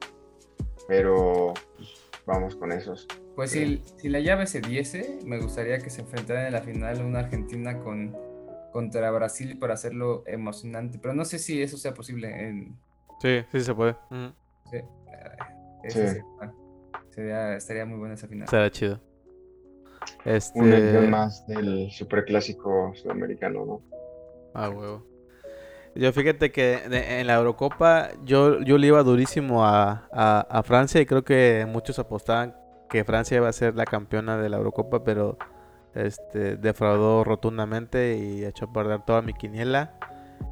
pero 0.87 1.53
pues, 1.75 1.98
vamos 2.29 2.55
con 2.55 2.71
esos. 2.71 3.07
Pues 3.35 3.51
si, 3.51 3.83
si, 3.97 4.09
la 4.09 4.19
llave 4.19 4.45
se 4.47 4.61
diese, 4.61 5.19
me 5.25 5.39
gustaría 5.39 5.79
que 5.79 5.89
se 5.89 6.01
enfrentara 6.01 6.47
en 6.47 6.53
la 6.53 6.61
final 6.61 7.01
una 7.03 7.19
Argentina 7.19 7.79
con, 7.79 8.15
contra 8.71 9.11
Brasil 9.11 9.57
para 9.59 9.73
hacerlo 9.73 10.23
emocionante. 10.27 10.99
Pero 11.01 11.13
no 11.13 11.25
sé 11.25 11.39
si 11.39 11.61
eso 11.61 11.77
sea 11.77 11.93
posible. 11.93 12.29
En... 12.29 12.77
Sí, 13.21 13.43
sí 13.51 13.59
se 13.61 13.73
puede. 13.73 13.95
Sí. 14.71 14.77
sí. 15.89 15.99
Sería, 17.09 17.55
estaría 17.55 17.85
muy 17.85 17.97
buena 17.97 18.13
esa 18.13 18.27
final. 18.27 18.45
Estaría 18.45 18.71
chido. 18.71 19.01
Este... 20.23 20.59
Un 20.59 21.09
más 21.09 21.45
del 21.47 21.91
superclásico 21.91 22.93
sudamericano, 22.95 23.65
¿no? 23.65 23.81
Ah, 24.53 24.69
huevo. 24.69 25.08
Yo 25.95 26.13
fíjate 26.13 26.51
que 26.51 26.81
en 26.85 27.27
la 27.27 27.35
Eurocopa 27.35 28.09
yo, 28.23 28.61
yo 28.61 28.77
le 28.77 28.87
iba 28.87 29.03
durísimo 29.03 29.65
a, 29.65 30.07
a, 30.11 30.63
Francia 30.63 31.01
y 31.01 31.05
creo 31.05 31.23
que 31.23 31.65
muchos 31.67 31.99
apostaban 31.99 32.55
que 32.89 33.03
Francia 33.03 33.37
iba 33.37 33.49
a 33.49 33.53
ser 33.53 33.75
la 33.75 33.85
campeona 33.85 34.37
de 34.37 34.49
la 34.49 34.57
Eurocopa, 34.57 35.03
pero 35.03 35.37
este 35.95 36.57
defraudó 36.57 37.23
rotundamente 37.23 38.17
y 38.17 38.45
echó 38.45 38.65
a 38.65 38.73
perder 38.73 39.01
toda 39.01 39.21
mi 39.21 39.33
quiniela. 39.33 39.95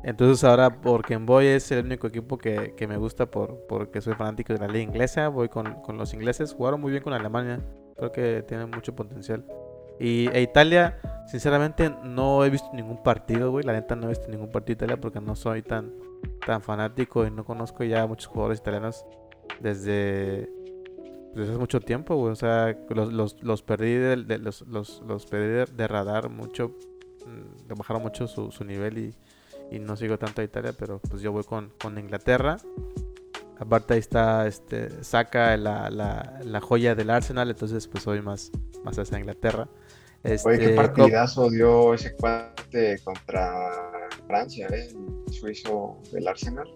Entonces 0.03 0.43
ahora 0.43 0.81
porque 0.81 1.17
voy 1.17 1.47
es 1.47 1.71
el 1.71 1.85
único 1.85 2.07
equipo 2.07 2.37
que, 2.37 2.73
me 2.87 2.97
gusta 2.97 3.25
por, 3.25 3.65
porque 3.67 4.01
soy 4.01 4.13
fanático 4.15 4.53
de 4.53 4.59
la 4.59 4.67
liga 4.67 4.83
inglesa. 4.83 5.27
Voy 5.29 5.49
con, 5.49 5.77
los 5.93 6.13
ingleses. 6.13 6.53
Jugaron 6.53 6.81
muy 6.81 6.91
bien 6.91 7.03
con 7.03 7.13
Alemania. 7.13 7.61
Creo 7.95 8.11
que 8.11 8.43
tienen 8.47 8.69
mucho 8.69 8.95
potencial. 8.95 9.45
Y 9.99 10.29
e 10.29 10.41
Italia, 10.41 10.99
sinceramente, 11.27 11.89
no 12.03 12.45
he 12.45 12.49
visto 12.49 12.69
ningún 12.73 13.01
partido, 13.01 13.51
güey. 13.51 13.65
La 13.65 13.73
neta 13.73 13.95
no 13.95 14.05
he 14.05 14.09
visto 14.09 14.27
ningún 14.29 14.51
partido 14.51 14.77
de 14.77 14.85
Italia 14.85 15.01
porque 15.01 15.19
no 15.21 15.35
soy 15.35 15.61
tan, 15.61 15.91
tan 16.45 16.61
fanático 16.61 17.25
y 17.25 17.31
no 17.31 17.45
conozco 17.45 17.83
ya 17.83 18.05
muchos 18.05 18.27
jugadores 18.27 18.59
italianos 18.59 19.05
desde 19.59 20.49
desde 21.37 21.51
hace 21.51 21.59
mucho 21.59 21.79
tiempo, 21.79 22.15
güey. 22.15 22.31
O 22.31 22.35
sea, 22.35 22.75
los, 22.89 23.13
los, 23.13 23.43
los 23.43 23.61
perdí 23.61 23.93
de, 23.93 24.17
los, 24.39 24.61
los, 24.67 25.01
los, 25.07 25.25
perdí 25.25 25.71
de, 25.71 25.87
radar 25.87 26.29
mucho. 26.29 26.75
Mm, 27.25 27.73
bajaron 27.77 28.01
mucho 28.01 28.27
su, 28.27 28.51
su 28.51 28.63
nivel 28.63 28.97
y, 28.97 29.15
y, 29.71 29.79
no 29.79 29.95
sigo 29.95 30.17
tanto 30.17 30.41
a 30.41 30.43
Italia, 30.43 30.73
pero 30.77 30.99
pues 30.99 31.21
yo 31.21 31.31
voy 31.31 31.43
con, 31.43 31.71
con 31.81 31.97
Inglaterra. 31.97 32.57
Aparte 33.59 33.95
ahí 33.95 33.99
está, 33.99 34.47
este, 34.47 35.03
saca 35.03 35.57
la, 35.57 35.89
la, 35.89 36.39
la, 36.43 36.61
joya 36.61 36.95
del 36.95 37.09
Arsenal, 37.09 37.49
entonces 37.49 37.87
pues 37.87 38.05
voy 38.05 38.21
más, 38.21 38.51
más 38.83 38.97
hacia 38.99 39.17
Inglaterra. 39.19 39.67
Este, 40.27 40.49
Oye, 40.49 40.59
qué 40.59 40.69
partidazo 40.71 41.49
dio 41.49 41.93
ese 41.93 42.13
cuate 42.17 42.99
contra 43.03 43.71
Francia, 44.27 44.67
¿eh? 44.67 44.89
El 45.25 45.33
suizo 45.33 46.01
del 46.11 46.27
Arsenal. 46.27 46.67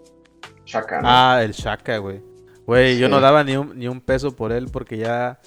Shaka, 0.65 1.02
Ah, 1.03 1.41
el 1.44 1.52
Shaka, 1.52 1.98
güey. 1.98 2.23
Güey, 2.65 2.98
yo 2.98 3.10
no 3.10 3.19
daba 3.19 3.44
ni 3.44 3.57
un, 3.57 3.78
ni 3.78 3.90
un 3.90 3.99
peso 3.99 4.34
por 4.34 4.53
él 4.53 4.69
porque 4.72 4.98
ya 4.98 5.41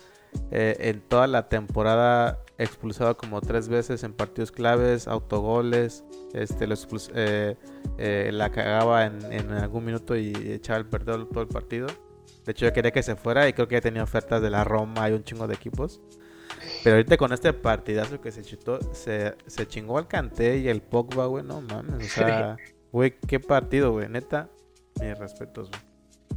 eh, 0.51 0.76
en 0.81 1.01
toda 1.01 1.26
la 1.26 1.48
temporada 1.48 2.40
expulsado 2.59 3.16
como 3.16 3.40
tres 3.40 3.68
veces 3.68 4.05
en 4.05 4.12
partidos 4.12 4.52
claves, 4.52 5.09
autogoles, 5.09 6.05
este, 6.35 6.66
lo 6.66 6.74
eh, 7.14 7.56
eh, 7.97 8.31
la 8.32 8.51
cagaba 8.51 9.06
en, 9.06 9.51
algún 9.51 9.86
minuto 9.86 10.14
y 10.14 10.32
echaba 10.52 10.78
el 10.78 10.86
perder 10.86 11.24
todo 11.26 11.43
el 11.43 11.48
partido. 11.48 11.86
De 12.44 12.52
hecho, 12.52 12.66
yo 12.66 12.72
quería 12.74 12.90
que 12.90 13.02
se 13.02 13.16
fuera 13.16 13.48
y 13.48 13.55
creo 13.55 13.66
que 13.66 13.76
ya 13.76 13.81
tenía 13.81 14.02
ofertas 14.02 14.43
de 14.43 14.51
la 14.51 14.62
Roma 14.62 15.09
y 15.09 15.12
un 15.14 15.24
chingo 15.24 15.47
de 15.47 15.55
equipos. 15.55 16.02
Pero 16.82 16.97
ahorita 16.97 17.16
con 17.16 17.32
este 17.32 17.52
partidazo 17.52 18.20
que 18.20 18.32
se 18.32 18.43
chutó, 18.43 18.78
se, 18.93 19.35
se 19.47 19.66
chingó 19.66 19.98
al 19.98 20.09
Canté 20.09 20.59
y 20.59 20.68
el 20.68 20.82
Pogba, 20.82 21.26
güey, 21.26 21.44
no 21.44 21.60
mames. 21.60 21.94
O 21.94 22.09
sea, 22.09 22.56
güey, 22.93 23.14
qué 23.26 23.40
partido, 23.40 23.93
güey. 23.93 24.09
Neta, 24.09 24.48
mis 25.01 25.18
respetos, 25.18 25.70
güey. 25.70 25.82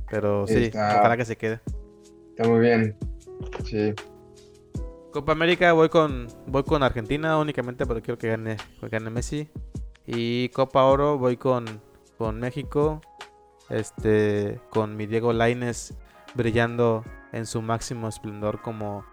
Pero 0.10 0.48
sí, 0.48 0.72
ojalá 0.74 1.18
que 1.18 1.26
se 1.26 1.36
quede. 1.36 1.60
Está 2.30 2.48
muy 2.48 2.60
bien. 2.62 2.96
Sí. 3.66 3.94
Copa 5.12 5.32
América 5.32 5.74
voy 5.74 5.90
con 5.90 6.28
voy 6.46 6.64
con 6.64 6.84
Argentina 6.84 7.38
únicamente 7.38 7.86
porque 7.86 8.02
quiero 8.02 8.18
que 8.18 8.30
gane, 8.30 8.58
que 8.80 8.90
gane 8.90 9.10
Messi. 9.10 9.50
Y 10.06 10.50
Copa 10.50 10.84
Oro 10.84 11.18
voy 11.18 11.38
con, 11.38 11.82
con 12.18 12.40
México. 12.40 13.02
Este 13.70 14.62
con 14.70 14.96
mi 14.96 15.08
Diego 15.08 15.34
Laines 15.34 15.94
brillando 16.36 17.04
en 17.34 17.46
su 17.46 17.62
máximo 17.62 18.08
esplendor 18.08 18.62
como 18.62 19.04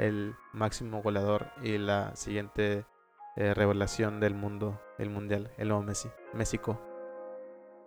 el 0.00 0.34
máximo 0.52 1.02
goleador 1.02 1.52
y 1.62 1.78
la 1.78 2.16
siguiente 2.16 2.84
eh, 3.36 3.54
revelación 3.54 4.18
del 4.18 4.34
mundo, 4.34 4.80
el 4.98 5.10
mundial, 5.10 5.52
el 5.58 5.68
nuevo 5.68 5.82
Messi, 5.82 6.08
México. 6.32 6.80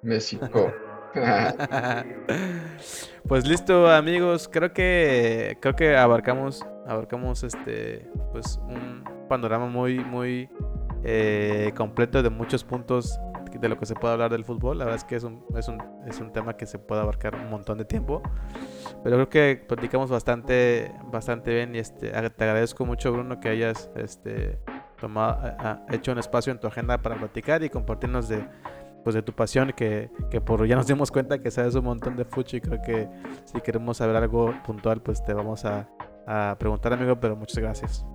México. 0.04 0.72
pues 3.28 3.48
listo, 3.48 3.92
amigos. 3.92 4.48
Creo 4.52 4.74
que 4.74 5.58
creo 5.60 5.76
que 5.76 5.98
abarcamos 5.98 6.66
abarcamos 6.86 7.44
este 7.44 8.10
pues 8.32 8.60
un 8.68 9.04
panorama 9.30 9.68
muy 9.68 10.00
muy 10.00 10.50
eh, 11.04 11.72
completo 11.76 12.24
de 12.24 12.30
muchos 12.30 12.64
puntos 12.64 13.20
de 13.60 13.70
lo 13.70 13.78
que 13.78 13.86
se 13.86 13.96
puede 13.96 14.14
hablar 14.14 14.32
del 14.32 14.46
fútbol. 14.46 14.78
La 14.78 14.86
verdad 14.86 14.98
es 14.98 15.04
que 15.04 15.16
es 15.16 15.24
un, 15.24 15.44
es 15.56 15.68
un, 15.68 15.82
es 16.08 16.20
un 16.20 16.32
tema 16.32 16.56
que 16.56 16.66
se 16.66 16.80
puede 16.80 17.02
abarcar 17.02 17.36
un 17.36 17.50
montón 17.50 17.78
de 17.78 17.86
tiempo. 17.86 18.22
Pero 19.04 19.16
creo 19.18 19.30
que 19.30 19.66
platicamos 19.68 20.10
bastante, 20.10 20.94
bastante 21.12 21.54
bien 21.54 21.76
y 21.76 21.80
este, 21.80 22.10
te 22.10 22.44
agradezco 22.44 22.86
mucho 22.86 23.12
Bruno 23.12 23.40
que 23.40 23.50
hayas 23.50 23.90
este, 23.96 24.60
tomado, 25.00 25.56
hecho 25.90 26.12
un 26.12 26.20
espacio 26.20 26.52
en 26.52 26.60
tu 26.60 26.68
agenda 26.68 26.98
para 26.98 27.16
platicar 27.16 27.64
y 27.64 27.70
compartirnos 27.70 28.30
de, 28.30 28.46
pues 29.04 29.14
de 29.14 29.22
tu 29.22 29.34
pasión 29.34 29.74
que, 29.76 30.10
que, 30.32 30.42
por 30.42 30.66
ya 30.66 30.76
nos 30.76 30.88
dimos 30.88 31.12
cuenta 31.12 31.40
que 31.40 31.52
sabes 31.52 31.76
un 31.76 31.86
montón 31.86 32.16
de 32.16 32.26
fucho 32.26 32.58
y 32.58 32.62
creo 32.62 32.82
que 32.82 33.10
si 33.46 33.60
queremos 33.62 33.98
saber 33.98 34.16
algo 34.16 34.54
puntual 34.66 35.02
pues 35.02 35.24
te 35.24 35.34
vamos 35.34 35.66
a, 35.66 35.90
a 36.26 36.56
preguntar 36.58 36.94
amigo 36.94 37.20
pero 37.20 37.36
muchas 37.36 37.58
gracias 37.58 38.06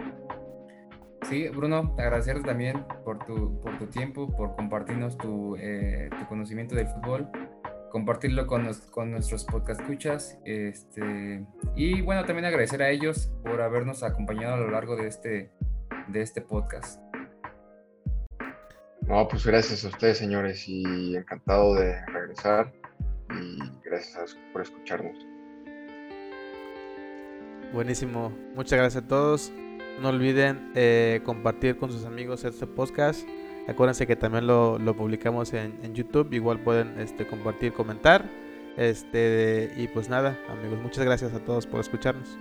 sí 1.23 1.49
Bruno 1.49 1.95
agradecerte 1.99 2.43
también 2.43 2.85
por 3.05 3.25
tu, 3.25 3.61
por 3.61 3.79
tu 3.79 3.87
tiempo 3.87 4.35
por 4.35 4.57
compartirnos 4.57 5.17
tu, 5.19 5.57
eh, 5.57 6.11
tu 6.19 6.27
conocimiento 6.27 6.75
del 6.75 6.87
fútbol 6.87 7.29
compartirlo 7.91 8.47
con, 8.47 8.69
con 8.91 9.11
nuestros 9.11 9.45
podcast 9.45 9.81
escuchas 9.81 10.39
este, 10.45 11.45
y 11.75 12.01
bueno 12.03 12.25
también 12.25 12.45
agradecer 12.45 12.83
a 12.83 12.91
ellos 12.91 13.33
por 13.43 13.61
habernos 13.61 14.03
acompañado 14.03 14.55
a 14.55 14.59
lo 14.59 14.71
largo 14.71 14.97
de 14.97 15.09
este 15.09 15.51
de 16.09 16.23
este 16.23 16.41
podcast 16.41 17.01
no, 19.09 19.27
pues 19.27 19.47
gracias 19.47 19.87
a 19.87 19.89
ustedes, 19.89 20.19
señores, 20.19 20.69
y 20.69 21.17
encantado 21.17 21.75
de 21.75 22.05
regresar. 22.07 22.71
Y 23.31 23.59
gracias 23.83 24.37
por 24.53 24.61
escucharnos. 24.61 25.17
Buenísimo. 27.73 28.31
Muchas 28.55 28.79
gracias 28.79 29.05
a 29.05 29.09
todos. 29.09 29.51
No 30.01 30.11
olviden 30.11 30.73
eh, 30.75 31.21
compartir 31.25 31.77
con 31.77 31.91
sus 31.91 32.05
amigos 32.05 32.45
este 32.45 32.67
podcast. 32.67 33.27
Acuérdense 33.69 34.07
que 34.07 34.17
también 34.17 34.47
lo, 34.47 34.79
publicamos 34.97 35.53
en, 35.53 35.95
YouTube. 35.95 36.33
Igual 36.33 36.61
pueden 36.61 36.99
este, 36.99 37.27
compartir, 37.27 37.73
comentar. 37.73 38.29
Este, 38.77 39.73
y 39.77 39.89
pues 39.89 40.09
nada, 40.09 40.39
amigos, 40.49 40.81
muchas 40.81 41.05
gracias 41.05 41.35
a 41.35 41.41
todos 41.41 41.67
por 41.67 41.81
escucharnos. 41.81 42.39